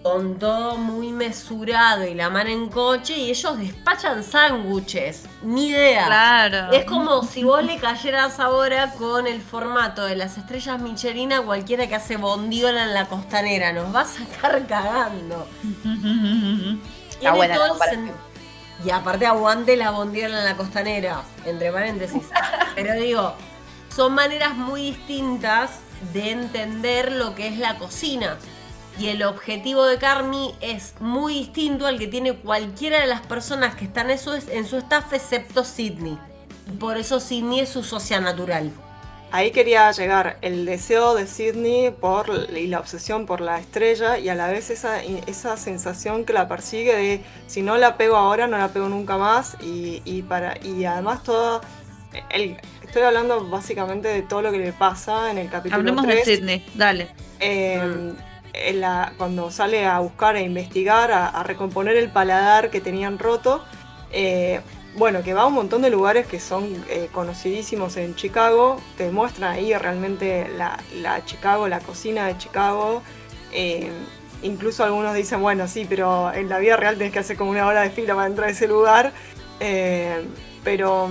con 0.06 0.38
todo 0.38 0.76
muy 0.76 1.10
mesurado 1.10 2.06
y 2.06 2.14
la 2.14 2.30
mano 2.30 2.48
en 2.48 2.68
coche 2.68 3.18
y 3.18 3.30
ellos 3.30 3.58
despachan 3.58 4.22
sándwiches. 4.22 5.24
Ni 5.42 5.70
idea. 5.70 6.06
Claro. 6.06 6.70
Es 6.70 6.84
como 6.84 7.24
si 7.24 7.42
vos 7.42 7.64
le 7.64 7.76
cayeras 7.78 8.38
ahora 8.38 8.92
con 8.92 9.26
el 9.26 9.42
formato 9.42 10.04
de 10.04 10.14
las 10.14 10.38
estrellas 10.38 10.80
Michelin 10.80 11.32
a 11.32 11.42
cualquiera 11.42 11.88
que 11.88 11.96
hace 11.96 12.18
bondiola 12.18 12.84
en 12.84 12.94
la 12.94 13.06
costanera. 13.06 13.72
Nos 13.72 13.92
va 13.92 14.02
a 14.02 14.04
sacar 14.04 14.64
cagando. 14.68 15.48
Está 17.10 17.32
buena 17.32 17.58
y 18.84 18.90
aparte 18.90 19.26
aguante 19.26 19.76
la 19.76 19.90
bondiola 19.90 20.38
en 20.38 20.44
la 20.44 20.56
costanera, 20.56 21.22
entre 21.44 21.72
paréntesis. 21.72 22.22
Pero 22.76 22.94
digo, 22.94 23.34
son 23.88 24.14
maneras 24.14 24.54
muy 24.54 24.82
distintas 24.82 25.80
de 26.12 26.30
entender 26.30 27.10
lo 27.10 27.34
que 27.34 27.48
es 27.48 27.58
la 27.58 27.76
cocina. 27.76 28.38
Y 28.98 29.08
el 29.08 29.22
objetivo 29.22 29.84
de 29.84 29.98
Carmi 29.98 30.54
es 30.60 30.94
muy 31.00 31.34
distinto 31.34 31.86
al 31.86 31.98
que 31.98 32.06
tiene 32.06 32.34
cualquiera 32.34 33.00
de 33.00 33.06
las 33.06 33.20
personas 33.20 33.74
que 33.74 33.84
están 33.84 34.10
en 34.10 34.18
su, 34.18 34.32
en 34.32 34.66
su 34.66 34.78
staff, 34.78 35.12
excepto 35.12 35.64
Sidney. 35.64 36.18
Por 36.80 36.96
eso 36.96 37.20
Sidney 37.20 37.60
es 37.60 37.68
su 37.68 37.82
socia 37.82 38.20
natural. 38.20 38.72
Ahí 39.32 39.50
quería 39.50 39.90
llegar 39.90 40.38
el 40.40 40.64
deseo 40.64 41.14
de 41.14 41.26
Sidney 41.26 41.90
por, 41.90 42.48
y 42.56 42.68
la 42.68 42.78
obsesión 42.78 43.26
por 43.26 43.40
la 43.40 43.58
estrella 43.58 44.18
y 44.18 44.28
a 44.28 44.34
la 44.34 44.46
vez 44.46 44.70
esa, 44.70 45.02
esa 45.02 45.56
sensación 45.56 46.24
que 46.24 46.32
la 46.32 46.48
persigue 46.48 46.94
de 46.94 47.20
si 47.46 47.60
no 47.60 47.76
la 47.76 47.96
pego 47.98 48.16
ahora, 48.16 48.46
no 48.46 48.56
la 48.56 48.68
pego 48.68 48.88
nunca 48.88 49.18
más. 49.18 49.56
Y, 49.60 50.22
para, 50.22 50.56
y 50.64 50.86
además 50.86 51.22
todo... 51.22 51.60
estoy 52.82 53.02
hablando 53.02 53.46
básicamente 53.50 54.08
de 54.08 54.22
todo 54.22 54.40
lo 54.42 54.52
que 54.52 54.58
le 54.58 54.72
pasa 54.72 55.30
en 55.30 55.38
el 55.38 55.50
capítulo 55.50 55.80
Hablemos 55.80 56.06
de 56.06 56.24
Sidney, 56.24 56.64
dale. 56.74 57.08
Cuando 59.18 59.50
sale 59.50 59.86
a 59.86 59.98
buscar 60.00 60.36
e 60.36 60.42
investigar, 60.42 61.10
a, 61.12 61.42
recomponer 61.42 61.96
el 61.96 62.10
paladar 62.10 62.70
que 62.70 62.80
tenían 62.80 63.18
roto, 63.18 63.64
eh, 64.12 64.60
bueno, 64.96 65.22
que 65.22 65.34
va 65.34 65.42
a 65.42 65.46
un 65.46 65.54
montón 65.54 65.82
de 65.82 65.90
lugares 65.90 66.26
que 66.26 66.40
son 66.40 66.64
eh, 66.88 67.08
conocidísimos 67.12 67.96
en 67.96 68.14
Chicago, 68.14 68.80
te 68.96 69.10
muestran 69.10 69.52
ahí 69.52 69.74
realmente 69.74 70.48
la, 70.48 70.78
Chicago, 71.26 71.68
la 71.68 71.80
cocina 71.80 72.26
de 72.26 72.38
Chicago. 72.38 73.02
Eh, 73.52 73.90
incluso 74.42 74.84
algunos 74.84 75.14
dicen, 75.14 75.42
bueno, 75.42 75.68
sí, 75.68 75.86
pero 75.88 76.32
en 76.32 76.48
la 76.48 76.58
vida 76.58 76.76
real 76.76 76.96
tenés 76.96 77.12
que 77.12 77.18
hacer 77.18 77.36
como 77.36 77.50
una 77.50 77.66
hora 77.66 77.82
de 77.82 77.90
fila 77.90 78.14
para 78.14 78.26
entrar 78.26 78.48
a 78.48 78.52
ese 78.52 78.66
lugar. 78.66 79.12
pero 80.64 81.10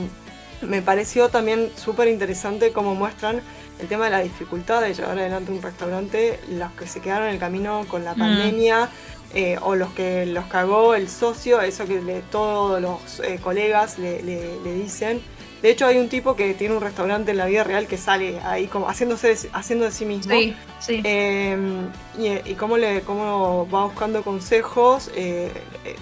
me 0.62 0.82
pareció 0.82 1.30
también 1.30 1.72
súper 1.76 2.08
interesante 2.08 2.72
cómo 2.72 2.96
muestran 2.96 3.42
el 3.80 3.88
tema 3.88 4.06
de 4.06 4.12
la 4.12 4.20
dificultad 4.20 4.82
de 4.82 4.94
llevar 4.94 5.18
adelante 5.18 5.52
un 5.52 5.62
restaurante, 5.62 6.40
los 6.50 6.72
que 6.74 6.88
se 6.88 7.02
quedaron 7.02 7.28
en 7.28 7.34
el 7.34 7.40
camino 7.40 7.86
con 7.88 8.04
la 8.04 8.14
mm. 8.14 8.20
pandemia, 8.20 8.90
eh, 9.34 9.58
o 9.62 9.76
los 9.76 9.92
que 9.92 10.26
los 10.26 10.46
cagó 10.46 10.96
el 10.96 11.10
socio, 11.10 11.60
eso 11.62 11.86
que 11.86 12.24
todos 12.32 12.82
los 12.82 13.20
eh, 13.20 13.38
colegas 13.44 14.00
le, 14.00 14.22
dicen. 14.64 15.22
De 15.62 15.72
hecho, 15.72 15.88
hay 15.88 15.98
un 15.98 16.08
tipo 16.10 16.36
que 16.36 16.54
tiene 16.54 16.76
un 16.76 16.82
restaurante 16.82 17.32
en 17.32 17.38
la 17.38 17.46
vida 17.46 17.64
real 17.66 17.88
que 17.88 17.98
sale 17.98 18.40
ahí 18.42 18.68
como 18.68 18.88
haciéndose 18.88 19.50
haciendo 19.52 19.86
de 19.86 19.92
sí 19.92 20.06
mismo. 20.06 20.34
Sí, 20.34 20.56
sí. 20.80 21.02
Em, 21.04 21.90
y, 22.18 22.54
cómo, 22.54 22.78
le, 22.78 23.02
cómo 23.02 23.68
va 23.74 23.84
buscando 23.86 24.24
consejos, 24.24 25.12
eh, 25.16 25.52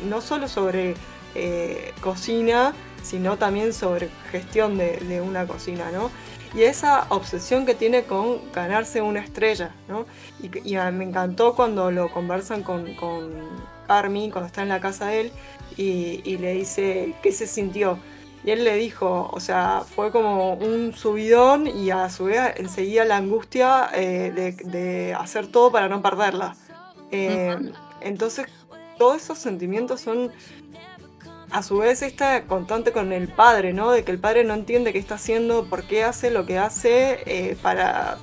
no 0.08 0.22
solo 0.22 0.48
sobre 0.48 0.96
cocina, 2.02 2.76
sino 3.02 3.38
también 3.38 3.74
sobre 3.74 4.10
gestión 4.32 4.78
de, 4.78 4.98
de 4.98 5.22
una 5.22 5.48
cocina, 5.48 5.90
¿no? 5.92 6.12
Y 6.56 6.64
esa 6.64 7.08
obsesión 7.10 7.66
que 7.66 7.74
tiene 7.74 8.04
con 8.04 8.52
ganarse 8.52 9.02
una 9.02 9.20
estrella, 9.20 9.72
¿no? 9.88 10.06
Y, 10.42 10.76
me 10.92 11.04
encantó 11.04 11.56
cuando 11.56 11.90
lo 11.90 12.12
conversan 12.12 12.62
con, 12.64 12.94
con 12.96 13.32
Carmi, 13.88 14.30
cuando 14.30 14.48
está 14.48 14.62
en 14.62 14.70
la 14.70 14.80
casa 14.80 15.08
de 15.08 15.22
él, 15.22 15.32
y, 15.78 16.38
le 16.38 16.54
dice 16.54 17.16
qué 17.24 17.32
se 17.32 17.48
sintió. 17.48 17.98
Y 18.46 18.52
él 18.52 18.66
le 18.66 18.76
dijo, 18.76 19.30
o 19.32 19.40
sea, 19.40 19.84
fue 19.96 20.12
como 20.12 20.54
un 20.56 20.94
subidón 20.94 21.66
y 21.66 21.92
a 21.92 22.10
su 22.10 22.26
vez 22.26 22.54
enseguida 22.58 23.06
la 23.06 23.18
angustia 23.18 23.90
eh, 23.94 24.54
de, 24.64 25.14
hacer 25.14 25.48
todo 25.48 25.72
para 25.72 25.88
no 25.88 26.02
perderla. 26.02 26.56
Eh, 27.10 27.56
entonces, 28.02 28.48
todos 28.98 29.22
esos 29.22 29.38
sentimientos 29.38 30.02
son 30.02 30.32
a 31.54 31.62
su 31.62 31.78
vez 31.78 32.02
está 32.02 32.46
constante 32.46 32.92
con 32.92 33.14
el 33.14 33.28
padre, 33.28 33.74
¿no? 33.74 33.92
De 33.92 34.04
que 34.04 34.12
el 34.12 34.18
padre 34.18 34.44
no 34.44 34.56
entiende 34.56 34.92
qué 34.92 34.98
está 34.98 35.16
haciendo, 35.16 35.66
por 35.66 35.84
qué 35.84 36.04
hace 36.04 36.32
lo 36.32 36.48
que 36.48 36.58
hace 36.58 37.20
eh, 37.28 37.56
para, 37.62 38.18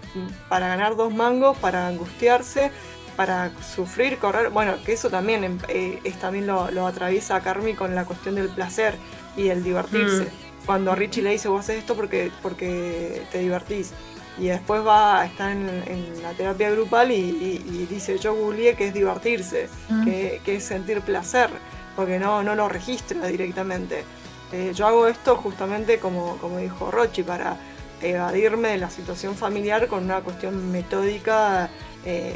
para 0.49 0.67
ganar 0.67 0.97
dos 0.97 1.15
mangos, 1.15 1.57
para 1.59 1.87
angustiarse, 1.87 2.73
para 3.17 3.53
sufrir, 3.63 4.19
correr. 4.19 4.51
Bueno, 4.51 4.75
que 4.85 4.95
eso 4.95 5.11
también 5.11 5.45
em, 5.45 5.59
eh, 5.69 6.01
es, 6.03 6.19
también 6.19 6.49
lo, 6.49 6.87
atraviesa 6.87 7.37
a 7.37 7.41
Carmi 7.41 7.75
con 7.75 7.95
la 7.95 8.05
cuestión 8.05 8.35
del 8.35 8.49
placer 8.49 8.97
y 9.37 9.49
el 9.49 9.63
divertirse. 9.63 10.25
Mm. 10.25 10.67
Cuando 10.67 10.97
Richie 10.97 11.23
le 11.23 11.31
dice, 11.31 11.49
vos 11.49 11.61
haces 11.61 11.79
esto 11.79 11.95
porque, 11.95 12.33
porque 12.43 13.23
te 13.31 13.39
divertís. 13.39 13.93
Y 14.39 14.47
después 14.47 14.85
va, 14.85 15.21
a 15.21 15.27
estar 15.27 15.53
en 15.53 16.23
la 16.23 16.33
terapia 16.33 16.71
grupal 16.71 17.13
y, 17.13 17.87
dice, 17.89 18.19
yo 18.19 18.35
googleé 18.35 18.75
que 18.75 18.89
es 18.89 18.95
divertirse, 18.95 19.69
mm. 19.89 20.05
que, 20.05 20.41
que 20.45 20.57
es 20.57 20.65
sentir 20.65 21.01
placer 21.03 21.51
porque 21.97 22.19
no, 22.19 22.43
no 22.43 22.55
lo 22.55 22.69
registra 22.69 23.27
directamente. 23.27 24.05
Eh, 24.53 24.73
yo 24.75 24.87
hago 24.87 25.07
esto 25.07 25.37
justamente 25.37 25.99
como, 25.99 26.37
como 26.39 26.59
dijo 26.59 26.91
Rochi, 26.91 27.23
para 27.23 27.57
evadirme 28.03 28.71
de 28.71 28.79
la 28.79 28.91
situación 28.91 29.37
familiar 29.37 29.87
con 29.87 30.05
una 30.05 30.21
cuestión 30.21 30.73
metódica 30.73 31.71
eh, 32.05 32.35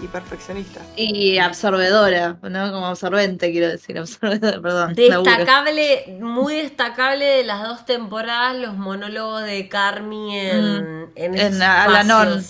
y, 0.00 0.06
perfeccionista. 0.06 0.80
Y 0.96 1.38
absorbedora, 1.38 2.38
¿no? 2.42 2.72
Como 2.72 2.86
absorbente, 2.86 3.50
quiero 3.50 3.68
decir, 3.68 3.98
absorbedora, 3.98 4.60
perdón. 4.60 4.94
Destacable, 4.94 6.16
muy 6.20 6.56
destacable 6.56 7.24
de 7.24 7.44
las 7.44 7.62
dos 7.62 7.84
temporadas, 7.84 8.56
los 8.56 8.76
monólogos 8.76 9.42
de 9.42 9.68
Carmi 9.68 10.38
en, 10.38 11.02
mm, 11.02 11.10
en, 11.16 11.38
en 11.38 11.62
Alanon. 11.62 12.42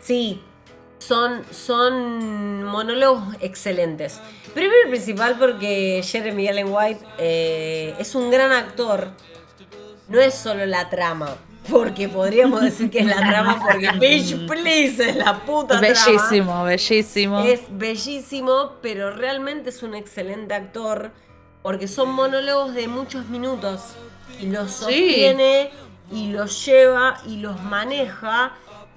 Sí, 0.00 0.42
son, 1.06 1.44
son 1.50 2.64
monólogos 2.64 3.36
excelentes. 3.40 4.20
Primero 4.54 4.74
y 4.86 4.90
principal 4.90 5.36
porque 5.38 6.02
Jeremy 6.04 6.48
Allen 6.48 6.72
White 6.72 7.04
eh, 7.18 7.94
es 7.98 8.14
un 8.14 8.30
gran 8.30 8.52
actor. 8.52 9.10
No 10.08 10.20
es 10.20 10.34
solo 10.34 10.66
la 10.66 10.88
trama. 10.88 11.36
Porque 11.70 12.08
podríamos 12.08 12.62
decir 12.62 12.90
que 12.90 13.00
es 13.00 13.06
la 13.06 13.16
trama 13.16 13.60
porque 13.60 13.90
Bitch 13.98 14.46
Please 14.46 15.10
es 15.10 15.16
la 15.16 15.40
puta 15.44 15.80
Bellísimo, 15.80 16.62
bellísimo. 16.62 17.40
Es 17.40 17.62
bellísimo, 17.70 18.74
pero 18.82 19.10
realmente 19.10 19.70
es 19.70 19.82
un 19.82 19.94
excelente 19.94 20.54
actor. 20.54 21.10
Porque 21.62 21.88
son 21.88 22.10
monólogos 22.12 22.74
de 22.74 22.86
muchos 22.86 23.26
minutos. 23.26 23.80
Y 24.40 24.46
los 24.46 24.70
sostiene, 24.70 25.70
y 26.12 26.30
los 26.30 26.64
lleva, 26.64 27.20
y 27.26 27.38
los 27.38 27.60
maneja. 27.64 28.52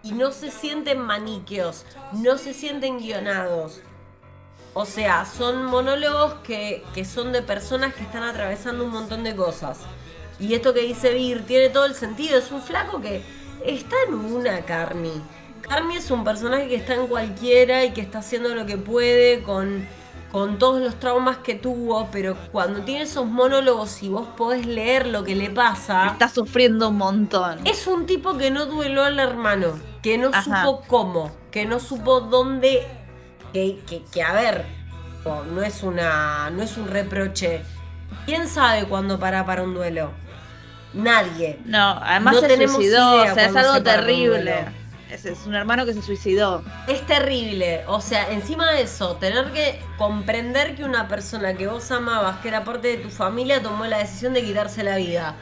Y 0.10 0.14
no 0.14 0.32
se 0.32 0.50
sienten 0.50 1.00
maniqueos, 1.00 1.86
no 2.14 2.38
se 2.38 2.54
sienten 2.54 2.98
guionados 3.00 3.82
o 4.74 4.86
sea, 4.86 5.26
son 5.26 5.66
monólogos 5.66 6.36
que, 6.44 6.84
son 7.04 7.32
de 7.32 7.42
personas 7.42 7.94
que 7.94 8.04
están 8.04 8.24
atravesando 8.24 8.86
un 8.86 8.92
montón 8.92 9.24
de 9.24 9.36
cosas. 9.36 9.80
Y 10.40 10.54
esto 10.54 10.74
que 10.74 10.82
dice 10.82 11.14
Vir 11.14 11.46
tiene 11.46 11.70
todo 11.70 11.86
el 11.86 11.96
sentido. 11.96 12.38
Es 12.38 12.52
un 12.52 12.62
flaco 12.62 13.02
que 13.02 13.22
está 13.66 13.96
en 14.08 14.14
una 14.14 14.62
Carmi. 14.62 15.22
Carmi 15.62 15.98
es 15.98 16.10
un 16.12 16.24
personaje 16.24 16.68
que 16.68 16.76
está 16.76 16.94
en 16.94 17.08
cualquiera 17.08 17.84
y 17.84 17.92
que 17.92 18.02
está 18.02 18.20
haciendo 18.20 18.56
lo 18.56 18.66
que 18.66 18.78
puede 18.78 19.44
con, 19.44 19.86
con 20.32 20.60
todos 20.60 20.82
los 20.82 20.96
traumas 21.00 21.40
que 21.40 21.56
tuvo, 21.56 22.08
pero 22.12 22.38
cuando 22.52 22.82
tiene 22.82 23.02
esos 23.02 23.26
monólogos 23.26 24.02
y 24.02 24.10
vos 24.10 24.28
podés 24.38 24.66
leer 24.66 25.08
lo 25.08 25.24
que 25.24 25.36
le 25.36 25.50
pasa. 25.50 26.08
Está 26.08 26.30
sufriendo 26.30 26.90
un 26.90 26.98
montón. 26.98 27.60
Es 27.66 27.86
un 27.88 28.06
tipo 28.06 28.38
que 28.38 28.50
no 28.50 28.66
dueló 28.68 29.04
al 29.04 29.20
hermano, 29.20 29.78
que 30.02 30.18
no 30.18 30.32
supo 30.44 30.84
cómo, 30.88 31.32
que 31.52 31.66
no 31.66 31.80
supo 31.80 32.22
dónde 32.22 32.88
que, 33.54 34.24
a 34.24 34.34
ver, 34.34 34.66
no 35.26 35.62
es 35.62 35.84
una. 35.84 36.50
no 36.50 36.64
es 36.64 36.78
un 36.78 36.88
reproche. 36.88 37.62
¿Quién 38.26 38.48
sabe 38.48 38.86
cuándo 38.86 39.20
para 39.20 39.46
para 39.46 39.64
un 39.64 39.74
duelo? 39.74 40.12
Nadie. 40.94 41.60
No, 41.66 42.00
además 42.02 42.40
se 42.40 42.68
suicidó, 42.68 43.22
o 43.22 43.34
sea, 43.34 43.46
es 43.46 43.56
algo 43.56 43.84
terrible. 43.84 44.66
Es, 45.12 45.26
es, 45.26 45.48
un 45.48 45.56
hermano 45.56 45.88
que 45.88 45.94
se 45.94 46.04
suicidó. 46.04 46.64
Es 46.88 47.06
terrible. 47.08 47.84
O 47.88 48.00
sea, 48.00 48.32
encima 48.32 48.72
de 48.72 48.84
eso, 48.84 49.16
tener 49.16 49.52
que 49.52 49.82
comprender 49.98 50.76
que 50.76 50.84
una 50.84 51.08
persona 51.08 51.56
que 51.56 51.68
vos 51.68 51.90
amabas, 51.92 52.38
que 52.42 52.48
era 52.48 52.64
parte 52.64 52.90
de 52.90 52.98
tu 52.98 53.10
familia, 53.10 53.62
tomó 53.62 53.86
la 53.86 53.98
decisión 53.98 54.34
de 54.34 54.44
quitarse 54.44 54.84
la 54.84 54.98
vida. 54.98 55.36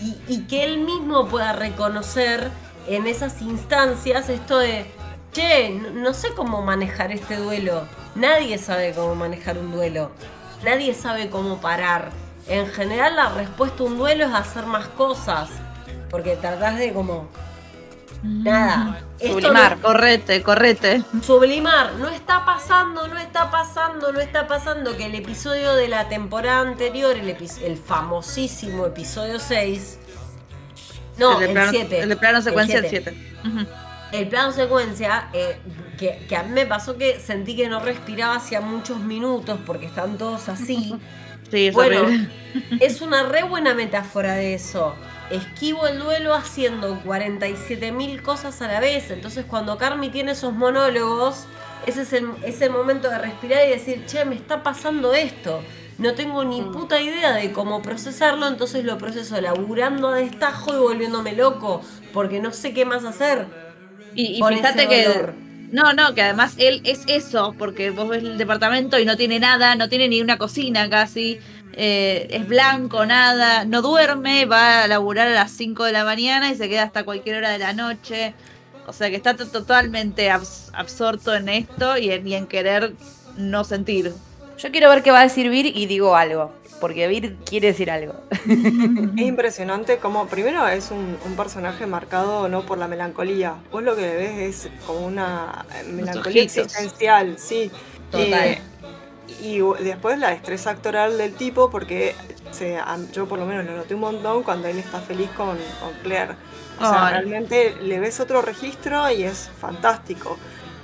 Y, 0.00 0.16
y 0.28 0.42
que 0.42 0.62
él 0.62 0.78
mismo 0.78 1.26
pueda 1.26 1.52
reconocer 1.52 2.50
en 2.88 3.06
esas 3.06 3.42
instancias 3.42 4.28
esto 4.28 4.58
de 4.58 4.86
che, 5.32 5.70
no 5.70 6.14
sé 6.14 6.34
cómo 6.34 6.62
manejar 6.62 7.12
este 7.12 7.36
duelo. 7.36 7.82
Nadie 8.14 8.58
sabe 8.58 8.92
cómo 8.94 9.14
manejar 9.14 9.58
un 9.58 9.72
duelo. 9.72 10.10
Nadie 10.64 10.94
sabe 10.94 11.30
cómo 11.30 11.60
parar. 11.60 12.10
En 12.48 12.66
general 12.66 13.16
la 13.16 13.28
respuesta 13.30 13.82
a 13.82 13.86
un 13.86 13.98
duelo 13.98 14.24
es 14.24 14.34
hacer 14.34 14.66
más 14.66 14.88
cosas. 14.88 15.50
Porque 16.10 16.36
tratás 16.36 16.78
de 16.78 16.92
como... 16.92 17.28
Nada. 18.22 19.00
Sublimar, 19.20 19.78
correte, 19.80 20.42
correte. 20.42 21.04
Sublimar, 21.22 21.94
no 21.94 22.08
está 22.08 22.44
pasando, 22.44 23.06
no 23.06 23.16
está 23.16 23.48
pasando, 23.50 24.12
no 24.12 24.18
está 24.18 24.48
pasando 24.48 24.96
que 24.96 25.06
el 25.06 25.14
episodio 25.14 25.74
de 25.74 25.86
la 25.86 26.08
temporada 26.08 26.60
anterior, 26.60 27.16
el, 27.16 27.76
famosísimo 27.76 28.86
episodio 28.86 29.38
6, 29.38 29.98
no, 31.18 31.40
el, 31.40 31.56
7. 31.70 32.00
El 32.00 32.08
de 32.08 32.16
plano 32.16 32.42
secuencia 32.42 32.78
el 32.78 32.88
7 32.88 33.14
el 34.12 34.28
plano 34.28 34.52
secuencia, 34.52 35.28
eh, 35.32 35.58
que, 35.98 36.36
a 36.36 36.42
mí 36.42 36.52
me 36.52 36.66
pasó 36.66 36.96
que 36.96 37.18
sentí 37.20 37.56
que 37.56 37.68
no 37.68 37.80
respiraba 37.80 38.36
hacía 38.36 38.60
muchos 38.60 39.00
minutos 39.00 39.58
porque 39.66 39.86
están 39.86 40.18
todos 40.18 40.48
así. 40.48 40.94
Sí, 41.50 41.70
bueno, 41.70 42.02
es 42.80 43.00
una 43.00 43.22
re 43.22 43.42
buena 43.42 43.72
metáfora 43.72 44.34
de 44.34 44.52
eso. 44.52 44.94
esquivo 45.30 45.86
el 45.86 45.98
duelo 45.98 46.34
haciendo 46.34 47.02
47.000 47.02 48.20
cosas 48.20 48.60
a 48.60 48.68
la 48.68 48.80
vez. 48.80 49.10
Entonces 49.10 49.46
cuando 49.48 49.78
Carmi 49.78 50.10
tiene 50.10 50.32
esos 50.32 50.52
monólogos, 50.52 51.46
ese 51.86 52.02
es 52.02 52.12
el, 52.12 52.32
ese 52.44 52.68
momento 52.68 53.08
de 53.08 53.16
respirar 53.16 53.66
y 53.66 53.70
decir, 53.70 54.04
che, 54.04 54.26
me 54.26 54.34
está 54.34 54.62
pasando 54.62 55.14
esto. 55.14 55.62
No 55.98 56.14
tengo 56.14 56.44
ni 56.44 56.60
Mm. 56.62 56.72
puta 56.72 57.00
idea 57.00 57.32
de 57.34 57.50
cómo 57.52 57.82
procesarlo, 57.82 58.46
entonces 58.46 58.84
lo 58.84 58.98
proceso 58.98 59.40
laburando 59.40 60.08
a 60.08 60.16
destajo 60.16 60.74
y 60.74 60.78
volviéndome 60.78 61.32
loco, 61.32 61.82
porque 62.12 62.40
no 62.40 62.52
sé 62.52 62.72
qué 62.72 62.84
más 62.84 63.04
hacer. 63.04 63.46
Y, 64.14 64.38
y 64.38 64.40
fíjate 64.58 64.88
que. 64.88 65.04
No, 65.70 65.92
no, 65.92 66.14
que 66.14 66.22
además 66.22 66.54
él 66.56 66.80
es 66.84 67.02
eso, 67.08 67.54
porque 67.58 67.90
vos 67.90 68.08
ves 68.08 68.22
el 68.22 68.38
departamento 68.38 68.98
y 68.98 69.04
no 69.04 69.16
tiene 69.18 69.38
nada, 69.38 69.74
no 69.74 69.88
tiene 69.90 70.08
ni 70.08 70.22
una 70.22 70.38
cocina 70.38 70.88
casi, 70.88 71.38
eh, 71.74 72.26
es 72.30 72.48
blanco, 72.48 73.04
nada, 73.04 73.66
no 73.66 73.82
duerme, 73.82 74.46
va 74.46 74.84
a 74.84 74.88
laburar 74.88 75.28
a 75.28 75.32
las 75.34 75.50
5 75.50 75.84
de 75.84 75.92
la 75.92 76.04
mañana 76.04 76.50
y 76.50 76.54
se 76.54 76.70
queda 76.70 76.84
hasta 76.84 77.04
cualquier 77.04 77.36
hora 77.36 77.50
de 77.50 77.58
la 77.58 77.74
noche. 77.74 78.32
O 78.86 78.94
sea 78.94 79.10
que 79.10 79.16
está 79.16 79.34
to- 79.36 79.46
totalmente 79.48 80.30
abs- 80.30 80.70
absorto 80.72 81.34
en 81.34 81.50
esto 81.50 81.98
y 81.98 82.12
en, 82.12 82.26
y 82.26 82.34
en 82.34 82.46
querer 82.46 82.94
no 83.36 83.62
sentir. 83.64 84.14
Yo 84.58 84.72
quiero 84.72 84.90
ver 84.90 85.02
qué 85.02 85.10
va 85.10 85.20
a 85.20 85.22
decir 85.22 85.48
Vir 85.50 85.66
y 85.66 85.86
digo 85.86 86.16
algo. 86.16 86.52
Porque 86.80 87.06
Vir 87.08 87.36
quiere 87.44 87.68
decir 87.68 87.90
algo. 87.90 88.14
Es 88.30 89.26
impresionante 89.26 89.98
como 89.98 90.26
primero 90.26 90.66
es 90.68 90.90
un, 90.90 91.16
un 91.24 91.36
personaje 91.36 91.86
marcado 91.86 92.48
no 92.48 92.62
por 92.62 92.78
la 92.78 92.88
melancolía. 92.88 93.54
Vos 93.70 93.82
lo 93.82 93.96
que 93.96 94.02
ves 94.02 94.66
es 94.66 94.70
como 94.86 95.06
una 95.06 95.64
eh, 95.74 95.84
melancolía 95.84 96.42
existencial, 96.42 97.36
sí. 97.38 97.70
Total. 98.10 98.32
Eh, 98.32 98.62
y 99.40 99.60
después 99.84 100.18
la 100.18 100.30
destreza 100.30 100.70
actoral 100.70 101.18
del 101.18 101.34
tipo, 101.34 101.70
porque 101.70 102.14
se, 102.50 102.78
yo 103.12 103.26
por 103.26 103.38
lo 103.38 103.46
menos 103.46 103.64
lo 103.64 103.76
noté 103.76 103.94
un 103.94 104.00
montón 104.00 104.42
cuando 104.42 104.68
él 104.68 104.78
está 104.78 105.00
feliz 105.00 105.28
con, 105.36 105.56
con 105.80 105.92
Claire. 106.02 106.32
O 106.78 106.80
sea, 106.80 107.06
Ay. 107.06 107.14
realmente 107.14 107.76
le 107.82 107.98
ves 108.00 108.20
otro 108.20 108.40
registro 108.40 109.10
y 109.10 109.24
es 109.24 109.50
fantástico. 109.60 110.38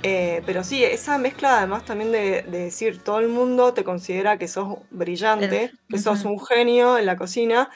Eh, 0.07 0.43
pero 0.45 0.63
sí, 0.63 0.83
esa 0.83 1.17
mezcla 1.17 1.57
además 1.57 1.83
también 1.83 2.11
de, 2.11 2.43
de 2.43 2.59
decir 2.65 2.99
todo 2.99 3.17
el 3.19 3.27
mundo 3.27 3.73
te 3.73 3.83
considera 3.83 4.37
que 4.37 4.47
sos 4.47 4.77
brillante, 4.91 5.71
que 5.89 5.97
sos 5.97 6.25
un 6.25 6.39
genio 6.39 6.99
en 6.99 7.07
la 7.07 7.17
cocina. 7.17 7.71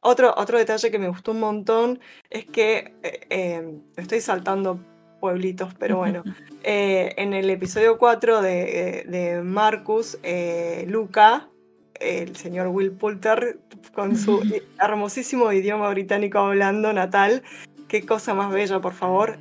Otro, 0.00 0.32
otro 0.38 0.56
detalle 0.56 0.90
que 0.90 0.98
me 0.98 1.08
gustó 1.08 1.32
un 1.32 1.40
montón 1.40 2.00
es 2.30 2.46
que 2.46 2.94
eh, 3.02 3.20
eh, 3.28 3.78
estoy 3.96 4.22
saltando 4.22 4.80
pueblitos, 5.20 5.74
pero 5.74 5.98
bueno. 5.98 6.24
Eh, 6.62 7.12
en 7.18 7.34
el 7.34 7.50
episodio 7.50 7.98
4 7.98 8.40
de, 8.40 9.04
de 9.06 9.42
Marcus, 9.42 10.18
Luca, 10.86 11.50
el 12.00 12.34
señor 12.34 12.68
Will 12.68 12.92
Poulter, 12.92 13.58
con 13.92 14.16
su 14.16 14.40
hermosísimo 14.82 15.52
idioma 15.52 15.90
británico 15.90 16.38
hablando 16.38 16.94
natal, 16.94 17.42
qué 17.88 18.06
cosa 18.06 18.32
más 18.32 18.50
bella, 18.50 18.80
por 18.80 18.94
favor. 18.94 19.38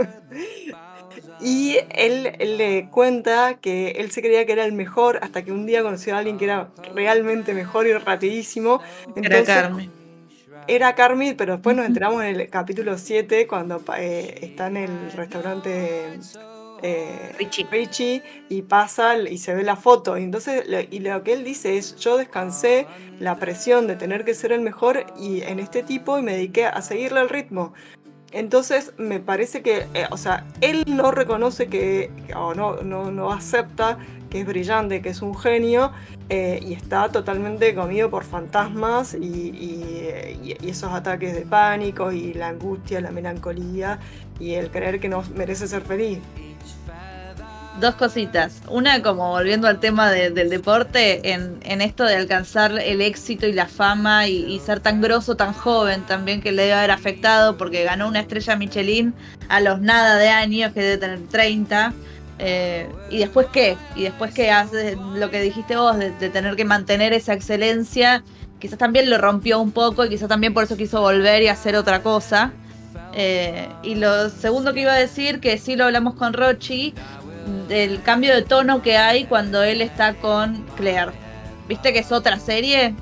y 1.40 1.76
él, 1.90 2.32
él 2.38 2.58
le 2.58 2.88
cuenta 2.90 3.54
que 3.60 3.92
él 3.92 4.10
se 4.10 4.22
creía 4.22 4.46
que 4.46 4.52
era 4.52 4.64
el 4.64 4.72
mejor 4.72 5.18
hasta 5.22 5.44
que 5.44 5.52
un 5.52 5.66
día 5.66 5.82
conoció 5.82 6.14
a 6.14 6.18
alguien 6.18 6.38
que 6.38 6.44
era 6.44 6.68
realmente 6.94 7.54
mejor 7.54 7.86
y 7.86 7.92
rapidísimo. 7.92 8.80
Era 9.16 9.26
Entonces, 9.26 9.46
Carmen. 9.46 9.90
era 10.66 10.94
Carmen, 10.94 11.36
pero 11.36 11.54
después 11.54 11.76
nos 11.76 11.86
enteramos 11.86 12.22
en 12.24 12.40
el 12.40 12.48
capítulo 12.50 12.98
7 12.98 13.46
cuando 13.46 13.82
eh, 13.96 14.38
está 14.42 14.66
en 14.68 14.76
el 14.78 15.12
restaurante 15.12 16.18
eh, 16.82 17.32
Richie. 17.38 17.66
Richie 17.70 18.22
y 18.48 18.62
pasa 18.62 19.16
y 19.16 19.38
se 19.38 19.54
ve 19.54 19.62
la 19.62 19.76
foto. 19.76 20.16
Y 20.16 20.22
entonces 20.22 20.66
lo, 20.68 20.80
y 20.80 21.00
lo 21.00 21.22
que 21.22 21.32
él 21.32 21.44
dice 21.44 21.76
es, 21.76 21.96
yo 21.96 22.16
descansé 22.16 22.86
la 23.18 23.36
presión 23.36 23.86
de 23.86 23.96
tener 23.96 24.24
que 24.24 24.34
ser 24.34 24.52
el 24.52 24.60
mejor 24.60 25.06
y 25.18 25.42
en 25.42 25.58
este 25.58 25.82
tipo 25.82 26.18
y 26.18 26.22
me 26.22 26.32
dediqué 26.32 26.66
a 26.66 26.80
seguirle 26.82 27.20
el 27.20 27.28
ritmo. 27.28 27.72
Entonces 28.32 28.92
me 28.98 29.20
parece 29.20 29.62
que, 29.62 29.86
eh, 29.94 30.06
o 30.10 30.16
sea, 30.16 30.44
él 30.60 30.84
no 30.86 31.10
reconoce 31.10 31.68
que, 31.68 32.10
o 32.36 32.54
no, 32.54 32.82
no, 32.82 33.10
no 33.10 33.32
acepta 33.32 33.98
que 34.28 34.40
es 34.40 34.46
brillante, 34.46 35.00
que 35.00 35.08
es 35.08 35.22
un 35.22 35.34
genio, 35.34 35.90
eh, 36.28 36.60
y 36.62 36.74
está 36.74 37.08
totalmente 37.08 37.74
comido 37.74 38.10
por 38.10 38.24
fantasmas 38.24 39.14
y, 39.14 39.24
y- 39.24 40.56
y 40.60 40.68
esos 40.68 40.92
ataques 40.92 41.34
de 41.34 41.42
pánico 41.42 42.12
y 42.12 42.34
la 42.34 42.48
angustia, 42.48 43.00
la 43.00 43.10
melancolía 43.10 43.98
y 44.38 44.52
el 44.54 44.70
creer 44.70 45.00
que 45.00 45.08
no 45.08 45.22
merece 45.34 45.66
ser 45.66 45.80
feliz. 45.80 46.18
Dos 47.80 47.94
cositas. 47.94 48.60
Una, 48.68 49.02
como 49.02 49.28
volviendo 49.30 49.68
al 49.68 49.78
tema 49.78 50.10
de- 50.10 50.30
del 50.30 50.50
deporte, 50.50 51.30
en, 51.32 51.58
en 51.62 51.80
esto 51.80 52.02
de 52.04 52.16
alcanzar 52.16 52.72
el 52.76 53.00
éxito 53.00 53.46
y 53.46 53.52
la 53.52 53.66
fama 53.68 54.26
y, 54.26 54.44
y 54.52 54.58
ser 54.58 54.80
tan 54.80 55.00
grosso, 55.00 55.36
tan 55.36 55.52
joven 55.52 56.02
también, 56.02 56.40
que 56.40 56.50
le 56.50 56.62
debe 56.62 56.74
haber 56.74 56.90
afectado 56.90 57.56
porque 57.56 57.84
ganó 57.84 58.08
una 58.08 58.18
estrella 58.20 58.56
Michelin 58.56 59.14
a 59.48 59.60
los 59.60 59.80
nada 59.80 60.16
de 60.16 60.28
años, 60.28 60.72
que 60.72 60.80
debe 60.80 60.98
tener 60.98 61.20
30. 61.28 61.92
eh, 62.40 62.88
¿Y 63.10 63.18
después 63.18 63.46
qué? 63.52 63.76
¿Y 63.94 64.02
después 64.02 64.34
qué 64.34 64.50
hace 64.50 64.96
lo 65.14 65.30
que 65.30 65.40
dijiste 65.40 65.76
vos, 65.76 65.96
de, 65.98 66.10
de 66.10 66.30
tener 66.30 66.56
que 66.56 66.64
mantener 66.64 67.12
esa 67.12 67.32
excelencia? 67.32 68.24
Quizás 68.58 68.78
también 68.78 69.08
lo 69.08 69.18
rompió 69.18 69.60
un 69.60 69.70
poco 69.70 70.04
y 70.04 70.08
quizás 70.08 70.28
también 70.28 70.52
por 70.52 70.64
eso 70.64 70.76
quiso 70.76 71.00
volver 71.00 71.42
y 71.44 71.48
hacer 71.48 71.76
otra 71.76 72.02
cosa. 72.02 72.50
Eh, 73.14 73.68
y 73.82 73.94
lo 73.94 74.28
segundo 74.30 74.74
que 74.74 74.82
iba 74.82 74.92
a 74.92 74.96
decir, 74.98 75.40
que 75.40 75.56
sí 75.58 75.76
lo 75.76 75.84
hablamos 75.86 76.14
con 76.14 76.32
Rochi, 76.34 76.94
del 77.68 78.02
cambio 78.02 78.34
de 78.34 78.42
tono 78.42 78.82
que 78.82 78.96
hay 78.96 79.24
cuando 79.24 79.62
él 79.62 79.80
está 79.82 80.14
con 80.14 80.64
Claire. 80.76 81.12
¿Viste 81.68 81.92
que 81.92 81.98
es 82.00 82.12
otra 82.12 82.38
serie? 82.38 82.94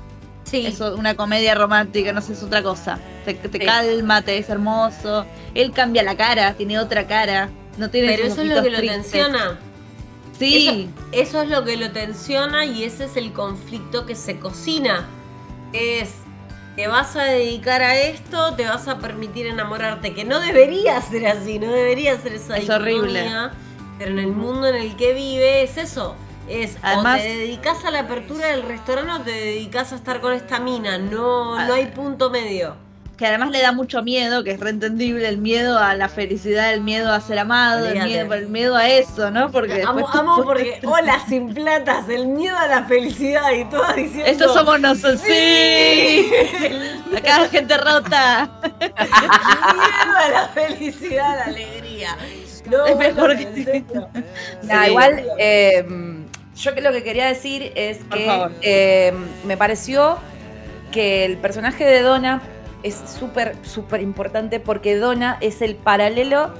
Sí. 0.43 0.65
Es 0.65 0.79
una 0.79 1.15
comedia 1.15 1.55
romántica, 1.55 2.13
no 2.13 2.21
sé, 2.21 2.33
es 2.33 2.43
otra 2.43 2.63
cosa. 2.63 2.99
Te, 3.25 3.33
te 3.33 3.59
Sí. 3.59 3.65
calma, 3.65 4.21
te 4.21 4.37
es 4.37 4.49
hermoso. 4.49 5.25
Él 5.53 5.71
cambia 5.71 6.03
la 6.03 6.15
cara, 6.15 6.53
tiene 6.53 6.79
otra 6.79 7.05
cara. 7.07 7.49
No 7.77 7.89
tiene 7.89 8.07
Pero 8.09 8.27
eso 8.27 8.41
es 8.41 8.47
lo 8.47 8.63
que 8.63 8.69
lo 8.69 8.79
tensiona. 8.79 9.59
Sí, 10.37 10.89
Eso 11.11 11.41
es 11.41 11.49
lo 11.49 11.63
que 11.63 11.77
lo 11.77 11.91
tensiona 11.91 12.65
y 12.65 12.83
ese 12.83 13.05
es 13.05 13.17
el 13.17 13.33
conflicto 13.33 14.05
que 14.05 14.15
se 14.15 14.37
cocina. 14.39 15.05
Es, 15.73 16.11
te 16.75 16.87
vas 16.87 17.15
a 17.15 17.23
dedicar 17.23 17.81
a 17.81 17.97
esto, 17.99 18.53
te 18.53 18.65
vas 18.65 18.87
a 18.87 18.99
permitir 18.99 19.47
enamorarte, 19.47 20.13
que 20.13 20.25
no 20.25 20.39
debería 20.39 21.01
ser 21.01 21.25
así, 21.27 21.57
no 21.57 21.71
debería 21.71 22.19
ser 22.19 22.33
esa 22.33 22.57
Es 22.57 22.69
horrible. 22.69 23.27
Pero 23.97 24.11
en 24.11 24.19
el 24.19 24.27
mundo 24.27 24.67
en 24.67 24.75
el 24.75 24.95
que 24.95 25.13
vive 25.13 25.63
es 25.63 25.77
eso. 25.77 26.15
Es 26.47 26.77
Además- 26.81 27.19
o 27.19 27.23
te 27.23 27.37
dedicas 27.37 27.83
a 27.83 27.91
la 27.91 27.99
apertura 28.01 28.47
del 28.47 28.63
restaurante 28.63 29.11
o 29.13 29.21
te 29.23 29.31
dedicas 29.31 29.91
a 29.91 29.95
estar 29.95 30.21
con 30.21 30.31
esta 30.33 30.59
mina. 30.59 30.97
No, 30.97 31.55
Ah. 31.57 31.65
no 31.65 31.73
hay 31.73 31.87
punto 31.87 32.29
medio. 32.29 32.75
que 33.17 33.25
además 33.25 33.49
le 33.49 33.63
da 33.63 33.71
mucho 33.71 34.03
miedo, 34.03 34.43
que 34.43 34.51
es 34.51 34.59
reentendible, 34.59 35.27
el 35.27 35.39
miedo 35.39 35.79
a 35.79 35.95
la 35.95 36.07
felicidad, 36.07 36.71
el 36.71 36.81
miedo 36.81 37.11
a 37.11 37.19
ser 37.19 37.39
amado, 37.39 37.87
el 37.87 38.03
miedo, 38.03 38.31
el 38.35 38.47
miedo 38.47 38.75
a 38.75 38.87
eso, 38.89 39.31
¿no? 39.31 39.49
Porque 39.51 39.81
Amo, 39.81 40.07
amo 40.07 40.43
porque, 40.43 40.79
hola, 40.85 41.19
sin 41.27 41.51
platas, 41.51 42.07
el 42.09 42.27
miedo 42.27 42.55
a 42.55 42.67
la 42.67 42.83
felicidad 42.83 43.51
y 43.53 43.65
todas 43.65 43.95
diciendo. 43.95 44.29
Eso 44.29 44.53
somos 44.53 44.79
nosotros, 44.79 45.19
sí. 45.21 45.31
El 46.61 47.01
Acá 47.17 47.39
la 47.41 47.49
gente 47.49 47.75
rota. 47.79 48.49
miedo 48.79 50.15
a 50.15 50.29
la 50.29 50.47
felicidad, 50.49 51.37
la 51.39 51.45
alegría. 51.45 52.15
No, 52.69 52.85
Es 52.85 52.97
mejor 52.97 53.35
bueno, 53.35 53.39
que- 53.55 53.71
en. 53.77 54.67
Nah, 54.67 54.83
Sí. 54.85 54.89
igual, 54.89 55.23
eh, 55.37 55.85
yo 56.55 56.73
que 56.75 56.81
lo 56.81 56.91
que 56.91 57.03
quería 57.03 57.27
decir 57.27 57.71
es 57.75 57.99
que 58.11 58.47
eh, 58.61 59.13
me 59.45 59.57
pareció 59.57 60.17
que 60.91 61.25
el 61.25 61.37
personaje 61.37 61.85
de 61.85 62.01
Donna 62.01 62.41
es 62.83 62.95
súper, 63.19 63.55
súper 63.63 64.01
importante 64.01 64.59
porque 64.59 64.95
Donna 64.95 65.37
es 65.41 65.61
el 65.61 65.75
paralelo 65.75 66.51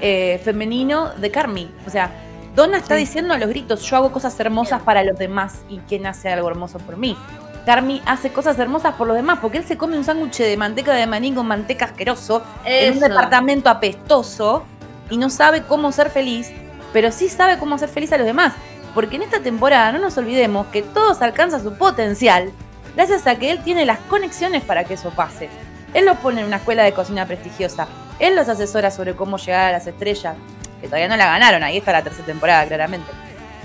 eh, 0.00 0.40
femenino 0.44 1.10
de 1.14 1.30
Carmi. 1.30 1.70
O 1.86 1.90
sea, 1.90 2.10
Donna 2.56 2.76
está 2.76 2.96
diciendo 2.96 3.32
a 3.34 3.38
los 3.38 3.48
gritos, 3.48 3.82
yo 3.88 3.96
hago 3.96 4.12
cosas 4.12 4.38
hermosas 4.40 4.82
para 4.82 5.04
los 5.04 5.16
demás 5.18 5.60
y 5.68 5.78
¿quién 5.88 6.06
hace 6.06 6.28
algo 6.28 6.48
hermoso 6.50 6.78
por 6.78 6.96
mí? 6.96 7.16
Carmi 7.64 8.02
hace 8.04 8.30
cosas 8.32 8.58
hermosas 8.58 8.94
por 8.96 9.06
los 9.06 9.14
demás 9.16 9.38
porque 9.40 9.58
él 9.58 9.64
se 9.64 9.76
come 9.76 9.96
un 9.96 10.02
sándwich 10.04 10.38
de 10.38 10.56
manteca 10.56 10.92
de 10.94 11.06
maní 11.06 11.32
con 11.32 11.46
manteca 11.46 11.84
asqueroso 11.84 12.42
en 12.64 12.92
un 12.94 12.98
Eso. 12.98 13.08
departamento 13.08 13.70
apestoso 13.70 14.64
y 15.12 15.18
no 15.18 15.28
sabe 15.28 15.62
cómo 15.62 15.92
ser 15.92 16.08
feliz, 16.08 16.50
pero 16.94 17.12
sí 17.12 17.28
sabe 17.28 17.58
cómo 17.58 17.74
hacer 17.74 17.90
feliz 17.90 18.10
a 18.12 18.16
los 18.16 18.26
demás. 18.26 18.54
Porque 18.94 19.16
en 19.16 19.22
esta 19.22 19.40
temporada 19.40 19.92
no 19.92 19.98
nos 19.98 20.16
olvidemos 20.16 20.68
que 20.68 20.80
todos 20.80 21.20
alcanzan 21.20 21.62
su 21.62 21.74
potencial 21.74 22.50
gracias 22.96 23.26
a 23.26 23.36
que 23.36 23.50
él 23.50 23.62
tiene 23.62 23.84
las 23.84 23.98
conexiones 23.98 24.62
para 24.64 24.84
que 24.84 24.94
eso 24.94 25.10
pase. 25.10 25.50
Él 25.92 26.06
los 26.06 26.16
pone 26.16 26.40
en 26.40 26.46
una 26.46 26.56
escuela 26.56 26.82
de 26.82 26.94
cocina 26.94 27.26
prestigiosa, 27.26 27.86
él 28.20 28.34
los 28.34 28.48
asesora 28.48 28.90
sobre 28.90 29.14
cómo 29.14 29.36
llegar 29.36 29.68
a 29.68 29.72
las 29.72 29.86
estrellas, 29.86 30.34
que 30.80 30.86
todavía 30.86 31.08
no 31.08 31.16
la 31.16 31.26
ganaron, 31.26 31.62
ahí 31.62 31.76
está 31.76 31.92
la 31.92 32.02
tercera 32.02 32.24
temporada 32.24 32.66
claramente. 32.66 33.10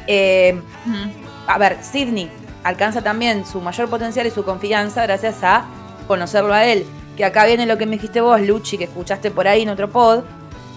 Eh, 0.05 0.61
a 1.47 1.57
ver, 1.57 1.77
Sidney 1.81 2.29
alcanza 2.65 3.01
también 3.01 3.45
su 3.45 3.61
mayor 3.61 3.89
potencial 3.89 4.27
y 4.27 4.31
su 4.31 4.43
confianza 4.43 5.03
gracias 5.03 5.41
a 5.43 5.65
conocerlo 6.09 6.53
a 6.53 6.65
él. 6.65 6.85
Que 7.15 7.23
acá 7.23 7.45
viene 7.45 7.65
lo 7.65 7.77
que 7.77 7.85
me 7.85 7.93
dijiste 7.93 8.19
vos, 8.19 8.39
Luchi, 8.41 8.77
que 8.77 8.83
escuchaste 8.83 9.31
por 9.31 9.47
ahí 9.47 9.63
en 9.63 9.69
otro 9.69 9.89
pod, 9.89 10.23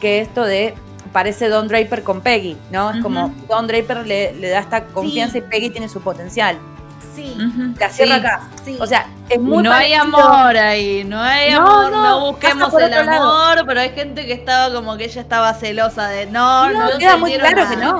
que 0.01 0.20
esto 0.20 0.43
de 0.44 0.74
parece 1.12 1.48
Don 1.48 1.68
Draper 1.68 2.02
con 2.02 2.20
Peggy, 2.20 2.56
¿no? 2.70 2.90
Es 2.90 3.02
como. 3.02 3.35
Don 3.48 3.66
Draper 3.66 4.06
le, 4.06 4.32
le 4.35 4.48
da 4.48 4.59
esta 4.60 4.85
confianza 4.86 5.32
Sí. 5.35 5.39
y 5.39 5.43
Peggy 5.43 5.70
tiene 5.70 5.89
su 5.89 6.01
potencial. 6.01 6.59
Sí. 7.14 7.36
La 7.78 7.90
cierro 7.90 8.14
acá. 8.14 8.48
Sí. 8.64 8.78
O 8.81 8.86
sea, 8.86 9.06
es 9.28 9.40
muy 9.40 9.62
No 9.64 9.72
hay 9.72 9.93
amor 9.94 10.56
ahí, 10.56 11.02
no 11.05 11.20
hay 11.20 11.51
No, 11.52 11.59
amor, 11.66 11.90
no, 11.90 12.02
no, 12.05 12.20
busquemos 12.31 12.72
el 12.74 12.90
lado. 12.90 13.10
amor, 13.10 13.64
pero 13.66 13.81
hay 13.81 13.90
gente 13.90 14.24
que 14.27 14.32
estaba 14.32 14.72
como 14.72 14.97
que 14.97 15.05
ella 15.06 15.20
estaba 15.20 15.52
celosa 15.55 16.09
de 16.09 16.27
no, 16.27 16.70
no, 16.70 16.90
No, 16.93 16.98
queda 16.98 17.16
muy 17.16 17.35
claro 17.35 17.68
que 17.68 17.77
no. 17.77 17.93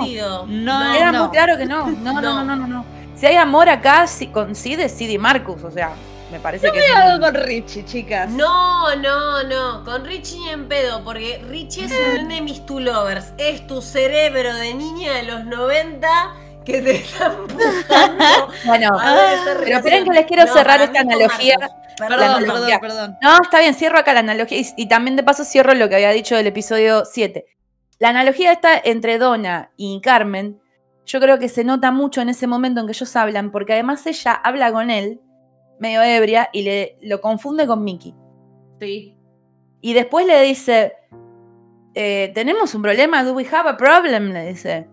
No, 0.47 0.93
Queda 0.93 1.13
no. 1.13 1.23
muy 1.25 1.31
claro 1.33 1.57
que 1.59 1.67
no. 1.67 1.87
No, 1.91 2.13
no, 2.15 2.21
no, 2.21 2.45
No. 2.45 2.45
no, 2.45 2.57
no. 2.57 2.67
no. 2.69 2.85
Si 3.17 3.27
hay 3.27 3.37
amor 3.37 3.69
acá, 3.69 4.07
sí, 4.07 4.29
con 4.29 4.55
Sid 4.55 4.79
es 4.81 4.93
Sid 4.93 5.11
y 5.11 5.19
Marcus. 5.19 5.63
O 5.65 5.71
sea, 5.73 5.91
me 6.31 6.41
parece 6.41 6.71
que. 6.71 6.79
es 6.79 6.95
Algo 6.95 7.25
con 7.25 7.35
Richie, 7.35 7.85
chicas. 7.85 8.31
No, 8.31 8.95
no, 8.97 9.43
no. 9.45 9.85
Con 9.85 10.05
Richie 10.05 10.39
ni 10.39 10.49
en 10.51 10.69
pedo, 10.69 11.03
porque 11.05 11.43
Richie 11.49 11.85
es 11.85 11.93
un 11.93 12.19
enemies 12.19 12.65
to 12.67 12.81
lovers. 12.81 13.33
Es 13.39 13.67
tu 13.67 13.83
cerebro 13.83 14.55
de 14.55 14.75
niña 14.75 15.15
de 15.15 15.23
los 15.25 15.45
90 15.45 16.09
que 16.65 16.81
te 16.83 16.97
está 16.97 17.27
empujando. 17.27 18.25
Bueno, 18.65 18.91
pero 19.65 19.77
esperen 19.79 20.05
que 20.05 20.11
les 20.11 20.27
quiero 20.27 20.45
No, 20.45 20.53
cerrar 20.53 20.81
esta 20.83 21.01
analogía. 21.01 21.57
Perdón, 21.97 22.45
perdón, 22.45 22.81
perdón. 22.81 23.19
No, 23.21 23.37
está 23.43 23.61
bien, 23.61 23.75
cierro 23.75 23.99
acá 23.99 24.15
la 24.15 24.21
analogía 24.21 24.59
y, 24.59 24.67
y 24.77 24.89
también 24.89 25.17
de 25.17 25.23
paso 25.23 25.45
cierro 25.45 25.75
lo 25.75 25.89
que 25.89 25.97
había 25.97 26.11
dicho 26.11 26.37
del 26.37 26.47
episodio 26.47 27.05
7. 27.05 27.45
La 27.99 28.09
analogía 28.09 28.53
está 28.53 28.81
entre 28.83 29.19
Donna 29.19 29.73
y 29.77 30.01
Carmen. 30.01 30.61
Yo 31.05 31.21
creo 31.21 31.39
que 31.39 31.49
se 31.49 31.65
nota 31.65 31.91
mucho 31.91 32.21
en 32.23 32.31
ese 32.31 32.47
momento 32.47 32.81
en 32.81 32.87
que 32.87 32.93
ellos 32.93 33.15
hablan, 33.17 33.51
porque 33.51 33.75
además 33.75 34.07
ella 34.07 34.33
habla 34.33 34.73
con 34.73 34.91
él, 34.91 35.21
medio 35.81 36.03
ebria, 36.03 36.49
y 36.53 36.63
le, 36.63 36.99
lo 37.03 37.21
confunde 37.21 37.67
con 37.67 37.83
Mickey. 37.83 38.15
Sí. 38.79 39.17
Y 39.81 39.93
después 39.95 40.27
le 40.27 40.41
dice, 40.43 40.93
eh, 41.95 42.31
tenemos 42.35 42.75
un 42.75 42.83
problema, 42.83 43.25
do 43.25 43.33
we 43.33 43.47
have 43.51 43.69
a 43.69 43.77
problem? 43.77 44.33
Le 44.33 44.47
dice. 44.47 44.89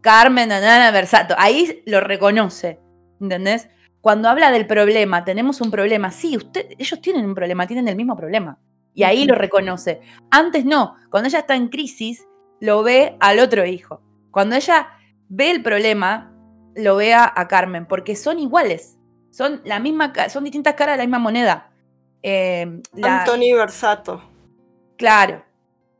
Carmen, 0.00 0.50
Anana, 0.50 0.90
Versato. 0.90 1.34
Ahí 1.36 1.82
lo 1.86 2.00
reconoce, 2.00 2.80
¿entendés? 3.20 3.68
Cuando 4.00 4.28
habla 4.28 4.50
del 4.50 4.66
problema, 4.66 5.24
tenemos 5.24 5.60
un 5.60 5.70
problema. 5.70 6.10
Sí, 6.10 6.36
usted, 6.36 6.68
ellos 6.78 7.00
tienen 7.02 7.26
un 7.26 7.34
problema, 7.34 7.66
tienen 7.66 7.86
el 7.86 7.96
mismo 7.96 8.16
problema. 8.16 8.58
Y 8.94 9.02
ahí 9.02 9.24
lo 9.26 9.34
reconoce. 9.34 10.00
Antes 10.30 10.64
no, 10.64 10.96
cuando 11.10 11.28
ella 11.28 11.40
está 11.40 11.54
en 11.54 11.68
crisis, 11.68 12.26
lo 12.60 12.82
ve 12.82 13.16
al 13.20 13.38
otro 13.40 13.66
hijo. 13.66 14.02
Cuando 14.30 14.56
ella 14.56 14.88
ve 15.28 15.50
el 15.50 15.62
problema, 15.62 16.34
lo 16.74 16.96
ve 16.96 17.12
a, 17.12 17.30
a 17.34 17.46
Carmen, 17.46 17.86
porque 17.86 18.16
son 18.16 18.38
iguales. 18.38 18.98
Son, 19.30 19.60
la 19.64 19.78
misma, 19.78 20.12
ca- 20.12 20.28
son 20.28 20.44
distintas 20.44 20.74
caras 20.74 20.94
de 20.94 20.98
la 20.98 21.06
misma 21.06 21.18
moneda. 21.18 21.70
Eh, 22.22 22.80
la- 22.94 23.20
Anthony 23.20 23.54
Versato. 23.56 24.22
Claro. 24.96 25.44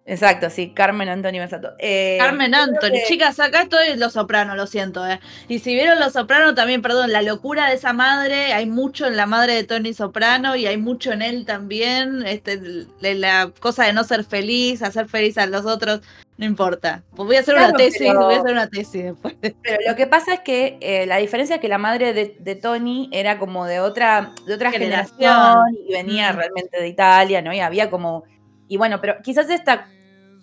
Exacto, 0.06 0.50
sí, 0.50 0.72
Carmen 0.74 1.08
Antonio 1.08 1.40
Versato. 1.40 1.70
Eh, 1.78 2.16
Carmen 2.18 2.52
Anthony. 2.52 2.90
que- 2.90 3.04
Chicas, 3.06 3.38
acá 3.38 3.62
estoy 3.62 3.96
Los 3.96 4.14
Soprano, 4.14 4.56
lo 4.56 4.66
siento, 4.66 5.06
eh. 5.06 5.20
Y 5.46 5.60
si 5.60 5.72
vieron 5.74 6.00
Los 6.00 6.14
Soprano 6.14 6.52
también, 6.54 6.82
perdón, 6.82 7.12
la 7.12 7.22
locura 7.22 7.68
de 7.68 7.74
esa 7.76 7.92
madre, 7.92 8.52
hay 8.52 8.66
mucho 8.66 9.06
en 9.06 9.16
la 9.16 9.26
madre 9.26 9.54
de 9.54 9.62
Tony 9.64 9.94
Soprano 9.94 10.56
y 10.56 10.66
hay 10.66 10.78
mucho 10.78 11.12
en 11.12 11.22
él 11.22 11.44
también. 11.46 12.26
Este, 12.26 12.56
de 12.58 13.14
la 13.14 13.52
cosa 13.60 13.84
de 13.84 13.92
no 13.92 14.02
ser 14.02 14.24
feliz, 14.24 14.82
hacer 14.82 15.06
feliz 15.06 15.38
a 15.38 15.46
los 15.46 15.64
otros, 15.64 16.00
no 16.40 16.46
importa. 16.46 17.04
Pues 17.14 17.26
voy 17.26 17.36
a 17.36 17.40
hacer 17.40 17.54
una 17.54 17.72
tesis, 17.74 17.98
pero- 18.00 18.24
voy 18.24 18.34
a 18.34 18.38
hacer 18.38 18.52
una 18.52 18.66
tesis 18.66 19.04
después. 19.04 19.34
Pero 19.40 19.78
lo 19.86 19.94
que 19.94 20.06
pasa 20.06 20.34
es 20.34 20.40
que 20.40 20.78
eh, 20.80 21.04
la 21.06 21.18
diferencia 21.18 21.56
es 21.56 21.60
que 21.60 21.68
la 21.68 21.78
madre 21.78 22.12
de, 22.14 22.34
de 22.40 22.54
Tony 22.56 23.08
era 23.12 23.38
como 23.38 23.66
de 23.66 23.80
otra, 23.80 24.32
de 24.46 24.54
otra 24.54 24.70
Generación. 24.72 25.16
generación 25.18 25.76
y 25.86 25.92
venía 25.92 26.32
realmente 26.32 26.80
de 26.80 26.88
Italia, 26.88 27.42
¿no? 27.42 27.52
Y 27.52 27.60
había 27.60 27.90
como. 27.90 28.24
Y 28.68 28.78
bueno, 28.78 29.00
pero 29.00 29.16
quizás 29.22 29.50
esta, 29.50 29.86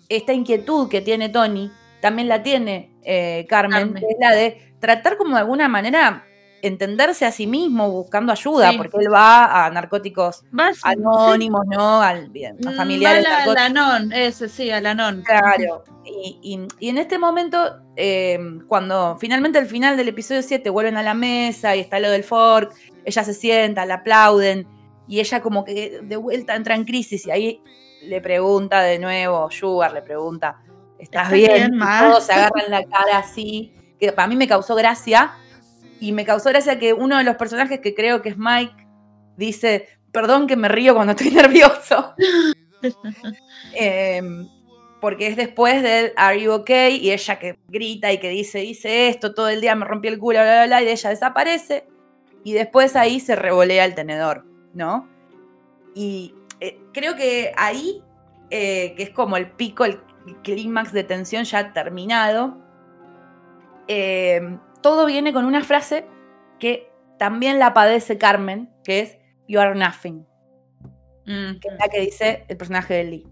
esta 0.08 0.32
inquietud 0.32 0.88
que 0.88 1.00
tiene 1.00 1.28
Tony 1.28 1.70
también 2.00 2.28
la 2.28 2.42
tiene 2.44 2.92
eh, 3.02 3.44
Carmen, 3.48 3.92
Carmen. 3.92 4.04
es 4.08 4.16
la 4.20 4.34
de 4.36 4.72
tratar 4.78 5.16
como 5.16 5.34
de 5.34 5.40
alguna 5.40 5.66
manera 5.68 6.24
entenderse 6.62 7.24
a 7.24 7.32
sí 7.32 7.46
mismo 7.46 7.90
buscando 7.90 8.32
ayuda, 8.32 8.70
Sí. 8.72 8.76
porque 8.78 8.96
él 9.00 9.12
va 9.12 9.64
a 9.66 9.70
narcóticos 9.70 10.44
Vas, 10.50 10.78
anónimos, 10.82 11.64
¿no? 11.66 12.00
Al, 12.02 12.30
a 12.66 12.72
familiares 12.72 13.24
Va 13.24 13.54
la, 13.54 13.68
non, 13.68 14.12
ese 14.12 14.48
sí, 14.48 14.70
a 14.70 14.80
la 14.80 14.94
non. 14.94 15.22
Claro. 15.22 15.84
Y, 16.04 16.38
y- 16.42 16.68
y 16.86 16.88
en 16.88 16.98
este 16.98 17.18
momento, 17.18 17.58
eh, 17.96 18.38
cuando 18.66 19.16
finalmente 19.20 19.58
al 19.58 19.66
final 19.66 19.96
del 19.96 20.08
episodio 20.08 20.42
7 20.42 20.70
vuelven 20.70 20.96
a 20.96 21.02
la 21.02 21.14
mesa 21.14 21.76
y 21.76 21.80
está 21.80 22.00
lo 22.00 22.10
del 22.10 22.24
fork, 22.24 22.72
ella 23.04 23.24
se 23.24 23.34
sienta, 23.34 23.84
la 23.86 23.96
aplauden 23.96 24.66
y 25.06 25.20
ella 25.20 25.40
como 25.42 25.64
que 25.64 26.00
de 26.02 26.16
vuelta 26.16 26.54
entra 26.56 26.74
en 26.74 26.84
crisis 26.84 27.26
y 27.26 27.30
ahí 27.30 27.62
le 28.02 28.20
pregunta 28.20 28.80
de 28.82 28.98
nuevo, 28.98 29.50
Sugar 29.50 29.92
le 29.92 30.02
pregunta, 30.02 30.60
¿estás 30.98 31.24
¿Estás 31.26 31.32
bien? 31.32 31.70
bien, 31.72 31.80
todos 32.00 32.24
se 32.24 32.32
agarran 32.32 32.70
la 32.70 32.84
cara 32.84 33.18
así, 33.18 33.72
que 33.98 34.12
para 34.12 34.28
mí 34.28 34.36
me 34.36 34.46
causó 34.48 34.74
gracia 34.74 35.32
y 36.00 36.12
me 36.12 36.24
causó 36.24 36.50
gracia 36.50 36.78
que 36.78 36.92
uno 36.92 37.18
de 37.18 37.24
los 37.24 37.36
personajes 37.36 37.80
que 37.80 37.94
creo 37.94 38.22
que 38.22 38.30
es 38.30 38.38
Mike 38.38 38.86
dice, 39.36 39.88
perdón 40.12 40.46
que 40.46 40.56
me 40.56 40.68
río 40.68 40.94
cuando 40.94 41.12
estoy 41.12 41.30
nervioso. 41.32 42.14
Em, 43.74 44.48
porque 45.00 45.26
es 45.26 45.36
después 45.36 45.82
del 45.82 46.12
Are 46.16 46.40
you 46.40 46.52
okay? 46.52 46.96
Y 46.96 47.10
ella 47.10 47.38
que 47.38 47.58
grita 47.68 48.12
y 48.12 48.18
que 48.18 48.28
dice, 48.28 48.64
hice 48.64 49.08
esto, 49.08 49.34
todo 49.34 49.48
el 49.48 49.60
día 49.60 49.74
me 49.74 49.84
rompí 49.84 50.08
el 50.08 50.18
culo, 50.18 50.40
bla, 50.40 50.64
bla, 50.64 50.66
bla, 50.66 50.82
y 50.82 50.88
ella 50.88 51.10
desaparece. 51.10 51.86
Y 52.44 52.52
después 52.52 52.96
ahí 52.96 53.20
se 53.20 53.36
revolea 53.36 53.84
el 53.84 53.94
tenedor, 53.94 54.44
¿no? 54.74 55.08
Y 55.94 56.34
eh, 56.60 56.78
creo 56.92 57.16
que 57.16 57.52
ahí, 57.56 58.02
eh, 58.50 58.94
que 58.96 59.02
es 59.04 59.10
como 59.10 59.36
el 59.36 59.50
pico, 59.50 59.84
el 59.84 60.00
clímax 60.42 60.92
de 60.92 61.04
tensión 61.04 61.44
ya 61.44 61.72
terminado, 61.72 62.58
eh, 63.88 64.58
todo 64.82 65.06
viene 65.06 65.32
con 65.32 65.44
una 65.44 65.62
frase 65.64 66.06
que 66.58 66.90
también 67.18 67.58
la 67.58 67.74
padece 67.74 68.18
Carmen, 68.18 68.70
que 68.84 69.00
es 69.00 69.18
You 69.48 69.60
are 69.60 69.74
nothing, 69.78 70.26
Mm, 71.26 71.58
que 71.60 71.68
es 71.68 71.74
la 71.78 71.88
que 71.88 72.00
dice 72.00 72.44
el 72.48 72.56
personaje 72.56 72.94
de 72.94 73.04
Lee. 73.04 73.26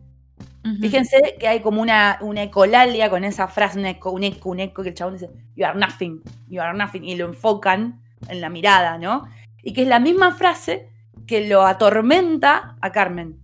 Fíjense 0.80 1.36
que 1.38 1.46
hay 1.48 1.60
como 1.60 1.80
una, 1.80 2.18
una 2.20 2.42
ecolalia 2.42 3.08
con 3.08 3.22
esa 3.24 3.46
frase, 3.48 3.78
un 3.78 3.86
eco, 3.86 4.10
un 4.10 4.22
eco, 4.24 4.50
un 4.50 4.60
eco, 4.60 4.82
que 4.82 4.88
el 4.90 4.94
chabón 4.94 5.14
dice, 5.14 5.30
you 5.54 5.64
are 5.64 5.78
nothing, 5.78 6.20
you 6.48 6.60
are 6.60 6.76
nothing, 6.76 7.04
y 7.04 7.14
lo 7.16 7.24
enfocan 7.26 8.02
en 8.28 8.40
la 8.40 8.48
mirada, 8.50 8.98
¿no? 8.98 9.22
Y 9.62 9.72
que 9.72 9.82
es 9.82 9.88
la 9.88 10.00
misma 10.00 10.34
frase 10.34 10.90
que 11.26 11.46
lo 11.48 11.64
atormenta 11.64 12.76
a 12.82 12.90
Carmen, 12.92 13.38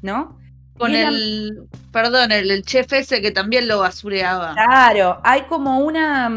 ¿no? 0.00 0.38
Con 0.78 0.92
la- 0.92 1.08
el, 1.08 1.68
perdón, 1.92 2.30
el, 2.32 2.50
el 2.50 2.62
chef 2.62 2.92
ese 2.92 3.20
que 3.20 3.32
también 3.32 3.66
lo 3.68 3.80
basureaba. 3.80 4.54
Claro, 4.54 5.20
hay 5.24 5.42
como 5.42 5.80
una... 5.80 6.30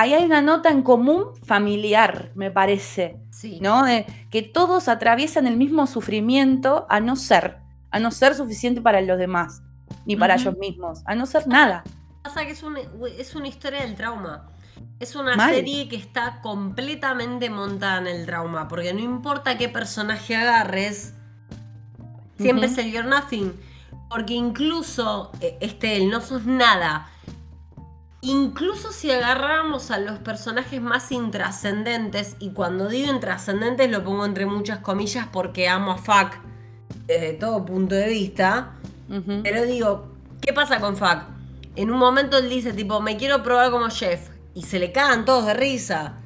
Ahí 0.00 0.14
hay 0.14 0.24
una 0.24 0.42
nota 0.42 0.68
en 0.70 0.82
común 0.82 1.24
familiar, 1.44 2.30
me 2.36 2.50
parece, 2.52 3.16
Sí. 3.30 3.58
¿no? 3.60 3.84
De 3.84 4.06
que 4.30 4.42
todos 4.42 4.86
atraviesan 4.88 5.46
el 5.48 5.56
mismo 5.56 5.86
sufrimiento 5.88 6.86
a 6.88 7.00
no 7.00 7.16
ser, 7.16 7.58
a 7.90 7.98
no 7.98 8.10
ser 8.12 8.34
suficiente 8.36 8.80
para 8.80 9.00
los 9.00 9.18
demás, 9.18 9.60
ni 10.06 10.14
para 10.14 10.34
ellos 10.36 10.56
mismos, 10.58 11.00
a 11.04 11.14
no 11.16 11.26
ser 11.26 11.48
nada. 11.48 11.82
Pasa 12.22 12.44
que 12.44 12.52
es, 12.52 12.62
un- 12.62 12.76
es 13.18 13.34
una 13.34 13.48
historia 13.48 13.80
del 13.80 13.96
trauma. 13.96 14.46
Es 15.00 15.16
una 15.16 15.34
Mal. 15.36 15.52
serie 15.54 15.88
que 15.88 15.96
está 15.96 16.40
completamente 16.42 17.50
montada 17.50 17.98
en 17.98 18.06
el 18.06 18.24
trauma, 18.26 18.68
porque 18.68 18.92
no 18.94 19.00
importa 19.00 19.58
qué 19.58 19.68
personaje 19.68 20.36
agarres, 20.36 21.14
siempre 22.38 22.66
es 22.66 22.78
el 22.78 22.92
You're 22.92 23.08
Nothing. 23.08 23.52
Porque 24.08 24.34
incluso, 24.34 25.32
eh, 25.40 25.58
este, 25.60 25.96
el 25.96 26.08
no 26.10 26.20
sos 26.20 26.46
nada, 26.46 27.08
incluso 28.20 28.92
si 28.92 29.10
agarramos 29.10 29.90
a 29.90 29.98
los 29.98 30.18
personajes 30.18 30.80
más 30.80 31.12
intrascendentes, 31.12 32.36
y 32.38 32.50
cuando 32.50 32.88
digo 32.88 33.12
intrascendentes 33.12 33.90
lo 33.90 34.04
pongo 34.04 34.24
entre 34.24 34.46
muchas 34.46 34.78
comillas 34.78 35.28
porque 35.32 35.68
amo 35.68 35.92
a 35.92 35.98
Fuck 35.98 36.34
desde 37.06 37.32
todo 37.32 37.64
punto 37.64 37.94
de 37.94 38.08
vista, 38.08 38.74
pero 39.42 39.64
digo, 39.64 40.08
¿qué 40.40 40.52
pasa 40.52 40.80
con 40.80 40.96
Fuck? 40.96 41.22
En 41.78 41.90
un 41.90 41.98
momento 41.98 42.38
él 42.38 42.50
dice, 42.50 42.72
tipo, 42.72 43.00
me 43.00 43.16
quiero 43.16 43.42
probar 43.42 43.70
como 43.70 43.88
chef. 43.88 44.30
Y 44.52 44.62
se 44.62 44.80
le 44.80 44.90
cagan 44.90 45.24
todos 45.24 45.46
de 45.46 45.54
risa. 45.54 46.16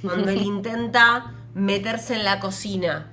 Cuando 0.00 0.30
él 0.30 0.42
intenta 0.42 1.34
meterse 1.54 2.14
en 2.14 2.24
la 2.24 2.38
cocina. 2.38 3.10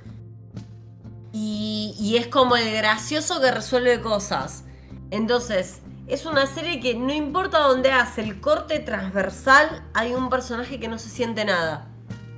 Y, 1.34 1.95
y 1.99 2.18
es 2.18 2.27
como 2.27 2.56
el 2.56 2.72
gracioso 2.73 3.41
que 3.41 3.51
resuelve 3.51 4.01
cosas. 4.01 4.65
Entonces, 5.10 5.81
es 6.10 6.26
una 6.26 6.45
serie 6.48 6.80
que 6.80 6.95
no 6.95 7.14
importa 7.14 7.60
dónde 7.60 7.91
hace 7.91 8.22
el 8.22 8.41
corte 8.41 8.80
transversal, 8.80 9.84
hay 9.94 10.14
un 10.14 10.30
personaje 10.30 10.80
que 10.80 10.88
no 10.88 10.98
se 10.98 11.10
siente 11.10 11.45
nada. 11.45 11.88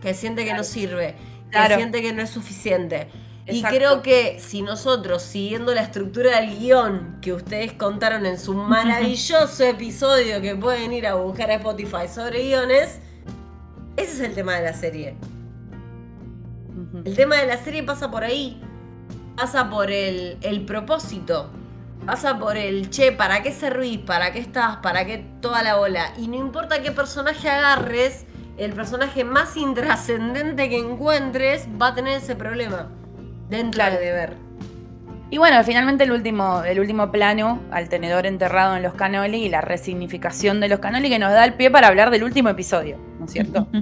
Que 0.02 0.14
siente 0.14 0.44
que 0.46 0.54
no 0.54 0.64
sirve. 0.64 1.16
Que 1.46 1.52
Claro. 1.52 1.76
siente 1.78 2.02
que 2.02 2.12
no 2.14 2.22
es 2.22 2.30
suficiente. 2.30 3.10
Y 3.48 3.64
creo 3.64 4.02
que 4.02 4.40
si 4.40 4.62
nosotros, 4.62 5.22
siguiendo 5.24 5.74
la 5.74 5.82
estructura 5.82 6.40
del 6.40 6.58
guion 6.60 7.18
que 7.22 7.34
ustedes 7.34 7.74
contaron 7.74 8.26
en 8.26 8.40
su 8.40 8.54
maravilloso 8.54 9.64
episodio 9.66 10.42
que 10.42 10.56
pueden 10.56 10.94
ir 10.94 11.08
a 11.08 11.16
buscar 11.16 11.50
a 11.50 11.56
Spotify 11.56 12.08
sobre 12.14 12.44
guiones, 12.44 13.00
ese 13.98 14.12
es 14.14 14.20
el 14.20 14.34
tema 14.36 14.56
de 14.56 14.64
la 14.64 14.74
serie. 14.74 15.16
El 17.04 17.16
tema 17.16 17.38
de 17.38 17.48
la 17.48 17.58
serie 17.58 17.84
pasa 17.84 18.12
por 18.12 18.24
ahí. 18.24 18.62
Pasa 19.36 19.70
por 19.70 19.90
el, 19.92 20.38
el 20.42 20.66
propósito. 20.66 21.50
Pasa 22.06 22.40
por 22.40 22.58
el, 22.58 22.90
che, 22.90 23.12
¿para 23.12 23.44
qué 23.44 23.52
servís? 23.52 24.00
¿Para 24.00 24.34
qué 24.34 24.40
estás? 24.40 24.78
¿Para 24.78 25.06
qué 25.06 25.24
toda 25.40 25.62
la 25.62 25.76
bola? 25.76 26.14
Y 26.18 26.28
no 26.28 26.36
importa 26.36 26.82
qué 26.82 26.92
personaje 26.92 27.48
agarres, 27.50 28.26
el 28.58 28.74
personaje 28.74 29.24
más 29.24 29.56
intrascendente 29.56 30.68
que 30.70 30.80
encuentres 30.80 31.68
va 31.82 31.88
a 31.90 31.96
tener 31.96 32.18
ese 32.18 32.36
problema 32.36 32.88
dentro 33.50 33.78
Claro. 33.78 33.96
de 34.00 34.06
deber. 34.06 34.38
Y 35.30 35.38
bueno, 35.38 35.64
finalmente 35.64 36.04
el 36.04 36.12
último, 36.12 36.64
el 36.64 36.80
último 36.80 37.10
plano 37.12 37.60
al 37.72 37.88
tenedor 37.88 38.26
enterrado 38.26 38.76
en 38.76 38.84
los 38.84 38.96
canoli 38.96 39.46
y 39.46 39.50
la 39.50 39.62
resignificación 39.62 40.60
de 40.60 40.68
los 40.68 40.80
canoli 40.80 41.08
que 41.10 41.20
nos 41.20 41.32
da 41.32 41.46
el 41.46 41.54
pie 41.54 41.72
para 41.72 41.88
hablar 41.88 42.10
del 42.10 42.24
último 42.24 42.50
episodio, 42.50 42.98
¿no 43.20 43.26
es 43.26 43.32
cierto? 43.32 43.68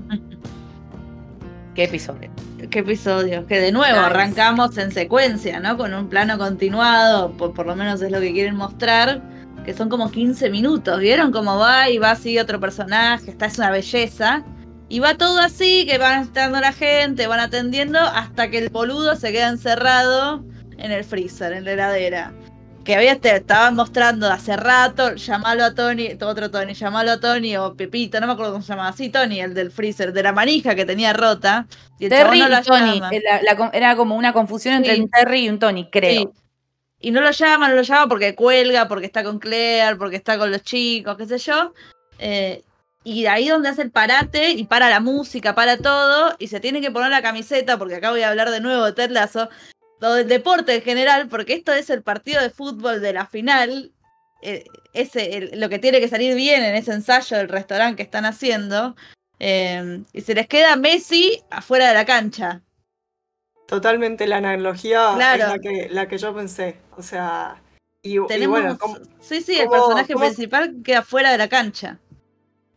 ¿Qué 1.75 1.83
episodio? 1.85 2.29
Qué 2.69 2.79
episodio. 2.79 3.45
Que 3.47 3.59
de 3.59 3.71
nuevo 3.71 3.95
Nice. 3.95 4.05
arrancamos 4.05 4.77
en 4.77 4.91
secuencia, 4.91 5.59
¿no? 5.59 5.77
Con 5.77 5.93
un 5.93 6.09
plano 6.09 6.37
continuado, 6.37 7.31
por, 7.37 7.53
por 7.53 7.65
lo 7.65 7.75
menos 7.75 8.01
es 8.01 8.11
lo 8.11 8.19
que 8.19 8.33
quieren 8.33 8.55
mostrar, 8.55 9.21
que 9.63 9.73
son 9.73 9.87
como 9.89 10.11
15 10.11 10.49
minutos. 10.49 10.99
¿Vieron 10.99 11.31
cómo 11.31 11.57
va? 11.57 11.89
Y 11.89 11.97
va 11.97 12.11
así 12.11 12.37
otro 12.37 12.59
personaje, 12.59 13.31
está 13.31 13.45
es 13.45 13.57
una 13.57 13.71
belleza. 13.71 14.43
Y 14.89 14.99
va 14.99 15.15
todo 15.15 15.39
así, 15.39 15.85
que 15.87 15.99
van 15.99 16.23
entrando 16.23 16.59
la 16.59 16.73
gente, 16.73 17.27
van 17.27 17.39
atendiendo, 17.39 17.99
hasta 17.99 18.49
que 18.49 18.57
el 18.57 18.69
boludo 18.69 19.15
se 19.15 19.31
queda 19.31 19.49
encerrado 19.49 20.43
en 20.77 20.91
el 20.91 21.03
freezer, 21.03 21.53
en 21.53 21.65
la 21.65 21.73
heladera. 21.73 22.33
Que 22.89 22.95
había 22.95 23.19
te 23.19 23.35
estaban 23.35 23.75
mostrando 23.75 24.27
hace 24.31 24.57
rato, 24.57 25.13
llamalo 25.13 25.63
a 25.63 25.75
Tony, 25.75 26.17
otro 26.19 26.49
Tony, 26.49 26.73
llamalo 26.73 27.11
a 27.11 27.19
Tony 27.19 27.55
o 27.55 27.75
Pepito, 27.75 28.19
no 28.19 28.25
me 28.25 28.33
acuerdo 28.33 28.51
cómo 28.53 28.63
se 28.63 28.69
llamaba, 28.73 28.91
sí, 28.93 29.09
Tony, 29.11 29.39
el 29.41 29.53
del 29.53 29.69
freezer, 29.69 30.11
de 30.11 30.23
la 30.23 30.31
manija 30.33 30.73
que 30.73 30.85
tenía 30.85 31.13
rota. 31.13 31.67
Y 31.99 32.05
el 32.05 32.09
Terry 32.09 32.39
no 32.39 32.47
y 32.47 32.49
la 32.49 32.63
Tony. 32.63 32.93
llama. 32.95 33.09
eh, 33.11 33.21
la- 33.23 33.43
la 33.43 33.55
con- 33.55 33.69
era 33.73 33.95
como 33.95 34.15
una 34.15 34.33
confusión 34.33 34.73
entre 34.73 34.99
un 34.99 35.07
Terry 35.07 35.41
y 35.45 35.49
un 35.49 35.59
Tony, 35.59 35.87
creo. 35.91 36.21
Sí. 36.21 36.29
Y 36.99 37.11
no 37.11 37.21
lo 37.21 37.29
llama, 37.29 37.69
no 37.69 37.75
lo 37.75 37.83
llama 37.83 38.07
porque 38.07 38.33
cuelga, 38.33 38.87
porque 38.87 39.05
está 39.05 39.23
con 39.23 39.37
Claire, 39.37 39.95
porque 39.95 40.15
está 40.15 40.39
con 40.39 40.49
los 40.51 40.63
chicos, 40.63 41.15
qué 41.15 41.27
sé 41.27 41.37
yo. 41.37 41.73
Eh, 42.17 42.63
y 43.03 43.27
ahí 43.27 43.49
donde 43.49 43.69
hace 43.69 43.83
el 43.83 43.91
parate 43.91 44.49
y 44.49 44.63
para 44.63 44.89
la 44.89 44.99
música, 44.99 45.53
para 45.53 45.77
todo, 45.77 46.35
y 46.39 46.47
se 46.47 46.59
tiene 46.59 46.81
que 46.81 46.89
poner 46.89 47.11
la 47.11 47.21
camiseta, 47.21 47.77
porque 47.77 47.97
acá 47.97 48.09
voy 48.09 48.23
a 48.23 48.29
hablar 48.29 48.49
de 48.49 48.61
nuevo 48.61 48.83
de 48.83 48.93
Ted 48.93 49.11
Lasso, 49.11 49.47
o 50.01 50.13
del 50.13 50.27
deporte 50.27 50.75
en 50.75 50.81
general, 50.81 51.27
porque 51.29 51.53
esto 51.53 51.73
es 51.73 51.89
el 51.89 52.01
partido 52.03 52.41
de 52.41 52.49
fútbol 52.49 53.01
de 53.01 53.13
la 53.13 53.25
final. 53.27 53.91
eh, 54.41 54.63
ese, 54.93 55.35
el- 55.37 55.59
lo 55.59 55.67
que 55.67 55.79
tiene 55.79 55.99
que 55.99 56.07
salir 56.07 56.33
bien 56.33 56.63
en 56.63 56.73
ese 56.73 56.93
ensayo 56.93 57.35
del 57.35 57.49
restaurante 57.49 57.97
que 57.97 58.03
están 58.03 58.23
haciendo. 58.25 58.95
eh, 59.41 60.01
y 60.13 60.21
se 60.21 60.33
les 60.33 60.47
queda 60.47 60.75
Messi 60.77 61.41
afuera 61.49 61.87
de 61.89 61.93
la 61.93 62.05
cancha. 62.05 62.61
Totalmente 63.67 64.27
la 64.27 64.37
analogía 64.37 65.11
Claro. 65.15 65.43
es 65.43 65.49
la 65.49 65.59
que, 65.59 65.87
la 65.91 66.07
que 66.07 66.17
yo 66.17 66.33
pensé. 66.33 66.77
O 66.97 67.03
sea, 67.03 67.61
y, 68.01 68.17
y 68.19 68.27
Tenemos, 68.27 68.59
bueno, 68.61 68.77
¿cómo- 68.77 68.97
sí, 69.21 69.41
sí, 69.41 69.59
el 69.59 69.69
personaje 69.69 70.13
cómo- 70.13 70.25
principal 70.25 70.75
queda 70.83 71.03
fuera 71.03 71.31
de 71.31 71.37
la 71.37 71.47
cancha. 71.49 71.99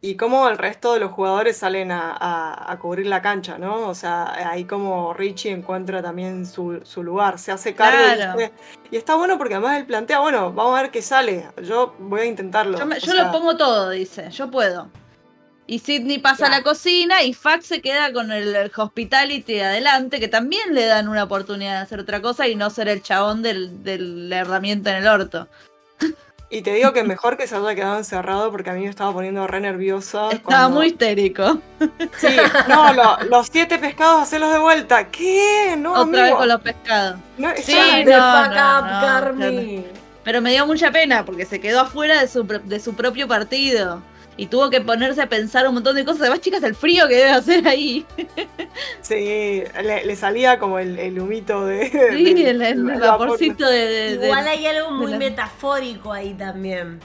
Y 0.05 0.17
cómo 0.17 0.49
el 0.49 0.59
resto 0.59 0.95
de 0.95 0.99
los 1.01 1.13
jugadores 1.13 1.57
salen 1.57 1.93
a, 1.93 2.11
a- 2.11 2.73
a 2.73 2.79
cubrir 2.81 3.07
la 3.07 3.23
cancha, 3.23 3.57
¿no? 3.57 3.87
O 3.89 3.95
sea, 3.95 4.51
ahí 4.51 4.65
como 4.65 5.15
Richie 5.15 5.53
encuentra 5.53 6.03
también 6.03 6.45
su, 6.45 6.81
su 6.83 7.05
lugar, 7.05 7.39
se 7.39 7.53
hace 7.53 7.73
cargo 7.75 7.99
y 8.03 8.11
dice- 8.41 8.53
y, 8.91 8.97
está 8.97 9.15
bueno 9.15 9.39
porque 9.39 9.55
además 9.55 9.79
él 9.79 9.87
plantea, 9.87 10.19
bueno, 10.19 10.53
vamos 10.53 10.77
a 10.77 10.83
ver 10.83 10.91
qué 10.91 11.03
sale, 11.03 11.47
yo 11.63 11.95
voy 12.01 12.23
a 12.23 12.25
intentarlo. 12.25 12.79
Yo, 12.79 12.85
me- 12.87 12.97
O 12.97 12.99
yo 12.99 13.13
sea, 13.13 13.25
lo 13.27 13.33
pongo 13.33 13.57
todo, 13.57 13.91
dice, 13.91 14.29
yo 14.31 14.51
puedo. 14.51 14.91
Y 15.69 15.79
Sidney 15.79 16.19
pasa 16.19 16.47
a 16.47 16.51
la 16.51 16.65
cocina 16.65 17.23
y 17.23 17.33
Fax 17.33 17.65
se 17.67 17.81
queda 17.81 18.13
con 18.13 18.33
el, 18.33 18.55
el 18.57 18.73
hospitality 18.77 19.61
adelante, 19.61 20.19
que 20.19 20.27
también 20.27 20.75
le 20.75 20.85
dan 20.87 21.09
una 21.09 21.23
oportunidad 21.23 21.77
de 21.77 21.83
hacer 21.83 22.01
otra 22.01 22.21
cosa 22.21 22.49
y 22.49 22.57
no 22.57 22.69
ser 22.71 22.89
el 22.89 23.01
chabón 23.03 23.41
del, 23.43 23.85
de 23.85 23.99
la 23.99 24.39
herramienta 24.39 24.91
en 24.91 25.05
el 25.05 25.07
orto. 25.09 25.47
Y 26.53 26.61
te 26.61 26.75
digo 26.75 26.93
que 26.93 27.03
mejor 27.03 27.39
que 27.39 27.47
se 27.47 27.57
haya 27.57 27.75
quedado 27.75 27.97
encerrado 27.97 28.51
porque 28.51 28.69
a 28.69 28.75
mí 28.75 28.83
me 28.83 28.91
estaba 28.91 29.11
poniendo 29.13 29.47
re 29.47 29.59
nerviosa. 29.61 30.27
Estaba 30.31 30.43
cuando- 30.43 30.71
muy 30.77 30.89
histérico. 30.89 31.59
Sí, 32.19 32.37
no, 32.69 32.93
lo- 32.93 33.17
los 33.31 33.49
siete 33.51 33.79
pescados, 33.79 34.23
hacerlos 34.23 34.53
de 34.53 34.59
vuelta. 34.59 35.09
¿Qué? 35.09 35.75
No, 35.79 35.95
Otra 35.95 36.25
vez 36.25 36.35
con 36.35 36.49
los 36.49 36.61
pescados. 36.61 37.17
No, 37.39 37.49
Sí, 37.57 37.75
no, 38.05 38.13
fuck 38.13 38.55
no, 38.55 38.79
up, 38.79 38.85
no, 38.85 39.01
Carmi. 39.01 39.85
Pero 40.25 40.41
me 40.43 40.51
dio 40.53 40.67
mucha 40.67 40.91
pena 40.93 41.25
porque 41.25 41.47
se 41.47 41.59
quedó 41.61 41.81
afuera 41.81 42.21
de 42.21 42.29
su, 42.29 42.45
de 42.45 42.79
su 42.81 42.95
propio 42.95 43.27
partido. 43.27 44.03
Y 44.37 44.47
tuvo 44.47 44.71
que 44.71 44.81
ponerse 44.81 45.21
a 45.21 45.29
pensar 45.29 45.69
un 45.69 45.75
montón 45.75 45.95
de 45.95 46.05
cosas. 46.05 46.23
Además, 46.23 46.41
chicas, 46.41 46.63
el 46.63 46.75
frío 46.75 47.07
que 47.07 47.17
debe 47.17 47.31
hacer 47.31 47.69
ahí. 47.69 48.07
Sí, 49.03 49.63
le, 49.83 50.05
le 50.07 50.17
salía 50.17 50.59
como 50.59 50.79
el, 50.79 50.99
el 50.99 51.19
humito 51.19 51.67
de. 51.67 51.91
Sí, 51.91 52.35
de- 52.35 52.51
el, 52.51 52.63
el 52.63 52.85
vaporcito 53.01 53.69
de, 53.69 53.79
de- 53.87 54.17
de- 54.19 54.25
Igual 54.27 54.49
hay 54.49 54.67
algo 54.67 54.91
muy 54.93 55.11
la- 55.13 55.19
metafórico 55.19 56.13
ahí 56.13 56.35
también. 56.35 57.01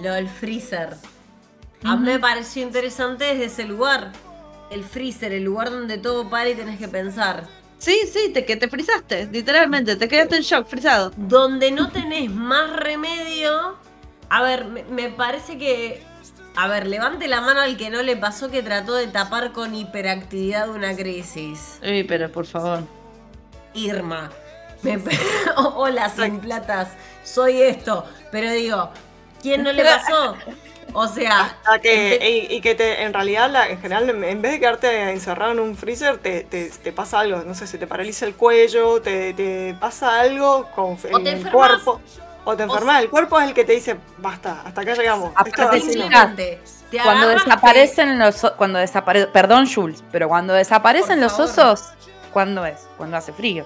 Lo 0.00 0.12
del 0.14 0.28
freezer. 0.28 0.96
A 1.84 1.96
mí 1.96 2.04
me 2.06 2.18
pareció 2.18 2.62
interesante 2.62 3.24
desde 3.24 3.44
ese 3.46 3.64
lugar. 3.64 4.12
El 4.70 4.84
freezer, 4.84 5.32
el 5.32 5.44
lugar 5.44 5.70
donde 5.70 5.98
todo 5.98 6.30
para 6.30 6.48
y 6.48 6.54
tenés 6.54 6.78
que 6.78 6.88
pensar. 6.88 7.44
Sí, 7.78 7.98
sí, 8.12 8.30
te, 8.32 8.44
que 8.44 8.56
te 8.56 8.68
frizaste, 8.68 9.26
literalmente, 9.32 9.96
te 9.96 10.06
quedaste 10.08 10.36
en 10.36 10.42
shock, 10.42 10.66
frisado. 10.68 11.12
Donde 11.16 11.72
no 11.72 11.90
tenés 11.90 12.30
más 12.30 12.72
remedio. 12.76 13.76
A 14.28 14.42
ver, 14.42 14.64
me, 14.66 14.84
me 14.84 15.10
parece 15.10 15.58
que. 15.58 16.02
A 16.54 16.68
ver, 16.68 16.86
levante 16.86 17.28
la 17.28 17.40
mano 17.40 17.60
al 17.60 17.76
que 17.76 17.88
no 17.90 18.02
le 18.02 18.16
pasó 18.16 18.50
que 18.50 18.62
trató 18.62 18.94
de 18.94 19.06
tapar 19.06 19.52
con 19.52 19.74
hiperactividad 19.74 20.68
una 20.68 20.94
crisis. 20.94 21.78
Sí, 21.82 22.04
pero 22.04 22.30
por 22.30 22.46
favor. 22.46 22.80
Irma. 23.74 24.30
Me- 24.82 25.02
Hola, 25.56 26.08
sin 26.10 26.40
platas. 26.40 26.88
Soy 27.24 27.62
esto. 27.62 28.04
Pero 28.30 28.50
digo, 28.50 28.90
¿quién 29.40 29.62
no 29.62 29.72
le 29.72 29.82
pasó? 29.84 30.36
O 30.92 31.08
sea, 31.08 31.56
Ah, 31.64 31.78
que, 31.78 32.46
y, 32.50 32.54
y 32.56 32.60
que 32.60 32.74
te, 32.74 33.02
en 33.02 33.14
realidad, 33.14 33.48
la- 33.50 33.68
en 33.70 33.80
general, 33.80 34.10
en 34.10 34.42
vez 34.42 34.52
de 34.52 34.60
quedarte 34.60 35.10
encerrado 35.10 35.52
en 35.52 35.60
un 35.60 35.74
freezer, 35.74 36.18
te, 36.18 36.44
te, 36.44 36.68
te 36.68 36.92
pasa 36.92 37.20
algo. 37.20 37.42
No 37.44 37.54
sé, 37.54 37.66
se 37.66 37.78
te 37.78 37.86
paraliza 37.86 38.26
el 38.26 38.34
cuello, 38.34 39.00
te, 39.00 39.32
te 39.32 39.74
pasa 39.80 40.20
algo 40.20 40.68
con, 40.74 40.98
O 41.12 41.18
en 41.18 41.24
te 41.24 41.30
el 41.30 41.36
enfermas. 41.38 41.52
cuerpo. 41.82 42.00
O 42.44 42.56
te 42.56 42.64
enfermas. 42.64 43.02
El 43.02 43.10
cuerpo 43.10 43.40
es 43.40 43.48
el 43.48 43.54
que 43.54 43.64
te 43.64 43.72
dice, 43.72 43.96
basta, 44.18 44.62
hasta 44.64 44.80
acá 44.80 44.94
llegamos. 44.94 45.32
Aparte, 45.34 45.62
así 45.62 45.78
no". 45.78 45.82
sí, 45.84 45.92
simplemente 45.92 46.60
te 46.90 46.98
Cuando 46.98 47.28
desaparecen 47.28 48.18
los 48.18 48.52
cuando 48.56 48.78
desapare 48.78 49.26
perdón 49.26 49.66
Jules, 49.66 50.04
pero 50.12 50.28
cuando 50.28 50.52
desaparecen 50.52 51.20
los 51.20 51.38
osos, 51.38 51.88
¿cuándo 52.32 52.66
es? 52.66 52.86
Cuando 52.98 53.16
hace 53.16 53.32
frío. 53.32 53.64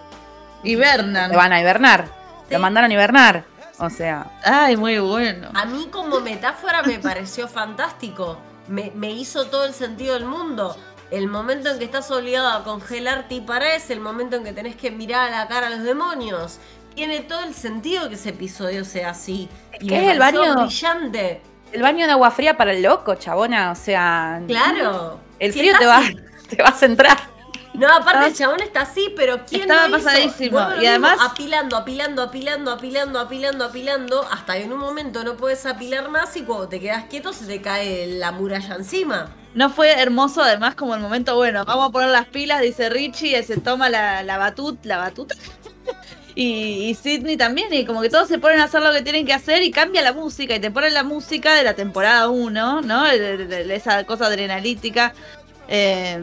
Hibernan. 0.62 1.30
Te 1.30 1.36
van 1.36 1.52
a 1.52 1.60
hibernar. 1.60 2.04
Sí. 2.48 2.54
Lo 2.54 2.60
mandaron 2.60 2.90
a 2.90 2.94
hibernar. 2.94 3.44
O 3.78 3.90
sea, 3.90 4.26
Ay, 4.44 4.76
muy 4.76 4.98
bueno. 5.00 5.50
A 5.54 5.64
mí 5.66 5.88
como 5.90 6.20
metáfora 6.20 6.82
me 6.82 6.98
pareció 6.98 7.48
fantástico. 7.48 8.38
Me, 8.68 8.92
me 8.94 9.10
hizo 9.10 9.46
todo 9.46 9.64
el 9.64 9.74
sentido 9.74 10.14
del 10.14 10.24
mundo. 10.24 10.76
El 11.10 11.28
momento 11.28 11.70
en 11.70 11.78
que 11.78 11.84
estás 11.84 12.10
obligado 12.10 12.48
a 12.48 12.64
congelarte 12.64 13.34
y 13.36 13.40
parás, 13.40 13.90
el 13.90 14.00
momento 14.00 14.36
en 14.36 14.44
que 14.44 14.52
tenés 14.52 14.76
que 14.76 14.90
mirar 14.90 15.32
a 15.32 15.38
la 15.38 15.48
cara 15.48 15.68
a 15.68 15.70
los 15.70 15.82
demonios. 15.82 16.58
Tiene 16.96 17.20
todo 17.20 17.44
el 17.44 17.54
sentido 17.54 18.08
que 18.08 18.16
ese 18.16 18.30
episodio 18.30 18.84
sea 18.84 19.10
así. 19.10 19.48
Y 19.80 19.86
¿Qué 19.88 20.04
es 20.06 20.12
el 20.12 20.18
baño? 20.18 20.40
brillante. 20.64 21.40
el 21.72 21.82
baño 21.82 22.06
de 22.06 22.12
agua 22.12 22.30
fría 22.32 22.56
para 22.56 22.72
el 22.72 22.82
loco, 22.82 23.14
chabona. 23.14 23.70
O 23.70 23.74
sea, 23.76 24.40
Claro. 24.48 25.20
el 25.38 25.52
Si 25.52 25.58
frío 25.60 25.74
te 25.78 25.84
va, 25.86 25.98
así. 25.98 26.16
te 26.48 26.62
va 26.62 26.70
a 26.70 26.72
centrar. 26.72 27.18
No, 27.74 27.86
aparte 27.94 28.28
el 28.28 28.34
chabón 28.34 28.60
está 28.62 28.80
así, 28.80 29.12
pero 29.14 29.44
¿quién 29.46 29.60
Estaba 29.62 29.86
lo 29.88 29.98
hizo? 29.98 30.06
pasadísimo. 30.06 30.58
Y 30.80 30.86
además- 30.86 31.18
apilando, 31.20 31.76
apilando, 31.76 32.22
apilando, 32.22 32.70
apilando, 32.72 33.20
apilando, 33.20 33.64
apilando, 33.66 34.26
hasta 34.32 34.54
que 34.54 34.62
en 34.64 34.72
un 34.72 34.78
momento 34.80 35.22
no 35.22 35.36
puedes 35.36 35.66
apilar 35.66 36.08
más 36.08 36.34
y 36.38 36.42
cuando 36.44 36.68
te 36.68 36.80
quedas 36.80 37.04
quieto 37.10 37.34
se 37.34 37.44
te 37.44 37.60
cae 37.60 38.06
la 38.06 38.32
muralla 38.32 38.76
encima. 38.76 39.28
No 39.52 39.68
fue 39.68 39.90
hermoso, 40.00 40.42
además, 40.42 40.74
como 40.74 40.94
el 40.94 41.02
momento, 41.02 41.36
bueno, 41.36 41.66
vamos 41.66 41.90
a 41.90 41.92
poner 41.92 42.08
las 42.08 42.26
pilas, 42.28 42.62
dice 42.62 42.88
Richie, 42.88 43.38
y 43.38 43.42
se 43.42 43.58
toma 43.60 43.90
la, 43.90 44.22
la 44.22 44.38
batut, 44.38 44.82
la 44.86 44.96
batuta. 44.96 45.34
Y, 46.38 46.90
y 46.90 46.94
Sidney 46.94 47.36
también, 47.38 47.72
y 47.72 47.86
como 47.86 48.02
que 48.02 48.10
todos 48.10 48.28
se 48.28 48.38
ponen 48.38 48.60
a 48.60 48.64
hacer 48.64 48.82
lo 48.82 48.92
que 48.92 49.00
tienen 49.02 49.24
que 49.24 49.32
hacer 49.32 49.62
y 49.62 49.70
cambia 49.70 50.02
la 50.02 50.12
música, 50.12 50.54
y 50.54 50.60
te 50.60 50.70
ponen 50.70 50.92
la 50.92 51.02
música 51.02 51.54
de 51.54 51.62
la 51.64 51.72
temporada 51.74 52.28
1, 52.28 52.82
¿no? 52.82 53.06
El- 53.06 53.50
el- 53.52 53.70
esa 53.70 54.04
cosa 54.04 54.26
adrenalítica. 54.26 55.14
eh, 55.68 56.20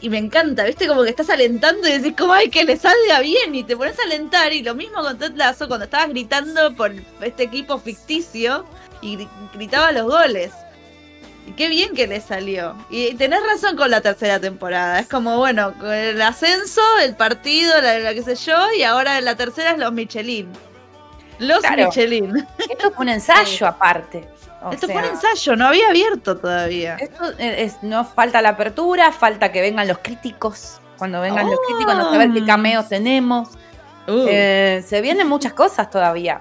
y 0.00 0.08
me 0.10 0.18
encanta, 0.18 0.64
¿viste? 0.64 0.86
Como 0.86 1.02
que 1.02 1.10
estás 1.10 1.28
alentando 1.30 1.88
y 1.88 1.92
decís, 1.92 2.14
como 2.16 2.32
ay, 2.34 2.48
que 2.50 2.64
le 2.64 2.76
salga 2.76 3.20
bien, 3.20 3.54
y 3.54 3.64
te 3.64 3.76
pones 3.76 3.98
a 3.98 4.04
alentar, 4.04 4.52
y 4.52 4.62
lo 4.62 4.74
mismo 4.74 5.02
con 5.02 5.18
Ted 5.18 5.32
Lasso, 5.34 5.66
cuando 5.68 5.84
estabas 5.86 6.08
gritando 6.10 6.74
por 6.74 6.92
este 7.20 7.42
equipo 7.44 7.78
ficticio, 7.78 8.64
y 9.02 9.16
gri- 9.18 9.28
gritaba 9.54 9.90
los 9.92 10.04
goles. 10.04 10.52
Qué 11.56 11.68
bien 11.68 11.94
que 11.94 12.06
le 12.06 12.20
salió. 12.20 12.74
Y 12.90 13.14
tenés 13.14 13.40
razón 13.46 13.76
con 13.76 13.90
la 13.90 14.00
tercera 14.00 14.40
temporada. 14.40 14.98
Es 14.98 15.06
como, 15.08 15.36
bueno, 15.38 15.74
con 15.78 15.92
el 15.92 16.20
ascenso, 16.20 16.80
el 17.02 17.14
partido, 17.14 17.80
la, 17.80 17.98
la 18.00 18.14
qué 18.14 18.22
sé 18.22 18.34
yo, 18.34 18.56
y 18.76 18.82
ahora 18.82 19.20
la 19.20 19.36
tercera 19.36 19.70
es 19.72 19.78
los 19.78 19.92
Michelin. 19.92 20.50
Los 21.38 21.60
Claro. 21.60 21.86
Michelin. 21.86 22.46
Esto 22.58 22.90
fue 22.92 23.04
un 23.04 23.08
ensayo 23.10 23.66
aparte. 23.68 24.28
O 24.62 24.72
Esto 24.72 24.86
sea, 24.86 24.98
fue 24.98 25.08
un 25.08 25.14
ensayo, 25.14 25.54
no 25.56 25.66
había 25.68 25.88
abierto 25.88 26.36
todavía. 26.36 26.96
Esto 26.96 27.24
es, 27.38 27.82
no 27.82 28.04
falta 28.04 28.42
la 28.42 28.50
apertura, 28.50 29.12
falta 29.12 29.52
que 29.52 29.60
vengan 29.60 29.86
los 29.86 29.98
críticos. 29.98 30.80
Cuando 30.98 31.20
vengan 31.20 31.48
los 31.48 31.60
críticos, 31.68 31.94
no 31.94 32.10
saber 32.10 32.32
qué 32.32 32.44
cameos 32.44 32.88
tenemos. 32.88 33.50
Uh, 34.08 34.26
Eh, 34.28 34.84
se 34.86 35.00
vienen 35.00 35.28
muchas 35.28 35.52
cosas 35.52 35.90
todavía. 35.90 36.40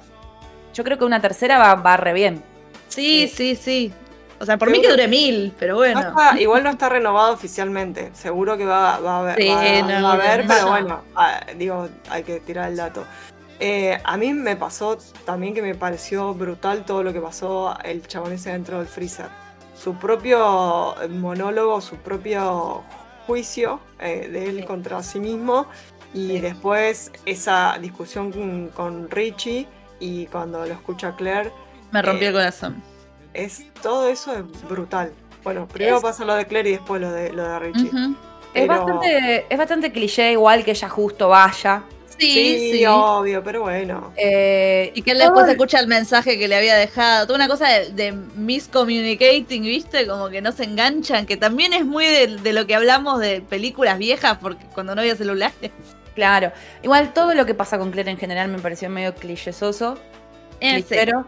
Yo 0.74 0.84
creo 0.84 0.98
que 0.98 1.04
una 1.06 1.20
tercera 1.22 1.58
va, 1.58 1.76
va 1.76 1.98
re 1.98 2.14
bien. 2.14 2.44
sí, 2.88 3.28
sí, 3.28 3.56
sí. 3.56 3.94
O 4.40 4.46
sea, 4.46 4.58
por 4.58 4.70
mí 4.70 4.82
que 4.82 4.90
dure 4.90 5.08
mil, 5.08 5.54
pero 5.58 5.76
bueno. 5.76 6.14
igual 6.40 6.64
no 6.64 6.70
está 6.70 6.90
renovado 6.90 7.34
oficialmente. 7.34 8.12
Seguro 8.14 8.58
que 8.58 8.66
va, 8.66 8.96
a 8.96 9.20
haber, 9.20 9.40
va, 9.50 10.10
a 10.10 10.14
haber 10.14 10.46
pero 10.48 10.68
bueno, 10.68 11.02
ah, 11.16 11.42
digo, 11.58 11.88
hay 12.10 12.24
que 12.24 12.40
tirar 12.42 12.70
el 12.70 12.78
dato. 12.78 13.06
Eh, 13.60 13.98
a 14.04 14.18
mí 14.18 14.34
me 14.34 14.58
pasó 14.58 14.98
también 15.24 15.54
que 15.54 15.62
me 15.62 15.76
pareció 15.76 16.34
brutal 16.34 16.84
todo 16.84 17.04
lo 17.04 17.14
que 17.14 17.22
pasó 17.22 17.78
el 17.84 18.06
chabón 18.06 18.34
ese 18.34 18.52
dentro 18.52 18.80
del 18.80 18.88
freezer. 18.88 19.28
Su 19.78 19.96
propio 19.96 20.96
monólogo, 21.10 21.80
su 21.80 21.96
propio 21.98 22.84
juicio 23.26 23.80
eh, 24.00 24.28
de 24.32 24.50
él 24.50 24.66
contra 24.66 25.02
sí 25.04 25.20
mismo 25.20 25.68
y 26.14 26.40
después 26.40 27.12
esa 27.26 27.78
discusión 27.80 28.70
con, 28.74 29.10
Richie 29.10 29.68
y 30.00 30.26
cuando 30.28 30.66
lo 30.66 30.74
escucha 30.74 31.16
Claire. 31.16 31.52
Me 31.92 32.02
rompió 32.02 32.30
el 32.30 32.36
eh, 32.36 32.38
corazón. 32.38 32.95
Es, 33.36 33.66
todo 33.82 34.08
eso 34.08 34.34
es 34.34 34.44
brutal. 34.68 35.12
Bueno, 35.44 35.68
primero 35.68 36.02
pasa 36.02 36.26
lo 36.26 36.34
de 36.36 36.46
Claire 36.46 36.70
y 36.70 36.74
después 36.74 37.02
lo 37.02 37.12
de, 37.12 37.32
lo 37.32 37.44
de 37.44 37.60
Richie. 37.60 37.92
es, 38.54 38.68
bastante, 38.68 39.46
es 39.50 39.58
bastante 39.58 39.92
cliché 39.92 40.32
igual 40.32 40.64
que 40.64 40.72
ella 40.72 40.90
justo 40.90 41.30
vaya 41.30 41.84
Sí, 42.18 42.72
sí, 42.72 42.86
obvio, 42.86 43.44
pero 43.44 43.62
bueno. 43.62 44.14
Eh, 44.16 44.92
y 44.96 45.02
que 45.02 45.12
él 45.12 45.20
después 45.20 45.48
escucha 45.48 45.80
el 45.80 45.88
mensaje 45.88 46.38
que 46.38 46.48
le 46.48 46.56
había 46.56 46.76
dejado. 46.76 47.26
Toda 47.28 47.38
una 47.38 47.48
cosa 47.48 47.68
de, 47.68 48.12
miscommunicating, 48.12 49.64
¿viste? 49.64 50.08
Como 50.08 50.30
que 50.30 50.42
no 50.42 50.52
se 50.52 50.64
enganchan, 50.64 51.26
que 51.26 51.38
también 51.38 51.74
es 51.74 51.86
muy 51.86 52.06
de, 52.06 52.54
lo 52.54 52.66
que 52.66 52.76
hablamos 52.76 53.20
de 53.20 53.42
películas 53.42 53.98
viejas, 53.98 54.38
porque 54.42 54.66
cuando 54.74 54.96
no 54.96 55.02
había 55.02 55.16
celulares. 55.16 55.72
Claro. 56.16 56.54
Igual 56.82 57.12
todo 57.14 57.34
lo 57.34 57.46
que 57.46 57.54
pasa 57.54 57.78
con 57.78 57.92
Claire 57.92 58.10
en 58.10 58.18
general 58.18 58.48
me 58.48 58.60
pareció 58.60 58.90
medio 58.90 59.14
clichésoso. 59.14 59.98
Pero 60.90 61.26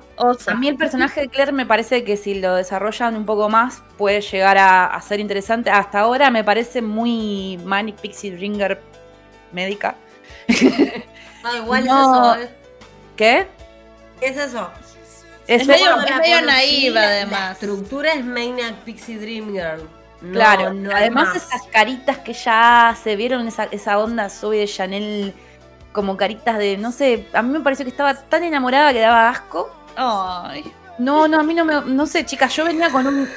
a 0.48 0.56
mí 0.56 0.68
el 0.68 0.78
personaje 0.78 1.22
de 1.22 1.30
Claire 1.30 1.52
me 1.52 1.66
parece 1.66 2.04
que 2.04 2.18
si 2.18 2.36
lo 2.36 2.56
desarrollan 2.56 3.16
un 3.16 3.26
poco 3.26 3.50
más 3.50 3.84
puede 3.98 4.22
llegar 4.22 4.58
a, 4.58 4.86
a 4.86 5.02
ser 5.02 5.20
interesante. 5.20 5.70
Hasta 5.70 6.00
ahora 6.00 6.32
me 6.32 6.44
parece 6.44 6.82
muy 6.82 7.60
Manic 7.64 7.98
Pixie 7.98 8.36
Ringer 8.36 8.82
médica. 9.52 9.96
Ah, 11.44 11.56
igual 11.56 11.86
es 11.86 11.94
eso, 11.94 12.36
¿eh? 12.36 12.50
¿Qué? 13.16 13.48
¿Qué 14.20 14.26
es 14.28 14.38
eso? 14.38 14.70
Es, 15.48 15.66
medio, 15.66 15.96
naiva, 16.42 17.02
además. 17.02 17.40
La 17.40 17.52
estructura 17.54 18.14
es 18.14 18.26
Maniac 18.26 18.76
Pixie 18.84 19.18
Dream 19.18 19.52
Girl. 19.54 19.88
claro, 20.34 20.74
además 20.94 21.38
esas 21.38 21.64
caritas 21.68 22.18
que 22.18 22.34
ya 22.34 22.98
se 23.02 23.16
vieron, 23.16 23.48
esa, 23.48 23.64
esa 23.66 23.98
onda 24.00 24.30
soy 24.30 24.58
de 24.58 24.68
Chanel, 24.68 25.34
como 25.98 26.16
caritas 26.16 26.60
de, 26.60 26.78
no 26.78 26.92
sé, 26.92 27.26
a 27.34 27.42
mí 27.42 27.50
me 27.52 27.62
pareció 27.62 27.84
que 27.84 27.90
estaba 27.90 28.14
tan 28.14 28.44
enamorada 28.44 28.94
que 28.94 29.00
daba 29.00 29.30
asco. 29.30 29.68
Ay. 29.96 30.64
No, 31.00 31.28
no, 31.28 31.40
a 31.40 31.44
mí 31.44 31.56
no 31.56 31.66
me, 31.66 31.82
no 31.82 32.06
sé, 32.06 32.24
chicas, 32.24 32.56
yo 32.56 32.66
venía 32.66 32.92
con 32.92 33.08
un, 33.08 33.28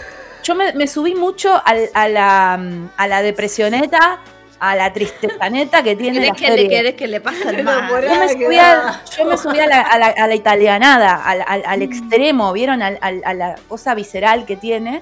yo 0.43 0.55
me, 0.55 0.87
subí 0.87 1.15
mucho 1.15 1.59
a, 1.65 2.07
la, 2.07 2.61
a 2.99 3.07
la 3.09 3.23
depresioneta 3.23 4.21
a 4.59 4.77
la 4.77 4.93
tristeza 4.93 5.49
neta 5.49 5.83
que 5.83 5.97
tiene 5.97 6.27
la 6.27 6.35
que 6.35 6.49
serie. 6.49 6.65
Le, 6.65 6.69
¿Querés 6.69 6.95
que 6.97 7.09
le 7.09 7.23
pase 7.23 7.49
el 7.49 7.65
mal? 7.65 7.89
Yo 7.89 8.15
me 8.21 8.29
subí, 8.29 8.59
a, 8.59 9.03
yo 9.17 9.25
me 9.25 9.39
subí 9.39 9.59
a, 9.59 9.67
la, 9.67 9.81
a, 9.81 9.99
la, 9.99 10.07
a, 10.09 10.27
la, 10.27 10.35
italianada, 10.35 11.15
al, 11.25 11.65
al, 11.65 11.79
mm. 11.79 11.83
extremo, 11.83 12.53
¿vieron? 12.53 12.83
a 12.83 12.91
la 12.91 13.57
cosa 13.69 13.95
visceral 13.95 14.45
que 14.45 14.57
tiene. 14.57 15.01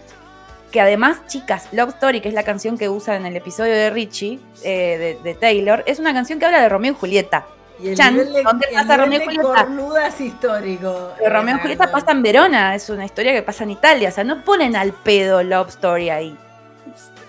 Que 0.70 0.80
además, 0.80 1.26
chicas, 1.26 1.68
Love 1.72 1.90
Story, 1.94 2.20
que 2.20 2.28
es 2.28 2.34
la 2.34 2.42
canción 2.42 2.76
que 2.76 2.88
usa 2.88 3.16
en 3.16 3.24
el 3.24 3.36
episodio 3.36 3.72
de 3.72 3.90
Richie, 3.90 4.38
eh, 4.62 5.18
de, 5.22 5.30
de, 5.30 5.34
Taylor, 5.34 5.82
es 5.86 5.98
una 5.98 6.12
canción 6.12 6.38
que 6.38 6.46
habla 6.46 6.60
de 6.60 6.68
Romeo 6.68 6.92
y 6.92 6.94
Julieta. 6.94 7.46
Y 7.80 7.88
el 7.88 7.96
Chan, 7.96 8.16
¿dónde 8.16 8.66
pasa 8.72 8.96
Romeo 8.96 9.20
y 9.20 9.24
Julieta? 9.24 9.68
es 10.08 10.20
histórico. 10.20 11.12
Romeo 11.26 11.56
y 11.56 11.60
Julieta 11.60 11.90
pasa 11.90 12.12
en 12.12 12.22
Verona, 12.22 12.74
es 12.74 12.90
una 12.90 13.04
historia 13.04 13.32
que 13.32 13.42
pasa 13.42 13.64
en 13.64 13.70
Italia. 13.70 14.08
O 14.08 14.12
sea, 14.12 14.24
no 14.24 14.44
ponen 14.44 14.74
al 14.74 14.92
pedo 14.92 15.42
Love 15.42 15.68
Story 15.68 16.10
ahí. 16.10 16.36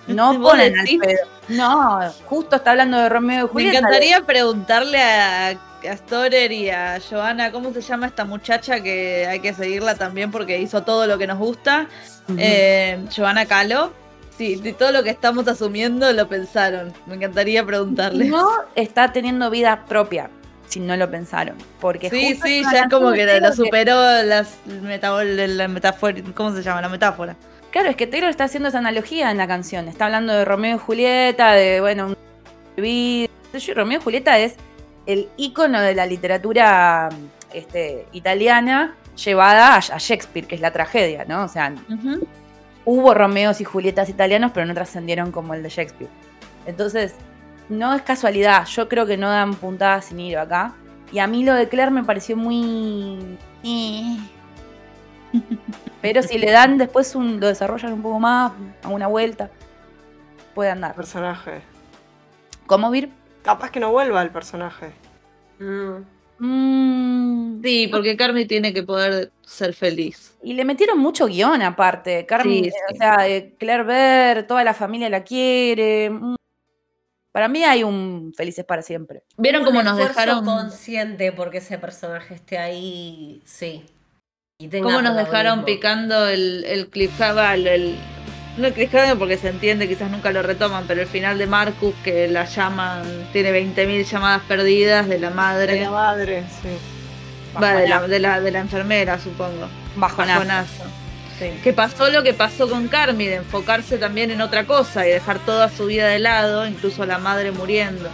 No 0.07 0.39
ponen 0.41 0.77
al 0.77 0.85
pedo. 0.85 1.27
No, 1.49 1.99
justo 2.25 2.55
está 2.57 2.71
hablando 2.71 2.97
de 2.97 3.09
Romeo 3.09 3.45
y 3.45 3.49
Julieta. 3.49 3.73
Me 3.73 3.77
encantaría 3.79 4.21
preguntarle 4.21 5.01
a, 5.01 5.55
Storer 5.84 6.51
y 6.51 6.69
a 6.69 6.99
Joana 6.99 7.51
cómo 7.51 7.73
se 7.73 7.81
llama 7.81 8.07
esta 8.07 8.26
muchacha 8.26 8.81
que 8.81 9.26
hay 9.27 9.39
que 9.39 9.53
seguirla 9.53 9.95
también 9.95 10.31
porque 10.31 10.60
hizo 10.60 10.84
todo 10.84 11.07
lo 11.07 11.18
que 11.18 11.27
nos 11.27 11.38
gusta. 11.38 11.88
Eh, 12.38 13.06
Joana 13.15 13.45
Calo. 13.45 13.93
Sí, 14.38 14.56
de 14.56 14.72
todo 14.72 14.91
lo 14.93 15.03
que 15.03 15.10
estamos 15.10 15.47
asumiendo 15.47 16.14
lo 16.14 16.30
pensaron. 16.30 16.93
Me 17.06 17.15
encantaría 17.15 17.65
preguntarle. 17.65 18.26
No 18.26 18.49
está 18.76 19.11
teniendo 19.11 19.49
vida 19.49 19.85
propia 19.85 20.30
si 20.69 20.80
no 20.80 20.95
lo 20.95 21.10
pensaron. 21.11 21.56
Porque 21.81 22.10
sí, 22.10 22.39
sí, 22.41 22.64
ya 22.72 22.84
es 22.84 22.89
como 22.89 23.11
que 23.11 23.39
lo 23.39 23.53
superó 23.53 24.23
las 24.23 24.57
la 24.65 25.68
metáfora, 25.68 26.15
¿cómo 26.34 26.56
se 26.56 26.61
llama? 26.61 26.81
La 26.81 26.89
metáfora. 26.89 27.35
Claro, 27.72 27.89
es 27.89 27.95
que 27.95 28.07
Taylor 28.07 28.30
está 28.30 28.45
haciendo 28.45 28.69
esa 28.69 28.80
analogía 28.80 29.30
en 29.30 29.38
la 29.38 29.47
canción. 29.47 29.88
Está 29.88 30.06
hablando 30.06 30.34
de 30.34 30.45
Romeo 30.45 30.77
y 30.77 30.80
Julieta, 30.80 31.51
de, 31.51 31.81
bueno, 31.81 32.07
un 32.07 32.18
Romeo 33.76 33.99
y 33.99 34.03
Julieta 34.03 34.39
es 34.39 34.56
el 35.10 35.27
ícono 35.38 35.81
de 35.81 35.95
la 35.95 36.06
literatura 36.06 37.10
este, 37.52 38.06
italiana 38.11 38.95
llevada 39.15 39.76
a, 39.76 39.80
Shakespeare, 39.80 40.45
que 40.45 40.53
es 40.53 40.61
la 40.61 40.72
tragedia, 40.72 41.26
¿no? 41.26 41.45
O 41.45 41.48
sea, 41.48 41.73
hubo 42.86 43.14
Romeos 43.15 43.60
y 43.60 43.64
Julietas 43.64 44.07
italianos, 44.10 44.52
pero 44.53 44.68
no 44.68 44.76
trascendieron 44.76 45.31
como 45.31 45.56
el 45.56 45.64
de 45.64 45.69
Shakespeare. 45.69 46.11
Entonces, 46.68 47.15
no 47.69 47.95
es 47.95 48.03
casualidad. 48.03 48.65
Yo 48.68 48.88
creo 48.88 49.07
que 49.07 49.18
no 49.18 49.30
dan 49.30 49.56
puntadas 49.56 50.06
sin 50.06 50.19
hilo 50.19 50.41
acá. 50.41 50.76
Y 51.11 51.18
a 51.18 51.26
mí 51.26 51.44
lo 51.44 51.56
de 51.56 51.68
Claire 51.68 51.90
me 51.90 52.03
pareció 52.03 52.38
muy. 52.38 53.36
Pero 56.03 56.22
si 56.22 56.38
le 56.38 56.52
dan 56.52 56.77
después 56.77 57.15
un, 57.15 57.40
lo 57.40 57.48
desarrollan 57.48 57.94
un 57.94 58.03
poco 58.03 58.19
más, 58.19 58.52
a 58.84 58.90
una 58.90 59.07
vuelta, 59.07 59.49
puede 60.53 60.69
andar. 60.69 60.94
Personaje. 60.94 61.61
¿Cómo, 62.68 62.91
Vir? 62.91 63.18
Capaz 63.49 63.71
que 63.71 63.80
no 63.80 63.91
vuelva 63.91 64.21
el 64.21 64.30
personaje. 64.30 64.91
Mm. 65.57 66.03
Sí, 67.63 67.88
porque 67.89 68.15
Carmen 68.15 68.47
tiene 68.47 68.76
que 68.76 68.84
poder 68.84 69.31
ser 69.41 69.73
feliz. 69.73 70.38
Y 70.43 70.53
le 70.53 70.63
metieron 70.63 70.99
mucho 70.99 71.26
guion 71.26 71.63
aparte. 71.63 72.27
Carmen, 72.27 72.65
eh, 72.65 72.71
o 72.93 72.95
sea, 72.95 73.27
eh, 73.27 73.55
Claire 73.57 73.84
Ver, 73.85 74.45
toda 74.45 74.63
la 74.63 74.76
familia 74.76 75.09
la 75.09 75.23
quiere. 75.23 76.11
Mm. 76.11 76.35
Para 77.31 77.47
mí 77.47 77.63
hay 77.63 77.84
un 77.84 78.34
Felices 78.38 78.65
para 78.65 78.84
siempre. 78.84 79.23
¿Vieron 79.35 79.65
cómo 79.65 79.81
nos 79.81 79.97
dejaron 79.97 80.45
consciente 80.45 81.31
porque 81.31 81.57
ese 81.57 81.80
personaje 81.80 82.35
esté 82.35 82.59
ahí? 82.59 83.41
Sí. 83.45 83.84
¿Cómo 84.80 85.01
nos 85.01 85.15
dejaron 85.15 85.65
picando 85.65 86.27
el, 86.27 86.65
el 86.65 86.89
cliffhanger? 86.89 87.67
El, 87.67 87.97
no 88.60 88.68
el 88.68 88.73
cliffhanger 88.73 89.18
porque 89.18 89.38
se 89.38 89.49
entiende, 89.49 89.88
quizás 89.88 90.11
nunca 90.11 90.31
lo 90.31 90.41
retoman, 90.41 90.86
pero 90.88 91.02
el 91.02 91.07
final 91.07 91.38
de 91.38 91.48
Marcus 91.48 91.94
que 92.03 92.27
la 92.27 92.45
llaman, 92.45 93.03
tiene 93.31 93.52
20.000 93.52 94.03
llamadas 94.03 94.41
perdidas 94.48 95.07
de 95.07 95.19
la 95.19 95.30
madre. 95.30 95.73
De 95.73 95.81
la 95.81 95.91
madre, 95.91 96.44
sí. 96.61 96.69
de, 97.60 97.88
la, 97.88 98.07
de, 98.07 98.19
la, 98.19 98.40
de, 98.41 98.52
la, 98.52 98.60
enfermera, 98.60 99.19
supongo. 99.19 99.68
Bajonazo. 99.95 100.84
Sí. 101.40 101.52
Que 101.64 101.72
pasó 101.72 102.10
lo 102.10 102.22
que 102.22 102.34
pasó 102.34 102.69
con 102.69 102.88
Carmi, 102.90 103.26
de 103.26 103.36
enfocarse 103.36 103.98
también 103.98 104.30
en 104.30 104.41
otra 104.41 104.65
cosa 104.65 105.07
y 105.07 105.11
dejar 105.11 105.40
toda 105.40 105.69
su 105.69 105.86
vida 105.86 106.07
de 106.07 106.19
lado, 106.19 106.68
incluso 106.68 107.06
la 107.06 107.18
madre 107.18 107.52
muriendo. 107.52 108.10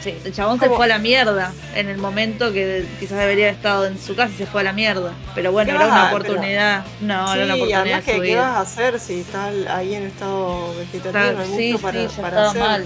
Sí, 0.00 0.14
el 0.24 0.32
chabón 0.32 0.60
se 0.60 0.68
fue 0.68 0.84
a 0.84 0.88
la 0.88 0.98
mierda 0.98 1.52
en 1.74 1.88
el 1.88 1.98
momento 1.98 2.52
que 2.52 2.86
quizás 3.00 3.18
debería 3.18 3.46
haber 3.46 3.56
estado 3.56 3.86
en 3.86 3.98
su 3.98 4.14
casa 4.14 4.32
y 4.32 4.38
se 4.38 4.46
fue 4.46 4.60
a 4.60 4.64
la 4.64 4.72
mierda. 4.72 5.12
Pero 5.34 5.50
bueno, 5.50 5.72
era 5.72 5.86
una 5.86 6.08
oportunidad. 6.08 6.84
No, 7.00 7.34
era 7.34 7.44
una 7.44 7.54
oportunidad. 7.54 8.02
Que, 8.04 8.20
¿Qué 8.20 8.36
vas 8.36 8.56
a 8.56 8.60
hacer 8.60 9.00
si 9.00 9.20
estás 9.20 9.52
ahí 9.68 9.94
en 9.94 10.04
estado 10.04 10.74
vegetativo? 10.76 11.56
sí, 11.56 11.76
para, 11.80 12.08
sí, 12.08 12.20
para 12.20 12.50
hacer. 12.50 12.62
mal. 12.62 12.84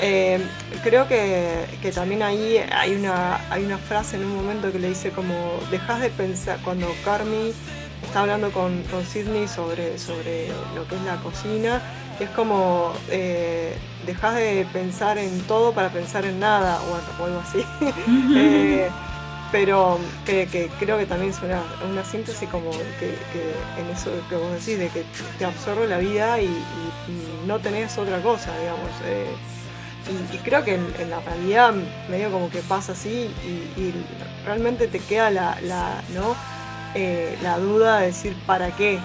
Eh, 0.00 0.40
creo 0.82 1.06
que, 1.06 1.66
que, 1.80 1.92
también 1.92 2.22
ahí 2.22 2.58
hay 2.72 2.94
una, 2.94 3.40
hay 3.50 3.64
una 3.64 3.78
frase 3.78 4.16
en 4.16 4.24
un 4.24 4.36
momento 4.36 4.72
que 4.72 4.78
le 4.78 4.88
dice 4.88 5.10
como, 5.10 5.34
dejas 5.70 6.00
de 6.00 6.08
pensar, 6.08 6.58
cuando 6.64 6.88
Carmi 7.04 7.52
está 8.02 8.20
hablando 8.20 8.50
con, 8.52 8.82
con 8.84 9.04
Sidney 9.04 9.46
sobre, 9.48 9.98
sobre 9.98 10.48
lo 10.74 10.88
que 10.88 10.96
es 10.96 11.02
la 11.02 11.16
cocina, 11.16 11.82
es 12.22 12.30
como 12.30 12.92
eh, 13.10 13.74
dejas 14.06 14.34
de 14.34 14.66
pensar 14.72 15.18
en 15.18 15.40
todo 15.42 15.72
para 15.72 15.88
pensar 15.90 16.24
en 16.24 16.40
nada 16.40 16.80
o, 16.82 17.24
algo 17.24 17.40
así. 17.40 17.64
Eh, 18.36 18.88
pero 19.50 19.98
que, 20.24 20.70
creo 20.80 20.96
que 20.96 21.04
también 21.04 21.30
es 21.30 21.38
una, 21.42 22.04
síntesis 22.04 22.48
como 22.48 22.70
que, 22.70 23.14
en 23.78 23.90
eso 23.94 24.10
que 24.30 24.36
vos 24.36 24.50
decís, 24.52 24.78
de 24.78 24.88
que 24.88 25.04
te 25.38 25.44
absorbe 25.44 25.86
la 25.86 25.98
vida 25.98 26.40
y, 26.40 26.48
no 27.46 27.58
tenés 27.58 27.98
otra 27.98 28.22
cosa, 28.22 28.50
digamos. 28.58 28.90
Eh, 29.04 29.26
y, 30.32 30.38
creo 30.38 30.64
que 30.64 30.76
en, 30.76 31.10
la 31.10 31.20
realidad 31.20 31.74
medio 32.08 32.30
como 32.30 32.48
que 32.48 32.60
pasa 32.60 32.92
así 32.92 33.30
y, 33.76 33.92
realmente 34.46 34.88
te 34.88 35.00
queda 35.00 35.30
la, 35.30 35.58
la, 35.62 36.02
¿no? 36.14 36.34
la 37.42 37.58
duda 37.58 38.00
de 38.00 38.06
decir 38.06 38.34
para 38.46 38.70
qué 38.74 38.98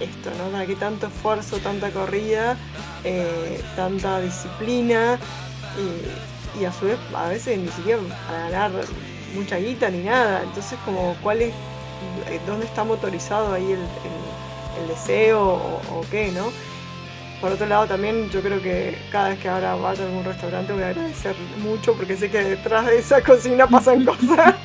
esto, 0.00 0.30
¿no? 0.38 0.50
¿Para 0.50 0.66
qué 0.66 0.76
tanto 0.76 1.06
esfuerzo, 1.06 1.58
tanta 1.58 1.90
corrida, 1.90 2.56
eh, 3.04 3.60
tanta 3.76 4.20
disciplina 4.20 5.18
y, 6.58 6.64
a 6.64 6.72
su 6.72 6.86
vez 6.86 6.98
a 7.14 7.28
veces 7.28 7.58
ni 7.58 7.68
siquiera 7.68 8.00
para 8.26 8.50
ganar 8.50 8.70
mucha 9.34 9.56
guita 9.56 9.90
ni 9.90 10.04
nada? 10.04 10.42
Entonces 10.42 10.78
como 10.84 11.16
cuál 11.22 11.42
es, 11.42 11.54
eh, 12.28 12.40
dónde 12.46 12.66
está 12.66 12.84
motorizado 12.84 13.54
ahí 13.54 13.72
el, 13.72 13.80
deseo 14.88 15.40
o, 15.42 16.04
qué, 16.10 16.32
¿no? 16.32 16.50
Por 17.40 17.52
otro 17.52 17.66
lado, 17.66 17.86
también 17.86 18.30
yo 18.30 18.40
creo 18.40 18.62
que 18.62 18.96
cada 19.12 19.28
vez 19.28 19.38
que 19.38 19.48
ahora 19.48 19.74
vaya 19.74 20.02
a 20.02 20.06
algún 20.06 20.24
restaurante 20.24 20.72
voy 20.72 20.82
a 20.82 20.88
agradecer 20.88 21.34
mucho 21.58 21.92
porque 21.94 22.16
sé 22.16 22.30
que 22.30 22.42
detrás 22.42 22.86
de 22.86 22.98
esa 22.98 23.20
cocina 23.22 23.66
pasan 23.66 24.04
cosas. 24.04 24.54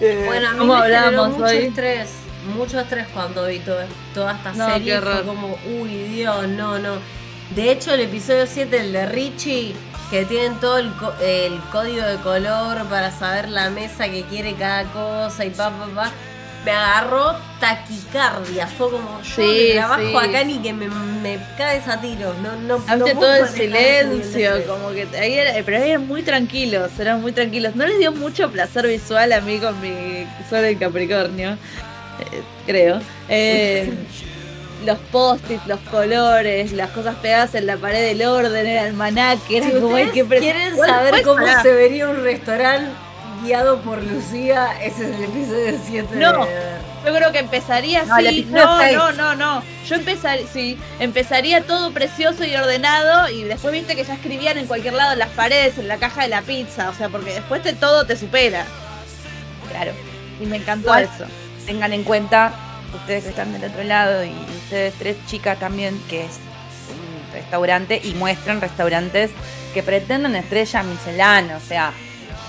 Eh, 0.00 0.24
bueno, 0.26 0.48
a 0.48 0.52
mí 0.54 0.66
me 0.66 0.74
hablamos 0.74 1.38
mucho 1.38 1.46
estrés, 1.46 2.10
mucho 2.44 2.80
estrés 2.80 3.06
cuando 3.08 3.46
vi 3.46 3.60
toda 3.60 4.32
esta 4.32 4.54
serie. 4.54 5.00
Fue 5.00 5.24
como, 5.24 5.56
uy, 5.80 5.90
Dios, 6.04 6.48
no, 6.48 6.78
no. 6.78 6.98
De 7.54 7.70
hecho, 7.70 7.92
el 7.92 8.00
episodio 8.00 8.46
7, 8.46 8.80
el 8.80 8.92
de 8.92 9.06
Richie, 9.06 9.74
que 10.10 10.24
tienen 10.24 10.58
todo 10.60 10.78
el, 10.78 10.90
código 11.70 12.02
de 12.02 12.16
color 12.22 12.84
para 12.88 13.10
saber 13.10 13.48
la 13.48 13.70
mesa 13.70 14.08
que 14.08 14.22
quiere 14.24 14.54
cada 14.54 14.84
cosa 14.92 15.44
y 15.44 15.50
pa, 15.50 15.70
pa, 15.70 15.86
pa. 15.94 16.12
Me 16.64 16.70
agarró 16.70 17.36
taquicardia. 17.60 18.66
Fue 18.66 18.90
como 18.90 19.20
yo 19.20 19.34
sí, 19.34 19.72
trabajo 19.74 20.18
acá 20.18 20.44
ni 20.44 20.58
que 20.60 20.72
me, 20.72 20.88
me 20.88 21.38
caes 21.58 21.86
a 21.88 22.00
tiros. 22.00 22.34
No, 22.38 22.56
no, 22.56 22.78
todo 22.78 23.34
el 23.34 23.48
silencio, 23.48 24.66
como 24.66 24.90
que 24.90 25.06
ahí 25.18 25.62
pero 25.64 25.76
ahí 25.76 25.90
eran 25.90 26.06
muy 26.06 26.22
tranquilos, 26.22 26.90
eran 26.98 27.20
muy 27.20 27.32
tranquilos. 27.32 27.76
No 27.76 27.86
les 27.86 27.98
dio 27.98 28.12
mucho 28.12 28.50
placer 28.50 28.86
visual 28.86 29.32
a 29.32 29.42
mí 29.42 29.58
con 29.58 29.78
mi 29.80 30.26
sol 30.48 30.64
en 30.64 30.78
Capricornio, 30.78 31.58
eh, 32.20 32.42
creo. 32.66 33.00
Eh, 33.28 33.92
los 34.84 34.98
post-its, 35.10 35.66
los 35.66 35.80
colores, 35.90 36.72
las 36.72 36.90
cosas 36.90 37.14
pegadas 37.16 37.54
en 37.54 37.66
la 37.66 37.76
pared 37.76 38.06
del 38.06 38.26
orden, 38.26 38.66
el 38.66 38.78
almanaque, 38.78 39.58
era 39.58 39.70
como 39.80 39.96
hay 39.96 40.10
que 40.10 40.24
quieren 40.24 40.76
saber 40.76 41.22
cómo 41.22 41.46
se 41.62 41.72
vería 41.72 42.08
un 42.08 42.22
restaurante 42.22 42.90
guiado 43.44 43.80
por 43.80 44.02
Lucía, 44.02 44.70
ese 44.80 45.10
es 45.10 45.16
el 45.16 45.24
episodio 45.24 45.78
7 45.86 46.16
no, 46.16 46.46
Yo 47.04 47.14
creo 47.14 47.32
que 47.32 47.40
empezaría 47.40 48.02
así. 48.02 48.46
No, 48.50 48.92
no, 48.92 49.12
no, 49.12 49.34
no. 49.34 49.62
Yo 49.86 49.96
empezaría, 49.96 50.46
sí, 50.52 50.78
empezaría 50.98 51.62
todo 51.62 51.92
precioso 51.92 52.44
y 52.44 52.54
ordenado 52.54 53.28
y 53.28 53.44
después 53.44 53.72
viste 53.72 53.94
que 53.96 54.04
ya 54.04 54.14
escribían 54.14 54.56
en 54.56 54.66
cualquier 54.66 54.94
lado 54.94 55.12
en 55.12 55.18
las 55.18 55.28
paredes, 55.30 55.78
en 55.78 55.88
la 55.88 55.98
caja 55.98 56.22
de 56.22 56.28
la 56.28 56.42
pizza, 56.42 56.88
o 56.88 56.94
sea, 56.94 57.08
porque 57.10 57.34
después 57.34 57.62
de 57.64 57.74
todo 57.74 58.06
te 58.06 58.16
supera. 58.16 58.64
Claro. 59.70 59.92
Y 60.40 60.46
me 60.46 60.56
encantó 60.56 60.94
eso. 60.94 61.26
Tengan 61.66 61.92
en 61.92 62.04
cuenta 62.04 62.52
ustedes 62.94 63.24
que 63.24 63.30
están 63.30 63.52
del 63.52 63.64
otro 63.64 63.84
lado 63.84 64.24
y 64.24 64.32
ustedes 64.64 64.94
tres 64.94 65.16
chicas 65.26 65.58
también, 65.58 66.00
que 66.08 66.24
es 66.24 66.38
un 66.90 67.32
restaurante 67.32 68.00
y 68.02 68.14
muestran 68.14 68.60
restaurantes 68.60 69.30
que 69.72 69.82
pretenden 69.82 70.36
estrella 70.36 70.82
Michelin, 70.82 71.52
o 71.52 71.60
sea, 71.60 71.92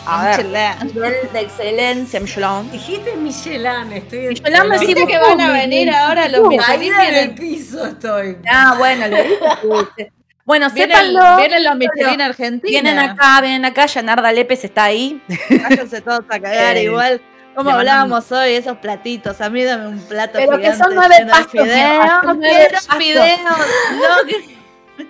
a 0.05 0.29
Michelin. 0.29 0.93
ver, 0.93 1.31
de 1.31 1.39
excelencia, 1.39 2.19
Michelin. 2.19 2.71
Dijiste 2.71 3.15
Michelin, 3.15 3.91
estoy 3.93 4.27
Michelin 4.27 4.69
me 4.69 4.79
dice 4.79 5.07
que 5.07 5.17
van 5.17 5.41
a 5.41 5.51
venir 5.51 5.89
ahora 5.89 6.27
los 6.27 6.47
Michelin. 6.47 6.93
Ahí 6.93 7.07
en 7.09 7.15
el 7.15 7.35
piso 7.35 7.85
estoy. 7.85 8.37
Ah, 8.47 8.75
bueno, 8.77 9.07
lo 9.07 9.17
dije. 9.17 10.11
Bueno, 10.45 10.69
¿Vienen, 10.69 10.95
sépanlo. 10.95 11.37
Vienen 11.37 11.63
los 11.63 11.75
Michelin 11.75 12.21
argentinos. 12.21 12.69
Vienen 12.69 12.99
acá, 12.99 13.41
vienen 13.41 13.65
acá, 13.65 13.87
Yanarda 13.87 14.31
Lepes 14.31 14.63
está 14.63 14.83
ahí. 14.83 15.19
Váyanse 15.49 16.01
todos 16.01 16.21
a 16.29 16.39
cagar 16.39 16.77
igual. 16.77 17.19
Como 17.55 17.69
hablábamos 17.71 18.31
hoy, 18.31 18.53
esos 18.53 18.77
platitos. 18.77 19.39
A 19.41 19.49
mí 19.49 19.63
dame 19.63 19.87
un 19.87 19.99
plato 19.99 20.33
Pero 20.33 20.59
que 20.59 20.75
son 20.75 20.93
nueve 20.93 21.25
pastos. 21.29 21.61
Fideos, 21.63 22.87
fideos. 22.97 23.39
No, 23.39 24.55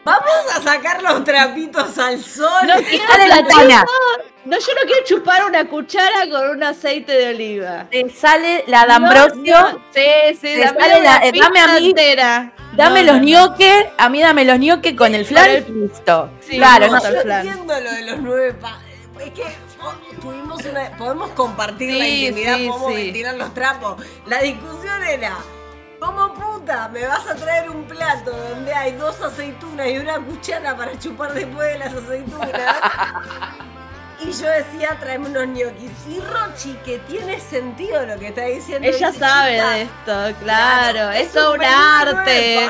Vamos 0.04 0.56
a 0.56 0.62
sacar 0.62 1.02
los 1.04 1.24
trapitos 1.24 1.98
al 2.00 2.20
sol. 2.20 2.68
No, 2.68 2.76
quiero 2.76 3.06
la 3.28 3.86
no, 4.46 4.60
yo 4.60 4.74
no 4.76 4.82
quiero 4.86 5.04
chupar 5.06 5.44
una 5.46 5.68
cuchara 5.68 6.30
con 6.30 6.50
un 6.52 6.64
aceite 6.64 7.12
de 7.12 7.30
oliva. 7.30 7.88
Te 7.90 8.08
sale 8.12 8.64
la 8.68 8.86
D'Ambrosio. 8.86 9.82
sí, 9.92 10.38
sí, 10.40 10.60
dame, 10.60 11.02
la, 11.02 11.18
eh, 11.26 11.32
dame 11.36 11.60
a 11.60 11.80
mí. 11.80 11.90
Entera. 11.90 12.54
Dame 12.74 13.04
los 13.04 13.22
ñoques, 13.22 13.88
a 13.98 14.10
mí 14.10 14.22
dame 14.22 14.46
los 14.46 14.60
ñoques 14.60 14.94
con 14.96 15.16
el 15.16 15.26
flan. 15.26 15.66
Listo. 15.68 16.30
claro, 16.48 16.88
no, 16.88 17.02
yo 17.02 17.22
entiendo 17.22 17.80
lo 17.80 17.92
de 17.92 18.02
los 18.04 18.20
nueve 18.20 18.54
pastos. 18.54 18.84
Es 19.20 19.32
que 19.32 19.44
tuvimos 20.22 20.64
una, 20.66 20.98
podemos 20.98 21.30
compartir 21.32 21.94
la 21.94 22.08
intimidad, 22.08 22.58
podemos 22.58 22.94
ventilar 22.94 23.36
los 23.36 23.54
trapos. 23.54 24.02
La 24.26 24.42
discusión 24.42 25.04
era, 25.04 25.38
¿cómo 26.00 26.34
puta 26.34 26.88
me 26.90 27.06
vas 27.06 27.28
a 27.28 27.36
traer 27.36 27.70
un 27.70 27.84
plato 27.86 28.32
donde 28.32 28.74
hay 28.74 28.94
dos 28.94 29.22
aceitunas 29.22 29.88
y 29.88 29.98
una 29.98 30.20
cuchara 30.20 30.76
para 30.76 30.98
chupar 31.00 31.34
después 31.34 31.74
de 31.74 31.80
las 31.80 31.94
aceitunas? 31.94 32.52
Y 34.18 34.32
yo 34.32 34.48
decía, 34.48 34.98
traeme 35.00 35.30
unos 35.30 35.48
ñoquis. 35.48 35.92
Y 36.10 36.20
Rochi, 36.22 36.74
que 36.86 37.00
tiene 37.00 37.40
sentido 37.40 38.06
lo 38.06 38.18
que 38.18 38.30
está 38.30 38.46
diciendo. 38.46 38.88
Ella 38.88 39.12
sabe 39.12 39.62
de 39.62 39.82
esto, 39.84 40.40
claro. 40.42 41.12
es, 41.12 41.36
un, 41.36 41.62
arte. 41.64 42.70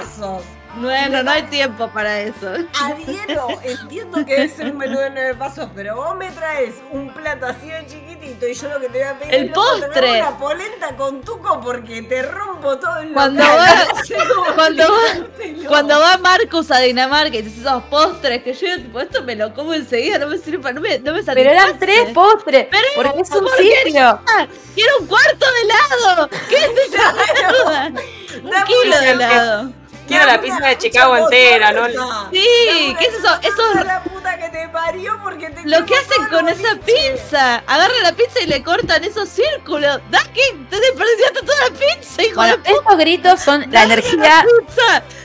Bueno, 0.78 1.24
no 1.24 1.32
hay 1.32 1.44
tiempo 1.44 1.88
para 1.90 2.22
eso. 2.22 2.54
Adhiero, 2.82 3.48
entiendo 3.64 4.26
que 4.26 4.44
es 4.44 4.60
un 4.60 4.78
menú 4.78 5.00
de 5.00 5.10
nueve 5.10 5.36
pasos, 5.36 5.70
pero 5.74 5.96
vos 5.96 6.18
me 6.18 6.30
traes 6.32 6.76
un 6.92 7.14
plato 7.14 7.46
así 7.46 7.68
de 7.70 7.86
chiquitito 7.86 8.48
y 8.48 8.54
yo 8.54 8.70
lo 8.70 8.80
que 8.82 8.90
te 8.90 9.00
voy 9.00 9.08
a 9.08 9.20
pedir 9.20 9.36
el 9.36 9.52
postre. 9.52 10.20
una 10.22 10.38
polenta 10.38 10.96
con 10.98 11.22
tuco 11.22 11.62
porque 11.62 12.02
te 12.02 12.24
rompo 12.24 12.78
todo 12.78 12.98
el 12.98 13.14
cuando 13.14 13.44
va, 13.44 13.88
cuando 14.56 14.84
va, 14.84 15.68
cuando 15.68 16.00
va 16.00 16.18
Marcus 16.18 16.70
a 16.72 16.80
Dinamarca 16.80 17.38
y 17.38 17.42
dice 17.42 17.62
esos 17.62 17.84
postres 17.84 18.44
que 18.44 18.54
yo 18.54 18.76
tipo 18.78 19.00
esto 19.00 19.24
me 19.24 19.36
lo 19.36 19.54
como 19.54 19.74
enseguida, 19.74 20.18
no 20.18 20.28
me 20.28 20.38
sirve 20.38 20.60
para 20.60 20.74
no 20.74 20.82
me, 20.82 21.00
no 21.00 21.14
me 21.14 21.24
Pero 21.24 21.52
eran 21.52 21.80
tres 21.80 22.12
postres, 22.14 22.68
pero 22.70 22.88
porque 22.96 23.22
es 23.22 23.32
un 23.32 23.48
sitio. 23.58 24.20
Quiero 24.74 24.98
un 25.00 25.08
cuarto 25.08 25.46
de 25.54 25.62
helado. 25.62 26.30
¿Qué 26.50 26.56
es 26.58 26.94
eso? 26.94 28.42
un 28.44 28.52
kilo 28.66 29.00
de 29.00 29.12
helado. 29.12 29.85
Quiero 30.08 30.26
la 30.26 30.40
pizza 30.40 30.68
de 30.68 30.78
Chicago 30.78 31.18
entera, 31.18 31.72
¿no? 31.72 31.88
Sí, 32.32 32.96
¿qué 33.00 33.06
es 33.06 33.14
eso? 33.16 33.28
Eso 33.42 33.84
la 33.84 34.04
puta 34.04 34.38
que 34.38 34.50
te 34.50 34.70
parió 34.70 35.20
porque 35.24 35.50
te 35.50 35.68
Lo 35.68 35.86
que 35.86 35.96
hacen 35.96 36.28
con 36.30 36.48
esa 36.48 36.76
pizza, 36.76 37.64
agarran 37.66 38.04
la 38.04 38.12
pizza 38.14 38.42
y 38.42 38.48
le 38.48 38.64
cortan 38.64 39.04
esos 39.04 39.30
círculos. 39.30 40.00
Daki, 40.10 40.42
te 40.70 40.80
desperdiciaste 40.80 41.40
toda 41.42 41.70
la 41.70 41.76
pizza, 41.76 42.24
hijo 42.24 42.36
bueno, 42.36 42.58
de 42.58 42.72
Estos 42.72 42.98
gritos 42.98 43.42
son 43.42 43.66
la 43.72 43.84
energía 43.84 44.46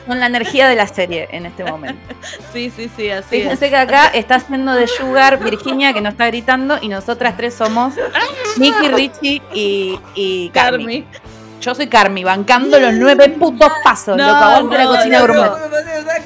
son 0.07 0.19
la 0.19 0.27
energía 0.27 0.69
de 0.69 0.77
la 0.77 0.87
serie 0.87 1.29
en 1.31 1.47
este 1.47 1.65
momento. 1.65 2.15
sí, 2.53 2.73
sí, 2.75 2.91
sí, 2.97 3.11
así 3.11 3.41
Fíjense 3.41 3.69
que 3.69 3.77
acá 3.77 4.09
está 4.09 4.37
haciendo 4.37 4.73
de 4.73 4.87
Sugar 4.87 5.39
Virginia 5.39 5.93
que 5.93 6.01
nos 6.01 6.13
está 6.13 6.27
gritando 6.27 6.79
y 6.81 6.89
nosotras 6.89 7.37
tres 7.37 7.55
somos 7.55 7.95
Nicky, 8.57 8.89
Richie 8.89 9.43
y, 9.55 9.99
y 10.15 10.51
Carmi. 10.51 11.07
Yo 11.61 11.75
soy 11.75 11.89
Carmi, 11.89 12.25
bancando 12.25 12.81
los 12.81 12.95
nueve 12.95 13.29
putos 13.29 13.71
pasos, 13.85 14.17
no, 14.17 14.27
loco, 14.27 14.39
aguante 14.39 14.79
no, 14.79 14.83
la 14.83 14.87
cocina 14.97 15.19
no, 15.19 15.27
gourmet. 15.27 15.45
No, 15.45 15.59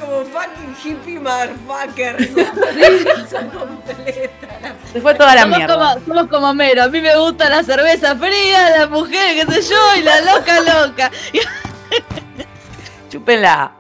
como 0.01 0.25
fucking 0.27 0.77
hippie 0.85 1.19
motherfuckers. 1.19 2.29
Se 4.93 5.01
fue 5.01 5.17
toda 5.17 5.35
la 5.35 5.43
somos 5.43 5.59
mierda. 5.59 5.75
Como, 5.75 5.93
somos 6.07 6.29
como 6.29 6.55
Mero, 6.55 6.85
a 6.85 6.89
mí 6.89 7.01
me 7.01 7.17
gusta 7.17 7.51
la 7.51 7.65
cerveza 7.65 8.15
fría, 8.15 8.79
la 8.79 8.87
mujer, 8.87 9.35
qué 9.35 9.45
sé 9.55 9.75
yo, 9.75 9.97
y 9.99 10.03
la 10.03 10.21
loca 10.21 10.61
loca. 10.61 11.11
Chúpenla. 13.11 13.73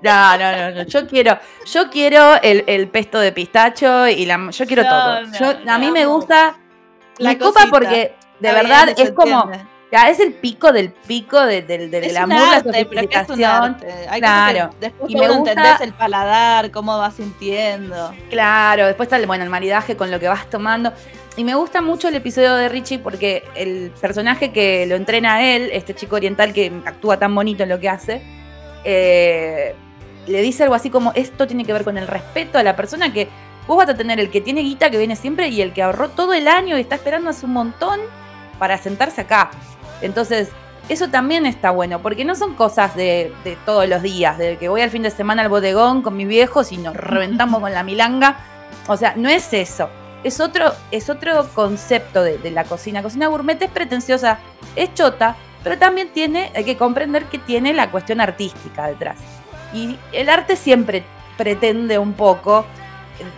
No, 0.00 0.38
no, 0.38 0.56
no, 0.56 0.70
no, 0.70 0.84
yo 0.84 1.06
quiero, 1.06 1.38
yo 1.66 1.90
quiero 1.90 2.40
el, 2.42 2.64
el 2.66 2.88
pesto 2.88 3.20
de 3.20 3.32
pistacho 3.32 4.08
y 4.08 4.24
la, 4.24 4.48
yo 4.50 4.66
quiero 4.66 4.82
todo. 4.82 5.24
Yo, 5.38 5.56
a 5.70 5.76
mí 5.78 5.90
me 5.90 6.06
gusta 6.06 6.56
la 7.18 7.36
copa 7.38 7.66
porque 7.70 8.14
de 8.40 8.52
verdad 8.52 8.94
es 8.96 9.10
como 9.12 9.50
ya 9.92 10.08
es 10.08 10.20
el 10.20 10.32
pico 10.32 10.72
del 10.72 10.90
pico 10.90 11.38
de, 11.44 11.60
del 11.60 11.90
del 11.90 12.16
amor, 12.16 12.38
la 12.38 12.62
sofisticación. 12.62 13.76
Claro. 14.18 14.70
después 14.80 15.10
y 15.10 15.16
me 15.16 15.28
gusta, 15.28 15.78
el 15.82 15.92
paladar, 15.92 16.70
cómo 16.70 16.96
vas 16.96 17.14
sintiendo. 17.14 18.10
Claro, 18.30 18.86
después 18.86 19.06
está 19.06 19.18
el, 19.18 19.26
bueno, 19.26 19.44
el 19.44 19.50
maridaje 19.50 19.94
con 19.94 20.10
lo 20.10 20.18
que 20.18 20.28
vas 20.28 20.48
tomando. 20.48 20.94
Y 21.36 21.44
me 21.44 21.54
gusta 21.54 21.82
mucho 21.82 22.08
el 22.08 22.14
episodio 22.14 22.54
de 22.54 22.70
Richie 22.70 22.98
porque 23.00 23.44
el 23.54 23.92
personaje 24.00 24.50
que 24.50 24.86
lo 24.86 24.96
entrena 24.96 25.34
a 25.34 25.44
él, 25.44 25.68
este 25.72 25.94
chico 25.94 26.16
oriental 26.16 26.54
que 26.54 26.72
actúa 26.86 27.18
tan 27.18 27.34
bonito 27.34 27.62
en 27.62 27.68
lo 27.68 27.78
que 27.78 27.90
hace, 27.90 28.22
eh, 28.84 29.74
le 30.26 30.40
dice 30.40 30.62
algo 30.62 30.74
así 30.74 30.88
como, 30.88 31.12
esto 31.14 31.46
tiene 31.46 31.66
que 31.66 31.72
ver 31.74 31.84
con 31.84 31.98
el 31.98 32.06
respeto 32.06 32.56
a 32.56 32.62
la 32.62 32.76
persona 32.76 33.12
que 33.12 33.28
vos 33.66 33.76
vas 33.76 33.90
a 33.90 33.94
tener 33.94 34.18
el 34.20 34.30
que 34.30 34.40
tiene 34.40 34.62
guita, 34.62 34.90
que 34.90 34.96
viene 34.96 35.16
siempre, 35.16 35.48
y 35.48 35.60
el 35.60 35.74
que 35.74 35.82
ahorró 35.82 36.08
todo 36.08 36.32
el 36.32 36.48
año 36.48 36.78
y 36.78 36.80
está 36.80 36.94
esperando 36.94 37.28
hace 37.28 37.44
un 37.44 37.52
montón 37.52 38.00
para 38.58 38.78
sentarse 38.78 39.20
acá. 39.20 39.50
Entonces, 40.02 40.50
eso 40.88 41.08
también 41.08 41.46
está 41.46 41.70
bueno, 41.70 42.02
porque 42.02 42.24
no 42.24 42.34
son 42.34 42.54
cosas 42.54 42.94
de, 42.96 43.32
todos 43.64 43.88
los 43.88 44.02
días, 44.02 44.36
de 44.36 44.58
que 44.58 44.68
voy 44.68 44.80
al 44.80 44.90
fin 44.90 45.02
de 45.02 45.10
semana 45.10 45.42
al 45.42 45.48
bodegón 45.48 46.02
con 46.02 46.16
mis 46.16 46.26
viejos 46.26 46.72
y 46.72 46.76
nos 46.76 46.94
reventamos 46.94 47.60
con 47.60 47.72
la 47.72 47.82
milanga. 47.84 48.38
O 48.88 48.96
sea, 48.96 49.14
no 49.16 49.28
es 49.28 49.52
eso. 49.52 49.88
Es 50.24 50.40
otro, 50.40 50.72
es 50.90 51.08
otro 51.08 51.48
concepto 51.54 52.22
de, 52.22 52.50
la 52.50 52.64
cocina. 52.64 53.02
Cocina 53.02 53.28
gourmet 53.28 53.60
es 53.62 53.70
pretenciosa, 53.70 54.38
es 54.76 54.92
chota, 54.94 55.36
pero 55.62 55.78
también 55.78 56.12
tiene, 56.12 56.52
hay 56.54 56.64
que 56.64 56.76
comprender 56.76 57.24
que 57.26 57.38
tiene 57.38 57.72
la 57.72 57.90
cuestión 57.90 58.20
artística 58.20 58.86
detrás. 58.88 59.18
Y 59.72 59.98
el 60.12 60.28
arte 60.28 60.56
siempre 60.56 61.04
pretende 61.38 61.98
un 61.98 62.12
poco, 62.12 62.66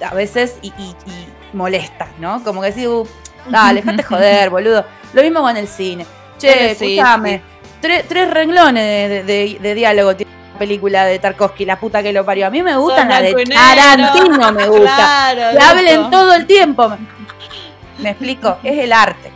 a 0.05 0.15
veces, 0.15 0.59
y, 0.63 0.73
molesta, 1.53 2.09
¿no? 2.19 2.43
Como 2.43 2.61
que 2.61 2.69
decir, 2.69 2.89
uh, 2.89 3.07
dale, 3.49 3.81
déjate 3.81 4.03
joder, 4.09 4.51
boludo. 4.51 4.85
Lo 5.13 5.23
mismo 5.23 5.41
con 5.41 5.57
el 5.57 5.69
cine 5.69 6.05
Che, 6.45 6.71
escúchame. 6.73 7.43
Tres, 7.81 8.05
tres 8.09 8.31
renglones 8.31 9.27
de, 9.27 9.59
de, 9.61 9.75
diálogo 9.75 10.17
tiene 10.17 10.33
la 10.53 10.59
película 10.59 11.05
de 11.05 11.19
Tarkovsky, 11.19 11.65
la 11.65 11.79
puta 11.79 12.03
que 12.03 12.13
lo 12.13 12.25
parió. 12.25 12.47
A 12.47 12.51
mí 12.51 12.63
me 12.63 12.77
gusta 12.77 13.05
la 13.05 13.21
de 13.21 13.35
Tarantino, 13.45 14.53
me 14.53 14.69
gusta. 14.69 14.97
Claro, 14.97 15.59
que 15.59 15.65
hablen 15.65 16.11
todo 16.11 16.35
el 16.35 16.47
tiempo. 16.47 16.97
Me 17.99 18.11
explico, 18.11 18.59
es 18.63 18.79
el 18.79 18.93
arte. 18.93 19.31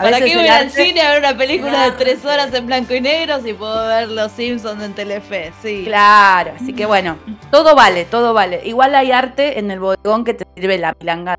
¿Para 0.00 0.20
qué 0.20 0.36
voy 0.36 0.48
al 0.48 0.70
cine 0.70 1.02
a 1.02 1.10
ver 1.10 1.18
una 1.18 1.36
película 1.36 1.84
de 1.84 1.92
tres 1.92 2.24
horas 2.24 2.52
en 2.54 2.66
blanco 2.66 2.94
y 2.94 3.00
negro 3.00 3.40
si 3.42 3.52
puedo 3.52 3.86
ver 3.86 4.08
Los 4.08 4.32
Simpsons 4.32 4.82
en 4.82 4.94
Telefe? 4.94 5.52
Sí. 5.62 5.82
Claro, 5.84 6.52
así 6.58 6.72
que 6.72 6.86
bueno, 6.86 7.18
todo 7.50 7.74
vale, 7.74 8.06
todo 8.06 8.32
vale. 8.32 8.62
Igual 8.64 8.94
hay 8.94 9.12
arte 9.12 9.58
en 9.58 9.70
el 9.70 9.80
bodegón 9.80 10.24
que 10.24 10.34
te 10.34 10.46
sirve 10.56 10.78
la 10.78 10.94
pilanga. 10.94 11.36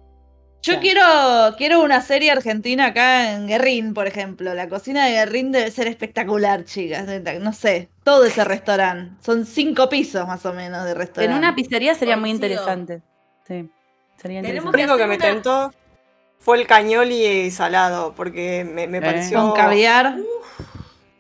Yo 0.64 0.80
quiero, 0.80 1.04
quiero 1.58 1.82
una 1.84 2.02
serie 2.02 2.32
argentina 2.32 2.88
acá 2.88 3.34
en 3.34 3.48
Guerrín, 3.48 3.94
por 3.94 4.08
ejemplo. 4.08 4.54
La 4.54 4.70
cocina 4.70 5.06
de 5.06 5.12
Guerrín 5.12 5.52
debe 5.52 5.70
ser 5.72 5.88
espectacular, 5.88 6.64
chicas. 6.64 7.06
No 7.42 7.52
sé, 7.52 7.90
todo 8.06 8.24
ese 8.24 8.46
restaurante. 8.46 9.14
Son 9.22 9.46
cinco 9.46 9.90
pisos 9.90 10.26
más 10.26 10.46
o 10.46 10.54
menos 10.54 10.86
de 10.86 10.94
restaurante. 10.94 11.34
En 11.34 11.38
una 11.38 11.54
pizzería 11.54 11.96
sería 11.96 12.16
muy 12.16 12.30
interesante. 12.30 13.02
Sí, 13.46 13.70
sería 14.16 14.40
interesante. 14.40 14.88
Lo 14.88 14.98
que 14.98 15.06
me 15.06 15.18
tentó 15.18 15.74
fue 16.40 16.62
el 16.62 16.66
cañoli 16.66 17.52
salado, 17.52 18.14
porque 18.16 18.64
me, 18.64 18.88
me 18.88 19.00
eh. 19.00 19.02
pareció. 19.02 19.42
Con 19.42 19.54
caviar. 19.54 20.16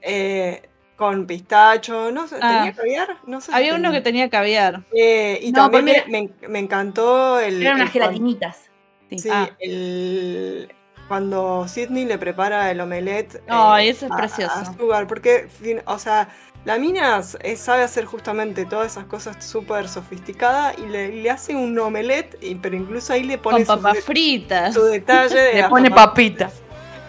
Eh, 0.01 0.69
con 0.95 1.27
pistacho, 1.27 2.11
no 2.11 2.29
sé, 2.29 2.35
¿tenía 2.35 2.63
ah. 2.63 2.73
caviar? 2.73 3.17
No 3.27 3.41
sé. 3.41 3.51
Había 3.53 3.75
uno 3.75 3.91
que 3.91 3.99
tenía 3.99 4.29
caviar. 4.29 4.83
Eh, 4.95 5.37
y 5.41 5.51
también 5.51 5.83
me, 6.07 6.29
me, 6.47 6.59
encantó 6.59 7.41
el. 7.41 7.61
Eran 7.61 7.75
unas 7.75 7.91
gelatinitas. 7.91 8.69
Sí, 9.17 9.29
ah. 9.31 9.49
el, 9.59 10.69
cuando 11.07 11.67
Sidney 11.67 12.05
le 12.05 12.17
prepara 12.17 12.71
el 12.71 12.81
omelette. 12.81 13.41
Ay, 13.47 13.89
eso 13.89 14.05
es 14.05 14.11
precioso. 14.11 14.53
A, 14.93 15.07
porque, 15.07 15.47
o 15.85 15.99
sea, 15.99 16.29
la 16.65 16.77
mina 16.77 17.21
sabe 17.21 17.83
hacer 17.83 18.05
justamente 18.05 18.65
todas 18.65 18.93
esas 18.93 19.05
cosas 19.05 19.43
súper 19.43 19.89
sofisticadas 19.89 20.77
y 20.79 20.85
le, 20.85 21.29
hace 21.29 21.55
un 21.55 21.77
omelette, 21.77 22.37
pero 22.61 22.75
incluso 22.75 23.13
ahí 23.13 23.23
le 23.23 23.37
pone 23.37 23.65
Con 23.65 23.81
papas 23.81 24.03
fritas. 24.03 24.73
su 24.73 24.83
detalle 24.83 25.39
de 25.39 25.53
Le 25.55 25.69
pone 25.69 25.91
papita. 25.91 26.49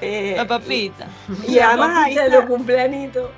Eh, 0.01 0.35
la 0.36 0.47
papita. 0.47 1.06
Y 1.48 1.59
además 1.59 2.06
ahí 2.06 2.16
lo 2.31 2.47
cumpleanito. 2.47 3.31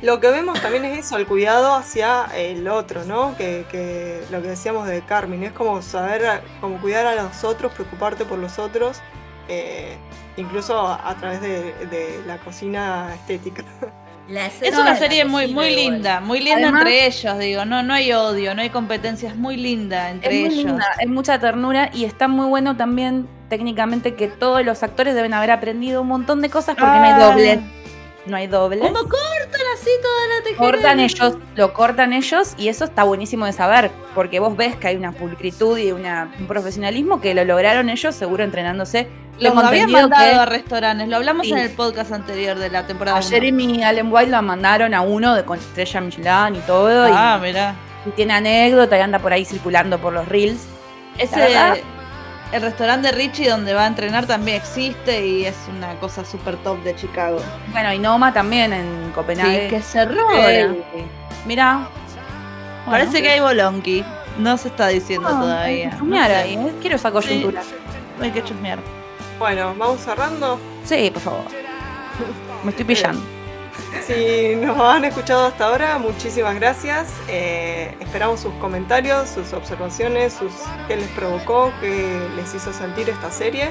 Lo 0.00 0.20
que 0.20 0.30
vemos 0.30 0.60
también 0.60 0.84
es 0.84 1.06
eso, 1.06 1.16
el 1.16 1.26
cuidado 1.26 1.74
hacia 1.74 2.26
el 2.36 2.68
otro, 2.68 3.04
¿no? 3.04 3.36
Que, 3.36 4.22
lo 4.30 4.40
que 4.42 4.48
decíamos 4.48 4.86
de 4.86 5.02
Carmen, 5.02 5.42
es 5.42 5.52
como 5.52 5.82
saber, 5.82 6.42
como 6.60 6.80
cuidar 6.80 7.06
a 7.06 7.14
los 7.14 7.42
otros, 7.44 7.72
preocuparte 7.72 8.24
por 8.24 8.38
los 8.38 8.58
otros, 8.58 9.00
eh, 9.48 9.96
incluso 10.36 10.78
a, 10.86 11.14
través 11.18 11.40
de 11.40 12.22
la 12.26 12.38
cocina 12.38 13.12
estética. 13.14 13.64
es 14.28 14.78
una 14.78 14.94
serie 14.96 15.24
muy, 15.24 15.48
muy 15.48 15.74
linda, 15.74 16.20
muy 16.20 16.40
linda 16.40 16.68
entre 16.68 17.06
ellos, 17.06 17.38
digo, 17.38 17.64
no, 17.64 17.82
no 17.82 17.94
hay 17.94 18.12
odio, 18.12 18.54
no 18.54 18.62
hay 18.62 18.70
competencias, 18.70 19.36
muy 19.36 19.56
linda 19.56 20.10
entre 20.10 20.46
ellos. 20.46 20.80
es 21.00 21.08
mucha 21.08 21.38
ternura 21.38 21.90
y 21.94 22.04
está 22.04 22.28
muy 22.28 22.46
bueno 22.46 22.76
también 22.76 23.26
técnicamente 23.48 24.14
que 24.14 24.28
todos 24.28 24.64
los 24.64 24.82
actores 24.82 25.14
deben 25.14 25.32
haber 25.32 25.50
aprendido 25.50 26.02
un 26.02 26.08
montón 26.08 26.42
de 26.42 26.50
cosas 26.50 26.76
porque 26.76 26.98
no 26.98 27.04
hay 27.04 27.22
doble. 27.22 27.60
No 28.28 28.36
hay 28.36 28.46
doble. 28.46 28.80
¿Cómo 28.80 28.94
cortan 28.94 29.66
así 29.74 29.90
toda 30.02 30.28
la 30.28 30.44
tijera? 30.44 30.58
Cortan 30.58 31.00
ellos, 31.00 31.36
lo 31.56 31.72
cortan 31.72 32.12
ellos 32.12 32.54
y 32.58 32.68
eso 32.68 32.84
está 32.84 33.04
buenísimo 33.04 33.46
de 33.46 33.52
saber, 33.52 33.90
porque 34.14 34.38
vos 34.38 34.56
ves 34.56 34.76
que 34.76 34.88
hay 34.88 34.96
una 34.96 35.12
pulcritud 35.12 35.78
y 35.78 35.92
una, 35.92 36.32
un 36.38 36.46
profesionalismo 36.46 37.20
que 37.20 37.34
lo 37.34 37.44
lograron 37.44 37.88
ellos 37.88 38.14
seguro 38.14 38.44
entrenándose 38.44 39.08
los 39.40 39.64
habían 39.64 39.90
mandado 39.90 40.40
a 40.40 40.46
restaurantes, 40.46 41.08
lo 41.08 41.16
hablamos 41.16 41.46
en 41.48 41.58
el 41.58 41.70
podcast 41.70 42.12
anterior 42.12 42.58
de 42.58 42.70
la 42.70 42.86
temporada. 42.86 43.18
A 43.18 43.22
Jeremy 43.22 43.78
y 43.78 43.82
Allen 43.82 44.12
White 44.12 44.30
lo 44.30 44.42
mandaron 44.42 44.94
a 44.94 45.00
uno 45.02 45.34
de 45.34 45.44
con 45.44 45.58
estrella 45.58 46.00
Michelin 46.00 46.56
y 46.56 46.60
todo. 46.66 47.08
Ah, 47.12 47.38
mira. 47.40 47.74
Y 48.06 48.10
tiene 48.10 48.34
anécdota 48.34 48.96
y 48.96 49.00
anda 49.00 49.18
por 49.18 49.32
ahí 49.32 49.44
circulando 49.44 49.98
por 49.98 50.12
los 50.12 50.26
reels. 50.28 50.66
Ese, 51.18 51.82
el 52.52 52.62
restaurante 52.62 53.08
de 53.08 53.12
Richie 53.12 53.48
donde 53.48 53.74
va 53.74 53.84
a 53.84 53.86
entrenar 53.86 54.26
también 54.26 54.56
existe 54.56 55.26
y 55.26 55.44
es 55.44 55.56
una 55.76 55.94
cosa 55.96 56.24
súper 56.24 56.56
top 56.56 56.82
de 56.82 56.96
Chicago. 56.96 57.40
Bueno, 57.72 57.92
y 57.92 57.98
Noma 57.98 58.32
también 58.32 58.72
en 58.72 59.12
Copenhague. 59.14 59.68
Sí, 59.68 59.76
que 59.76 59.82
cerró 59.82 60.26
Mira. 61.46 61.88
Parece 62.86 63.22
que 63.22 63.30
hay 63.30 63.40
bolonqui. 63.40 64.04
No 64.38 64.56
se 64.56 64.68
está 64.68 64.88
diciendo 64.88 65.28
ah, 65.28 65.40
todavía. 65.40 65.98
ahí. 66.38 66.58
Quiero 66.80 66.96
esa 66.96 67.10
coyuntura. 67.10 67.62
Hay 68.20 68.30
que 68.30 68.42
chusmear. 68.42 68.78
Bueno, 69.38 69.74
¿vamos 69.76 70.00
cerrando? 70.00 70.58
Sí, 70.84 71.10
por 71.12 71.22
favor. 71.22 71.44
Me 72.64 72.70
estoy 72.70 72.84
pillando. 72.84 73.37
Si 74.06 74.56
nos 74.56 74.78
han 74.78 75.04
escuchado 75.04 75.46
hasta 75.46 75.66
ahora, 75.66 75.98
muchísimas 75.98 76.54
gracias. 76.54 77.14
Eh, 77.28 77.94
esperamos 78.00 78.40
sus 78.40 78.52
comentarios, 78.54 79.28
sus 79.28 79.52
observaciones, 79.52 80.32
sus 80.32 80.52
qué 80.86 80.96
les 80.96 81.08
provocó, 81.08 81.72
qué 81.80 82.20
les 82.36 82.54
hizo 82.54 82.72
sentir 82.72 83.08
esta 83.08 83.30
serie. 83.30 83.70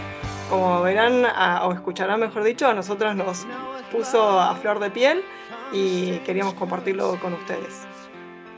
Como 0.50 0.82
verán 0.82 1.26
o 1.64 1.74
escucharán, 1.74 2.20
mejor 2.20 2.44
dicho, 2.44 2.68
a 2.68 2.74
nosotros 2.74 3.16
nos 3.16 3.46
puso 3.92 4.40
a 4.40 4.56
flor 4.56 4.80
de 4.80 4.90
piel 4.90 5.24
y 5.72 6.18
queríamos 6.20 6.54
compartirlo 6.54 7.20
con 7.20 7.34
ustedes. 7.34 7.86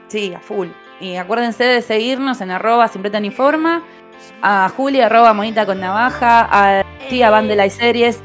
Sí, 0.07 0.34
a 0.34 0.40
full. 0.40 0.68
Y 0.99 1.15
acuérdense 1.15 1.64
de 1.64 1.81
seguirnos 1.81 2.41
en 2.41 2.52
arroba 2.52 2.88
siempre 2.88 3.10
tan 3.10 3.26
a 4.41 4.69
Julia, 4.76 5.06
arroba 5.06 5.34
monita 5.34 5.65
con 5.65 5.80
navaja, 5.80 6.48
a 6.52 6.84
tía 7.10 7.30
Bandela 7.30 7.65
y 7.65 7.69
Series, 7.69 8.19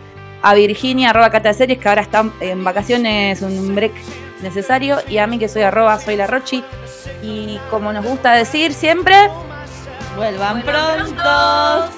a 0.45 0.53
Virginia, 0.55 1.11
arroba 1.11 1.31
Cata 1.31 1.55
Series, 1.55 1.79
que 1.79 1.89
ahora 1.89 2.03
están 2.03 2.33
en 2.41 2.62
vacaciones, 2.62 3.41
un 3.41 3.75
break 3.75 3.95
necesario, 4.43 4.99
y 5.09 5.16
a 5.16 5.27
mí 5.27 5.39
que 5.39 5.49
soy 5.49 5.62
arroba 5.62 5.99
soy 5.99 6.16
la 6.16 6.27
Rochi. 6.27 6.62
Y 7.23 7.59
como 7.71 7.93
nos 7.95 8.05
gusta 8.05 8.35
decir 8.35 8.75
siempre, 8.75 9.16
vuelvan 10.16 10.62
pronto. 10.62 11.91